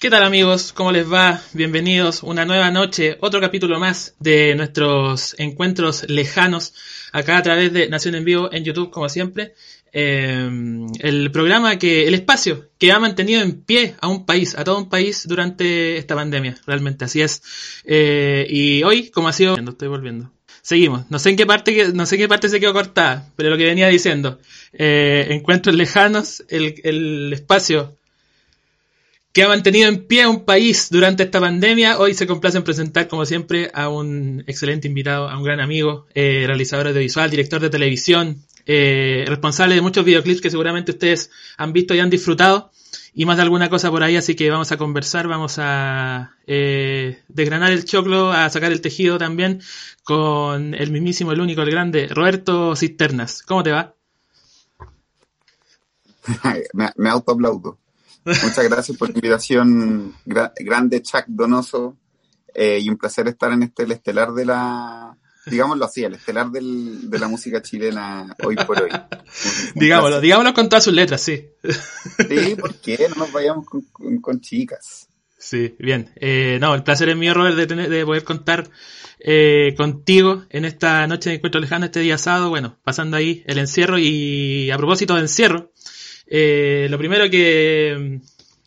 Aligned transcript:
¿Qué 0.00 0.08
tal 0.08 0.22
amigos? 0.22 0.72
¿Cómo 0.72 0.92
les 0.92 1.12
va? 1.12 1.42
Bienvenidos 1.52 2.22
una 2.22 2.46
nueva 2.46 2.70
noche, 2.70 3.18
otro 3.20 3.38
capítulo 3.38 3.78
más 3.78 4.14
de 4.18 4.54
nuestros 4.54 5.38
encuentros 5.38 6.08
lejanos 6.08 6.72
acá 7.12 7.36
a 7.36 7.42
través 7.42 7.70
de 7.74 7.86
Nación 7.90 8.14
en 8.14 8.24
Vivo 8.24 8.50
en 8.50 8.64
YouTube 8.64 8.90
como 8.90 9.10
siempre. 9.10 9.52
Eh, 9.92 10.48
el 11.00 11.30
programa 11.30 11.78
que, 11.78 12.08
el 12.08 12.14
espacio 12.14 12.70
que 12.78 12.92
ha 12.92 12.98
mantenido 12.98 13.42
en 13.42 13.60
pie 13.60 13.94
a 14.00 14.08
un 14.08 14.24
país, 14.24 14.56
a 14.56 14.64
todo 14.64 14.78
un 14.78 14.88
país 14.88 15.28
durante 15.28 15.98
esta 15.98 16.14
pandemia, 16.14 16.56
realmente 16.66 17.04
así 17.04 17.20
es. 17.20 17.42
Eh, 17.84 18.46
y 18.48 18.82
hoy, 18.84 19.10
como 19.10 19.28
ha 19.28 19.34
sido, 19.34 19.54
estoy 19.58 19.88
volviendo. 19.88 20.32
Seguimos. 20.62 21.10
No 21.10 21.18
sé 21.18 21.28
en 21.28 21.36
qué 21.36 21.44
parte, 21.44 21.92
no 21.92 22.06
sé 22.06 22.14
en 22.14 22.22
qué 22.22 22.28
parte 22.28 22.48
se 22.48 22.58
quedó 22.58 22.72
cortada, 22.72 23.30
pero 23.36 23.50
lo 23.50 23.58
que 23.58 23.66
venía 23.66 23.88
diciendo. 23.88 24.38
Eh, 24.72 25.26
encuentros 25.28 25.74
lejanos, 25.74 26.42
el, 26.48 26.80
el 26.84 27.34
espacio 27.34 27.99
que 29.32 29.42
ha 29.44 29.48
mantenido 29.48 29.88
en 29.88 30.06
pie 30.06 30.26
un 30.26 30.44
país 30.44 30.88
durante 30.90 31.22
esta 31.22 31.40
pandemia. 31.40 31.98
Hoy 31.98 32.14
se 32.14 32.26
complace 32.26 32.58
en 32.58 32.64
presentar, 32.64 33.08
como 33.08 33.24
siempre, 33.24 33.70
a 33.74 33.88
un 33.88 34.42
excelente 34.46 34.88
invitado, 34.88 35.28
a 35.28 35.36
un 35.38 35.44
gran 35.44 35.60
amigo, 35.60 36.06
eh, 36.14 36.44
realizador 36.46 36.88
audiovisual, 36.88 37.30
director 37.30 37.60
de 37.60 37.70
televisión, 37.70 38.44
eh, 38.66 39.24
responsable 39.28 39.74
de 39.76 39.82
muchos 39.82 40.04
videoclips 40.04 40.40
que 40.40 40.50
seguramente 40.50 40.92
ustedes 40.92 41.30
han 41.56 41.72
visto 41.72 41.94
y 41.94 42.00
han 42.00 42.10
disfrutado, 42.10 42.72
y 43.14 43.24
más 43.24 43.36
de 43.36 43.42
alguna 43.42 43.68
cosa 43.68 43.90
por 43.90 44.02
ahí, 44.02 44.16
así 44.16 44.34
que 44.34 44.50
vamos 44.50 44.72
a 44.72 44.76
conversar, 44.76 45.28
vamos 45.28 45.56
a 45.58 46.36
eh, 46.46 47.20
desgranar 47.28 47.72
el 47.72 47.84
choclo, 47.84 48.32
a 48.32 48.48
sacar 48.50 48.72
el 48.72 48.80
tejido 48.80 49.18
también 49.18 49.60
con 50.02 50.74
el 50.74 50.90
mismísimo, 50.90 51.32
el 51.32 51.40
único, 51.40 51.62
el 51.62 51.70
grande, 51.70 52.08
Roberto 52.08 52.74
Cisternas. 52.74 53.42
¿Cómo 53.42 53.62
te 53.62 53.70
va? 53.70 53.94
me, 56.74 56.92
me 56.96 57.10
autoaplaudo. 57.10 57.79
Muchas 58.24 58.68
gracias 58.68 58.96
por 58.96 59.08
la 59.08 59.14
invitación, 59.14 60.14
grande 60.24 61.02
Chuck 61.02 61.24
Donoso, 61.26 61.96
eh, 62.54 62.78
y 62.80 62.88
un 62.88 62.96
placer 62.96 63.28
estar 63.28 63.52
en 63.52 63.62
este 63.62 63.84
el 63.84 63.92
estelar 63.92 64.32
de 64.32 64.44
la, 64.44 65.16
digámoslo 65.46 65.84
así, 65.84 66.04
el 66.04 66.14
estelar 66.14 66.50
del, 66.50 67.08
de 67.10 67.18
la 67.18 67.28
música 67.28 67.62
chilena 67.62 68.36
hoy 68.44 68.56
por 68.56 68.82
hoy. 68.82 68.90
digámoslo, 69.74 70.20
digámoslo 70.20 70.54
con 70.54 70.68
todas 70.68 70.84
sus 70.84 70.94
letras, 70.94 71.20
sí. 71.20 71.48
Sí, 72.28 72.56
¿por 72.56 72.74
qué? 72.76 73.06
No 73.10 73.24
nos 73.24 73.32
vayamos 73.32 73.66
con, 74.22 74.40
chicas. 74.40 75.08
Sí, 75.38 75.74
bien. 75.78 76.10
Eh, 76.16 76.58
no, 76.60 76.74
el 76.74 76.82
placer 76.82 77.08
es 77.08 77.16
mío, 77.16 77.32
Robert, 77.32 77.56
de, 77.56 77.66
tener, 77.66 77.88
de 77.88 78.04
poder 78.04 78.24
contar 78.24 78.68
eh, 79.20 79.74
contigo 79.76 80.44
en 80.50 80.64
esta 80.64 81.06
noche 81.06 81.30
de 81.30 81.36
encuentro 81.36 81.60
lejano, 81.60 81.86
este 81.86 82.00
día 82.00 82.18
sábado, 82.18 82.50
bueno, 82.50 82.78
pasando 82.84 83.16
ahí 83.16 83.42
el 83.46 83.58
encierro 83.58 83.98
y 83.98 84.70
a 84.70 84.76
propósito 84.76 85.14
de 85.14 85.22
encierro, 85.22 85.72
eh, 86.32 86.86
lo 86.88 86.96
primero 86.96 87.28
que 87.28 88.20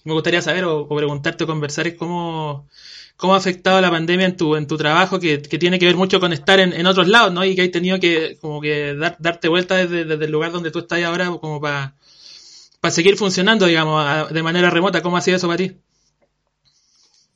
me 0.03 0.13
gustaría 0.13 0.41
saber 0.41 0.65
o, 0.65 0.87
preguntarte 0.89 1.45
o 1.45 1.47
conversar 1.47 1.87
es 1.87 1.95
cómo, 1.95 2.67
cómo 3.15 3.33
ha 3.33 3.37
afectado 3.37 3.79
la 3.79 3.89
pandemia 3.89 4.25
en 4.25 4.35
tu, 4.35 4.57
en 4.57 4.67
tu 4.67 4.75
trabajo, 4.77 5.17
que, 5.17 5.37
tiene 5.37 5.79
que 5.79 5.85
ver 5.85 5.95
mucho 5.95 6.19
con 6.19 6.33
estar 6.33 6.59
en, 6.59 6.85
otros 6.85 7.07
lados, 7.07 7.31
¿no? 7.31 7.45
Y 7.45 7.55
que 7.55 7.61
hay 7.61 7.69
tenido 7.69 8.01
que 8.01 8.37
como 8.41 8.59
que 8.59 8.95
dar, 8.95 9.15
darte 9.17 9.47
vuelta 9.47 9.77
desde, 9.77 10.01
el 10.01 10.31
lugar 10.31 10.51
donde 10.51 10.71
tú 10.71 10.79
estás 10.79 11.01
ahora 11.03 11.27
como 11.27 11.61
para 11.61 11.95
seguir 12.89 13.15
funcionando, 13.15 13.65
digamos, 13.65 14.29
de 14.33 14.43
manera 14.43 14.69
remota. 14.69 15.01
¿Cómo 15.01 15.15
ha 15.15 15.21
sido 15.21 15.37
eso 15.37 15.47
para 15.47 15.57
ti? 15.57 15.77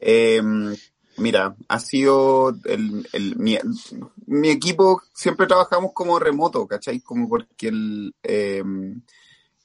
Eh, 0.01 0.41
mira, 1.15 1.55
ha 1.69 1.79
sido 1.79 2.49
el, 2.65 3.07
el 3.13 3.37
mi, 3.37 3.57
mi, 4.25 4.49
equipo, 4.49 5.01
siempre 5.13 5.47
trabajamos 5.47 5.93
como 5.93 6.19
remoto, 6.19 6.67
¿cachai? 6.67 6.99
Como 6.99 7.29
porque 7.29 7.69
el... 7.69 8.13
Eh, 8.23 8.61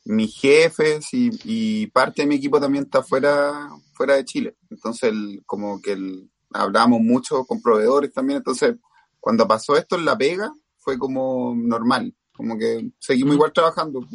mis 0.04 0.36
jefes 0.38 1.08
y, 1.12 1.86
parte 1.88 2.22
de 2.22 2.28
mi 2.28 2.36
equipo 2.36 2.60
también 2.60 2.84
está 2.84 3.02
fuera, 3.02 3.70
fuera 3.94 4.14
de 4.14 4.24
Chile. 4.24 4.56
Entonces, 4.70 5.12
como 5.46 5.80
que 5.80 5.92
el, 5.92 6.30
hablamos 6.52 7.00
mucho 7.00 7.44
con 7.44 7.62
proveedores 7.62 8.12
también. 8.12 8.38
Entonces, 8.38 8.76
cuando 9.20 9.46
pasó 9.46 9.76
esto 9.76 9.96
en 9.96 10.04
La 10.04 10.16
Pega, 10.16 10.52
fue 10.78 10.98
como 10.98 11.54
normal. 11.56 12.14
Como 12.34 12.58
que 12.58 12.90
seguimos 12.98 13.34
igual 13.34 13.52
trabajando. 13.52 14.06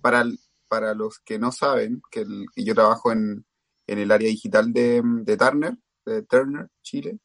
Para, 0.00 0.24
para 0.68 0.94
los 0.94 1.18
que 1.20 1.38
no 1.38 1.52
saben, 1.52 2.02
que, 2.10 2.24
yo 2.56 2.74
trabajo 2.74 3.12
en, 3.12 3.44
en, 3.86 3.98
el 3.98 4.10
área 4.10 4.28
digital 4.28 4.72
de, 4.72 5.02
de 5.04 5.36
Turner, 5.36 5.76
de 6.04 6.22
Turner, 6.22 6.68
Chile. 6.82 7.18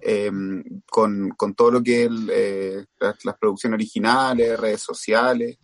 Em, 0.00 0.62
con, 0.88 1.30
con, 1.30 1.54
todo 1.54 1.72
lo 1.72 1.82
que 1.82 2.04
es 2.04 2.10
eh, 2.30 2.84
las 3.00 3.36
producciones 3.36 3.74
originales, 3.74 4.58
redes 4.58 4.80
sociales, 4.80 5.58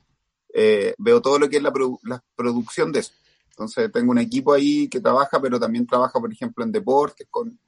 eh, 0.57 0.95
veo 0.99 1.21
todo 1.21 1.39
lo 1.41 1.49
que 1.49 1.57
es 1.57 1.63
la, 1.63 1.73
producción 2.37 2.93
de 2.93 3.01
eso. 3.01 3.13
Entonces 3.51 3.91
tengo 3.93 4.13
un 4.13 4.19
equipo 4.19 4.53
ahí 4.53 4.89
que 4.89 5.01
trabaja, 5.01 5.41
pero 5.41 5.59
también 5.59 5.87
trabaja, 5.87 6.21
por 6.21 6.33
ejemplo, 6.33 6.65
en 6.65 6.71
deportes 6.71 7.27
con, 7.29 7.59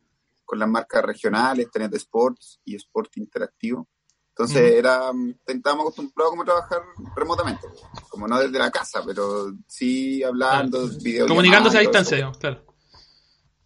con 0.45 0.59
las 0.59 0.69
marcas 0.69 1.05
regionales, 1.05 1.69
TNT 1.71 1.95
Sports 1.95 2.61
y 2.65 2.77
Sport 2.77 3.17
Interactivo. 3.17 3.89
Entonces 4.29 4.75
era, 4.75 5.11
estábamos 5.47 5.85
acostumbrados 5.85 6.31
como 6.31 6.43
a 6.43 6.45
trabajar 6.45 6.83
remotamente, 7.17 7.67
como 8.09 8.29
no 8.29 8.39
desde 8.39 8.59
la 8.59 8.71
casa, 8.71 9.03
pero 9.05 9.53
sí 9.67 10.23
hablando, 10.23 10.91
Comunicándose 11.27 11.79
a 11.79 11.81
distancia, 11.81 12.31
claro. 12.39 12.63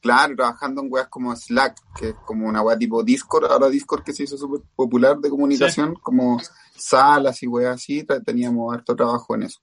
Claro, 0.01 0.35
trabajando 0.35 0.81
en 0.81 0.89
weas 0.91 1.09
como 1.09 1.37
Slack, 1.37 1.77
que 1.99 2.09
es 2.11 2.15
como 2.25 2.49
una 2.49 2.63
wea 2.63 2.79
tipo 2.79 3.03
Discord, 3.03 3.45
ahora 3.45 3.69
Discord 3.69 4.03
que 4.03 4.15
se 4.15 4.23
hizo 4.23 4.39
súper 4.39 4.63
popular 4.75 5.19
de 5.19 5.29
comunicación, 5.29 5.95
como 5.95 6.41
salas 6.75 7.43
y 7.43 7.47
weas 7.47 7.75
así, 7.75 8.07
teníamos 8.25 8.73
harto 8.73 8.97
trabajo 8.97 9.35
en 9.35 9.43
eso. 9.43 9.61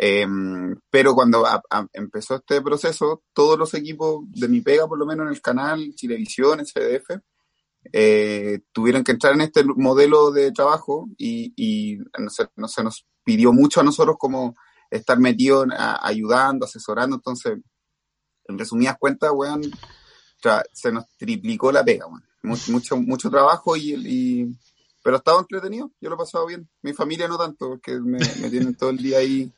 Em, 0.00 0.74
pero 0.90 1.12
cuando 1.14 1.44
empezó 1.92 2.36
este 2.36 2.62
proceso, 2.62 3.24
todos 3.34 3.58
los 3.58 3.74
equipos 3.74 4.22
de 4.28 4.48
mi 4.48 4.60
pega, 4.62 4.86
por 4.86 4.98
lo 4.98 5.04
menos 5.04 5.26
en 5.26 5.32
el 5.32 5.42
canal, 5.42 5.92
Chilevisión, 5.94 6.64
CDF, 6.64 7.20
eh, 7.92 8.60
tuvieron 8.72 9.02
que 9.04 9.12
entrar 9.12 9.34
en 9.34 9.42
este 9.42 9.64
modelo 9.64 10.30
de 10.30 10.52
trabajo 10.52 11.08
y, 11.16 11.52
y 11.56 11.98
no, 12.18 12.30
se, 12.30 12.46
no, 12.56 12.68
se, 12.68 12.84
nos 12.84 13.06
pidió 13.24 13.52
mucho 13.52 13.80
a 13.80 13.84
nosotros 13.84 14.16
como 14.18 14.54
estar 14.90 15.18
metidos 15.18 15.68
ayudando, 15.76 16.64
asesorando, 16.64 17.16
entonces 17.16 17.58
en 18.48 18.58
resumidas 18.58 18.96
cuentas, 18.98 19.30
weón, 19.32 19.62
se 20.72 20.92
nos 20.92 21.04
triplicó 21.16 21.70
la 21.70 21.84
pega, 21.84 22.06
weón. 22.06 22.24
Mucho, 22.68 22.96
mucho 22.96 23.28
trabajo 23.30 23.76
y, 23.76 24.56
pero 25.02 25.16
ha 25.16 25.18
estado 25.18 25.40
entretenido, 25.40 25.90
yo 26.00 26.08
lo 26.08 26.14
he 26.14 26.18
pasado 26.18 26.46
bien. 26.46 26.68
Mi 26.82 26.92
familia 26.92 27.28
no 27.28 27.36
tanto, 27.36 27.68
porque 27.68 27.98
me, 28.00 28.18
tienen 28.18 28.74
todo 28.74 28.90
el 28.90 28.98
día 28.98 29.18
ahí 29.18 29.52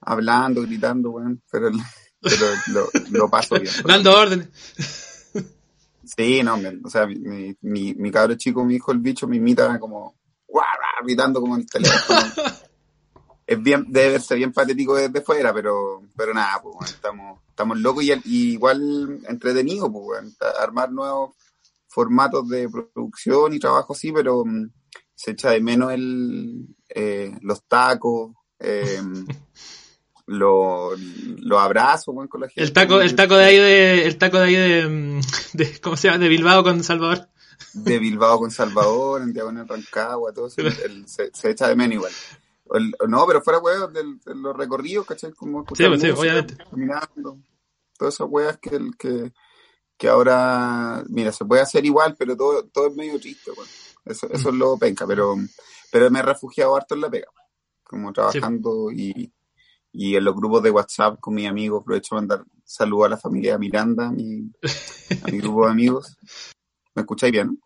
hablando, 0.00 0.62
gritando, 0.62 1.10
weón, 1.10 1.42
pero, 1.50 1.70
pero 2.20 2.46
lo, 3.10 3.28
paso 3.28 3.60
bien. 3.60 3.74
Dando 3.86 4.16
órdenes. 4.16 4.48
Sí, 6.04 6.42
no, 6.42 6.58
o 6.84 6.90
sea, 6.90 7.06
mi, 7.06 7.56
mi, 7.60 7.94
mi 7.94 8.10
cabro 8.10 8.34
chico, 8.36 8.64
mi 8.64 8.76
hijo, 8.76 8.92
el 8.92 8.98
bicho, 8.98 9.26
me 9.26 9.36
imita 9.36 9.78
como, 9.78 10.14
gritando 11.04 11.40
como 11.40 11.54
en 11.54 11.62
el 11.62 11.66
teléfono 11.66 12.20
es 13.46 13.62
bien, 13.62 13.86
debe 13.88 14.12
verse 14.12 14.34
bien 14.34 14.52
patético 14.52 14.96
desde 14.96 15.20
fuera, 15.20 15.52
pero, 15.52 16.02
pero 16.16 16.32
nada, 16.32 16.62
pues, 16.62 16.92
estamos, 16.92 17.40
estamos 17.48 17.78
locos 17.78 18.04
y, 18.04 18.52
igual 18.52 19.20
entretenidos, 19.28 19.90
pues, 19.92 20.36
armar 20.60 20.90
nuevos 20.92 21.34
formatos 21.86 22.48
de 22.48 22.68
producción 22.68 23.52
y 23.52 23.58
trabajo 23.58 23.92
así, 23.92 24.12
pero 24.12 24.44
mm, 24.44 24.70
se 25.14 25.32
echa 25.32 25.50
de 25.50 25.60
menos 25.60 25.92
el, 25.92 26.66
eh, 26.88 27.32
los 27.42 27.64
tacos, 27.64 28.32
eh, 28.58 29.02
los, 30.26 30.98
abrazos 31.58 32.14
con 32.28 32.40
la 32.40 32.48
gente. 32.48 32.62
El 32.62 32.72
taco, 32.72 33.02
el 33.02 33.14
taco 33.14 33.36
de 33.36 33.44
ahí 33.44 33.56
de, 33.58 34.06
el 34.06 34.16
taco 34.16 34.38
de 34.38 34.44
ahí 34.44 34.54
de, 34.54 34.88
mm, 34.88 35.20
de 35.52 35.80
¿cómo 35.80 35.96
se 35.96 36.08
llama? 36.08 36.18
De 36.18 36.28
Bilbao 36.28 36.62
con 36.62 36.82
Salvador. 36.82 37.28
De 37.74 37.98
Bilbao 37.98 38.38
con 38.38 38.50
Salvador, 38.50 39.22
en 39.22 39.32
Diagonal 39.32 39.68
Rancagua, 39.68 40.32
todo 40.32 40.46
eso, 40.46 40.62
se, 41.06 41.30
se, 41.32 41.50
echa 41.50 41.68
de 41.68 41.76
menos 41.76 41.94
igual 41.94 42.12
no, 43.08 43.26
pero 43.26 43.42
fuera, 43.42 43.58
weón, 43.58 43.92
de, 43.92 44.34
los 44.34 44.56
recorridos, 44.56 45.06
¿cachai? 45.06 45.32
Como 45.32 45.64
sí, 45.74 45.84
pues, 45.86 46.00
sí, 46.00 46.10
obviamente. 46.10 46.56
Caminando. 46.56 47.38
Todas 47.96 48.14
esas 48.14 48.26
weas 48.28 48.58
que, 48.58 48.90
que, 48.98 49.32
que 49.96 50.08
ahora, 50.08 51.04
mira, 51.08 51.30
se 51.32 51.44
puede 51.44 51.62
hacer 51.62 51.84
igual, 51.84 52.16
pero 52.18 52.36
todo, 52.36 52.66
todo 52.68 52.88
es 52.88 52.96
medio 52.96 53.20
triste, 53.20 53.50
weón. 53.50 53.68
Eso, 54.04 54.28
eso 54.30 54.48
es 54.50 54.54
lo 54.54 54.76
penca, 54.76 55.06
pero, 55.06 55.36
pero 55.90 56.10
me 56.10 56.18
he 56.18 56.22
refugiado 56.22 56.76
harto 56.76 56.94
en 56.94 57.00
la 57.00 57.10
pega, 57.10 57.28
como 57.82 58.12
trabajando 58.12 58.90
y, 58.92 59.32
y 59.92 60.16
en 60.16 60.24
los 60.24 60.34
grupos 60.34 60.62
de 60.62 60.70
WhatsApp 60.70 61.18
con 61.20 61.34
mis 61.34 61.48
amigos. 61.48 61.80
Aprovecho 61.80 62.10
para 62.10 62.20
mandar 62.20 62.44
saludos 62.64 63.06
a 63.06 63.10
la 63.10 63.16
familia 63.16 63.56
Miranda, 63.56 64.08
a 64.08 64.12
mi, 64.12 64.50
a 65.22 65.30
mi 65.30 65.38
grupo 65.38 65.64
de 65.64 65.72
amigos. 65.72 66.16
¿Me 66.94 67.02
escucháis 67.02 67.32
bien? 67.32 67.58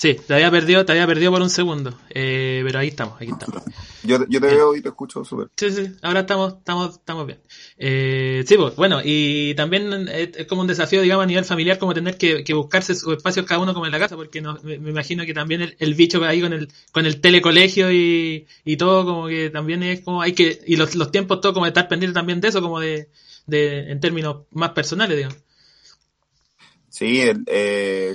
Sí, 0.00 0.14
te 0.14 0.32
había 0.32 0.50
perdido, 0.50 0.86
te 0.86 0.92
había 0.92 1.06
perdido 1.06 1.30
por 1.30 1.42
un 1.42 1.50
segundo, 1.50 1.92
eh, 2.08 2.62
pero 2.64 2.78
ahí 2.78 2.88
estamos, 2.88 3.16
aquí 3.20 3.30
estamos. 3.30 3.62
Yo, 4.02 4.26
yo 4.30 4.40
te 4.40 4.46
veo 4.46 4.74
y 4.74 4.80
te 4.80 4.88
escucho 4.88 5.26
súper. 5.26 5.48
Sí, 5.58 5.70
sí, 5.70 5.92
ahora 6.00 6.20
estamos, 6.20 6.54
estamos, 6.54 6.94
estamos 6.94 7.26
bien. 7.26 7.40
Eh, 7.76 8.42
sí, 8.46 8.56
pues, 8.56 8.76
bueno, 8.76 9.02
y 9.04 9.52
también 9.56 10.08
es, 10.08 10.46
como 10.46 10.62
un 10.62 10.68
desafío, 10.68 11.02
digamos, 11.02 11.24
a 11.24 11.26
nivel 11.26 11.44
familiar, 11.44 11.78
como 11.78 11.92
tener 11.92 12.16
que, 12.16 12.42
buscarse 12.54 12.94
su 12.94 13.12
espacio 13.12 13.44
cada 13.44 13.60
uno 13.60 13.74
como 13.74 13.84
en 13.84 13.92
la 13.92 13.98
casa, 13.98 14.16
porque 14.16 14.40
no, 14.40 14.58
me, 14.62 14.76
imagino 14.76 15.26
que 15.26 15.34
también 15.34 15.60
el, 15.60 15.76
el, 15.78 15.92
bicho 15.92 16.24
ahí 16.24 16.40
con 16.40 16.54
el, 16.54 16.72
con 16.92 17.04
el 17.04 17.20
telecolegio 17.20 17.92
y, 17.92 18.46
y 18.64 18.78
todo, 18.78 19.04
como 19.04 19.28
que 19.28 19.50
también 19.50 19.82
es 19.82 20.00
como, 20.00 20.22
hay 20.22 20.32
que, 20.32 20.62
y 20.66 20.76
los, 20.76 20.94
los 20.94 21.10
tiempos 21.10 21.42
todo 21.42 21.52
como 21.52 21.66
estar 21.66 21.88
pendiente 21.88 22.14
también 22.14 22.40
de 22.40 22.48
eso, 22.48 22.62
como 22.62 22.80
de, 22.80 23.10
de, 23.46 23.92
en 23.92 24.00
términos 24.00 24.46
más 24.50 24.70
personales, 24.70 25.14
digamos. 25.14 25.36
Sí, 26.88 27.20
eh, 27.20 28.14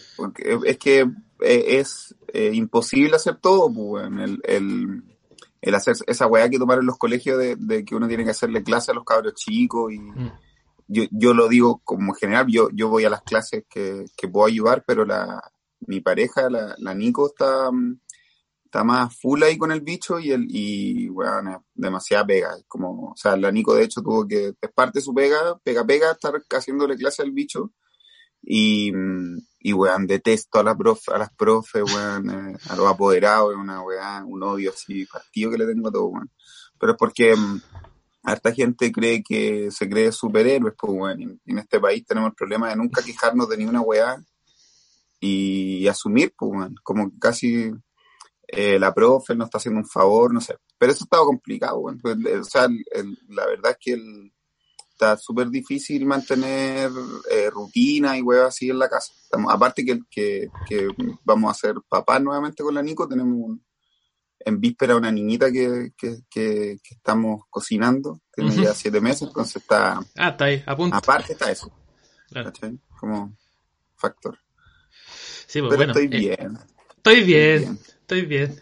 es 0.66 0.78
que 0.78 1.06
eh, 1.46 1.80
es 1.80 2.16
eh, 2.34 2.52
imposible 2.54 3.16
hacer 3.16 3.38
todo, 3.38 3.72
pues, 3.74 4.06
el, 4.06 4.42
el, 4.44 5.04
el, 5.62 5.76
hacer 5.76 5.96
esa 6.08 6.28
weá 6.28 6.50
que 6.50 6.60
tomaron 6.60 6.86
los 6.86 6.98
colegios 6.98 7.38
de, 7.38 7.86
que 7.86 7.96
uno 7.96 8.08
tiene 8.08 8.24
que 8.24 8.32
hacerle 8.32 8.64
clase 8.64 8.92
a 8.92 8.96
los 8.96 9.04
cabros 9.04 9.34
chicos 9.36 9.94
y 9.94 10.00
mm. 10.00 10.32
yo, 10.88 11.04
yo 11.12 11.34
lo 11.34 11.48
digo 11.48 11.82
como 11.84 12.14
general, 12.14 12.48
yo, 12.48 12.70
yo 12.74 12.90
voy 12.90 13.06
a 13.06 13.10
las 13.10 13.22
clases 13.22 13.64
que, 13.70 14.06
que 14.18 14.28
puedo 14.28 14.48
ayudar, 14.48 14.84
pero 14.86 15.06
la, 15.06 15.42
mi 15.88 16.02
pareja, 16.02 16.50
la, 16.50 16.76
la 16.78 16.94
Nico, 16.94 17.28
está, 17.28 17.70
está 18.66 18.84
más 18.84 19.16
full 19.16 19.44
ahí 19.44 19.58
con 19.58 19.72
el 19.72 19.82
bicho 19.82 20.20
y 20.20 20.32
el, 20.32 20.46
y 20.50 21.08
bueno, 21.10 21.66
demasiada 21.74 22.26
pega. 22.26 22.56
Como, 22.68 23.12
o 23.12 23.16
sea, 23.16 23.38
la 23.38 23.52
Nico 23.52 23.76
de 23.76 23.84
hecho 23.84 24.02
tuvo 24.02 24.28
que, 24.28 24.54
es 24.60 24.72
parte 24.74 25.00
de 25.00 25.04
su 25.04 25.14
pega, 25.14 25.58
pega, 25.64 25.86
pega, 25.86 26.12
estar 26.12 26.34
haciéndole 26.52 26.98
clase 26.98 27.22
al 27.22 27.32
bicho. 27.32 27.72
Y, 28.42 28.92
y 29.66 29.74
weón, 29.74 30.06
detesto 30.06 30.60
a, 30.60 30.64
la 30.64 30.78
a 30.78 31.18
las 31.18 31.34
profes, 31.34 31.82
weón, 31.92 32.30
eh, 32.30 32.58
a 32.70 32.76
los 32.76 32.86
apoderados, 32.86 33.56
una 33.56 33.82
weón, 33.82 34.26
un 34.28 34.44
odio 34.44 34.70
así, 34.70 35.08
partido 35.08 35.50
que 35.50 35.58
le 35.58 35.66
tengo 35.66 35.88
a 35.88 35.92
todo, 35.92 36.06
weón. 36.06 36.30
Pero 36.80 36.92
es 36.92 36.98
porque 37.00 37.36
mm, 37.36 37.62
harta 38.26 38.54
gente 38.54 38.92
cree 38.92 39.24
que 39.24 39.72
se 39.72 39.90
cree 39.90 40.12
superhéroes, 40.12 40.76
pues 40.78 40.94
weón, 40.94 41.20
y 41.20 41.52
en 41.52 41.58
este 41.58 41.80
país 41.80 42.06
tenemos 42.06 42.30
el 42.30 42.36
problema 42.36 42.70
de 42.70 42.76
nunca 42.76 43.02
quejarnos 43.02 43.50
de 43.50 43.58
ninguna 43.58 43.82
weá 43.82 44.24
y 45.20 45.88
asumir, 45.88 46.32
pues 46.38 46.52
weón, 46.52 46.76
como 46.84 47.10
casi 47.20 47.72
eh, 48.48 48.78
la 48.78 48.94
profe 48.94 49.34
nos 49.34 49.48
está 49.48 49.58
haciendo 49.58 49.80
un 49.80 49.88
favor, 49.88 50.32
no 50.32 50.42
sé. 50.42 50.58
Pero 50.78 50.92
eso 50.92 51.06
estaba 51.06 51.26
complicado, 51.26 51.80
weón. 51.80 51.98
Pues, 51.98 52.18
o 52.18 52.44
sea, 52.44 52.68
la 53.30 53.48
verdad 53.48 53.72
es 53.72 53.78
que 53.80 53.94
el 53.94 54.32
está 54.96 55.18
súper 55.18 55.50
difícil 55.50 56.06
mantener 56.06 56.90
eh, 57.30 57.50
rutina 57.50 58.18
y 58.18 58.22
huevas 58.22 58.48
así 58.48 58.70
en 58.70 58.80
la 58.80 58.90
casa. 58.90 59.14
aparte 59.50 59.86
que, 59.86 60.00
que, 60.10 60.48
que 60.68 60.88
vamos 61.24 61.52
a 61.52 61.54
ser 61.54 61.76
papás 61.88 62.22
nuevamente 62.22 62.64
con 62.64 62.74
la 62.74 62.82
Nico, 62.82 63.08
tenemos 63.08 63.58
en 64.40 64.62
víspera 64.62 64.96
una 64.96 65.12
niñita 65.12 65.52
que, 65.52 65.92
que, 65.98 66.78
estamos 66.90 67.44
cocinando, 67.50 68.22
tiene 68.34 68.56
ya 68.56 68.74
siete 68.74 69.02
meses, 69.02 69.24
entonces 69.24 69.58
está... 69.58 70.00
Ah, 70.16 70.30
está 70.30 70.46
ahí, 70.46 70.64
a 70.66 70.76
punto. 70.76 70.96
Aparte 70.96 71.34
está 71.34 71.52
eso. 71.52 71.72
Como 73.00 73.36
factor. 73.96 74.38
Sí, 75.48 75.62
pues, 75.62 75.76
bueno, 75.76 75.92
estoy 75.92 76.06
eh, 76.06 76.08
bien. 76.08 76.60
Estoy 76.96 77.24
bien. 77.24 77.80
Estoy 78.02 78.22
bien. 78.26 78.62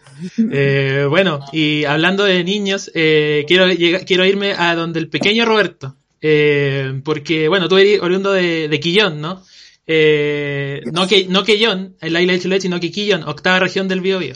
Eh, 0.50 1.06
bueno, 1.08 1.40
y 1.52 1.84
hablando 1.84 2.24
de 2.24 2.42
niños, 2.44 2.90
quiero, 2.92 3.66
quiero 4.06 4.24
irme 4.24 4.54
a 4.54 4.74
donde 4.74 5.00
el 5.00 5.10
pequeño 5.10 5.44
Roberto. 5.44 5.98
Eh, 6.26 7.02
porque, 7.04 7.48
bueno, 7.48 7.68
tú 7.68 7.76
eres 7.76 8.00
oriundo 8.00 8.32
de, 8.32 8.66
de 8.68 8.80
Quillón, 8.80 9.20
¿no? 9.20 9.42
Eh, 9.86 10.80
no 10.90 11.06
que 11.06 11.26
no 11.26 11.44
Quillón, 11.44 11.96
el 12.00 12.18
isla 12.18 12.32
de 12.32 12.40
Chiloé, 12.40 12.60
sino 12.62 12.80
que 12.80 12.90
Quillón, 12.90 13.24
octava 13.24 13.58
región 13.58 13.88
del 13.88 14.00
Biobío. 14.00 14.34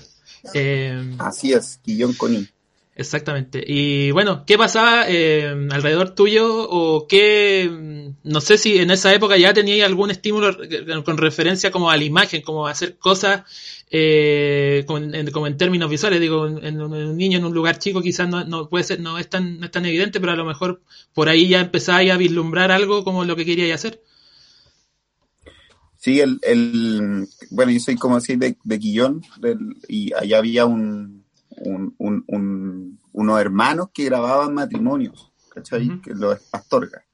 Eh, 0.52 1.14
Así 1.18 1.54
es, 1.54 1.80
Quillón 1.82 2.12
con 2.12 2.46
Exactamente. 2.98 3.62
Y 3.64 4.10
bueno, 4.10 4.44
¿qué 4.44 4.58
pasaba 4.58 5.04
eh, 5.08 5.46
alrededor 5.70 6.16
tuyo 6.16 6.68
o 6.68 7.06
qué, 7.06 8.10
no 8.24 8.40
sé 8.40 8.58
si 8.58 8.78
en 8.78 8.90
esa 8.90 9.14
época 9.14 9.36
ya 9.36 9.54
tenías 9.54 9.86
algún 9.86 10.10
estímulo 10.10 10.56
con 11.04 11.16
referencia 11.16 11.70
como 11.70 11.92
a 11.92 11.96
la 11.96 12.02
imagen, 12.02 12.42
como 12.42 12.66
a 12.66 12.72
hacer 12.72 12.98
cosas 12.98 13.44
eh, 13.92 14.82
como, 14.88 14.98
en, 15.46 15.56
términos 15.56 15.88
visuales, 15.88 16.20
digo, 16.20 16.48
en, 16.48 16.82
un 16.82 17.16
niño 17.16 17.38
en 17.38 17.44
un 17.44 17.54
lugar 17.54 17.78
chico 17.78 18.02
quizás 18.02 18.28
no, 18.28 18.44
no, 18.44 18.68
puede 18.68 18.82
ser, 18.82 18.98
no 18.98 19.16
es 19.16 19.30
tan, 19.30 19.60
no 19.60 19.66
es 19.66 19.70
tan 19.70 19.86
evidente, 19.86 20.18
pero 20.18 20.32
a 20.32 20.36
lo 20.36 20.44
mejor 20.44 20.82
por 21.14 21.28
ahí 21.28 21.46
ya 21.46 21.60
empezáis 21.60 22.10
a 22.10 22.16
vislumbrar 22.16 22.72
algo 22.72 23.04
como 23.04 23.24
lo 23.24 23.36
que 23.36 23.44
queríais 23.44 23.76
hacer. 23.76 24.02
Sí, 25.96 26.18
el, 26.18 26.40
el, 26.42 27.28
bueno, 27.50 27.70
yo 27.70 27.78
soy 27.78 27.94
como 27.94 28.16
decir 28.16 28.38
de, 28.38 28.56
de 28.64 28.78
Quillón 28.80 29.22
y 29.86 30.12
allá 30.14 30.38
había 30.38 30.66
un, 30.66 31.17
un, 31.60 31.94
un, 31.98 32.98
unos 33.12 33.40
hermanos 33.40 33.88
que 33.92 34.04
grababan 34.04 34.54
matrimonios, 34.54 35.32
¿cachai? 35.50 36.00
que 36.00 36.14
los 36.14 36.38
Astorga, 36.52 37.04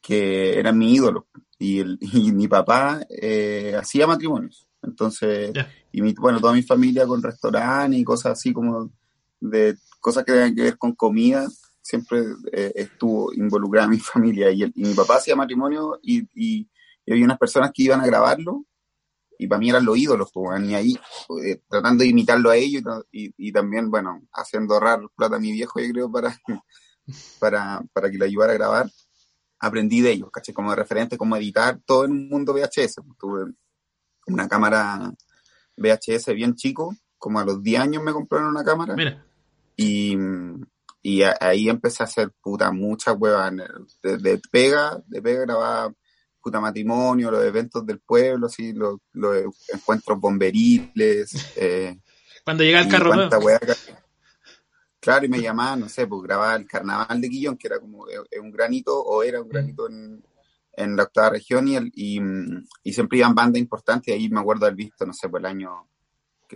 que 0.00 0.58
eran 0.58 0.78
mi 0.78 0.94
ídolo. 0.94 1.26
Y, 1.58 1.80
el, 1.80 1.98
y 2.00 2.32
mi 2.32 2.48
papá 2.48 3.00
eh, 3.08 3.74
hacía 3.78 4.06
matrimonios. 4.06 4.68
Entonces, 4.82 5.52
y 5.92 6.02
mi, 6.02 6.12
bueno, 6.14 6.40
toda 6.40 6.52
mi 6.52 6.62
familia 6.62 7.06
con 7.06 7.22
restaurante 7.22 7.96
y 7.96 8.04
cosas 8.04 8.32
así 8.32 8.52
como 8.52 8.90
de 9.40 9.76
cosas 10.00 10.24
que 10.24 10.32
tengan 10.32 10.54
que 10.54 10.62
ver 10.62 10.78
con 10.78 10.94
comida, 10.94 11.46
siempre 11.80 12.22
eh, 12.52 12.72
estuvo 12.74 13.32
involucrada 13.32 13.88
mi 13.88 13.98
familia. 14.00 14.50
Y, 14.50 14.64
y, 14.64 14.84
mi 14.84 14.94
papá 14.94 15.16
hacía 15.16 15.36
matrimonio 15.36 15.98
y, 16.02 16.26
y, 16.34 16.68
había 17.08 17.24
unas 17.24 17.38
personas 17.38 17.72
que 17.74 17.84
iban 17.84 18.00
a 18.00 18.06
grabarlo 18.06 18.64
y 19.42 19.48
para 19.48 19.58
mí 19.58 19.70
eran 19.70 19.84
los 19.84 19.98
ídolos, 19.98 20.30
pues, 20.32 20.62
y 20.62 20.74
ahí 20.74 20.98
eh, 21.44 21.60
tratando 21.68 22.04
de 22.04 22.10
imitarlo 22.10 22.50
a 22.50 22.56
ellos 22.56 22.82
y, 23.10 23.34
y, 23.36 23.50
también, 23.50 23.90
bueno, 23.90 24.22
haciendo 24.32 24.74
ahorrar 24.74 25.00
plata 25.16 25.34
a 25.34 25.40
mi 25.40 25.50
viejo, 25.50 25.80
yo 25.80 25.92
creo, 25.92 26.12
para, 26.12 26.40
para, 27.40 27.82
para 27.92 28.08
que 28.08 28.18
lo 28.18 28.24
ayudara 28.24 28.52
a 28.52 28.56
grabar. 28.56 28.90
Aprendí 29.58 30.00
de 30.00 30.12
ellos, 30.12 30.30
caché, 30.32 30.54
como 30.54 30.70
de 30.70 30.76
referente, 30.76 31.18
cómo 31.18 31.36
editar 31.36 31.80
todo 31.84 32.04
en 32.04 32.12
un 32.12 32.28
mundo 32.28 32.54
VHS. 32.54 33.00
Pues, 33.04 33.18
tuve 33.18 33.52
una 34.28 34.48
cámara 34.48 35.12
VHS 35.76 36.34
bien 36.34 36.54
chico, 36.54 36.94
como 37.18 37.40
a 37.40 37.44
los 37.44 37.60
10 37.60 37.80
años 37.80 38.02
me 38.04 38.12
compraron 38.12 38.50
una 38.50 38.64
cámara. 38.64 38.94
Mira. 38.94 39.26
Y, 39.76 40.16
y 41.02 41.22
ahí 41.22 41.68
empecé 41.68 42.04
a 42.04 42.06
hacer 42.06 42.30
puta 42.40 42.70
muchas 42.70 43.16
huevas 43.18 43.52
de, 44.02 44.40
pega, 44.52 45.02
de 45.06 45.20
pega 45.20 45.40
grababa 45.40 45.92
puta 46.42 46.60
matrimonio, 46.60 47.30
los 47.30 47.44
eventos 47.44 47.86
del 47.86 48.00
pueblo, 48.00 48.46
así, 48.46 48.72
los, 48.72 48.98
encuentros 49.72 50.18
bomberiles. 50.18 51.32
Eh, 51.56 51.98
Cuando 52.44 52.64
llega 52.64 52.80
el 52.80 52.88
carro 52.88 53.12
Claro, 55.00 55.26
y 55.26 55.28
me 55.28 55.40
llamaban, 55.40 55.80
no 55.80 55.88
sé, 55.88 56.06
pues 56.06 56.22
grababa 56.22 56.54
el 56.54 56.66
carnaval 56.66 57.20
de 57.20 57.28
Quillón, 57.28 57.56
que 57.56 57.66
era 57.66 57.80
como 57.80 58.08
eh, 58.08 58.38
un 58.40 58.52
granito, 58.52 59.00
o 59.00 59.22
era 59.24 59.42
un 59.42 59.48
granito 59.48 59.88
en, 59.88 60.22
en 60.74 60.96
la 60.96 61.02
octava 61.02 61.30
región 61.30 61.66
y, 61.66 61.76
el, 61.76 61.90
y, 61.94 62.20
y, 62.84 62.92
siempre 62.92 63.18
iban 63.18 63.34
bandas 63.34 63.60
importantes 63.60 64.14
ahí 64.14 64.28
me 64.28 64.40
acuerdo 64.40 64.66
haber 64.66 64.76
visto, 64.76 65.04
no 65.04 65.12
sé, 65.12 65.28
por 65.28 65.40
el 65.40 65.46
año 65.46 65.88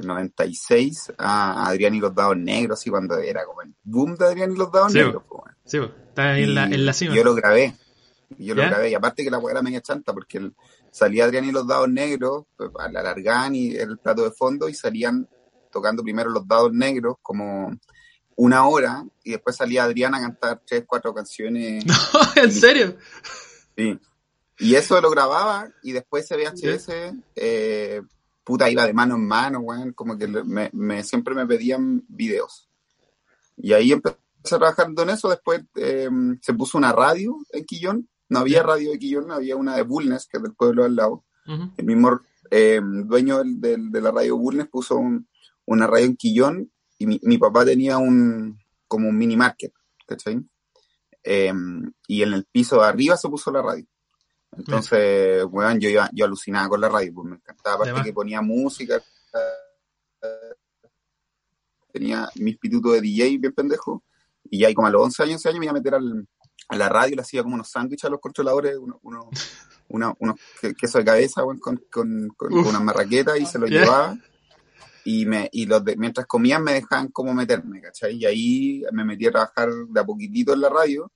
96 0.00 1.14
a 1.18 1.68
Adrián 1.68 1.94
y 1.94 2.00
los 2.00 2.14
Dados 2.14 2.36
Negros, 2.36 2.86
y 2.86 2.90
cuando 2.90 3.18
era 3.18 3.44
como 3.44 3.62
el 3.62 3.74
boom 3.82 4.16
de 4.16 4.26
Adrián 4.26 4.52
y 4.52 4.56
los 4.56 4.70
Dados 4.70 4.92
Negros. 4.92 5.22
Pues, 5.28 5.54
sí, 5.64 5.78
está 5.78 6.32
ahí 6.32 6.44
en 6.44 6.54
la, 6.54 6.64
en 6.64 6.86
la 6.86 6.92
cima. 6.92 7.14
Yo 7.14 7.24
lo 7.24 7.34
grabé, 7.34 7.74
yo 8.38 8.54
lo 8.54 8.62
grabé, 8.62 8.90
y 8.90 8.94
aparte 8.94 9.24
que 9.24 9.30
la 9.30 9.38
weá 9.38 9.52
era 9.52 9.62
media 9.62 9.80
chanta, 9.80 10.12
porque 10.12 10.50
salía 10.90 11.24
Adrián 11.24 11.44
y 11.44 11.52
los 11.52 11.66
Dados 11.66 11.88
Negros, 11.88 12.44
pues, 12.56 12.70
la 12.90 13.00
alargan 13.00 13.54
y 13.54 13.74
el 13.74 13.98
plato 13.98 14.24
de 14.24 14.30
fondo, 14.30 14.68
y 14.68 14.74
salían 14.74 15.28
tocando 15.70 16.02
primero 16.02 16.30
los 16.30 16.46
Dados 16.46 16.72
Negros 16.72 17.16
como 17.22 17.72
una 18.36 18.66
hora, 18.66 19.04
y 19.24 19.32
después 19.32 19.56
salía 19.56 19.84
Adrián 19.84 20.14
a 20.14 20.20
cantar 20.20 20.60
tres, 20.66 20.84
cuatro 20.86 21.14
canciones. 21.14 21.84
¿En 22.36 22.52
serio? 22.52 22.96
Sí. 23.76 23.98
Y 24.58 24.74
eso 24.74 25.00
lo 25.00 25.10
grababa 25.10 25.70
y 25.82 25.92
después 25.92 26.24
ese 26.24 26.36
VHS, 26.36 26.88
eh, 27.34 28.02
puta, 28.42 28.70
iba 28.70 28.86
de 28.86 28.94
mano 28.94 29.16
en 29.16 29.26
mano, 29.26 29.60
weón, 29.60 29.92
como 29.92 30.16
que 30.16 30.26
me, 30.26 31.02
siempre 31.04 31.34
me 31.34 31.46
pedían 31.46 32.04
videos. 32.08 32.68
Y 33.56 33.72
ahí 33.74 33.92
empecé 33.92 34.16
a 34.44 34.58
trabajar 34.58 34.88
en 34.96 35.10
eso, 35.10 35.28
después 35.28 35.62
eh, 35.76 36.08
se 36.40 36.54
puso 36.54 36.78
una 36.78 36.92
radio 36.92 37.36
en 37.52 37.64
Quillón, 37.64 38.08
no 38.28 38.38
había 38.40 38.62
radio 38.62 38.90
de 38.90 38.98
Quillón, 38.98 39.30
había 39.30 39.56
una 39.56 39.76
de 39.76 39.82
Bulnes, 39.82 40.26
que 40.26 40.38
es 40.38 40.42
del 40.42 40.54
pueblo 40.54 40.84
al 40.84 40.96
lado. 40.96 41.24
El 41.76 41.84
mismo 41.84 42.20
eh, 42.50 42.80
dueño 42.82 43.42
de 43.44 44.00
la 44.00 44.10
radio 44.10 44.36
Bulnes 44.36 44.68
puso 44.68 45.00
una 45.64 45.86
radio 45.86 46.06
en 46.06 46.16
Quillón 46.16 46.72
y 46.98 47.06
mi, 47.06 47.20
mi, 47.22 47.38
papá 47.38 47.64
tenía 47.64 47.98
un 47.98 48.58
como 48.88 49.08
un 49.08 49.16
mini 49.16 49.36
market, 49.36 49.72
¿cachai? 50.06 50.40
Em, 51.22 51.92
y 52.06 52.22
en 52.22 52.32
el 52.32 52.44
piso 52.46 52.80
de 52.80 52.86
arriba 52.86 53.16
se 53.16 53.28
puso 53.28 53.50
la 53.50 53.62
radio. 53.62 53.84
Entonces, 54.56 55.44
weón, 55.50 55.78
yo, 55.80 55.90
yo 56.12 56.24
alucinaba 56.24 56.68
con 56.68 56.80
la 56.80 56.88
radio, 56.88 57.12
pues 57.14 57.28
me 57.28 57.36
encantaba, 57.36 57.84
aparte 57.84 58.04
que 58.04 58.12
ponía 58.12 58.40
música, 58.40 59.02
tenía 61.92 62.28
mis 62.36 62.56
pitutos 62.58 62.92
de 62.92 63.00
DJ 63.00 63.38
bien 63.38 63.52
pendejo, 63.52 64.04
y 64.44 64.60
ya 64.60 64.72
como 64.72 64.86
a 64.86 64.90
los 64.90 65.02
11 65.02 65.22
años, 65.24 65.34
11 65.36 65.48
años 65.48 65.58
me 65.58 65.66
iba 65.66 65.72
a 65.72 65.74
meter 65.74 65.94
al, 65.94 66.26
la 66.70 66.88
radio, 66.88 67.16
le 67.16 67.22
hacía 67.22 67.42
como 67.42 67.54
unos 67.54 67.70
sándwiches 67.70 68.06
a 68.06 68.10
los 68.10 68.20
controladores, 68.20 68.76
uno, 68.76 68.98
uno, 69.02 70.16
unos 70.18 70.40
quesos 70.78 71.00
de 71.00 71.04
cabeza, 71.04 71.42
con, 71.42 71.58
con, 71.58 72.28
con, 72.36 72.52
una 72.52 72.80
marraqueta 72.80 73.38
y 73.38 73.46
se 73.46 73.58
los 73.58 73.70
llevaba 73.70 74.16
y, 75.04 75.24
me, 75.24 75.48
y 75.52 75.66
los 75.66 75.84
de, 75.84 75.96
mientras 75.96 76.26
comían 76.26 76.64
me 76.64 76.72
dejaban 76.72 77.08
como 77.08 77.32
meterme, 77.32 77.80
¿cachai? 77.80 78.16
Y 78.16 78.26
ahí 78.26 78.82
me 78.90 79.04
metí 79.04 79.26
a 79.26 79.30
trabajar 79.30 79.70
de 79.88 80.00
a 80.00 80.04
poquitito 80.04 80.52
en 80.52 80.60
la 80.60 80.68
radio, 80.68 81.12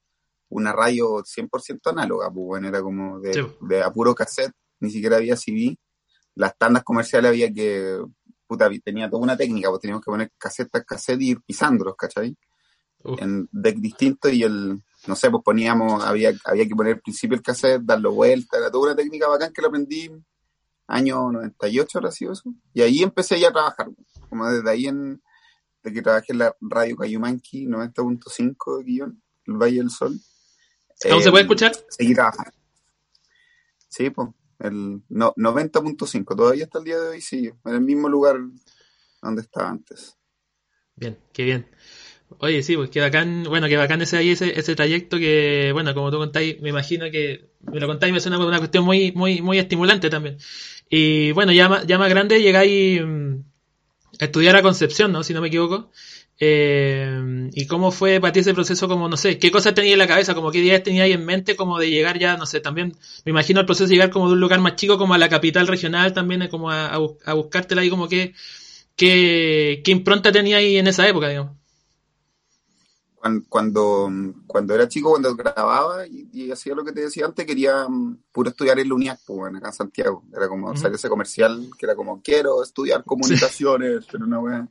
una 0.49 0.73
radio 0.73 1.25
100% 1.25 1.91
análoga, 1.91 2.31
pues 2.31 2.47
bueno, 2.47 2.69
era 2.69 2.81
como 2.83 3.19
de, 3.19 3.53
de 3.63 3.83
a 3.83 3.91
puro 3.91 4.15
cassette, 4.15 4.53
ni 4.79 4.91
siquiera 4.91 5.17
había 5.17 5.37
CD. 5.37 5.77
Las 6.37 6.57
tandas 6.57 6.85
comerciales 6.85 7.31
había 7.31 7.53
que, 7.53 8.01
puta, 8.47 8.71
tenía 8.85 9.11
toda 9.11 9.25
una 9.25 9.37
técnica, 9.37 9.69
pues 9.71 9.81
teníamos 9.81 10.05
que 10.05 10.11
poner 10.11 10.31
cassette 10.39 10.77
a 10.77 10.85
cassette 10.85 11.23
y 11.23 11.31
ir 11.31 11.41
pisándolos, 11.43 11.97
¿cachai? 11.97 12.37
En 13.19 13.49
deck 13.51 13.77
distinto 13.79 14.29
y 14.29 14.45
el, 14.45 14.83
no 15.07 15.17
sé, 15.17 15.31
pues 15.31 15.43
poníamos, 15.43 16.05
había, 16.05 16.33
había 16.45 16.67
que 16.67 16.75
poner 16.75 16.95
al 16.95 17.01
principio 17.01 17.37
el 17.37 17.43
cassette, 17.43 17.83
darlo 17.83 18.13
vuelta, 18.13 18.59
era 18.59 18.71
toda 18.71 18.89
una 18.89 18.97
técnica 18.97 19.29
bacán 19.29 19.53
que 19.53 19.63
la 19.63 19.69
aprendí 19.69 20.11
año 20.87 21.31
98, 21.31 21.99
ahora 21.99 22.11
sí 22.11 22.27
eso. 22.27 22.53
Y 22.75 22.83
ahí 22.83 23.03
empecé 23.03 23.39
ya 23.39 23.49
a 23.49 23.53
trabajar, 23.53 23.89
como 24.29 24.49
desde 24.51 24.69
ahí 24.71 24.87
en, 24.87 25.23
de 25.83 25.93
que 25.93 26.03
trabajé 26.03 26.33
en 26.33 26.39
la 26.39 26.57
radio 26.61 26.97
Cayumanqui 26.97 27.67
90.5 27.67 28.79
de 28.79 28.85
guion, 28.85 29.23
el 29.47 29.55
Valle 29.55 29.79
del 29.79 29.91
Sol. 29.91 30.19
¿Cómo 31.09 31.21
se 31.21 31.31
puede 31.31 31.43
escuchar? 31.45 31.73
Seguí 31.89 32.15
trabajando. 32.15 32.53
Sí, 33.89 34.11
pues, 34.11 34.29
el 34.59 35.03
no, 35.09 35.33
90.5, 35.35 36.37
todavía 36.37 36.65
hasta 36.65 36.79
el 36.79 36.85
día 36.85 37.01
de 37.01 37.09
hoy 37.09 37.21
sí, 37.21 37.51
en 37.65 37.75
el 37.75 37.81
mismo 37.81 38.09
lugar 38.09 38.37
donde 39.23 39.43
estaba 39.43 39.71
antes. 39.71 40.17
Bien, 40.95 41.19
qué 41.33 41.45
bien. 41.45 41.71
Oye, 42.39 42.63
sí, 42.63 42.77
pues 42.77 42.91
qué 42.91 43.01
bacán, 43.01 43.43
bueno, 43.45 43.69
qué 43.69 43.77
bacán 43.77 44.01
ese 44.03 44.17
ahí, 44.17 44.31
ese, 44.31 44.59
ese 44.59 44.75
trayecto 44.77 45.19
que, 45.19 45.71
bueno, 45.73 45.93
como 45.95 46.11
tú 46.11 46.19
contáis, 46.19 46.61
me 46.61 46.71
imagino 46.71 47.11
que 47.11 47.51
me 47.61 47.81
lo 47.81 47.87
contáis 47.87 48.13
me 48.13 48.21
suena 48.21 48.37
como 48.37 48.49
una 48.49 48.59
cuestión 48.59 48.85
muy, 48.85 49.13
muy, 49.13 49.43
muy 49.43 49.59
estimulante 49.59 50.09
también. 50.11 50.39
Y 50.89 51.33
bueno, 51.33 51.53
ya, 51.53 51.69
más- 51.69 51.87
ya 51.87 51.99
más 51.99 52.09
grande 52.09 52.41
llegáis 52.41 53.03
mm, 53.05 53.35
a 54.21 54.25
estudiar 54.27 54.57
a 54.57 54.63
Concepción, 54.63 55.13
¿no? 55.13 55.23
Si 55.25 55.35
no 55.35 55.41
me 55.43 55.49
equivoco. 55.49 55.91
Eh, 56.41 57.49
¿Y 57.55 57.67
cómo 57.67 57.93
fue 57.93 58.21
para 58.21 58.33
ti 58.33 58.41
ese 58.41 58.55
proceso? 58.55 58.89
Como, 58.89 59.09
no 59.09 59.17
sé, 59.19 59.39
¿qué 59.39 59.51
cosas 59.53 59.75
tenías 59.75 59.95
en 59.95 59.99
la 60.01 60.09
cabeza? 60.09 60.35
Como 60.35 60.51
qué 60.53 60.59
ideas 60.61 60.83
tenías 60.85 61.09
en 61.11 61.25
mente 61.27 61.57
como 61.57 61.79
de 61.79 61.91
llegar 61.91 62.19
ya, 62.19 62.37
no 62.39 62.47
sé, 62.47 62.61
también 62.61 62.95
me 63.27 63.31
imagino 63.31 63.61
el 63.61 63.67
proceso 63.67 63.89
de 63.89 63.95
llegar 63.97 64.11
como 64.11 64.29
de 64.29 64.35
un 64.35 64.41
lugar 64.41 64.61
más 64.61 64.77
chico 64.77 64.99
como 64.99 65.15
a 65.15 65.19
la 65.19 65.29
capital 65.31 65.67
regional 65.69 66.13
también, 66.15 66.49
como 66.49 66.71
a, 66.71 66.89
a, 66.95 66.99
a 67.27 67.35
buscártela 67.35 67.83
ahí 67.83 67.91
como 67.91 68.09
que, 68.09 68.35
qué, 68.97 69.83
qué 69.85 69.93
impronta 69.93 70.33
tenía 70.33 70.59
ahí 70.59 70.79
en 70.79 70.89
esa 70.89 71.09
época, 71.09 71.29
digamos. 71.31 71.57
Cuando, 73.21 73.47
cuando, 73.51 74.11
cuando 74.47 74.75
era 74.75 74.89
chico, 74.89 75.11
cuando 75.11 75.37
grababa 75.37 76.07
y, 76.07 76.31
y 76.33 76.51
hacía 76.51 76.75
lo 76.75 76.83
que 76.83 76.93
te 76.93 77.03
decía 77.03 77.27
antes, 77.27 77.45
quería 77.45 77.87
mm, 77.87 78.23
puro 78.33 78.49
estudiar 78.49 78.79
en 78.79 78.89
la 78.89 78.95
UNIAC, 78.95 79.21
pues, 79.27 79.39
bueno, 79.41 79.59
acá 79.59 79.69
en 79.69 79.75
Santiago. 79.75 80.25
Era 80.35 80.49
como, 80.49 80.75
salió 80.75 80.97
ese 80.97 81.11
comercial 81.11 81.69
que 81.79 81.85
era 81.85 81.95
como, 81.95 82.23
quiero 82.23 82.63
estudiar 82.63 83.05
comunicaciones, 83.05 84.07
pero 84.11 84.25
una 84.25 84.41
wea. 84.41 84.69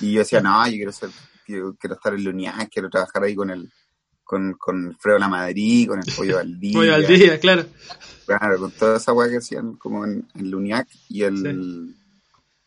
Y 0.00 0.12
yo 0.12 0.18
decía, 0.18 0.40
no, 0.40 0.66
yo 0.66 0.72
quiero 0.72 0.90
ser, 0.90 1.10
quiero, 1.46 1.76
quiero 1.78 1.94
estar 1.94 2.14
en 2.14 2.24
la 2.24 2.30
UNIAC, 2.30 2.68
quiero 2.68 2.90
trabajar 2.90 3.22
ahí 3.22 3.36
con 3.36 3.50
el, 3.50 3.72
con, 4.24 4.54
con 4.54 4.96
Fredo 4.98 5.20
La 5.20 5.28
Madrid, 5.28 5.88
con 5.88 6.00
el 6.00 6.14
Pollo 6.14 6.38
al 6.40 6.58
Día. 6.60 6.76
Voy 6.76 6.88
al 6.88 7.06
día, 7.06 7.38
claro. 7.38 7.64
Claro, 8.26 8.58
con 8.58 8.72
toda 8.72 8.96
esa 8.96 9.12
weá 9.12 9.30
que 9.30 9.36
hacían 9.36 9.76
como 9.76 10.04
en, 10.04 10.26
en 10.34 10.84
y 11.08 11.22
el 11.22 11.94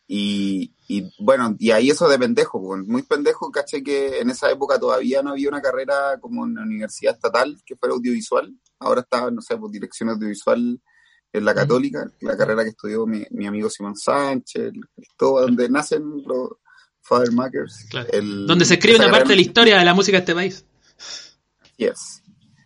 y, 0.08 0.72
y 0.92 1.10
bueno, 1.18 1.56
y 1.58 1.70
ahí 1.70 1.88
eso 1.88 2.06
de 2.06 2.18
pendejo, 2.18 2.60
pues, 2.60 2.82
muy 2.86 3.02
pendejo, 3.02 3.50
caché 3.50 3.82
que 3.82 4.18
en 4.18 4.28
esa 4.28 4.50
época 4.50 4.78
todavía 4.78 5.22
no 5.22 5.30
había 5.30 5.48
una 5.48 5.62
carrera 5.62 6.18
como 6.20 6.44
en 6.44 6.56
la 6.56 6.62
universidad 6.62 7.14
estatal 7.14 7.56
que 7.64 7.76
fuera 7.76 7.94
audiovisual, 7.94 8.54
ahora 8.78 9.00
estaba, 9.00 9.30
no 9.30 9.40
sé, 9.40 9.56
pues 9.56 9.72
dirección 9.72 10.10
audiovisual 10.10 10.78
en 11.32 11.44
la 11.46 11.54
católica, 11.54 12.12
la 12.20 12.36
carrera 12.36 12.62
que 12.62 12.70
estudió 12.70 13.06
mi, 13.06 13.24
mi 13.30 13.46
amigo 13.46 13.70
Simón 13.70 13.96
Sánchez, 13.96 14.72
todo 15.16 15.40
donde 15.40 15.70
nacen 15.70 16.02
los 16.26 16.50
Father 17.00 17.32
Makers. 17.32 17.86
Claro. 17.88 18.10
Donde 18.46 18.66
se 18.66 18.74
escribe 18.74 18.98
una 18.98 19.10
parte 19.10 19.30
de 19.30 19.36
la 19.36 19.42
historia 19.42 19.78
de 19.78 19.86
la 19.86 19.94
música 19.94 20.18
de 20.18 20.20
este 20.20 20.34
país. 20.34 20.66
Yes. 21.78 22.22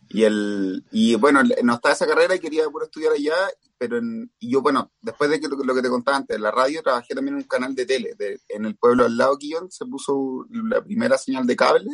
Y 0.08 0.24
el 0.24 0.84
y 0.90 1.14
bueno, 1.14 1.42
no 1.62 1.74
estaba 1.74 1.94
esa 1.94 2.08
carrera 2.08 2.34
y 2.34 2.40
quería 2.40 2.68
puro 2.68 2.86
estudiar 2.86 3.12
allá, 3.12 3.36
pero 3.78 3.98
en, 3.98 4.30
y 4.38 4.52
yo, 4.52 4.62
bueno, 4.62 4.92
después 5.00 5.28
de 5.30 5.38
que 5.40 5.48
lo, 5.48 5.56
lo 5.56 5.74
que 5.74 5.82
te 5.82 5.88
contaba 5.88 6.16
antes, 6.18 6.38
la 6.40 6.50
radio 6.50 6.82
trabajé 6.82 7.14
también 7.14 7.34
en 7.36 7.42
un 7.42 7.48
canal 7.48 7.74
de 7.74 7.86
tele. 7.86 8.14
de- 8.18 8.40
en 8.48 8.64
el 8.64 8.76
pueblo 8.76 9.04
al 9.04 9.16
lado, 9.16 9.36
Quillón, 9.38 9.70
se 9.70 9.84
puso 9.86 10.46
la 10.50 10.82
primera 10.82 11.18
señal 11.18 11.46
de 11.46 11.56
cable 11.56 11.90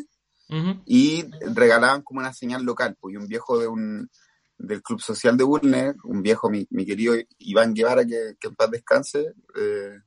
y 0.87 1.25
regalaban 1.55 2.03
como 2.03 2.21
una 2.21 2.33
señal 2.33 2.63
local. 2.63 2.97
Pues 3.01 3.15
y 3.15 3.17
un 3.17 3.27
viejo 3.27 3.59
de 3.59 3.69
un 3.69 4.11
del 4.59 4.83
Club 4.83 5.01
Social 5.01 5.37
de 5.37 5.45
Bulner, 5.45 5.97
un 6.05 6.23
viejo, 6.23 6.49
mi, 6.51 6.67
mi 6.71 6.85
querido 6.87 7.15
Iván 7.39 7.75
Guevara, 7.75 8.05
que, 8.05 8.35
que 8.39 8.49
en 8.49 8.55
paz 8.55 8.71
descanse, 8.71 9.35
eh, 9.57 9.99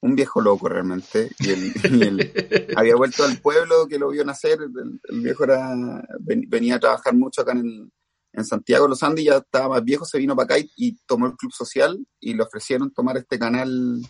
un 0.00 0.14
viejo 0.14 0.40
loco 0.40 0.68
realmente. 0.68 1.30
Y 1.40 1.50
él, 1.50 1.72
y 1.90 2.02
él 2.02 2.32
había 2.76 2.94
vuelto 2.94 3.24
al 3.24 3.38
pueblo 3.40 3.86
que 3.88 3.98
lo 3.98 4.10
vio 4.10 4.24
nacer. 4.24 4.58
El, 4.60 5.00
el 5.02 5.20
viejo 5.22 5.42
era 5.44 5.74
ven- 6.20 6.44
venía 6.48 6.76
a 6.76 6.80
trabajar 6.80 7.14
mucho 7.14 7.40
acá 7.40 7.52
en, 7.52 7.58
el, 7.66 7.92
en 8.36 8.44
Santiago, 8.44 8.86
Los 8.86 9.02
Andes, 9.02 9.24
ya 9.24 9.36
estaba 9.38 9.70
más 9.70 9.84
viejo, 9.84 10.04
se 10.04 10.18
vino 10.18 10.36
para 10.36 10.44
acá 10.44 10.58
y, 10.58 10.70
y 10.76 10.96
tomó 11.06 11.26
el 11.26 11.34
Club 11.36 11.52
Social 11.52 11.98
y 12.20 12.34
le 12.34 12.42
ofrecieron 12.42 12.92
tomar 12.92 13.16
este 13.16 13.38
canal 13.38 14.00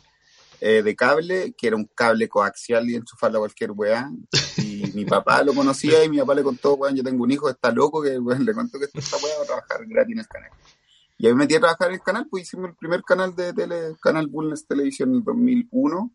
eh, 0.61 0.83
de 0.83 0.97
cable, 0.97 1.55
que 1.57 1.67
era 1.69 1.77
un 1.77 1.85
cable 1.95 2.29
coaxial 2.29 2.89
y 2.91 2.97
enchufarlo 2.97 3.39
a 3.39 3.41
cualquier 3.43 3.71
weá. 3.73 4.11
Y 4.59 4.83
mi 4.95 5.05
papá 5.05 5.43
lo 5.43 5.55
conocía 5.55 6.03
y 6.05 6.09
mi 6.09 6.19
papá 6.19 6.35
le 6.35 6.43
contó, 6.43 6.75
weón, 6.75 6.97
yo 6.97 7.03
tengo 7.05 7.23
un 7.25 7.31
hijo, 7.31 7.49
está 7.49 7.71
loco, 7.71 8.03
que 8.03 8.19
weón, 8.19 8.45
le 8.45 8.53
contó 8.55 8.79
que 8.79 8.87
esta 8.93 9.17
weá 9.19 9.37
va 9.39 9.43
a 9.45 9.47
trabajar 9.47 9.87
gratis 9.87 10.13
en 10.15 10.19
el 10.21 10.27
canal. 10.29 10.51
Y 11.19 11.27
ahí 11.27 11.33
me 11.33 11.39
metí 11.41 11.55
a 11.55 11.61
trabajar 11.61 11.89
en 11.89 11.95
el 11.95 12.01
canal, 12.03 12.27
pues 12.31 12.43
hicimos 12.43 12.69
el 12.71 12.75
primer 12.77 13.03
canal 13.03 13.35
de 13.35 13.53
tele, 13.55 13.95
Canal 14.03 14.27
Bulnes 14.27 14.67
Televisión 14.67 15.11
en 15.11 15.17
el 15.17 15.25
2001. 15.25 16.13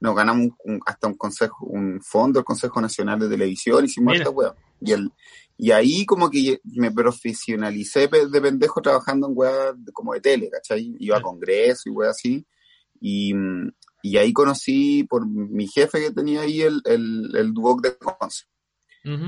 Nos 0.00 0.14
ganamos 0.14 0.46
un- 0.64 0.74
un- 0.74 0.80
hasta 0.86 1.06
un 1.06 1.14
consejo, 1.16 1.64
un 1.66 2.00
fondo, 2.02 2.38
el 2.38 2.44
Consejo 2.44 2.80
Nacional 2.80 3.18
de 3.18 3.28
Televisión, 3.30 3.84
hicimos 3.84 4.12
Mira. 4.12 4.24
esta 4.24 4.30
weá. 4.30 4.54
Y, 4.80 4.92
el, 4.92 5.10
y 5.58 5.70
ahí 5.70 6.04
como 6.04 6.30
que 6.30 6.60
me 6.64 6.90
profesionalicé 6.90 8.08
de 8.08 8.40
pendejo 8.40 8.82
trabajando 8.82 9.28
en 9.28 9.84
de- 9.84 9.92
como 9.92 10.12
de 10.12 10.20
tele, 10.20 10.50
¿cachai? 10.50 10.94
Iba 10.98 11.16
a 11.18 11.22
congresos 11.22 11.86
y 11.86 11.90
weá 11.90 12.10
así. 12.10 12.46
Y, 13.00 13.32
y 14.02 14.16
ahí 14.18 14.32
conocí 14.32 15.04
por 15.04 15.26
mi 15.26 15.66
jefe 15.66 16.00
que 16.00 16.10
tenía 16.10 16.42
ahí 16.42 16.60
el, 16.62 16.80
el, 16.84 17.30
el 17.34 17.54
Duoc 17.54 17.82
de 17.82 17.96
Conce. 17.96 18.44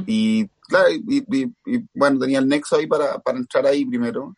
Y 0.06 0.48
claro, 0.68 0.90
y, 0.90 1.24
y- 1.30 1.54
y, 1.66 1.84
bueno, 1.94 2.18
tenía 2.18 2.40
el 2.40 2.48
nexo 2.48 2.76
ahí 2.76 2.86
para, 2.86 3.18
para 3.20 3.38
entrar 3.38 3.66
ahí 3.66 3.84
primero. 3.86 4.34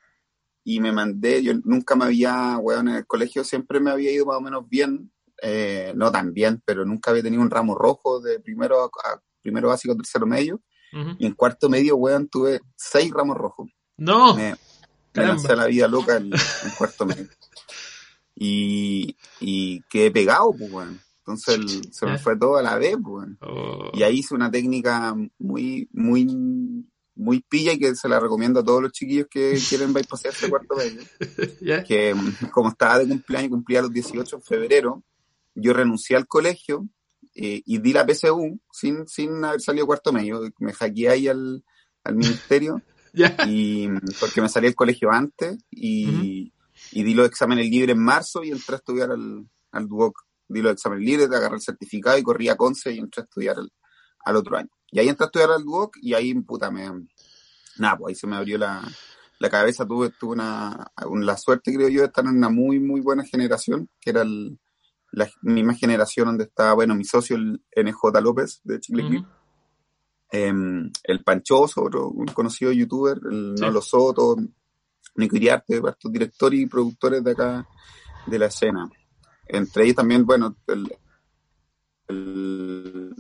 Y 0.63 0.79
me 0.79 0.93
mandé, 0.93 1.43
yo 1.43 1.55
nunca 1.65 1.97
me 1.97 2.05
había, 2.05 2.59
weón, 2.59 2.89
en 2.89 2.97
el 2.97 3.07
colegio 3.07 3.43
siempre 3.45 3.81
me 3.81 3.91
había 3.91 4.13
ido 4.13 4.27
más 4.27 4.37
o 4.37 4.41
menos 4.43 4.69
bien, 4.69 5.11
eh, 5.43 5.93
no 5.97 6.13
tan 6.13 6.33
bien, 6.35 6.63
pero 6.67 6.85
nunca 6.85 7.11
había 7.11 7.23
tenido 7.23 7.43
un 7.43 7.51
ramo 7.51 7.75
rojo 7.75 8.21
de 8.21 8.41
primero 8.41 8.83
a, 8.83 8.87
a 8.87 9.23
primero 9.43 9.69
básico, 9.69 9.97
tercero 9.97 10.27
medio. 10.27 10.61
Y 11.19 11.27
en 11.27 11.35
cuarto 11.35 11.69
medio, 11.69 11.97
weón, 11.97 12.29
tuve 12.29 12.61
seis 12.77 13.11
ramos 13.13 13.37
rojos. 13.37 13.69
No, 13.97 14.35
Me, 14.35 14.57
me 15.15 15.27
lancé 15.27 15.53
a 15.53 15.57
la 15.57 15.67
vida 15.67 15.87
loca 15.89 16.17
en, 16.17 16.27
en 16.33 16.71
cuarto 16.79 17.07
medio. 17.07 17.29
Y, 18.35 19.17
y 19.41 19.83
quedé 19.91 20.11
pegado, 20.11 20.53
pues, 20.57 20.73
weón. 20.73 21.01
Entonces 21.19 21.55
el- 21.57 21.93
se 21.93 22.07
me 22.07 22.19
fue 22.19 22.37
todo 22.37 22.57
a 22.57 22.63
la 22.63 22.77
vez, 22.79 22.97
pues, 23.03 23.07
weón. 23.07 23.39
Oh. 23.43 23.91
Y 23.93 24.03
ahí 24.03 24.19
hice 24.19 24.35
una 24.35 24.51
técnica 24.51 25.15
muy, 25.39 25.89
muy, 25.93 26.27
muy 27.15 27.41
pilla 27.49 27.73
y 27.73 27.79
que 27.79 27.95
se 27.95 28.09
la 28.09 28.19
recomiendo 28.19 28.61
a 28.61 28.65
todos 28.65 28.83
los 28.83 28.93
chiquillos 28.93 29.27
que 29.31 29.53
quieren 29.69 29.93
bypassar 29.93 30.33
este 30.33 30.49
cuarto 30.49 30.75
medio. 30.77 31.03
Que 31.87 32.15
mm, 32.15 32.47
como 32.51 32.71
estaba 32.71 32.99
de 32.99 33.09
cumpleaños, 33.09 33.51
cumplía 33.51 33.83
los 33.83 33.93
18 33.93 34.37
en 34.37 34.43
febrero, 34.43 35.03
yo 35.55 35.73
renuncié 35.73 36.17
al 36.17 36.27
colegio 36.27 36.87
eh, 37.35 37.63
y 37.65 37.79
di 37.79 37.93
la 37.93 38.05
PSU 38.07 38.59
sin, 38.73 39.07
sin 39.07 39.45
haber 39.45 39.61
salido 39.61 39.87
cuarto 39.87 40.13
medio. 40.13 40.41
Me 40.59 40.73
hackeé 40.73 41.09
ahí 41.09 41.29
al, 41.29 41.65
al 42.05 42.15
ministerio 42.17 42.83
y 43.47 43.89
porque 44.21 44.41
me 44.41 44.49
salí 44.49 44.67
del 44.67 44.75
colegio 44.75 45.11
antes 45.11 45.59
y, 45.71 46.53
y 46.93 47.03
di 47.03 47.15
los 47.15 47.27
exámenes 47.27 47.69
libres 47.69 47.97
en 47.97 48.03
marzo 48.03 48.43
y 48.45 48.51
entré 48.51 48.75
a 48.75 48.79
estudiar 48.79 49.11
al, 49.11 49.49
al 49.73 49.89
Duoc. 49.89 50.19
Di 50.49 50.63
los 50.63 50.73
exámenes 50.73 51.05
libres, 51.05 51.29
agarré 51.31 51.57
el 51.57 51.63
certificado 51.63 52.19
y 52.19 52.23
corrí 52.23 52.49
a 52.49 52.57
Conce 52.57 52.93
y 52.93 52.99
entré 52.99 53.23
a 53.23 53.25
estudiar 53.25 53.57
al, 53.59 53.73
al 54.25 54.37
otro 54.37 54.57
año. 54.57 54.69
Y 54.91 54.99
ahí 54.99 55.09
entré 55.09 55.25
a 55.25 55.27
estudiar 55.27 55.51
al 55.53 55.63
Duoc 55.65 55.97
y 56.01 56.15
ahí, 56.15 56.35
puta, 56.35 56.71
me... 56.71 56.91
Nada, 57.79 57.97
pues 57.97 58.11
ahí 58.11 58.15
se 58.17 58.27
me 58.27 58.37
abrió 58.37 58.59
la, 58.59 58.83
la 59.39 59.49
cabeza. 59.49 59.87
Tuve, 59.87 60.11
tuve 60.11 60.33
una, 60.33 60.91
un- 61.09 61.25
la 61.25 61.37
suerte, 61.37 61.73
creo 61.73 61.89
yo, 61.89 62.01
de 62.01 62.07
estar 62.09 62.25
en 62.25 62.37
una 62.37 62.49
muy, 62.49 62.81
muy 62.81 63.01
buena 63.01 63.25
generación, 63.25 63.89
que 64.01 64.11
era 64.11 64.23
el- 64.23 64.59
la 65.13 65.29
misma 65.43 65.75
generación 65.75 66.27
donde 66.27 66.45
estaba, 66.45 66.75
bueno, 66.75 66.95
mi 66.95 67.05
socio, 67.05 67.37
el 67.37 67.63
NJ 67.75 68.21
López, 68.23 68.61
de 68.65 68.81
Chile 68.81 69.05
Clip. 69.09 69.27
Em, 70.33 70.91
el 71.05 71.25
Panchoso, 71.25 71.83
otro, 71.83 72.09
un 72.09 72.27
conocido 72.27 72.71
youtuber, 72.71 73.19
el 73.31 73.55
Sí. 73.57 73.63
Nolo 73.65 73.83
Soto, 73.83 74.37
Nico 75.17 75.37
Iriarte, 75.37 75.81
estos 75.85 76.13
directores 76.13 76.61
y 76.61 76.67
productores 76.67 77.25
de 77.25 77.33
acá 77.33 77.67
de 78.27 78.39
la 78.39 78.47
escena. 78.47 78.89
Entre 79.49 79.83
ellos 79.85 79.97
también, 79.97 80.25
bueno, 80.25 80.57
el, 80.69 80.97
el- 82.09 83.15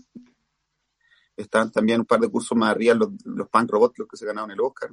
estaban 1.36 1.70
también 1.72 2.00
un 2.00 2.06
par 2.06 2.20
de 2.20 2.28
cursos 2.28 2.56
más 2.56 2.70
arriba, 2.70 2.94
los, 2.94 3.08
los 3.24 3.48
Punk 3.48 3.70
Robots, 3.70 3.98
los 3.98 4.08
que 4.08 4.16
se 4.16 4.26
ganaron 4.26 4.50
el 4.50 4.60
Oscar. 4.60 4.90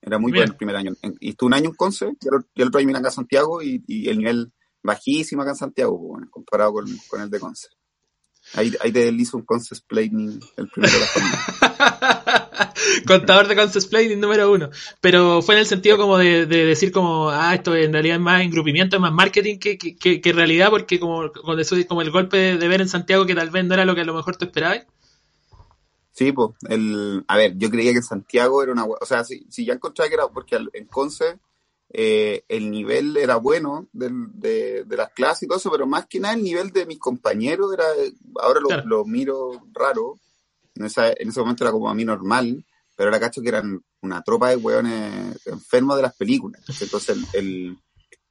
Era 0.00 0.18
muy 0.18 0.30
Bien. 0.30 0.42
bueno 0.42 0.52
el 0.52 0.56
primer 0.56 0.76
año. 0.76 0.92
Y 1.20 1.30
estuve 1.30 1.48
un 1.48 1.54
año 1.54 1.70
en 1.70 1.74
Conce, 1.74 2.06
y 2.20 2.28
el, 2.28 2.44
y 2.54 2.62
el 2.62 2.68
otro 2.68 2.78
año 2.78 2.86
vine 2.86 2.98
acá 2.98 3.08
a 3.08 3.12
Santiago, 3.12 3.62
y, 3.62 3.82
y 3.86 4.08
el 4.08 4.18
nivel 4.18 4.52
bajísimo 4.86 5.42
acá 5.42 5.50
en 5.50 5.56
Santiago, 5.56 5.98
bueno, 5.98 6.28
comparado 6.30 6.72
con, 6.74 6.86
con 7.08 7.20
el 7.20 7.28
de 7.30 7.40
Conce. 7.40 7.68
Ahí, 8.54 8.72
ahí 8.80 8.92
te 8.92 9.08
hizo 9.08 9.36
un 9.36 9.44
Conce 9.44 9.74
Explaining, 9.74 10.40
el 10.56 10.68
primero 10.68 10.92
de 10.94 11.00
la 11.00 11.06
familia. 11.06 12.72
Contador 13.06 13.48
de 13.48 13.56
Concepts 13.56 14.16
número 14.16 14.50
uno. 14.50 14.70
Pero 15.00 15.42
fue 15.42 15.54
en 15.54 15.60
el 15.60 15.66
sentido 15.66 15.96
como 15.96 16.18
de, 16.18 16.46
de 16.46 16.64
decir 16.64 16.92
como, 16.92 17.28
ah, 17.30 17.54
esto 17.54 17.74
en 17.74 17.92
realidad 17.92 18.16
es 18.16 18.22
más 18.22 18.42
engrupimiento, 18.42 18.96
es 18.96 19.02
más 19.02 19.12
marketing 19.12 19.58
que, 19.58 19.76
que, 19.78 19.96
que- 19.96 20.20
que 20.20 20.32
realidad, 20.32 20.70
porque 20.70 21.00
como 21.00 21.30
con 21.32 21.58
eso 21.60 21.76
es 21.76 21.86
como 21.86 22.02
el 22.02 22.10
golpe 22.10 22.36
de, 22.36 22.58
de 22.58 22.68
ver 22.68 22.80
en 22.80 22.88
Santiago 22.88 23.26
que 23.26 23.34
tal 23.34 23.50
vez 23.50 23.64
no 23.64 23.74
era 23.74 23.84
lo 23.84 23.94
que 23.94 24.02
a 24.02 24.04
lo 24.04 24.14
mejor 24.14 24.36
tú 24.36 24.44
esperabas. 24.46 24.86
Sí, 26.12 26.32
pues, 26.32 26.50
el, 26.68 27.24
a 27.28 27.36
ver, 27.36 27.54
yo 27.58 27.68
creía 27.70 27.92
que 27.92 28.00
Santiago 28.02 28.62
era 28.62 28.72
una, 28.72 28.84
o 28.84 29.04
sea, 29.06 29.22
si, 29.24 29.46
si 29.50 29.66
ya 29.66 29.74
encontraba 29.74 30.08
que 30.08 30.14
era, 30.14 30.28
porque 30.28 30.56
en 30.72 30.86
Conce 30.86 31.38
eh, 31.90 32.44
el 32.48 32.70
nivel 32.70 33.16
era 33.16 33.36
bueno 33.36 33.88
de, 33.92 34.84
de, 34.84 34.96
las 34.96 35.10
clases 35.10 35.44
y 35.44 35.46
todo 35.46 35.58
eso, 35.58 35.70
pero 35.70 35.86
más 35.86 36.06
que 36.06 36.20
nada 36.20 36.34
el 36.34 36.42
nivel 36.42 36.70
de 36.70 36.84
mis 36.86 36.98
compañeros 36.98 37.72
era, 37.72 37.84
ahora 38.40 38.60
lo, 38.60 38.84
lo 38.84 39.04
miro 39.04 39.52
raro, 39.72 40.18
en, 40.74 40.86
esa, 40.86 41.08
en 41.08 41.28
ese 41.28 41.40
momento 41.40 41.64
era 41.64 41.72
como 41.72 41.88
a 41.88 41.94
mí 41.94 42.04
normal, 42.04 42.64
pero 42.96 43.08
ahora 43.08 43.20
cacho 43.20 43.40
que 43.40 43.48
eran 43.48 43.80
una 44.02 44.22
tropa 44.22 44.50
de 44.50 44.56
hueones 44.56 45.46
enfermos 45.46 45.96
de 45.96 46.02
las 46.02 46.16
películas. 46.16 46.62
Entonces, 46.80 47.16
el, 47.34 47.78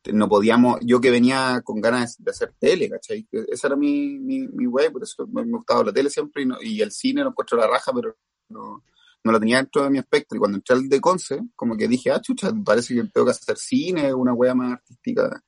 el, 0.04 0.18
no 0.18 0.28
podíamos, 0.28 0.80
yo 0.82 1.02
que 1.02 1.12
venía 1.12 1.62
con 1.64 1.82
ganas 1.82 2.16
de 2.20 2.32
hacer 2.32 2.54
tele, 2.60 2.90
¿cachai? 2.90 3.28
Esa 3.32 3.68
era 3.68 3.76
mi, 3.76 4.20
mi, 4.20 4.48
mi 4.48 4.68
por 4.68 5.04
eso 5.04 5.28
me, 5.28 5.46
me 5.46 5.58
gustaba 5.58 5.84
la 5.84 5.94
tele 5.94 6.10
siempre 6.10 6.44
y, 6.44 6.46
no, 6.46 6.58
y 6.62 6.82
el 6.82 6.92
cine 6.92 7.24
lo 7.24 7.30
encuentro 7.30 7.58
la 7.58 7.68
raja, 7.68 7.92
pero 7.94 8.16
no, 8.50 8.84
no 9.26 9.32
lo 9.32 9.40
tenía 9.40 9.58
dentro 9.58 9.84
de 9.84 9.90
mi 9.90 9.98
espectro. 9.98 10.36
Y 10.38 10.40
cuando 10.40 10.58
entré 10.58 10.76
al 10.76 10.88
de 10.88 11.02
Conce, 11.02 11.42
como 11.56 11.76
que 11.76 11.88
dije, 11.88 12.12
ah, 12.12 12.22
chucha, 12.22 12.54
parece 12.64 12.94
que 12.94 13.04
tengo 13.06 13.26
que 13.26 13.32
hacer 13.32 13.58
cine, 13.58 14.14
una 14.14 14.34
wea 14.34 14.54
más 14.54 14.74
artística, 14.74 15.44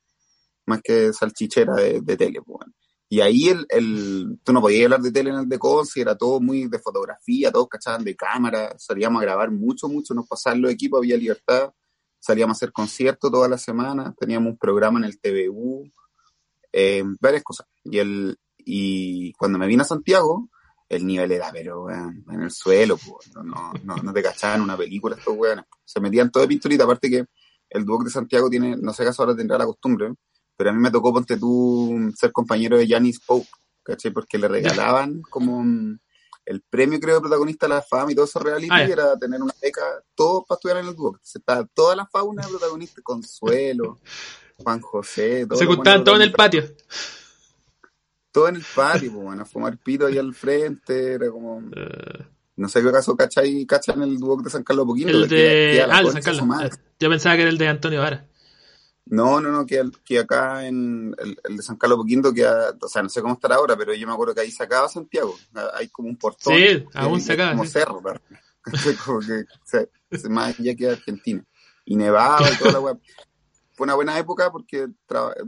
más 0.66 0.80
que 0.82 1.12
salchichera 1.12 1.74
de, 1.76 2.00
de 2.00 2.16
tele, 2.16 2.42
pues, 2.42 2.66
Y 3.08 3.20
ahí 3.20 3.48
el, 3.48 3.64
el, 3.68 4.40
tú 4.42 4.52
no 4.52 4.60
podías 4.60 4.84
hablar 4.84 5.00
de 5.00 5.12
tele 5.12 5.30
en 5.30 5.36
el 5.36 5.48
de 5.48 5.60
Conce, 5.60 6.00
era 6.00 6.16
todo 6.16 6.40
muy 6.40 6.66
de 6.66 6.80
fotografía, 6.80 7.52
todos 7.52 7.68
cachaban 7.68 8.02
de 8.02 8.16
cámara, 8.16 8.74
salíamos 8.78 9.22
a 9.22 9.24
grabar 9.24 9.52
mucho, 9.52 9.88
mucho, 9.88 10.12
nos 10.12 10.26
pasaban 10.26 10.60
los 10.60 10.72
equipos, 10.72 10.98
había 10.98 11.16
libertad, 11.16 11.72
salíamos 12.18 12.56
a 12.56 12.58
hacer 12.58 12.72
conciertos 12.72 13.30
todas 13.30 13.48
las 13.48 13.62
semanas, 13.62 14.12
teníamos 14.18 14.50
un 14.50 14.58
programa 14.58 14.98
en 14.98 15.04
el 15.04 15.20
TVU, 15.20 15.88
eh, 16.72 17.04
varias 17.20 17.44
cosas. 17.44 17.68
Y 17.84 17.98
el, 17.98 18.36
y 18.58 19.32
cuando 19.34 19.56
me 19.56 19.68
vine 19.68 19.82
a 19.82 19.86
Santiago, 19.86 20.48
el 20.88 21.06
nivel 21.06 21.32
era, 21.32 21.50
pero 21.52 21.84
weón, 21.84 22.24
en 22.30 22.42
el 22.42 22.50
suelo, 22.50 22.96
pues, 22.96 23.34
no, 23.34 23.72
no, 23.84 23.96
no 23.96 24.12
te 24.12 24.22
cachaban 24.22 24.62
una 24.62 24.76
película 24.76 25.16
estos 25.16 25.36
weones. 25.36 25.66
Se 25.84 26.00
metían 26.00 26.30
todo 26.30 26.42
de 26.42 26.48
pinturita, 26.48 26.84
aparte 26.84 27.10
que 27.10 27.26
el 27.70 27.84
Duoc 27.84 28.04
de 28.04 28.10
Santiago 28.10 28.48
tiene, 28.48 28.76
no 28.76 28.92
sé 28.92 29.04
caso 29.04 29.22
ahora 29.22 29.36
tendrá 29.36 29.58
la 29.58 29.66
costumbre, 29.66 30.14
pero 30.56 30.70
a 30.70 30.72
mí 30.72 30.80
me 30.80 30.90
tocó, 30.90 31.12
ponte 31.12 31.36
tú, 31.36 32.10
ser 32.16 32.32
compañero 32.32 32.78
de 32.78 32.88
Janis 32.88 33.20
Pope, 33.20 33.48
¿cachai? 33.82 34.10
Porque 34.12 34.38
le 34.38 34.48
regalaban 34.48 35.20
como 35.22 35.62
el 36.46 36.62
premio, 36.62 36.98
creo, 36.98 37.16
de 37.16 37.20
protagonista 37.20 37.66
de 37.66 37.74
la 37.74 37.82
fama 37.82 38.10
y 38.10 38.14
todo 38.14 38.24
eso 38.24 38.38
reality 38.38 38.68
ah, 38.70 38.84
era 38.84 39.18
tener 39.18 39.42
una 39.42 39.54
beca, 39.60 39.82
todo 40.14 40.44
para 40.46 40.56
estudiar 40.56 40.78
en 40.78 40.86
el 40.86 40.96
Duoc. 40.96 41.20
Estaba 41.22 41.66
toda 41.74 41.94
la 41.94 42.06
fauna 42.06 42.42
de 42.42 42.48
protagonista, 42.48 43.02
Consuelo, 43.02 44.00
Juan 44.56 44.80
José, 44.80 45.46
todo. 45.46 45.58
Se 45.58 45.66
juntaban 45.66 46.02
todo 46.02 46.16
en 46.16 46.22
el 46.22 46.32
patio 46.32 46.64
todo 48.38 48.48
en 48.48 48.56
el 48.56 48.64
patio, 48.74 49.12
pues, 49.12 49.24
bueno, 49.24 49.42
a 49.42 49.44
fumar 49.44 49.76
pito 49.78 50.06
ahí 50.06 50.16
al 50.16 50.32
frente, 50.32 51.14
era 51.14 51.28
como... 51.28 51.60
No 52.54 52.68
sé 52.68 52.82
qué 52.82 52.92
caso 52.92 53.16
cachan 53.16 53.44
en 53.96 54.02
el 54.02 54.18
Duoc 54.18 54.44
de 54.44 54.50
San 54.50 54.62
Carlos 54.62 54.86
Poquito. 54.86 55.08
El 55.08 55.28
de... 55.28 55.84
Ah, 55.90 56.02
de 56.02 56.12
San 56.12 56.22
Carlos. 56.22 56.46
Yo 57.00 57.08
pensaba 57.08 57.34
que 57.34 57.42
era 57.42 57.50
el 57.50 57.58
de 57.58 57.68
Antonio 57.68 58.00
Vara. 58.00 58.26
No, 59.06 59.40
no, 59.40 59.50
no, 59.50 59.66
que, 59.66 59.82
que 60.04 60.20
acá 60.20 60.66
en 60.66 61.14
el, 61.18 61.36
el, 61.48 61.56
de 61.56 61.62
San 61.64 61.76
Carlos 61.76 61.98
Poquinto, 61.98 62.32
que 62.32 62.46
o 62.46 62.88
sea, 62.88 63.02
no 63.02 63.08
sé 63.08 63.22
cómo 63.22 63.34
estará 63.34 63.56
ahora, 63.56 63.76
pero 63.76 63.92
yo 63.94 64.06
me 64.06 64.12
acuerdo 64.12 64.34
que 64.34 64.42
ahí 64.42 64.52
se 64.52 64.62
acaba 64.62 64.88
Santiago. 64.88 65.36
Hay 65.74 65.88
como 65.88 66.08
un 66.08 66.16
portón. 66.16 66.54
Sí, 66.54 66.84
aún 66.94 67.20
se 67.20 67.32
acaba. 67.32 67.52
Como 67.52 67.64
cerro, 67.64 68.02
como 69.04 69.20
que 69.20 69.44
se, 69.64 69.90
se 70.12 70.28
más 70.28 70.58
allá 70.60 70.76
que 70.76 70.90
Argentina. 70.90 71.44
Y 71.84 71.96
nevado 71.96 72.44
y 72.52 72.56
toda 72.56 72.72
la 72.72 72.80
web 72.80 73.00
fue 73.78 73.84
una 73.84 73.94
buena 73.94 74.18
época 74.18 74.50
porque 74.50 74.88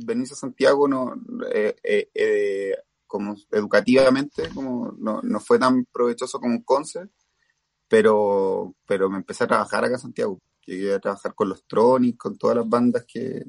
venirse 0.06 0.34
a 0.34 0.36
Santiago 0.36 0.86
no, 0.86 1.20
eh, 1.52 1.74
eh, 1.82 2.10
eh, 2.14 2.76
como 3.04 3.34
educativamente 3.50 4.48
como 4.54 4.92
no, 4.96 5.20
no, 5.20 5.40
fue 5.40 5.58
tan 5.58 5.84
provechoso 5.86 6.38
como 6.38 6.54
un 6.54 6.62
Conce, 6.62 7.08
pero, 7.88 8.76
pero 8.86 9.10
me 9.10 9.16
empecé 9.16 9.42
a 9.42 9.48
trabajar 9.48 9.84
acá 9.84 9.94
en 9.94 10.00
Santiago. 10.00 10.38
Llegué 10.64 10.94
a 10.94 11.00
trabajar 11.00 11.34
con 11.34 11.48
los 11.48 11.66
Tronics, 11.66 12.18
con 12.18 12.38
todas 12.38 12.58
las 12.58 12.68
bandas 12.68 13.04
que, 13.04 13.44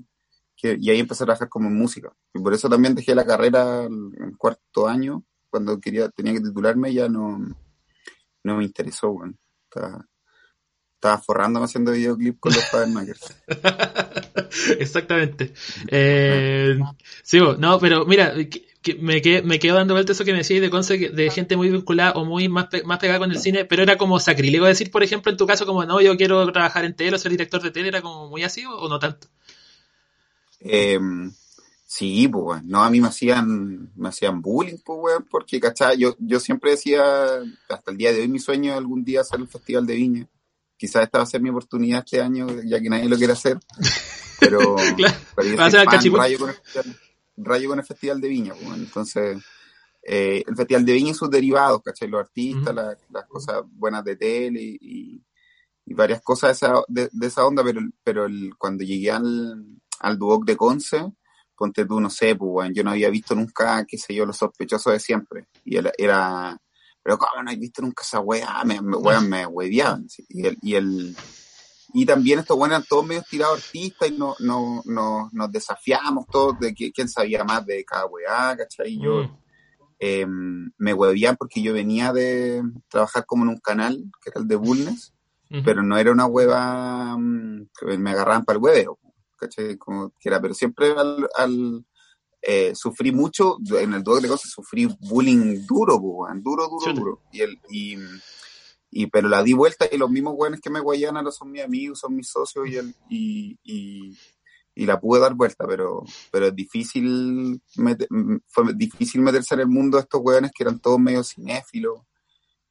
y 0.64 0.90
ahí 0.90 1.00
empecé 1.00 1.26
a 1.26 1.28
trabajar 1.28 1.48
como 1.48 1.68
en 1.68 1.78
música. 1.78 2.12
Y 2.34 2.40
por 2.40 2.52
eso 2.52 2.68
también 2.68 2.96
dejé 2.96 3.14
la 3.14 3.26
carrera 3.26 3.84
en 3.84 4.36
cuarto 4.36 4.88
año, 4.88 5.24
cuando 5.52 5.80
quería, 5.80 6.10
tenía 6.10 6.34
que 6.34 6.42
titularme, 6.42 6.92
ya 6.92 7.08
no, 7.08 7.38
no 8.44 8.58
me 8.58 8.64
interesó, 8.64 9.12
bueno. 9.12 9.36
Forrándome 11.24 11.66
haciendo 11.66 11.92
videoclip 11.92 12.40
con 12.40 12.54
los 12.54 12.90
Makers. 12.90 13.36
Exactamente. 14.80 15.54
Eh, 15.88 16.78
sí, 17.24 17.40
no, 17.58 17.80
pero 17.80 18.06
mira, 18.06 18.34
me, 19.00 19.22
quedo, 19.22 19.44
me 19.44 19.60
quedo 19.60 19.76
dando 19.76 19.94
vuelta 19.94 20.12
eso 20.12 20.24
que 20.24 20.32
me 20.32 20.40
decís 20.40 20.62
de 20.62 20.70
Conce, 20.70 20.98
de 20.98 21.30
gente 21.30 21.58
muy 21.58 21.70
vinculada 21.70 22.14
o 22.14 22.26
muy 22.26 22.50
más, 22.50 22.68
más 22.86 23.00
pegada 23.00 23.20
con 23.20 23.32
el 23.32 23.40
cine, 23.40 23.66
pero 23.66 23.84
era 23.84 23.98
como 23.98 24.20
sacrilego 24.20 24.66
decir, 24.66 24.92
por 24.92 25.04
ejemplo, 25.04 25.32
en 25.32 25.38
tu 25.38 25.48
caso, 25.48 25.66
como 25.66 25.86
no, 25.86 26.02
yo 26.02 26.16
quiero 26.18 26.52
trabajar 26.52 26.86
en 26.86 26.96
tele 26.96 27.16
o 27.16 27.20
ser 27.20 27.32
director 27.32 27.62
de 27.62 27.72
tele, 27.72 27.88
¿era 27.88 28.02
como 28.02 28.30
muy 28.30 28.44
así 28.44 28.64
o, 28.66 28.88
no 28.88 29.00
tanto? 29.00 29.28
Eh, 30.60 31.00
sí, 31.86 32.28
pues, 32.28 32.64
no, 32.64 32.84
a 32.84 32.90
mí 32.90 33.02
me 33.02 33.08
hacían, 33.08 33.92
me 33.96 34.10
hacían 34.10 34.42
bullying, 34.42 34.78
pues, 34.84 35.00
weón, 35.02 35.26
porque, 35.30 35.60
¿cachai? 35.60 35.98
Yo, 35.98 36.16
yo 36.20 36.40
siempre 36.40 36.72
decía, 36.72 37.04
hasta 37.70 37.92
el 37.92 37.98
día 37.98 38.14
de 38.14 38.22
hoy, 38.22 38.28
mi 38.28 38.40
sueño 38.40 38.72
es 38.72 38.78
algún 38.78 39.04
día 39.04 39.22
hacer 39.22 39.40
el 39.40 39.48
Festival 39.48 39.86
de 39.88 39.96
Viña 39.96 40.28
quizás 40.82 41.04
esta 41.04 41.20
va 41.20 41.26
a 41.26 41.28
ser 41.28 41.44
mi 41.44 41.52
oportunidad 41.52 42.00
este 42.00 42.20
año, 42.20 42.48
ya 42.66 42.82
que 42.82 42.90
nadie 42.90 43.08
lo 43.08 43.16
quiere 43.16 43.34
hacer. 43.34 43.60
Pero, 44.40 44.76
claro, 44.98 45.16
pero 45.36 45.48
yo 45.48 45.56
rayo, 45.56 45.78
con 45.78 45.84
el 45.84 45.90
festival, 45.92 46.56
rayo 47.38 47.70
con 47.70 47.80
el 47.80 47.86
Festival 47.86 48.20
de 48.20 48.28
Viña. 48.28 48.54
Pues, 48.56 48.80
entonces, 48.80 49.44
eh, 50.02 50.44
el 50.44 50.56
Festival 50.56 50.84
de 50.84 50.94
Viña 50.94 51.12
y 51.12 51.14
sus 51.14 51.30
derivados, 51.30 51.84
¿cachai? 51.84 52.08
Los 52.08 52.22
artistas, 52.22 52.74
las 52.74 53.28
cosas 53.28 53.62
buenas 53.68 54.04
de 54.04 54.16
tele 54.16 54.60
y, 54.60 55.24
y 55.86 55.94
varias 55.94 56.20
cosas 56.24 56.60
de 56.60 56.66
esa, 56.66 56.82
de, 56.88 57.10
de 57.12 57.28
esa 57.28 57.46
onda, 57.46 57.64
pero, 57.64 57.82
pero 58.04 58.26
el, 58.26 58.56
cuando 58.58 58.84
llegué 58.84 59.12
al, 59.12 59.64
al 60.00 60.18
Duoc 60.18 60.46
de 60.46 60.58
Conce, 60.58 61.14
ponte 61.56 61.86
tú, 61.86 62.00
no 62.02 62.10
sé, 62.10 62.36
pues, 62.36 62.50
bueno, 62.50 62.74
yo 62.74 62.84
no 62.84 62.90
había 62.90 63.12
visto 63.12 63.36
nunca, 63.36 63.86
qué 63.88 64.00
sé 64.00 64.16
yo, 64.16 64.26
los 64.26 64.38
sospechosos 64.38 64.94
de 64.94 65.00
siempre. 65.00 65.46
Y 65.64 65.78
era, 65.78 65.92
era 65.96 66.60
pero 67.04 67.18
¿cómo 67.18 67.44
no 67.44 67.52
he 67.52 67.56
visto 67.56 67.82
nunca 67.82 68.04
esa 68.04 68.20
weá? 68.20 68.64
Me, 68.64 68.82
me, 68.82 68.98
weá, 68.98 69.22
me 69.22 69.46
hueveaban. 69.46 70.08
Y, 70.30 70.46
el, 70.46 70.58
y, 70.62 70.76
el, 70.76 71.16
y 71.94 72.06
también 72.06 72.40
estos 72.40 72.58
weones 72.58 72.78
eran 72.78 72.88
todos 72.88 73.06
medio 73.06 73.24
tirados 73.30 73.66
artistas 73.66 74.10
y 74.10 74.18
no, 74.18 74.36
no, 74.40 74.82
no, 74.86 75.30
nos 75.32 75.52
desafiamos 75.52 76.26
todos 76.28 76.60
de 76.60 76.74
quién 76.74 77.10
sabía 77.10 77.44
más 77.44 77.66
de 77.66 77.84
cada 77.84 78.06
weá, 78.06 78.56
¿cachai? 78.56 78.94
Y 78.94 79.02
yo 79.02 79.24
mm. 79.24 79.38
eh, 80.00 80.26
me 80.78 80.94
hueveaban 80.94 81.38
porque 81.38 81.62
yo 81.62 81.74
venía 81.74 82.14
de 82.14 82.62
trabajar 82.88 83.26
como 83.26 83.44
en 83.44 83.50
un 83.50 83.60
canal, 83.60 84.04
que 84.24 84.30
era 84.30 84.42
el 84.42 84.48
de 84.48 84.56
Bulnes, 84.56 85.14
pero 85.66 85.84
no 85.84 85.98
era 85.98 86.14
una 86.14 86.28
hueva 86.28 87.18
mm, 87.18 87.68
que 87.78 87.98
me 87.98 88.12
agarraban 88.12 88.46
para 88.46 88.58
el 88.58 88.64
hueveo, 88.64 89.00
¿cachai? 89.38 89.78
Como 89.78 90.14
que 90.18 90.30
era, 90.30 90.40
pero 90.40 90.54
siempre 90.54 90.92
al, 90.92 91.28
al 91.36 91.86
eh, 92.42 92.74
sufrí 92.74 93.12
mucho, 93.12 93.58
en 93.80 93.94
el 93.94 94.04
doble 94.04 94.24
de 94.24 94.30
cosas 94.30 94.52
sufrí 94.52 94.88
bullying 95.00 95.66
duro, 95.68 96.00
duro, 96.00 96.68
duro, 96.68 96.94
duro. 96.94 97.22
Y, 97.32 97.42
el, 97.42 97.60
y, 97.70 97.98
y, 98.90 99.08
pero 99.08 99.30
la 99.30 99.44
di 99.44 99.54
vuelta 99.54 99.88
y 99.92 99.98
los 99.98 100.10
mismos 100.10 100.36
buenos 100.36 100.60
que 100.60 100.72
me 100.72 100.80
guayan 100.80 101.18
ahora 101.18 101.32
son 101.32 101.52
mis 101.52 101.64
amigos, 101.64 102.00
son 102.00 102.16
mis 102.16 102.28
socios 102.28 102.68
y, 102.68 102.76
el, 102.78 102.96
y, 103.10 103.60
y, 103.64 104.18
y, 104.74 104.86
la 104.86 105.00
pude 105.00 105.20
dar 105.20 105.36
vuelta, 105.36 105.66
pero, 105.68 106.04
pero 106.32 106.48
es 106.48 106.56
difícil, 106.56 107.62
fue 108.48 108.74
difícil 108.74 109.22
meterse 109.22 109.54
en 109.54 109.62
el 109.62 109.68
mundo 109.68 109.98
de 109.98 110.04
estos 110.04 110.22
weones 110.24 110.52
que 110.52 110.64
eran 110.64 110.80
todos 110.80 111.00
medio 111.00 111.24
cinéfilos 111.24 112.02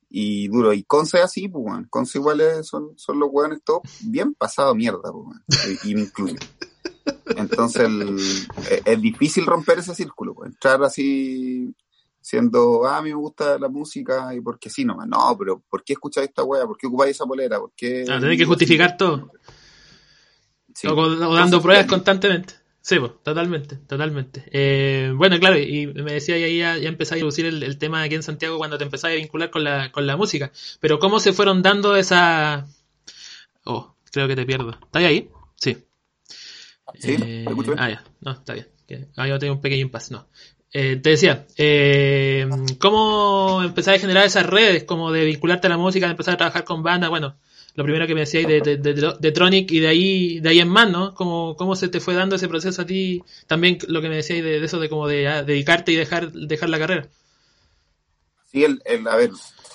y 0.08 0.48
duro. 0.48 0.72
Y 0.72 0.82
Conce 0.82 1.20
así, 1.20 1.48
pues, 1.48 1.86
Conce 1.88 2.18
igual 2.18 2.42
son, 2.64 2.92
son 2.96 3.20
los 3.20 3.28
weones 3.30 3.60
todos 3.64 3.82
bien 4.00 4.34
pasado 4.34 4.74
mierda, 4.74 5.12
pues, 5.12 5.38
y, 5.84 5.92
y 5.92 5.94
me 5.94 6.00
incluyo. 6.02 6.36
Entonces 7.36 7.88
eh, 8.70 8.82
es 8.84 9.00
difícil 9.00 9.46
romper 9.46 9.78
ese 9.78 9.94
círculo, 9.94 10.34
pues, 10.34 10.50
entrar 10.50 10.82
así 10.82 11.74
siendo, 12.20 12.86
ah, 12.86 12.98
a 12.98 13.02
mí 13.02 13.10
me 13.10 13.16
gusta 13.16 13.58
la 13.58 13.68
música 13.68 14.34
y 14.34 14.40
porque 14.40 14.70
sí 14.70 14.84
nomás. 14.84 15.08
No, 15.08 15.36
pero 15.38 15.62
¿por 15.68 15.82
qué 15.82 15.94
escucháis 15.94 16.28
esta 16.28 16.44
wea? 16.44 16.66
¿Por 16.66 16.76
qué 16.76 16.86
ocupáis 16.86 17.12
esa 17.12 17.26
polera? 17.26 17.58
¿Por 17.58 17.72
qué? 17.74 18.04
Ah, 18.08 18.20
que 18.20 18.44
justificar 18.44 18.96
todo. 18.96 19.32
o, 20.86 21.34
dando 21.34 21.62
pruebas 21.62 21.86
constantemente. 21.86 22.54
Sí, 22.82 22.98
pues, 22.98 23.12
totalmente, 23.22 23.76
totalmente. 23.76 24.44
Eh, 24.52 25.12
bueno, 25.14 25.38
claro, 25.38 25.58
y 25.58 25.86
me 25.86 26.14
decía 26.14 26.36
ahí 26.36 26.58
ya, 26.58 26.78
ya 26.78 26.88
empecé 26.88 27.14
a 27.14 27.18
introducir 27.18 27.44
el, 27.44 27.62
el, 27.62 27.76
tema 27.76 28.02
aquí 28.02 28.14
en 28.14 28.22
Santiago 28.22 28.56
cuando 28.56 28.78
te 28.78 28.84
empezás 28.84 29.10
a 29.10 29.14
vincular 29.14 29.50
con 29.50 29.64
la, 29.64 29.92
con 29.92 30.06
la 30.06 30.16
música. 30.16 30.50
Pero 30.80 30.98
¿cómo 30.98 31.20
se 31.20 31.34
fueron 31.34 31.62
dando 31.62 31.94
esa... 31.96 32.66
Oh, 33.64 33.94
creo 34.10 34.28
que 34.28 34.36
te 34.36 34.46
pierdo. 34.46 34.70
¿Estás 34.70 35.02
ahí? 35.02 35.30
Sí. 35.56 35.76
¿Sí? 36.98 37.16
Eh, 37.20 37.44
ah, 37.76 37.90
ya. 37.90 38.04
No, 38.20 38.32
está 38.32 38.54
bien. 38.54 38.66
Ah, 39.16 39.28
yo 39.28 39.38
tengo 39.38 39.54
un 39.54 39.60
pequeño 39.60 39.82
impasse. 39.82 40.12
No. 40.12 40.26
Eh, 40.72 40.96
te 40.96 41.10
decía, 41.10 41.46
eh, 41.56 42.48
¿cómo 42.80 43.62
empezaste 43.62 43.98
a 43.98 44.00
generar 44.00 44.24
esas 44.24 44.46
redes? 44.46 44.84
Como 44.84 45.10
de 45.10 45.24
vincularte 45.24 45.66
a 45.66 45.70
la 45.70 45.78
música, 45.78 46.06
de 46.06 46.12
empezar 46.12 46.34
a 46.34 46.38
trabajar 46.38 46.64
con 46.64 46.82
bandas. 46.82 47.10
Bueno, 47.10 47.36
lo 47.74 47.84
primero 47.84 48.06
que 48.06 48.14
me 48.14 48.20
decías 48.20 48.46
de, 48.46 48.60
de, 48.60 48.76
de, 48.76 49.14
de, 49.18 49.32
Tronic 49.32 49.70
y 49.72 49.80
de 49.80 49.88
ahí, 49.88 50.40
de 50.40 50.48
ahí 50.48 50.60
en 50.60 50.68
más, 50.68 50.90
¿no? 50.90 51.14
¿Cómo, 51.14 51.56
¿Cómo 51.56 51.74
se 51.74 51.88
te 51.88 52.00
fue 52.00 52.14
dando 52.14 52.36
ese 52.36 52.48
proceso 52.48 52.82
a 52.82 52.86
ti? 52.86 53.22
También 53.46 53.78
lo 53.88 54.00
que 54.00 54.08
me 54.08 54.16
decías 54.16 54.44
de, 54.44 54.64
eso 54.64 54.78
de 54.78 54.88
como 54.88 55.08
de 55.08 55.28
ah, 55.28 55.42
dedicarte 55.42 55.92
y 55.92 55.96
dejar, 55.96 56.32
dejar 56.32 56.68
la 56.68 56.78
carrera. 56.78 57.08
Sí, 58.52 58.64
el, 58.64 58.82
el, 58.84 59.06
a 59.06 59.16
ver, 59.16 59.30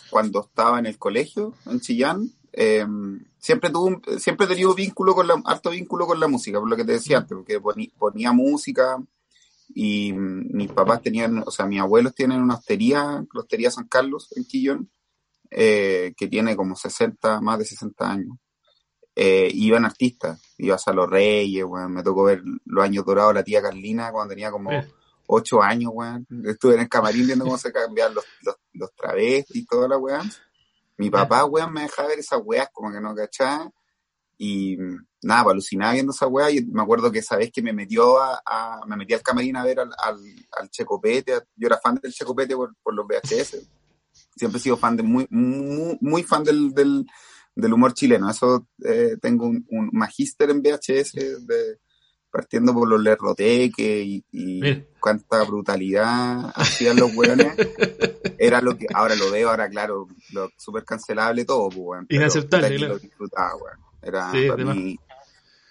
cuando 0.10 0.41
estaba 0.41 0.80
en 0.80 0.86
el 0.86 0.97
colegio, 0.97 1.54
en 1.65 1.80
Chillán, 1.80 2.32
eh, 2.58 2.86
siempre 3.38 3.70
tuvo 3.70 4.02
siempre 4.18 4.46
he 4.46 4.50
tenido 4.50 4.74
vínculo 4.74 5.13
con 5.13 5.28
la, 5.28 5.41
harto 5.44 5.72
vínculo 5.72 6.08
con 6.08 6.20
la 6.22 6.30
música, 6.30 6.58
por 6.58 6.70
lo 6.70 6.78
que 6.78 6.86
te 6.86 6.94
decía 6.94 7.18
antes, 7.18 7.36
porque 7.36 7.60
ponía, 7.60 8.32
música 8.32 8.98
y 9.74 10.13
mis 10.13 10.72
papás 10.72 11.02
tenían, 11.02 11.44
o 11.46 11.52
sea, 11.52 11.65
mis 11.65 11.82
abuelos 11.82 12.15
tienen 12.15 12.41
una 12.41 12.56
hostería, 12.56 13.26
la 13.34 13.41
hostería 13.41 13.72
San 13.72 13.89
Carlos 13.89 14.30
en 14.38 14.46
Quillón, 14.46 14.89
eh, 15.52 16.13
que 16.15 16.28
tiene 16.28 16.56
como 16.56 16.78
60, 16.78 17.41
más 17.41 17.60
de 17.60 17.65
60 17.65 18.10
años. 18.10 18.38
Eh, 19.18 19.50
iban 19.54 19.84
artistas, 19.84 20.41
ibas 20.58 20.88
a 20.88 20.94
Los 20.94 21.10
Reyes, 21.10 21.65
bueno, 21.65 21.89
me 21.89 22.04
tocó 22.04 22.24
ver 22.24 22.41
los 22.65 22.84
años 22.84 23.06
dorados 23.06 23.34
de 23.34 23.39
la 23.39 23.44
tía 23.44 23.62
Carlina 23.62 24.12
cuando 24.12 24.30
tenía 24.30 24.50
como 24.50 24.72
8 25.28 25.62
años, 25.62 25.91
weón. 25.94 26.26
Estuve 26.46 26.76
en 26.76 26.82
el 26.82 26.89
camarín 26.89 27.26
viendo 27.26 27.44
cómo 27.44 27.58
se 27.58 27.74
cambiaban 27.74 28.15
los, 28.15 28.26
los, 28.44 28.56
los 28.74 28.94
travestis 28.96 29.58
y 29.58 29.65
toda 29.65 29.89
la 29.89 29.98
weón. 29.98 30.32
Mi 30.97 31.10
papá, 31.10 31.45
weón, 31.45 31.73
me 31.73 31.81
dejaba 31.81 32.10
ver 32.10 32.19
esas 32.19 32.41
weas, 32.43 32.69
como 32.71 32.91
que 32.91 33.01
no 33.01 33.13
cachaba. 33.15 33.71
Y 34.38 34.77
nada, 35.21 35.43
pues, 35.43 35.53
alucinaba 35.53 35.93
viendo 35.93 36.12
esa 36.12 36.27
wea. 36.27 36.51
Y 36.51 36.65
me 36.65 36.81
acuerdo 36.81 37.12
que 37.12 37.19
esa 37.19 37.38
vez 37.38 37.51
que 37.51 37.62
me 37.62 37.73
metió 37.73 38.19
a, 38.19 38.81
me 38.88 38.95
metí 38.97 39.13
al 39.13 39.21
camarín 39.21 39.58
a 39.58 39.63
ver 39.63 39.79
al, 39.79 39.91
al, 39.97 40.19
al 40.51 40.69
Checopete. 40.69 41.41
Yo 41.55 41.67
era 41.67 41.79
fan 41.79 41.99
del 42.01 42.13
Checopete 42.13 42.55
por, 42.55 42.75
por 42.81 42.93
los 42.93 43.05
VHS. 43.08 43.67
Siempre 44.36 44.60
he 44.60 44.62
sido 44.62 44.77
fan 44.77 44.95
de, 44.95 45.03
muy, 45.03 45.27
muy, 45.29 45.97
muy 46.01 46.23
fan 46.23 46.43
del, 46.43 46.73
del, 46.73 47.05
del 47.55 47.73
humor 47.73 47.93
chileno. 47.93 48.29
Eso 48.29 48.67
eh, 48.84 49.17
tengo 49.21 49.47
un, 49.47 49.65
un 49.69 49.89
magíster 49.93 50.49
en 50.49 50.62
VHS 50.62 51.13
de, 51.45 51.79
partiendo 52.36 52.74
por 52.74 52.86
los 52.86 53.02
lerroteques 53.02 54.06
y, 54.06 54.26
y 54.34 54.84
cuánta 55.00 55.41
brutalidad 55.45 56.52
hacían 56.54 56.98
los 56.98 57.15
weones. 57.15 57.56
Era 58.38 58.60
lo 58.60 58.78
que 58.78 58.88
ahora 58.93 59.15
lo 59.15 59.32
veo, 59.32 59.50
ahora 59.50 59.69
claro, 59.69 60.10
lo 60.34 60.50
súper 60.58 60.84
cancelable 60.84 61.45
todo, 61.45 61.69
pues, 61.69 61.80
weón. 61.80 62.06
Inaceptable, 62.10 62.76
claro. 62.76 63.00
Era 64.02 64.34
para 64.50 64.74
mí 64.74 65.00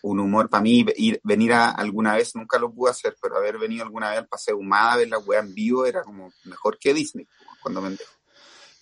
un 0.04 0.20
humor, 0.20 0.48
para 0.48 0.62
mí 0.62 0.86
ir, 0.96 1.20
venir 1.22 1.52
a 1.52 1.68
alguna 1.68 2.14
vez, 2.14 2.34
nunca 2.34 2.58
lo 2.58 2.72
pude 2.72 2.92
hacer, 2.92 3.14
pero 3.20 3.36
haber 3.36 3.58
venido 3.58 3.84
alguna 3.84 4.08
vez 4.08 4.20
al 4.20 4.26
Paseo 4.26 4.56
Humada 4.56 4.94
a 4.94 4.96
ver 4.96 5.08
la 5.10 5.18
weá 5.18 5.40
en 5.40 5.52
vivo 5.52 5.84
era 5.84 6.02
como 6.02 6.32
mejor 6.44 6.78
que 6.78 6.94
Disney, 6.94 7.28
cuando 7.60 7.82
me 7.82 7.94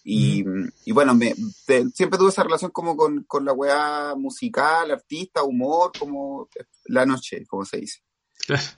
y, 0.05 0.45
y 0.85 0.93
bueno, 0.93 1.15
me, 1.15 1.35
siempre 1.95 2.19
tuve 2.19 2.31
esa 2.31 2.43
relación 2.43 2.71
como 2.71 2.97
con, 2.97 3.25
con 3.25 3.45
la 3.45 3.53
weá 3.53 4.15
musical, 4.17 4.91
artista, 4.91 5.43
humor, 5.43 5.93
como 5.99 6.49
la 6.87 7.07
noche, 7.07 7.47
como 7.47 7.65
se 7.65 7.79
dice. 7.79 8.01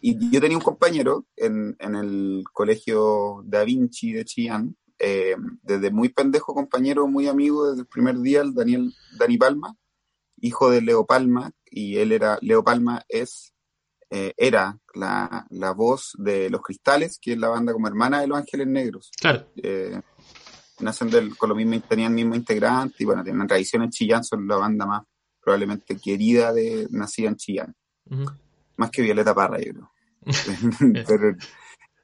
Y 0.00 0.30
yo 0.30 0.40
tenía 0.40 0.58
un 0.58 0.62
compañero 0.62 1.26
en, 1.36 1.74
en 1.78 1.94
el 1.94 2.44
colegio 2.52 3.42
Da 3.46 3.64
Vinci 3.64 4.12
de 4.12 4.24
Chillán, 4.26 4.76
eh, 4.98 5.36
desde 5.62 5.90
muy 5.90 6.10
pendejo 6.10 6.54
compañero, 6.54 7.06
muy 7.06 7.28
amigo 7.28 7.68
desde 7.68 7.80
el 7.80 7.86
primer 7.86 8.18
día, 8.18 8.42
el 8.42 8.54
Daniel, 8.54 8.94
Dani 9.18 9.38
Palma, 9.38 9.76
hijo 10.40 10.70
de 10.70 10.82
Leo 10.82 11.06
Palma, 11.06 11.50
y 11.64 11.96
él 11.96 12.12
era, 12.12 12.38
Leo 12.42 12.62
Palma 12.62 13.04
es, 13.08 13.54
eh, 14.10 14.34
era 14.36 14.78
la, 14.94 15.46
la 15.48 15.72
voz 15.72 16.12
de 16.18 16.50
Los 16.50 16.60
Cristales, 16.60 17.18
que 17.18 17.32
es 17.32 17.38
la 17.38 17.48
banda 17.48 17.72
como 17.72 17.88
hermana 17.88 18.20
de 18.20 18.26
Los 18.26 18.38
Ángeles 18.38 18.66
Negros. 18.66 19.10
Claro. 19.18 19.46
Eh, 19.56 20.00
nacen 20.80 21.10
del, 21.10 21.36
con 21.36 21.48
lo 21.48 21.54
mismo, 21.54 21.80
tenían 21.80 22.12
el 22.12 22.16
mismo 22.16 22.34
integrante 22.34 22.96
y 22.98 23.04
bueno, 23.04 23.22
tienen 23.22 23.46
tradición 23.46 23.82
en 23.82 23.90
Chillán, 23.90 24.24
son 24.24 24.46
la 24.46 24.56
banda 24.56 24.86
más 24.86 25.02
probablemente 25.40 25.98
querida 25.98 26.52
de 26.52 26.88
nacida 26.90 27.28
en 27.28 27.36
Chillán. 27.36 27.74
Más 28.76 28.90
que 28.90 29.02
Violeta 29.02 29.34
Parra, 29.34 29.58
yo 29.58 29.72
creo. 29.72 29.90
Pero, 31.06 31.36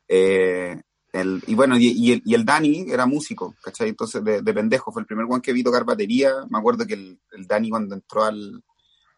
eh, 0.08 0.80
el, 1.12 1.42
y 1.46 1.54
bueno, 1.54 1.76
y, 1.78 2.12
el, 2.12 2.22
y, 2.24 2.34
el, 2.34 2.44
Dani 2.44 2.86
era 2.88 3.06
músico, 3.06 3.56
¿cachai? 3.62 3.88
Entonces, 3.88 4.22
de, 4.22 4.42
de, 4.42 4.54
pendejo, 4.54 4.92
fue 4.92 5.02
el 5.02 5.06
primer 5.06 5.24
one 5.28 5.40
que 5.40 5.52
vi 5.52 5.64
tocar 5.64 5.84
batería. 5.84 6.32
Me 6.48 6.58
acuerdo 6.58 6.86
que 6.86 6.94
el, 6.94 7.20
el 7.32 7.46
Dani 7.46 7.70
cuando 7.70 7.94
entró 7.94 8.24
al, 8.24 8.62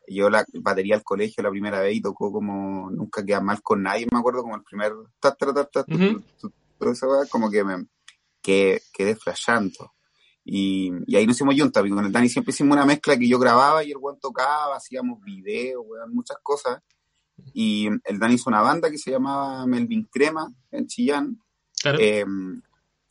llevó 0.07 0.31
la 0.31 0.45
batería 0.55 0.95
al 0.97 1.03
colegio 1.03 1.43
la 1.43 1.51
primera 1.51 1.81
vez 1.81 1.97
y 1.97 2.01
tocó 2.01 2.33
como 2.33 2.91
nunca 2.91 3.25
queda 3.25 3.41
mal 3.41 3.62
con 3.62 3.83
nadie, 3.83 4.07
me 4.11 4.19
acuerdo, 4.19 4.43
como 4.43 4.57
el 4.57 4.62
primer, 4.62 4.93
como 7.31 7.51
que 7.51 7.65
me, 7.65 7.87
que 8.42 8.83
quedé 8.92 9.16
flashando. 9.16 9.94
Y, 10.44 10.90
y, 11.07 11.16
ahí 11.16 11.26
nos 11.26 11.37
hicimos 11.37 11.55
juntas, 11.57 11.85
con 11.88 12.05
el 12.05 12.12
Dani 12.12 12.28
siempre 12.28 12.52
hicimos 12.52 12.76
una 12.76 12.85
mezcla 12.85 13.16
que 13.16 13.28
yo 13.28 13.38
grababa 13.38 13.85
y 13.85 13.92
el 13.92 13.98
buen 13.98 14.18
tocaba, 14.18 14.76
hacíamos 14.76 15.22
videos, 15.22 15.85
muchas 16.09 16.38
cosas. 16.42 16.83
Y 17.55 17.87
el 17.87 18.18
Dani 18.18 18.35
hizo 18.35 18.50
una 18.50 18.61
banda 18.61 18.90
que 18.90 18.98
se 18.98 19.11
llamaba 19.11 19.66
Melvin 19.66 20.09
Crema 20.11 20.52
en 20.70 20.87
Chillán, 20.87 21.38
eh, 21.85 22.24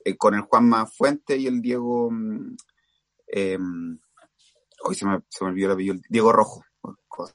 eh, 0.04 0.17
con 0.17 0.36
el 0.36 0.41
Juanma 0.41 0.86
Fuente 0.86 1.38
y 1.38 1.48
el 1.48 1.62
Diego. 1.62 2.12
Eh, 3.28 3.58
hoy 4.84 4.96
se 4.96 5.06
me, 5.06 5.22
se 5.30 5.44
me 5.44 5.52
olvidó 5.52 5.67
el 5.67 5.74
apellido, 5.74 5.96
Diego 6.10 6.32
Rojo. 6.32 6.65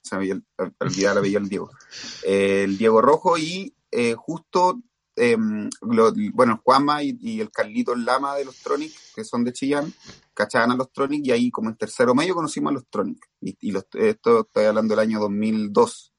Se 0.03 0.17
me 0.17 0.23
olvidó 0.23 0.43
el 0.59 1.19
apellido 1.19 1.41
del 1.41 1.49
Diego. 1.49 1.71
el 2.27 2.77
Diego 2.77 3.01
Rojo 3.01 3.39
y 3.39 3.75
justo 4.17 4.83
eh, 5.17 5.37
lo, 5.81 6.13
bueno, 6.33 6.61
Juanma 6.63 7.03
y, 7.03 7.17
y, 7.21 7.41
el 7.41 7.51
Carlito 7.51 7.95
Lama 7.95 8.35
de 8.37 8.45
los 8.45 8.57
Tronic, 8.59 8.93
que 9.15 9.25
son 9.25 9.45
de 9.45 9.53
Chillán, 9.53 9.93
cachaban 10.35 10.71
a 10.71 10.77
los 10.77 10.93
Tronic 10.93 11.27
y 11.27 11.31
ahí 11.33 11.51
como 11.51 11.71
en 11.71 11.77
tercero 11.77 12.15
medio 12.15 12.35
conocimos 12.35 12.71
a 12.71 12.75
los 12.75 12.87
Tronic. 12.89 13.19
Y, 13.41 13.57
y 13.61 13.73
los, 13.73 13.87
esto 13.95 14.41
estoy 14.41 14.67
hablando 14.67 14.95
del 14.95 15.01
año 15.01 15.21
2002. 15.21 16.13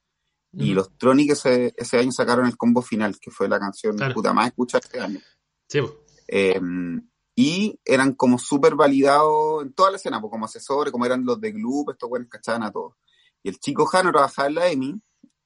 Uh 0.52 0.58
-huh. 0.58 0.66
Y 0.66 0.74
los 0.74 0.98
Tronic 0.98 1.32
ese, 1.32 1.74
ese 1.78 2.00
año 2.00 2.12
sacaron 2.12 2.48
el 2.48 2.58
combo 2.58 2.82
final, 2.82 3.18
que 3.20 3.32
fue 3.32 3.48
la 3.48 3.60
canción 3.60 3.96
claro. 3.96 4.14
puta 4.14 4.34
más 4.34 4.48
escuchada 4.48 4.82
este 4.84 5.00
año. 5.00 5.20
Sí, 5.68 5.80
eh, 6.28 6.60
y 7.40 7.80
eran 7.86 8.16
como 8.16 8.40
súper 8.40 8.74
validados 8.74 9.64
en 9.64 9.72
toda 9.74 9.92
la 9.92 9.98
escena, 9.98 10.20
pues 10.20 10.32
como 10.32 10.46
asesores, 10.46 10.92
como 10.92 11.06
eran 11.06 11.24
los 11.24 11.40
de 11.40 11.52
Gloop, 11.52 11.92
estos 11.92 12.10
buenos 12.10 12.30
cachaban 12.30 12.64
a 12.64 12.72
todos. 12.72 12.96
Y 13.44 13.50
el 13.50 13.60
chico 13.60 13.86
Jano 13.86 14.12
trabajaba 14.12 14.48
en 14.48 14.56
la 14.56 14.72
EMI, 14.72 15.00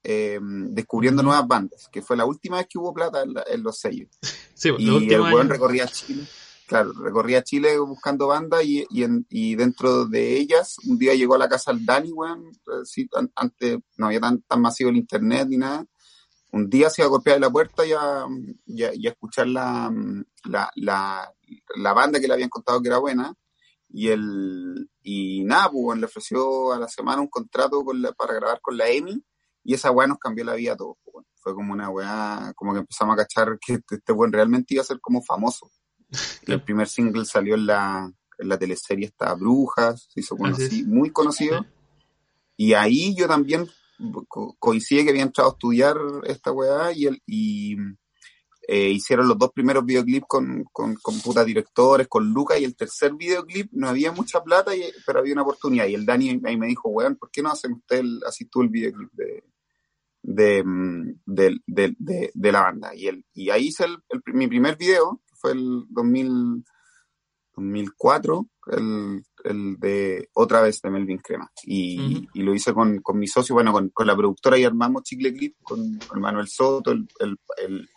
eh, 0.04 0.38
descubriendo 0.42 1.22
nuevas 1.22 1.46
bandas, 1.46 1.88
que 1.90 2.02
fue 2.02 2.16
la 2.16 2.24
última 2.24 2.56
vez 2.56 2.66
que 2.68 2.78
hubo 2.78 2.92
plata 2.92 3.22
en, 3.22 3.34
la, 3.34 3.44
en 3.48 3.62
los 3.62 3.78
sellos. 3.78 4.08
Sí, 4.54 4.70
y 4.78 5.12
el 5.12 5.20
buen 5.22 5.48
recorría 5.48 5.88
Chile, 5.88 6.24
claro, 6.66 6.92
recorría 6.92 7.42
Chile 7.42 7.76
buscando 7.80 8.28
bandas 8.28 8.64
y, 8.64 8.86
y, 8.90 9.02
en, 9.02 9.26
y, 9.28 9.56
dentro 9.56 10.04
de 10.04 10.36
ellas, 10.36 10.76
un 10.86 10.98
día 10.98 11.14
llegó 11.14 11.34
a 11.34 11.38
la 11.38 11.48
casa 11.48 11.72
del 11.72 11.84
Dani, 11.84 12.12
weón, 12.12 12.52
sí, 12.84 13.08
antes 13.34 13.78
no 13.96 14.06
había 14.06 14.20
tan, 14.20 14.40
tan 14.42 14.60
masivo 14.60 14.90
el 14.90 14.98
internet 14.98 15.48
ni 15.48 15.56
nada. 15.56 15.84
Un 16.52 16.70
día 16.70 16.90
se 16.90 17.02
iba 17.02 17.06
a 17.06 17.10
golpear 17.10 17.40
la 17.40 17.50
puerta 17.50 17.84
y 17.84 17.92
a, 17.92 18.26
y 18.66 18.84
a, 18.84 18.94
y 18.94 19.06
a 19.08 19.10
escuchar 19.10 19.48
la, 19.48 19.90
la, 20.44 20.70
la, 20.76 21.32
la, 21.74 21.92
banda 21.92 22.20
que 22.20 22.28
le 22.28 22.34
habían 22.34 22.50
contado 22.50 22.80
que 22.80 22.88
era 22.88 22.98
buena. 22.98 23.34
Y 23.88 24.08
el 24.08 24.88
y 25.02 25.42
nada, 25.42 25.70
pues, 25.72 25.98
le 25.98 26.06
ofreció 26.06 26.72
a 26.72 26.78
la 26.78 26.86
semana 26.86 27.20
un 27.20 27.28
contrato 27.28 27.84
con 27.84 28.00
la, 28.00 28.12
para 28.12 28.34
grabar 28.34 28.60
con 28.60 28.76
la 28.76 28.88
EMI 28.88 29.24
y 29.64 29.74
esa 29.74 29.90
weá 29.90 30.06
nos 30.06 30.18
cambió 30.18 30.44
la 30.44 30.54
vida 30.54 30.72
a 30.72 30.76
todos. 30.76 30.96
Bueno. 31.12 31.28
Fue 31.34 31.54
como 31.54 31.72
una 31.72 31.90
weá, 31.90 32.52
como 32.54 32.72
que 32.72 32.80
empezamos 32.80 33.14
a 33.14 33.16
cachar 33.16 33.58
que 33.58 33.74
este, 33.74 33.96
este 33.96 34.12
buen 34.12 34.32
realmente 34.32 34.74
iba 34.74 34.82
a 34.82 34.86
ser 34.86 35.00
como 35.00 35.22
famoso. 35.22 35.70
El 36.46 36.62
primer 36.62 36.88
single 36.88 37.24
salió 37.24 37.56
en 37.56 37.66
la, 37.66 38.12
en 38.38 38.48
la 38.48 38.58
teleserie 38.58 39.06
esta 39.06 39.34
Brujas, 39.34 40.08
se 40.12 40.20
hizo 40.20 40.36
conocido, 40.36 40.88
muy 40.88 41.10
conocido. 41.10 41.66
Y 42.56 42.74
ahí 42.74 43.14
yo 43.16 43.26
también 43.26 43.68
co 44.28 44.54
coincide 44.58 45.04
que 45.04 45.10
había 45.10 45.22
entrado 45.22 45.50
a 45.50 45.52
estudiar 45.52 45.96
esta 46.24 46.52
weá 46.52 46.92
y, 46.92 47.06
el, 47.06 47.22
y 47.26 47.76
eh, 48.68 48.90
hicieron 48.90 49.26
los 49.26 49.38
dos 49.38 49.50
primeros 49.52 49.84
videoclips 49.84 50.26
con, 50.28 50.64
con, 50.72 50.94
con 50.96 51.20
puta 51.20 51.44
directores, 51.44 52.06
con 52.06 52.32
Lucas, 52.32 52.60
y 52.60 52.64
el 52.64 52.76
tercer 52.76 53.14
videoclip 53.14 53.68
no 53.72 53.88
había 53.88 54.12
mucha 54.12 54.42
plata, 54.42 54.76
y, 54.76 54.84
pero 55.04 55.18
había 55.18 55.32
una 55.32 55.42
oportunidad. 55.42 55.86
Y 55.86 55.94
el 55.94 56.06
Dani 56.06 56.40
ahí 56.44 56.56
me 56.56 56.68
dijo, 56.68 56.88
weón, 56.88 57.16
¿por 57.16 57.30
qué 57.30 57.42
no 57.42 57.50
hacen 57.50 57.72
usted 57.72 58.02
así 58.26 58.44
tú 58.44 58.62
el 58.62 58.68
videoclip 58.68 59.10
de, 59.12 59.42
de, 60.22 60.62
de, 61.26 61.56
de, 61.66 61.94
de, 61.98 62.30
de 62.32 62.52
la 62.52 62.62
banda? 62.62 62.94
Y, 62.94 63.08
el, 63.08 63.24
y 63.34 63.50
ahí 63.50 63.66
hice 63.66 63.84
el, 63.84 63.96
el, 64.08 64.22
mi 64.34 64.46
primer 64.48 64.76
video, 64.76 65.20
que 65.26 65.34
fue 65.36 65.52
el 65.52 65.84
2000, 65.90 66.64
2004, 67.56 68.46
el, 68.72 69.22
el 69.44 69.76
de 69.78 70.28
otra 70.34 70.62
vez 70.62 70.80
de 70.80 70.90
Melvin 70.90 71.18
Crema. 71.18 71.50
Y, 71.64 71.98
uh 71.98 72.02
-huh. 72.02 72.28
y 72.34 72.42
lo 72.42 72.54
hice 72.54 72.72
con, 72.72 73.00
con 73.00 73.18
mi 73.18 73.26
socio, 73.26 73.54
bueno, 73.54 73.72
con, 73.72 73.90
con 73.90 74.06
la 74.06 74.16
productora 74.16 74.56
y 74.58 74.64
armamos 74.64 75.02
Chicle 75.02 75.32
Clip, 75.32 75.56
con, 75.62 75.98
con 76.08 76.20
Manuel 76.20 76.48
Soto, 76.48 76.92
el, 76.92 77.06
el, 77.20 77.36
el 77.58 77.88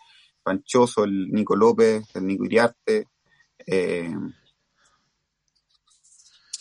Panchoso, 0.44 1.04
el 1.04 1.32
Nico 1.32 1.56
López, 1.56 2.04
el 2.16 2.26
Nico 2.28 2.46
Iriarte, 2.46 3.08
eh, 3.66 4.14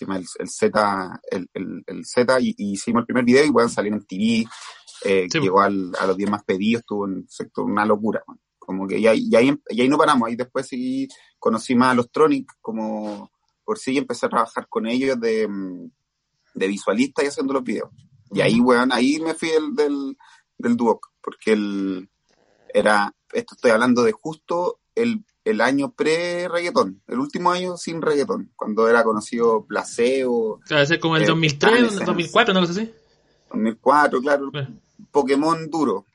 el, 0.00 0.26
el 0.38 0.48
Z, 0.48 1.20
el, 1.30 1.48
el, 1.54 1.85
el 1.87 2.04
Z 2.04 2.40
y, 2.40 2.54
y, 2.57 2.72
hicimos 2.72 3.00
el 3.00 3.07
primer 3.07 3.24
video 3.24 3.44
y 3.44 3.50
bueno, 3.50 3.68
salir 3.68 3.92
en 3.92 4.04
TV, 4.04 4.46
eh, 5.04 5.26
sí. 5.30 5.40
llegó 5.40 5.61
al, 5.61 5.92
a 5.98 6.07
los 6.07 6.16
10 6.16 6.30
más 6.30 6.44
pedidos, 6.44 6.80
estuvo 6.80 7.07
en 7.07 7.26
sector 7.28 7.64
una 7.64 7.85
locura, 7.85 8.22
como 8.59 8.87
que 8.87 9.00
ya, 9.00 9.12
ya, 9.14 9.38
ahí, 9.38 9.54
ya 9.70 9.83
ahí 9.83 9.88
no 9.88 9.98
paramos, 9.98 10.28
ahí 10.28 10.37
después 10.37 10.66
sí 10.66 11.09
conocí 11.38 11.74
más 11.74 11.92
a 11.92 11.94
los 11.94 12.11
Tronic, 12.11 12.50
como 12.61 13.30
por 13.64 13.78
sí 13.78 13.96
empecé 13.96 14.26
a 14.26 14.30
trabajar 14.30 14.66
con 14.68 14.87
ellos 14.87 15.18
de, 15.20 15.48
de 16.54 16.66
visualista 16.68 17.22
y 17.22 17.26
haciendo 17.26 17.54
los 17.54 17.64
videos. 17.64 17.90
Y 18.30 18.40
ahí, 18.40 18.61
weón, 18.61 18.92
ahí 18.92 19.20
me 19.20 19.35
fui 19.35 19.50
del, 19.50 19.74
del, 19.74 20.16
del 20.59 20.76
Duoc, 20.76 21.12
porque 21.22 21.52
el, 21.52 22.09
era, 22.72 23.14
esto 23.33 23.54
estoy 23.54 23.70
hablando 23.70 24.02
de 24.02 24.12
justo 24.12 24.80
el 24.94 25.24
el 25.44 25.61
año 25.61 25.92
pre-reggaetón, 25.92 27.02
el 27.07 27.18
último 27.18 27.50
año 27.50 27.76
sin 27.76 28.00
reggaetón, 28.00 28.50
cuando 28.57 28.88
era 28.88 29.04
conocido 29.04 29.64
Placeo. 29.66 30.61
Claro, 30.66 30.87
ser 30.87 31.00
como 31.00 31.16
el 31.16 31.26
2003, 31.26 32.04
2004, 32.04 32.54
¿no? 32.54 32.61
así. 32.61 32.90
2004, 33.50 34.20
claro. 34.20 34.50
Pokémon 35.11 35.70
duro. 35.70 36.07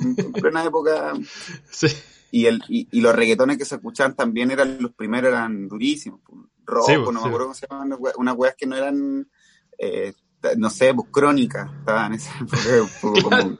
En 0.00 0.32
plena 0.32 0.64
época. 0.64 1.12
Sí. 1.70 1.88
Y, 2.30 2.46
el, 2.46 2.62
y, 2.66 3.00
los 3.02 3.14
reggaetones 3.14 3.58
que 3.58 3.66
se 3.66 3.74
escuchaban 3.74 4.16
también 4.16 4.50
eran, 4.50 4.78
los 4.80 4.92
primeros 4.92 5.32
eran 5.32 5.68
durísimos. 5.68 6.20
Rojo, 6.64 7.12
no 7.12 7.20
me 7.20 7.26
acuerdo 7.26 7.46
cómo 7.46 7.54
se 7.54 7.66
llamaban, 7.68 7.98
unas 8.16 8.34
weas 8.36 8.54
que 8.56 8.66
no 8.66 8.74
eran, 8.74 9.28
eh, 9.76 10.14
no 10.56 10.70
sé, 10.70 10.94
pues 10.94 11.08
crónicas, 11.10 11.70
estaban 11.80 12.14
esa 12.14 12.32
como, 13.02 13.58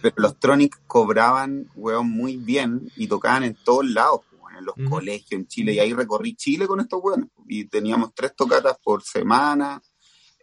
Pero 0.00 0.14
los 0.18 0.38
Tronic 0.38 0.80
cobraban, 0.86 1.70
weón, 1.74 2.10
muy 2.10 2.36
bien 2.36 2.90
y 2.96 3.08
tocaban 3.08 3.44
en 3.44 3.56
todos 3.64 3.88
lados, 3.88 4.20
en 4.56 4.64
los 4.64 4.74
colegios 4.90 5.40
en 5.40 5.46
Chile. 5.46 5.72
Y 5.72 5.78
ahí 5.78 5.92
recorrí 5.92 6.34
Chile 6.34 6.66
con 6.66 6.80
estos 6.80 7.00
weones. 7.02 7.28
Y 7.46 7.66
teníamos 7.66 8.12
tres 8.14 8.34
tocatas 8.34 8.76
por 8.82 9.02
semana. 9.02 9.80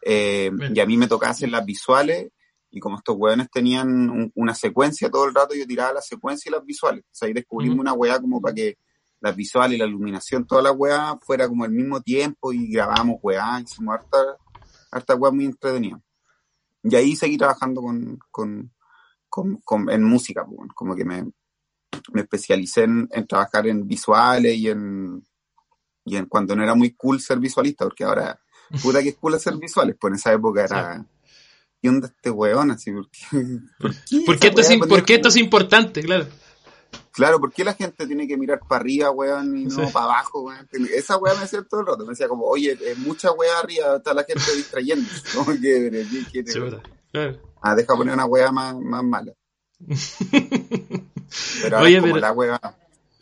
Eh, 0.01 0.51
y 0.73 0.79
a 0.79 0.85
mí 0.85 0.97
me 0.97 1.07
tocaba 1.07 1.31
hacer 1.31 1.49
las 1.49 1.65
visuales 1.65 2.31
y 2.75 2.81
como 2.81 2.97
estos 2.97 3.15
weones 3.17 3.49
tenían 3.49 4.31
una 4.35 4.53
secuencia 4.53 5.09
todo 5.09 5.23
el 5.23 5.33
rato, 5.33 5.55
yo 5.55 5.65
tiraba 5.65 5.93
la 5.93 6.01
secuencia 6.01 6.49
y 6.49 6.51
las 6.51 6.65
visuales. 6.65 7.05
O 7.05 7.09
sea, 7.13 7.27
ahí 7.27 7.33
descubrimos 7.33 7.79
una 7.79 7.93
weá 7.93 8.19
como 8.19 8.41
para 8.41 8.53
que 8.53 8.77
las 9.21 9.33
visuales 9.33 9.77
y 9.77 9.79
la 9.79 9.87
iluminación, 9.87 10.45
toda 10.45 10.61
la 10.61 10.73
weá 10.73 11.17
fuera 11.21 11.47
como 11.47 11.63
al 11.63 11.71
mismo 11.71 12.01
tiempo 12.01 12.51
y 12.51 12.67
grabamos 12.67 13.19
weá, 13.23 13.61
hicimos 13.61 13.95
harta, 13.95 14.17
harta 14.91 15.15
weá 15.15 15.31
muy 15.31 15.45
entretenida. 15.45 16.01
Y 16.83 16.95
ahí 16.97 17.15
seguí 17.15 17.37
trabajando 17.37 17.81
con, 17.81 18.19
con, 18.29 18.73
con, 19.63 19.89
en 19.89 20.03
música, 20.03 20.45
pues, 20.45 20.71
como 20.73 20.95
que 20.95 21.05
me, 21.05 21.23
me 22.13 22.21
especialicé 22.21 22.83
en, 22.83 23.07
en, 23.11 23.27
trabajar 23.27 23.67
en 23.67 23.87
visuales 23.87 24.55
y 24.55 24.69
en, 24.69 25.23
y 26.05 26.15
en 26.15 26.25
cuando 26.25 26.55
no 26.55 26.63
era 26.63 26.75
muy 26.75 26.91
cool 26.91 27.19
ser 27.19 27.39
visualista, 27.39 27.85
porque 27.85 28.03
ahora, 28.03 28.39
puta 28.81 29.01
que 29.01 29.09
es 29.09 29.17
cool 29.17 29.39
ser 29.39 29.57
visuales, 29.57 29.95
pues 29.99 30.11
en 30.11 30.15
esa 30.15 30.33
época 30.33 30.63
era... 30.63 31.05
¿qué 31.81 31.89
onda 31.89 32.07
este 32.07 32.31
weón? 32.31 32.71
Así, 32.71 32.91
¿por 32.91 33.07
qué, 33.11 33.27
¿Por 34.25 34.39
qué, 34.39 34.47
esto, 34.47 34.61
es, 34.61 34.77
¿por 34.87 35.05
qué 35.05 35.15
esto 35.15 35.27
es 35.27 35.35
importante? 35.35 36.01
Claro. 36.01 36.25
Claro, 37.11 37.39
¿por 37.39 37.53
qué 37.53 37.63
la 37.63 37.73
gente 37.73 38.07
tiene 38.07 38.27
que 38.27 38.37
mirar 38.37 38.59
para 38.67 38.81
arriba, 38.81 39.11
weón, 39.11 39.55
y 39.55 39.65
no 39.65 39.89
para 39.91 40.05
abajo, 40.05 40.41
weón? 40.41 40.67
Esa 40.93 41.17
weá 41.17 41.33
me 41.35 41.41
decía 41.41 41.63
todo 41.63 41.81
el 41.81 41.87
rato, 41.87 42.03
me 42.05 42.09
decía 42.09 42.27
como, 42.27 42.45
oye, 42.45 42.77
es 42.81 42.97
mucha 42.97 43.31
weá 43.31 43.59
arriba, 43.59 43.97
está 43.97 44.13
la 44.13 44.23
gente 44.23 44.43
distrayendo. 44.55 45.07
Como 45.35 45.51
que, 45.53 46.05
¿qué, 46.31 46.43
claro. 47.15 47.39
Ah, 47.61 47.75
deja 47.75 47.95
poner 47.95 48.13
una 48.13 48.25
weá 48.25 48.51
más, 48.51 48.75
más 48.75 49.03
mala. 49.03 49.33
pero 51.61 51.77
ahora 51.77 51.81
oye, 51.81 52.01
como 52.01 52.17
la 52.17 52.31
weá, 52.31 52.59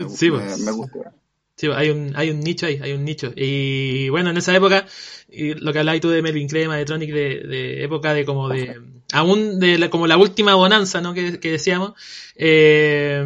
sí, 0.10 0.30
me, 0.30 0.40
pues. 0.40 0.60
me 0.60 0.72
gusta. 0.72 1.14
Sí, 1.56 1.68
hay 1.68 1.92
un, 1.92 2.14
hay 2.16 2.32
un 2.32 2.40
nicho 2.40 2.66
ahí, 2.66 2.80
hay 2.82 2.94
un 2.94 3.06
nicho. 3.06 3.32
Y 3.36 4.10
bueno, 4.10 4.32
en 4.32 4.38
esa 4.38 4.56
época, 4.56 4.86
y 5.30 5.54
lo 5.54 5.72
que 5.72 5.80
hablabas 5.80 6.02
tú 6.02 6.10
de 6.10 6.22
Melvin 6.22 6.48
Crema, 6.48 6.76
de 6.78 6.86
Tronic, 6.86 7.12
de, 7.12 7.40
de 7.42 7.84
época 7.84 8.14
de 8.14 8.26
como 8.26 8.50
de, 8.50 8.82
aún 9.14 9.60
de 9.60 9.78
la, 9.78 9.90
como 9.90 10.08
la 10.08 10.18
última 10.18 10.56
bonanza, 10.56 11.00
¿no? 11.00 11.14
Que, 11.14 11.40
que 11.40 11.52
decíamos, 11.52 11.94
eh, 12.36 13.24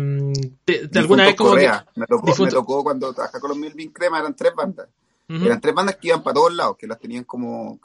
de, 0.66 1.00
alguna 1.00 1.26
vez 1.26 1.36
como 1.36 1.56
que, 1.56 1.72
me, 1.96 2.06
tocó, 2.06 2.44
me 2.44 2.52
tocó 2.52 2.84
cuando 2.84 3.14
trabajé 3.14 3.40
con 3.40 3.50
los 3.50 3.58
Melvin 3.58 3.92
Crema, 3.92 4.20
eran 4.20 4.36
tres 4.36 4.54
bandas. 4.54 4.88
Eran 5.30 5.60
tres 5.60 5.76
bandas 5.76 5.98
que 5.98 6.08
iban 6.08 6.24
para 6.24 6.36
todos 6.36 6.54
lados, 6.54 6.78
que 6.78 6.88
las 6.88 7.00
tenían 7.00 7.26
como, 7.26 7.82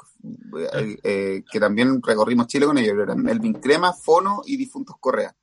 eh, 0.59 0.99
eh, 1.03 1.45
que 1.51 1.59
también 1.59 2.01
recorrimos 2.01 2.47
Chile 2.47 2.67
con 2.67 2.79
ellos, 2.79 2.97
eran 2.97 3.21
Melvin 3.21 3.55
Crema, 3.55 3.93
Fono 3.93 4.43
y 4.47 4.57
Difuntos 4.57 4.95
Correa. 5.01 5.35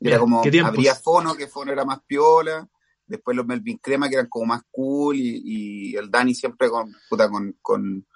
Y 0.00 0.08
era 0.08 0.18
como, 0.18 0.40
habría 0.40 0.94
Fono, 0.94 1.34
que 1.34 1.46
Fono 1.46 1.70
era 1.70 1.84
más 1.84 2.00
piola, 2.06 2.66
después 3.06 3.36
los 3.36 3.46
Melvin 3.46 3.76
Crema 3.76 4.08
que 4.08 4.14
eran 4.14 4.28
como 4.28 4.46
más 4.46 4.62
cool 4.70 5.16
y, 5.16 5.94
el 5.96 6.10
Dani 6.10 6.34
siempre 6.34 6.70
con, 6.70 6.94
puta, 7.10 7.28
con, 7.28 7.54
con, 7.60 8.06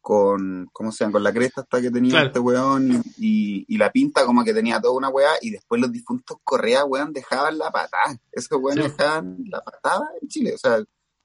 con, 0.00 0.70
¿cómo 0.72 0.90
se 0.90 1.04
llama? 1.04 1.12
Con 1.12 1.22
la 1.24 1.34
cresta 1.34 1.60
hasta 1.60 1.82
que 1.82 1.90
tenía 1.90 2.22
este 2.22 2.38
weón 2.38 3.02
y, 3.18 3.66
y, 3.68 3.76
la 3.76 3.92
pinta 3.92 4.24
como 4.24 4.42
que 4.42 4.54
tenía 4.54 4.80
toda 4.80 4.94
una 4.94 5.10
weá 5.10 5.32
y 5.42 5.50
después 5.50 5.82
los 5.82 5.92
difuntos 5.92 6.38
Correa, 6.42 6.86
weón, 6.86 7.12
dejaban 7.12 7.58
la 7.58 7.70
patada. 7.70 8.18
Esos 8.32 8.58
weones 8.58 8.96
dejaban 8.96 9.36
la 9.50 9.62
patada 9.62 10.08
en 10.22 10.28
Chile, 10.28 10.54
o 10.54 10.58
sea, 10.58 10.82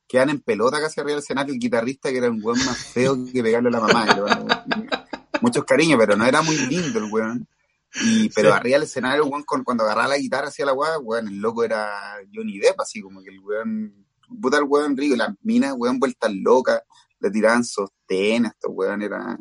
quedan 0.08 0.30
en 0.30 0.40
pelota 0.40 0.80
casi 0.80 1.00
arriba 1.00 1.16
del 1.16 1.24
escenario 1.24 1.54
el 1.54 1.60
guitarrista 1.60 2.10
que 2.10 2.18
era 2.18 2.30
un 2.30 2.44
weón 2.44 2.64
más 2.66 2.78
feo 2.78 3.18
que 3.32 3.44
pegarle 3.44 3.70
a 3.70 3.72
la 3.72 3.80
mamá. 3.80 4.66
muchos 5.42 5.64
cariños, 5.66 6.00
pero 6.00 6.16
no 6.16 6.26
era 6.26 6.42
muy 6.42 6.58
lindo 6.58 7.00
el 7.00 7.12
weón. 7.12 7.48
Y, 8.04 8.30
pero 8.30 8.54
arriba 8.54 8.76
del 8.76 8.84
escenario, 8.84 9.26
weón, 9.26 9.44
cuando 9.44 9.84
agarraba 9.84 10.10
la 10.10 10.18
guitarra 10.18 10.50
hacia 10.50 10.66
la 10.66 10.74
weá, 10.74 11.00
weón, 11.00 11.28
el 11.28 11.40
loco 11.40 11.64
era 11.64 12.18
Johnny 12.34 12.60
Depp, 12.60 12.82
así 12.82 13.02
como 13.02 13.22
que 13.24 13.30
el 13.30 13.40
weón, 13.40 14.06
puta 14.42 14.58
el 14.58 14.66
weón 14.66 14.98
rico, 14.98 15.16
las 15.16 15.34
minas, 15.42 15.74
weón, 15.78 16.00
vueltas 16.00 16.32
locas, 16.34 16.82
le 17.20 17.32
tiraban 17.32 17.64
sostén, 17.64 18.46
estos 18.46 18.72
weón, 18.74 19.02
era, 19.02 19.38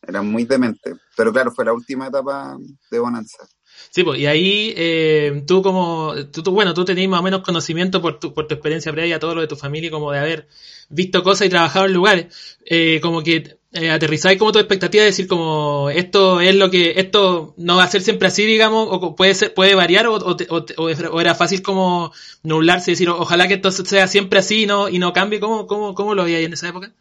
era 0.00 0.22
muy 0.22 0.44
demente. 0.44 0.94
Pero 1.16 1.32
claro, 1.32 1.52
fue 1.52 1.66
la 1.66 1.74
última 1.74 2.06
etapa 2.06 2.56
de 2.90 2.98
Bonanza. 2.98 3.46
Sí, 3.90 4.02
pues, 4.02 4.18
y 4.18 4.26
ahí 4.26 4.74
eh, 4.76 5.42
tú 5.46 5.62
como, 5.62 6.14
tú, 6.32 6.42
bueno, 6.50 6.74
tú 6.74 6.84
tenías 6.84 7.08
más 7.08 7.20
o 7.20 7.22
menos 7.22 7.42
conocimiento 7.42 8.02
por 8.02 8.18
tu, 8.18 8.34
por 8.34 8.48
tu 8.48 8.54
experiencia 8.54 8.92
previa, 8.92 9.18
todo 9.18 9.34
lo 9.34 9.40
de 9.40 9.46
tu 9.46 9.56
familia, 9.56 9.90
como 9.90 10.10
de 10.10 10.18
haber 10.18 10.48
visto 10.88 11.22
cosas 11.22 11.46
y 11.46 11.50
trabajado 11.50 11.86
en 11.86 11.92
lugares, 11.92 12.58
eh, 12.66 12.98
como 13.00 13.22
que 13.22 13.58
eh, 13.76 13.90
aterrizáis 13.90 14.38
como 14.38 14.52
tu 14.52 14.60
expectativa 14.60 15.02
de 15.02 15.10
decir 15.10 15.26
como 15.26 15.90
esto 15.90 16.40
es 16.40 16.54
lo 16.54 16.70
que 16.70 16.92
esto 16.96 17.54
no 17.56 17.76
va 17.76 17.82
a 17.82 17.88
ser 17.88 18.02
siempre 18.02 18.28
así 18.28 18.46
digamos 18.46 18.86
o 18.88 19.16
puede 19.16 19.34
ser 19.34 19.52
puede 19.52 19.74
variar 19.74 20.06
o, 20.06 20.14
o, 20.14 20.36
o, 20.76 21.20
era 21.20 21.34
fácil 21.34 21.60
como 21.60 22.12
nublarse 22.44 22.92
y 22.92 22.94
decir 22.94 23.08
ojalá 23.08 23.48
que 23.48 23.54
esto 23.54 23.72
sea 23.72 24.06
siempre 24.06 24.38
así 24.38 24.66
no 24.66 24.88
y 24.88 25.00
no 25.00 25.12
cambie 25.12 25.40
cómo 25.40 25.66
cómo, 25.66 25.92
cómo 25.96 26.14
lo 26.14 26.22
veía 26.22 26.38
en 26.38 26.52
esa 26.52 26.68
época 26.68 26.92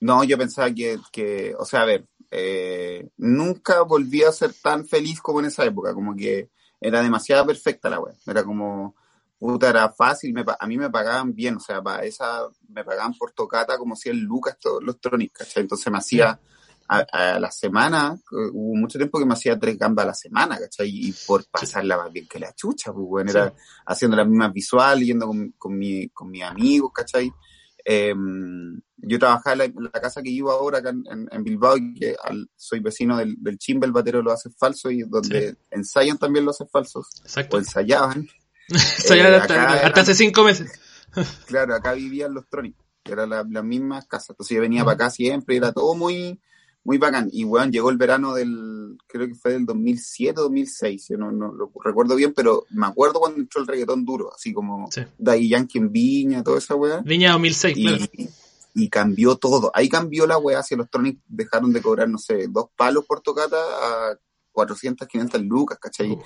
no 0.00 0.24
yo 0.24 0.36
pensaba 0.36 0.74
que, 0.74 0.98
que 1.12 1.54
o 1.56 1.64
sea 1.64 1.82
a 1.82 1.86
ver 1.86 2.04
eh, 2.30 3.08
nunca 3.16 3.82
volví 3.82 4.22
a 4.22 4.32
ser 4.32 4.52
tan 4.54 4.86
feliz 4.86 5.20
como 5.20 5.40
en 5.40 5.46
esa 5.46 5.64
época 5.64 5.94
como 5.94 6.14
que 6.14 6.50
era 6.80 7.02
demasiado 7.02 7.46
perfecta 7.46 7.90
la 7.90 8.00
web 8.00 8.16
era 8.26 8.44
como 8.44 8.94
puta, 9.38 9.68
era 9.68 9.90
fácil, 9.90 10.32
me, 10.32 10.44
a 10.58 10.66
mí 10.66 10.78
me 10.78 10.90
pagaban 10.90 11.34
bien, 11.34 11.56
o 11.56 11.60
sea, 11.60 11.82
para 11.82 12.04
esa, 12.04 12.48
me 12.68 12.84
pagaban 12.84 13.14
por 13.14 13.32
tocata 13.32 13.76
como 13.76 13.94
si 13.94 14.08
el 14.08 14.20
lucas 14.20 14.56
todos 14.58 14.82
los 14.82 15.00
tronis, 15.00 15.30
¿cachai? 15.32 15.62
Entonces 15.62 15.92
me 15.92 15.98
hacía, 15.98 16.40
a, 16.88 17.38
la 17.38 17.50
semana, 17.50 18.16
hubo 18.30 18.76
mucho 18.76 18.98
tiempo 18.98 19.18
que 19.18 19.26
me 19.26 19.34
hacía 19.34 19.58
tres 19.58 19.76
gambas 19.78 20.04
a 20.04 20.08
la 20.08 20.14
semana, 20.14 20.58
¿cachai? 20.58 20.88
Y 20.88 21.14
por 21.26 21.44
pasarla 21.50 21.96
más 21.96 22.12
bien 22.12 22.28
que 22.28 22.38
la 22.38 22.54
chucha, 22.54 22.92
pues 22.92 23.06
bueno, 23.06 23.30
era 23.30 23.52
haciendo 23.86 24.16
las 24.16 24.26
mismas 24.26 24.52
visuales, 24.52 25.06
yendo 25.06 25.26
con, 25.26 25.52
con, 25.58 25.76
mi, 25.76 26.08
con 26.10 26.30
mis 26.30 26.44
amigos, 26.44 26.92
¿cachai? 26.94 27.32
Em, 27.84 28.80
yo 28.98 29.18
trabajaba 29.18 29.64
en 29.64 29.74
la, 29.78 29.90
casa 29.90 30.22
que 30.22 30.30
vivo 30.30 30.50
ahora 30.50 30.78
acá 30.78 30.90
en, 30.90 31.44
Bilbao 31.44 31.76
y 31.76 31.94
que 31.94 32.16
soy 32.56 32.80
vecino 32.80 33.16
del, 33.16 33.36
del 33.38 33.58
Chimba, 33.58 33.86
el 33.86 33.92
batero 33.92 34.22
lo 34.22 34.32
hace 34.32 34.50
falso 34.50 34.90
y 34.90 35.02
donde 35.02 35.56
ensayan 35.70 36.18
también 36.18 36.44
lo 36.44 36.50
hace 36.50 36.66
falsos. 36.66 37.08
Exacto. 37.22 37.56
O 37.56 37.58
ensayaban. 37.58 38.26
Eh, 38.68 39.22
hasta, 39.22 40.00
hace 40.00 40.16
cinco 40.16 40.42
meses. 40.42 40.72
claro, 41.46 41.72
acá 41.72 41.92
vivían 41.92 42.34
los 42.34 42.48
Tronic, 42.48 42.74
que 43.04 43.12
era 43.12 43.24
la, 43.24 43.46
la 43.48 43.62
misma 43.62 44.02
casa. 44.02 44.32
Entonces 44.32 44.56
yo 44.56 44.60
venía 44.60 44.82
para 44.82 44.94
acá 44.94 45.10
siempre, 45.10 45.56
era 45.56 45.70
todo 45.70 45.94
muy, 45.94 46.40
muy 46.86 46.98
bacán. 46.98 47.28
Y 47.32 47.44
bueno, 47.44 47.70
llegó 47.70 47.90
el 47.90 47.96
verano 47.96 48.32
del, 48.34 48.96
creo 49.06 49.26
que 49.26 49.34
fue 49.34 49.52
del 49.52 49.66
2007, 49.66 50.40
2006, 50.40 51.06
yo 51.10 51.16
no, 51.16 51.32
no 51.32 51.52
lo 51.52 51.70
recuerdo 51.84 52.14
bien, 52.14 52.32
pero 52.34 52.64
me 52.70 52.86
acuerdo 52.86 53.18
cuando 53.18 53.40
entró 53.40 53.60
el 53.60 53.66
reggaetón 53.66 54.04
duro, 54.04 54.32
así 54.34 54.52
como 54.52 54.88
sí. 54.90 55.02
Yankee 55.18 55.78
en 55.78 55.92
Viña, 55.92 56.44
toda 56.44 56.58
esa 56.58 56.76
weá. 56.76 57.02
Viña 57.02 57.32
2006, 57.32 57.76
y, 57.76 58.28
Y 58.78 58.90
cambió 58.90 59.36
todo. 59.36 59.70
Ahí 59.74 59.88
cambió 59.88 60.26
la 60.26 60.36
weá, 60.36 60.62
si 60.62 60.76
los 60.76 60.90
Tronic 60.90 61.18
dejaron 61.26 61.72
de 61.72 61.80
cobrar, 61.80 62.08
no 62.08 62.18
sé, 62.18 62.46
dos 62.48 62.66
palos 62.76 63.06
por 63.06 63.22
tocata 63.22 63.56
a 63.56 64.18
400, 64.52 65.08
500 65.08 65.42
lucas, 65.42 65.78
¿cachai? 65.80 66.12
Uh. 66.12 66.22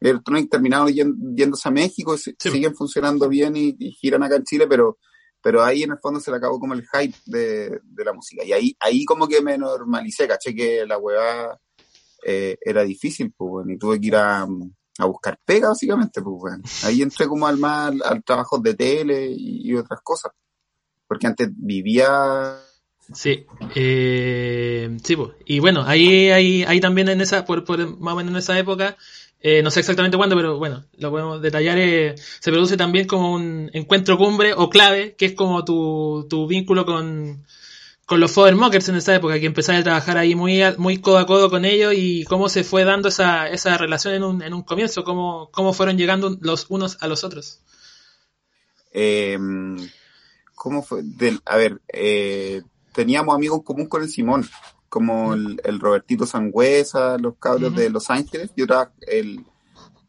Electronic 0.00 0.50
terminaron 0.50 0.88
yéndose 0.88 1.68
a 1.68 1.72
México, 1.72 2.16
siguen 2.16 2.74
funcionando 2.74 3.28
bien 3.28 3.56
y, 3.56 3.74
giran 3.92 4.22
acá 4.22 4.36
en 4.36 4.44
Chile, 4.44 4.66
pero, 4.68 4.98
pero 5.40 5.62
ahí 5.62 5.82
en 5.82 5.92
el 5.92 5.98
fondo 5.98 6.20
se 6.20 6.30
le 6.30 6.36
acabó 6.36 6.60
como 6.60 6.74
el 6.74 6.86
hype 6.86 7.16
de, 7.24 7.80
la 8.04 8.12
música. 8.12 8.44
Y 8.44 8.52
ahí, 8.52 8.76
ahí 8.80 9.04
como 9.04 9.26
que 9.26 9.40
me 9.40 9.56
normalicé, 9.56 10.28
caché 10.28 10.54
que 10.54 10.84
la 10.84 10.98
weá 10.98 11.58
eh, 12.26 12.56
era 12.60 12.82
difícil, 12.82 13.32
pues, 13.34 13.50
bueno, 13.50 13.72
y 13.72 13.78
tuve 13.78 13.98
que 13.98 14.08
ir 14.08 14.16
a, 14.16 14.46
buscar 15.06 15.38
pega, 15.44 15.68
básicamente, 15.68 16.20
pues, 16.20 16.36
bueno. 16.38 16.62
Ahí 16.82 17.00
entré 17.00 17.26
como 17.26 17.46
al 17.46 17.56
más, 17.56 17.94
al 18.04 18.22
trabajo 18.22 18.58
de 18.58 18.74
tele 18.74 19.28
y, 19.30 19.74
otras 19.74 20.00
cosas. 20.02 20.32
Porque 21.06 21.26
antes 21.26 21.48
vivía 21.52 22.58
Sí, 23.12 23.44
eh, 23.74 24.96
sí, 25.02 25.16
pues. 25.16 25.32
y 25.44 25.58
bueno, 25.58 25.84
ahí, 25.86 26.30
ahí, 26.30 26.64
ahí 26.66 26.80
también 26.80 27.08
en 27.10 27.20
esa, 27.20 27.44
por, 27.44 27.64
por, 27.64 27.98
más 28.00 28.14
o 28.14 28.16
menos 28.16 28.32
en 28.32 28.38
esa 28.38 28.58
época, 28.58 28.96
eh, 29.40 29.62
no 29.62 29.70
sé 29.70 29.80
exactamente 29.80 30.16
cuándo, 30.16 30.36
pero 30.36 30.56
bueno, 30.56 30.86
lo 30.96 31.10
podemos 31.10 31.42
detallar. 31.42 31.76
Eh, 31.78 32.14
se 32.16 32.50
produce 32.50 32.78
también 32.78 33.06
como 33.06 33.34
un 33.34 33.70
encuentro 33.74 34.16
cumbre 34.16 34.54
o 34.54 34.70
clave, 34.70 35.14
que 35.16 35.26
es 35.26 35.34
como 35.34 35.64
tu, 35.66 36.26
tu 36.30 36.46
vínculo 36.46 36.86
con, 36.86 37.44
con 38.06 38.20
los 38.20 38.34
Mockers 38.36 38.88
en 38.88 38.96
esa 38.96 39.14
época, 39.14 39.38
que 39.38 39.46
empezaste 39.46 39.80
a 39.80 39.84
trabajar 39.84 40.16
ahí 40.16 40.34
muy, 40.34 40.62
muy 40.78 40.98
codo 40.98 41.18
a 41.18 41.26
codo 41.26 41.50
con 41.50 41.66
ellos 41.66 41.92
y 41.94 42.24
cómo 42.24 42.48
se 42.48 42.64
fue 42.64 42.84
dando 42.84 43.08
esa, 43.08 43.48
esa 43.50 43.76
relación 43.76 44.14
en 44.14 44.22
un, 44.22 44.42
en 44.42 44.54
un 44.54 44.62
comienzo, 44.62 45.04
cómo, 45.04 45.50
cómo 45.52 45.74
fueron 45.74 45.98
llegando 45.98 46.38
los 46.40 46.66
unos 46.70 46.96
a 47.02 47.06
los 47.06 47.22
otros. 47.22 47.60
Eh, 48.92 49.36
¿Cómo 50.64 50.82
fue? 50.82 51.02
Del, 51.02 51.40
a 51.44 51.58
ver, 51.58 51.82
eh, 51.92 52.62
teníamos 52.94 53.34
amigos 53.34 53.58
en 53.58 53.64
común 53.64 53.86
con 53.86 54.02
el 54.02 54.08
Simón, 54.08 54.48
como 54.88 55.34
el, 55.34 55.60
el 55.62 55.78
Robertito 55.78 56.24
Sangüesa, 56.24 57.18
los 57.18 57.36
cabros 57.36 57.76
de 57.76 57.90
Los 57.90 58.08
Ángeles. 58.08 58.50
Yo 58.56 58.64
era 58.64 58.90
el, 59.06 59.44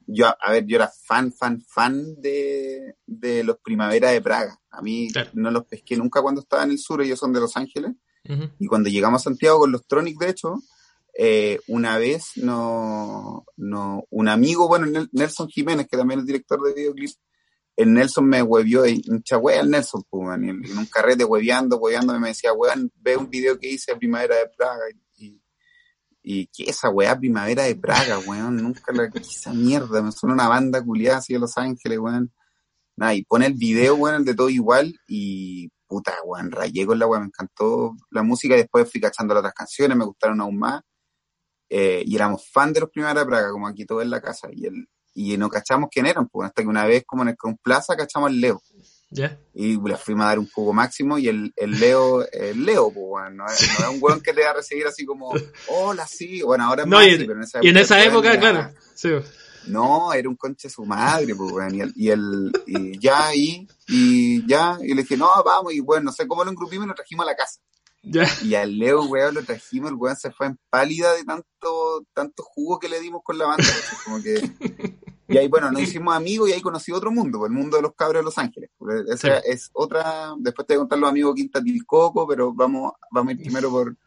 yo, 0.07 0.27
a 0.27 0.51
ver, 0.53 0.65
yo 0.65 0.77
era 0.77 0.89
fan, 1.03 1.33
fan, 1.33 1.61
fan 1.61 2.15
de, 2.21 2.95
de 3.05 3.43
los 3.43 3.57
Primavera 3.57 4.11
de 4.11 4.21
Praga. 4.21 4.57
A 4.71 4.81
mí 4.81 5.09
no 5.33 5.51
los 5.51 5.65
pesqué 5.65 5.97
nunca 5.97 6.21
cuando 6.21 6.39
estaba 6.39 6.63
en 6.63 6.71
el 6.71 6.79
sur, 6.79 7.01
ellos 7.01 7.19
son 7.19 7.33
de 7.33 7.41
Los 7.41 7.57
Ángeles. 7.57 7.91
Y 8.57 8.67
cuando 8.67 8.87
llegamos 8.89 9.23
a 9.23 9.25
Santiago 9.25 9.59
con 9.59 9.73
los 9.73 9.85
Tronic, 9.85 10.17
de 10.17 10.29
hecho, 10.29 10.55
eh, 11.19 11.59
una 11.67 11.97
vez 11.97 12.31
no, 12.37 13.43
no, 13.57 14.05
un 14.09 14.29
amigo, 14.29 14.69
bueno, 14.69 14.87
Nelson 15.11 15.49
Jiménez, 15.49 15.85
que 15.91 15.97
también 15.97 16.21
es 16.21 16.25
director 16.25 16.63
de 16.63 16.73
videoclip, 16.73 17.11
el 17.75 17.93
Nelson 17.93 18.25
me 18.25 18.41
huevió, 18.41 18.85
hincha 18.85 19.37
wea 19.37 19.61
el 19.61 19.69
Nelson, 19.69 20.03
pues, 20.09 20.37
en, 20.37 20.49
en, 20.49 20.77
un 20.77 20.85
carrete 20.85 21.25
hueveando, 21.25 21.77
hueveando, 21.77 22.17
me 22.19 22.29
decía, 22.29 22.53
weón, 22.53 22.91
ve 22.95 23.17
un 23.17 23.29
video 23.29 23.59
que 23.59 23.69
hice 23.69 23.91
a 23.91 23.97
Primavera 23.97 24.37
de 24.37 24.49
Praga. 24.55 24.83
Y, 25.17 25.41
y, 26.23 26.47
¿qué 26.47 26.69
esa 26.69 26.89
weá, 26.89 27.17
Primavera 27.17 27.63
de 27.63 27.75
Praga, 27.75 28.19
weón? 28.19 28.57
Nunca 28.57 28.93
la 28.93 29.05
esa 29.13 29.53
mierda, 29.53 30.01
me 30.01 30.11
suena 30.11 30.33
una 30.33 30.47
banda 30.47 30.83
culiada 30.83 31.17
así 31.17 31.33
de 31.33 31.39
Los 31.39 31.57
Ángeles, 31.57 31.99
weón. 31.99 32.31
Nada, 32.97 33.13
y 33.13 33.23
pone 33.23 33.47
el 33.47 33.55
video, 33.55 33.95
weón, 33.95 34.15
el 34.15 34.25
de 34.25 34.35
todo 34.35 34.49
igual, 34.49 34.95
y 35.07 35.69
puta, 35.85 36.13
weón, 36.23 36.51
rayé 36.51 36.85
con 36.85 36.97
la 36.97 37.07
weá, 37.07 37.19
me 37.19 37.27
encantó 37.27 37.95
la 38.09 38.23
música, 38.23 38.55
y 38.55 38.59
después 38.59 38.89
fui 38.89 39.01
cachando 39.01 39.33
las 39.33 39.41
otras 39.41 39.53
canciones, 39.53 39.97
me 39.97 40.05
gustaron 40.05 40.39
aún 40.39 40.57
más. 40.57 40.81
Eh, 41.67 42.03
y 42.05 42.15
éramos 42.15 42.47
fan 42.49 42.71
de 42.71 42.81
los 42.81 42.89
Primavera 42.89 43.21
de 43.21 43.25
Praga, 43.25 43.51
como 43.51 43.67
aquí 43.67 43.85
todo 43.85 44.01
en 44.01 44.09
la 44.11 44.21
casa, 44.21 44.47
y 44.51 44.65
el, 44.65 44.87
y 45.15 45.37
no 45.37 45.49
cachamos 45.49 45.89
quién 45.91 46.05
eran, 46.05 46.27
pues, 46.27 46.47
hasta 46.49 46.61
que 46.61 46.67
una 46.67 46.85
vez 46.85 47.03
como 47.07 47.23
en 47.23 47.29
el 47.29 47.37
Crown 47.37 47.57
Plaza 47.57 47.95
cachamos 47.95 48.29
al 48.29 48.39
Leo. 48.39 48.61
Yeah. 49.09 49.39
Y 49.53 49.79
le 49.81 49.95
fuimos 49.95 50.25
a 50.25 50.27
dar 50.29 50.39
un 50.39 50.49
jugo 50.49 50.73
máximo 50.73 51.17
y 51.17 51.29
el, 51.29 51.53
el 51.55 51.79
Leo, 51.79 52.29
el 52.31 52.65
Leo, 52.65 52.91
pues, 52.91 53.05
bueno, 53.07 53.29
no 53.29 53.45
es, 53.45 53.79
no 53.79 53.85
es 53.87 53.93
un 53.93 53.99
weón 54.01 54.21
que 54.21 54.33
te 54.33 54.43
va 54.43 54.49
a 54.51 54.53
recibir 54.55 54.85
así 54.85 55.05
como, 55.05 55.31
hola, 55.69 56.05
sí, 56.05 56.41
bueno, 56.41 56.65
ahora 56.65 56.83
es 56.83 56.87
no, 56.89 56.97
más 56.97 57.07
y, 57.07 57.09
así, 57.11 57.23
pero 57.23 57.37
en 57.37 57.43
esa 57.43 57.59
y 57.61 57.67
en 57.69 57.77
esa 57.77 58.03
época, 58.03 58.31
era- 58.33 58.39
claro. 58.39 58.73
Sí. 58.93 59.09
No, 59.67 60.13
era 60.13 60.29
un 60.29 60.35
conche 60.35 60.69
su 60.69 60.85
madre, 60.85 61.33
pues, 61.33 61.51
weón, 61.51 61.73
y, 61.75 61.81
el, 61.81 61.93
y, 61.95 62.09
el, 62.09 62.51
y 62.67 62.99
ya 62.99 63.27
ahí, 63.27 63.67
y 63.87 64.45
ya, 64.45 64.77
y 64.81 64.93
le 64.93 65.01
dije, 65.03 65.15
no, 65.17 65.29
vamos, 65.43 65.73
y 65.73 65.79
bueno, 65.79 66.05
no 66.05 66.11
sé 66.11 66.27
cómo 66.27 66.43
lo 66.43 66.51
engrupimos 66.51 66.85
y 66.85 66.89
lo 66.89 66.95
trajimos 66.95 67.25
a 67.25 67.29
la 67.31 67.35
casa. 67.35 67.61
Y 68.43 68.53
al 68.55 68.77
Leo, 68.77 69.03
weón, 69.05 69.33
lo 69.35 69.43
trajimos, 69.43 69.89
el 69.91 69.95
weón 69.97 70.15
se 70.15 70.31
fue 70.31 70.47
en 70.47 70.59
pálida 70.69 71.13
de 71.13 71.23
tanto, 71.23 72.05
tanto 72.13 72.43
jugo 72.43 72.77
que 72.79 72.87
le 72.89 72.99
dimos 72.99 73.21
con 73.23 73.37
la 73.37 73.45
banda. 73.47 73.63
así 73.63 73.95
Como 74.05 74.21
que... 74.21 74.51
Y 75.27 75.39
ahí, 75.39 75.47
bueno, 75.47 75.71
nos 75.71 75.81
hicimos 75.81 76.15
amigos 76.15 76.47
y 76.47 76.53
ahí 76.53 76.61
conocí 76.61 76.91
otro 76.91 77.09
mundo, 77.11 77.47
el 77.47 77.51
mundo 77.51 77.77
de 77.77 77.81
los 77.81 77.95
cabros 77.95 78.19
de 78.21 78.25
Los 78.25 78.37
Ángeles. 78.37 78.69
Esa 79.09 79.41
Sí. 79.41 79.43
es 79.47 79.71
otra, 79.73 80.35
después 80.37 80.67
te 80.67 80.75
voy 80.75 80.77
a 80.77 80.81
contar 80.81 80.99
los 80.99 81.09
amigos 81.09 81.33
Quinta 81.33 81.63
Tilcoco, 81.63 82.27
pero 82.27 82.53
vamos, 82.53 82.91
vamos 83.09 83.29
a 83.29 83.31
ir 83.33 83.41
primero 83.41 83.71
por, 83.71 83.97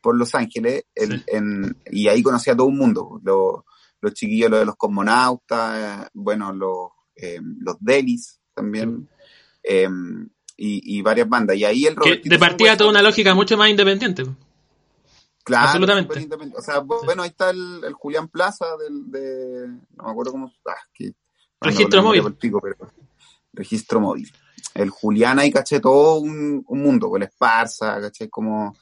por 0.00 0.16
Los 0.16 0.36
Ángeles. 0.36 0.84
El- 0.94 1.18
Sí. 1.18 1.24
en, 1.32 1.76
y 1.90 2.06
ahí 2.06 2.22
conocí 2.22 2.50
a 2.50 2.56
todo 2.56 2.68
un 2.68 2.76
mundo, 2.78 3.20
los, 3.24 3.64
los 4.00 4.14
chiquillos, 4.14 4.50
los 4.52 4.60
de 4.60 4.66
los 4.66 4.76
cosmonautas, 4.76 6.04
eh, 6.04 6.08
bueno, 6.14 6.52
los, 6.52 6.90
eh, 7.16 7.40
los 7.58 7.74
Delis 7.80 8.38
también. 8.54 9.08
eh, 9.64 9.88
y, 10.58 10.98
y 10.98 11.00
varias 11.02 11.28
bandas. 11.28 11.56
Y 11.56 11.64
ahí 11.64 11.86
el 11.86 11.96
Robertito 11.96 12.28
de 12.28 12.38
partida 12.38 12.76
toda 12.76 12.90
una 12.90 13.00
lógica 13.00 13.34
mucho 13.34 13.56
más 13.56 13.70
independiente. 13.70 14.26
Claro, 15.44 15.68
Absolutamente. 15.68 16.28
O 16.54 16.60
sea, 16.60 16.80
bueno, 16.80 17.22
ahí 17.22 17.30
está 17.30 17.48
el, 17.50 17.82
el 17.84 17.94
Julián 17.94 18.28
Plaza 18.28 18.66
del, 18.76 19.10
de, 19.10 19.66
no 19.96 20.04
me 20.04 20.10
acuerdo 20.10 20.32
cómo, 20.32 20.52
ah, 20.66 20.74
que, 20.92 21.12
Registro 21.60 22.02
móvil. 22.02 22.26
el 22.26 22.34
pico, 22.34 22.60
pero- 22.60 22.92
registro 23.54 23.98
móvil. 24.00 24.30
El 24.74 24.90
Julián 24.90 25.38
ahí 25.38 25.50
caché 25.50 25.80
todo 25.80 26.20
un, 26.20 26.62
un 26.68 26.82
mundo, 26.82 27.08
con 27.08 27.20
la 27.20 27.26
Esparza, 27.26 28.00
caché 28.00 28.28
como, 28.28 28.76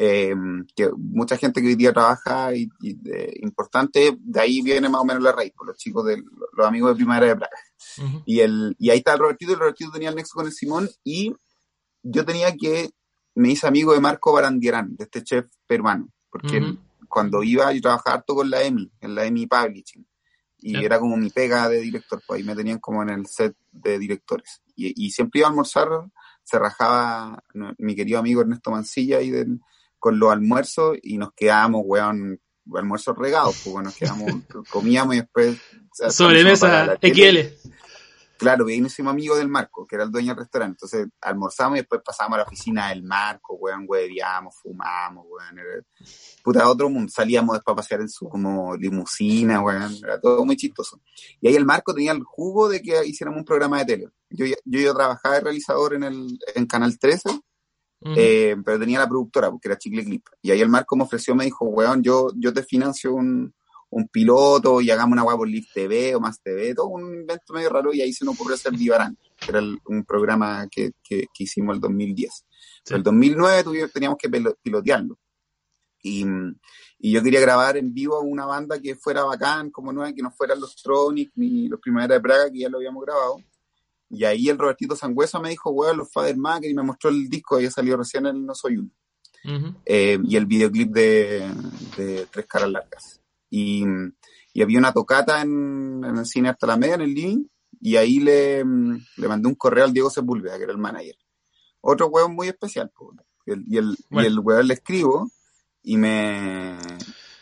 eh, 0.00 0.32
que 0.76 0.88
mucha 0.96 1.36
gente 1.36 1.60
que 1.60 1.66
hoy 1.66 1.74
día 1.74 1.92
trabaja 1.92 2.54
y, 2.54 2.68
y 2.80 2.94
de- 2.94 3.36
importante, 3.42 4.16
de 4.16 4.40
ahí 4.40 4.62
viene 4.62 4.88
más 4.88 5.00
o 5.00 5.04
menos 5.04 5.24
la 5.24 5.32
raíz, 5.32 5.52
por 5.52 5.66
los 5.66 5.76
chicos 5.76 6.06
de, 6.06 6.22
los 6.56 6.66
amigos 6.66 6.90
de 6.90 6.94
Primavera 6.94 7.26
de 7.26 7.36
Praga. 7.36 7.56
Ujú. 8.04 8.22
Y, 8.24 8.38
el, 8.38 8.76
y 8.78 8.90
ahí 8.90 8.98
está 8.98 9.14
el 9.14 9.18
Robertito, 9.18 9.50
y 9.50 9.54
el 9.54 9.60
Robertito 9.60 9.90
tenía 9.90 10.10
el 10.10 10.14
nexo 10.14 10.34
con 10.34 10.46
el 10.46 10.52
Simón, 10.52 10.88
y 11.02 11.34
yo 12.04 12.24
tenía 12.24 12.54
que, 12.56 12.90
me 13.34 13.50
hice 13.50 13.66
amigo 13.66 13.92
de 13.92 13.98
Marco 13.98 14.32
Barandierán, 14.32 14.94
de 14.94 15.02
este 15.02 15.24
chef 15.24 15.46
peruano, 15.66 16.08
porque 16.30 16.62
cuando 17.08 17.42
iba 17.42 17.72
yo 17.72 17.80
trabajaba 17.80 18.18
harto 18.18 18.36
con 18.36 18.50
la 18.50 18.62
EMI, 18.62 18.92
en 19.00 19.14
la 19.16 19.24
EMI 19.24 19.48
Publishing, 19.48 20.06
y 20.60 20.76
era 20.76 21.00
como 21.00 21.16
mi 21.16 21.30
pega 21.30 21.68
de 21.68 21.80
director, 21.80 22.22
pues 22.24 22.38
ahí 22.38 22.44
me 22.44 22.54
tenían 22.54 22.78
como 22.78 23.02
en 23.02 23.08
el 23.08 23.26
set 23.26 23.56
de 23.72 23.98
directores. 23.98 24.62
Y, 24.76 25.06
y 25.06 25.10
siempre 25.10 25.40
iba 25.40 25.48
a 25.48 25.50
almorzar, 25.50 25.88
se 26.44 26.56
rajaba 26.56 27.42
mi 27.78 27.96
querido 27.96 28.20
amigo 28.20 28.42
Ernesto 28.42 28.70
Mancilla 28.70 29.18
ahí 29.18 29.30
del, 29.30 29.60
con 29.98 30.18
los 30.18 30.30
almuerzos 30.32 30.96
y 31.02 31.18
nos 31.18 31.32
quedábamos, 31.34 31.82
weón, 31.84 32.40
almuerzos 32.74 33.16
regados, 33.16 33.60
pues 33.64 33.84
nos 33.84 33.96
quedamos, 33.96 34.30
comíamos 34.70 35.14
y 35.14 35.18
después... 35.20 35.56
Sobremesa. 36.10 36.96
XL. 37.02 37.70
Claro, 38.38 38.66
ahí 38.68 38.80
nos 38.80 38.92
hicimos 38.92 39.10
amigos 39.10 39.38
del 39.38 39.48
Marco, 39.48 39.84
que 39.84 39.96
era 39.96 40.04
el 40.04 40.12
dueño 40.12 40.28
del 40.28 40.36
restaurante. 40.36 40.74
Entonces 40.84 41.08
almorzamos 41.20 41.76
y 41.76 41.80
después 41.80 42.02
pasamos 42.04 42.34
a 42.34 42.38
la 42.38 42.44
oficina 42.44 42.88
del 42.90 43.02
Marco, 43.02 43.54
weón, 43.56 43.84
hueveamos, 43.88 44.54
fumamos, 44.62 45.26
weón. 45.28 45.58
Era, 45.58 45.82
puta, 46.44 46.68
otro 46.68 46.88
mundo. 46.88 47.10
Salíamos 47.12 47.56
después 47.56 47.72
a 47.72 47.76
pasear 47.76 48.00
en 48.02 48.08
su 48.08 48.28
como 48.28 48.76
limusina, 48.76 49.60
weón. 49.60 49.92
Era 50.04 50.20
todo 50.20 50.44
muy 50.44 50.56
chistoso. 50.56 51.00
Y 51.40 51.48
ahí 51.48 51.56
el 51.56 51.66
Marco 51.66 51.92
tenía 51.92 52.12
el 52.12 52.22
jugo 52.22 52.68
de 52.68 52.80
que 52.80 53.04
hiciéramos 53.06 53.38
un 53.38 53.44
programa 53.44 53.78
de 53.78 53.84
tele. 53.86 54.08
Yo, 54.30 54.46
ya- 54.46 54.56
yo 54.64 54.78
iba 54.78 54.92
a 54.92 54.94
trabajar 54.94 55.32
de 55.32 55.40
realizador 55.40 55.94
en 55.94 56.04
el 56.04 56.38
en 56.54 56.66
Canal 56.66 56.96
13, 56.96 57.40
Eh, 58.16 58.56
pero 58.64 58.78
tenía 58.78 58.98
la 59.00 59.08
productora, 59.08 59.50
porque 59.50 59.68
era 59.68 59.78
Chicle 59.78 60.04
Clip. 60.04 60.24
Y 60.42 60.50
ahí 60.50 60.60
el 60.60 60.68
Marco 60.68 60.96
me 60.96 61.02
ofreció, 61.04 61.34
me 61.34 61.44
dijo, 61.44 61.64
weón, 61.66 62.02
yo, 62.02 62.30
yo 62.36 62.52
te 62.52 62.62
financio 62.62 63.12
un, 63.14 63.52
un 63.90 64.08
piloto 64.08 64.80
y 64.80 64.90
hagamos 64.90 65.12
una 65.20 65.24
por 65.36 65.48
Live 65.48 65.66
TV 65.74 66.14
o 66.14 66.20
Más 66.20 66.40
TV, 66.40 66.74
todo 66.74 66.86
un 66.88 67.14
invento 67.20 67.52
medio 67.54 67.70
raro. 67.70 67.92
Y 67.92 68.00
ahí 68.00 68.12
se 68.12 68.24
nos 68.24 68.34
ocurrió 68.34 68.54
hacer 68.54 68.72
Vivarán, 68.76 69.16
que 69.36 69.50
era 69.50 69.58
el- 69.58 69.78
un 69.86 70.04
programa 70.04 70.66
que, 70.70 70.92
que, 71.02 71.26
que 71.34 71.44
hicimos 71.44 71.74
el 71.74 71.80
2010. 71.80 72.44
Sí. 72.84 72.94
El 72.94 73.02
2009 73.02 73.64
tuvimos- 73.64 73.92
teníamos 73.92 74.18
que 74.18 74.30
pilotearlo. 74.62 75.18
Y, 76.00 76.24
y 77.00 77.10
yo 77.12 77.22
quería 77.22 77.40
grabar 77.40 77.76
en 77.76 77.92
vivo 77.92 78.20
una 78.20 78.46
banda 78.46 78.80
que 78.80 78.94
fuera 78.94 79.24
bacán, 79.24 79.70
como 79.70 79.92
no, 79.92 80.04
que 80.14 80.22
no 80.22 80.30
fueran 80.30 80.60
los 80.60 80.76
Tronic 80.76 81.32
ni 81.34 81.66
los 81.68 81.80
Primavera 81.80 82.14
de 82.14 82.20
Praga, 82.20 82.50
que 82.52 82.60
ya 82.60 82.68
lo 82.68 82.78
habíamos 82.78 83.04
grabado. 83.04 83.38
Y 84.10 84.24
ahí 84.24 84.48
el 84.48 84.58
Robertito 84.58 84.96
Sangüesa 84.96 85.38
me 85.40 85.50
dijo, 85.50 85.70
weón, 85.70 85.98
los 85.98 86.10
Father 86.10 86.36
Maker, 86.36 86.70
y 86.70 86.74
me 86.74 86.82
mostró 86.82 87.10
el 87.10 87.28
disco, 87.28 87.56
había 87.56 87.70
salido 87.70 87.96
recién 87.98 88.26
el 88.26 88.44
No 88.44 88.54
Soy 88.54 88.78
Uno. 88.78 88.90
Eh, 89.84 90.18
y 90.24 90.36
el 90.36 90.46
videoclip 90.46 90.90
de, 90.92 91.50
de 91.96 92.26
Tres 92.30 92.46
Caras 92.46 92.70
Largas. 92.70 93.20
Y, 93.50 93.84
y 94.52 94.62
había 94.62 94.78
una 94.78 94.92
tocata 94.92 95.42
en, 95.42 96.02
en 96.04 96.16
el 96.16 96.26
cine 96.26 96.48
hasta 96.48 96.66
la 96.66 96.76
media, 96.76 96.94
en 96.94 97.02
el 97.02 97.14
living, 97.14 97.44
y 97.80 97.96
ahí 97.96 98.18
le, 98.18 98.64
le 98.64 99.28
mandé 99.28 99.48
un 99.48 99.54
correo 99.54 99.84
al 99.84 99.92
Diego 99.92 100.10
Sepúlveda, 100.10 100.56
que 100.56 100.64
era 100.64 100.72
el 100.72 100.78
manager. 100.78 101.16
Otro 101.80 102.08
weón 102.08 102.34
muy 102.34 102.48
especial, 102.48 102.90
y 103.46 103.52
el, 103.52 103.64
y 103.68 103.76
el, 103.78 103.96
Bueno. 104.10 104.28
y 104.28 104.32
el 104.32 104.38
weón 104.40 104.66
le 104.68 104.74
escribo, 104.74 105.30
y 105.82 105.96
me 105.96 106.76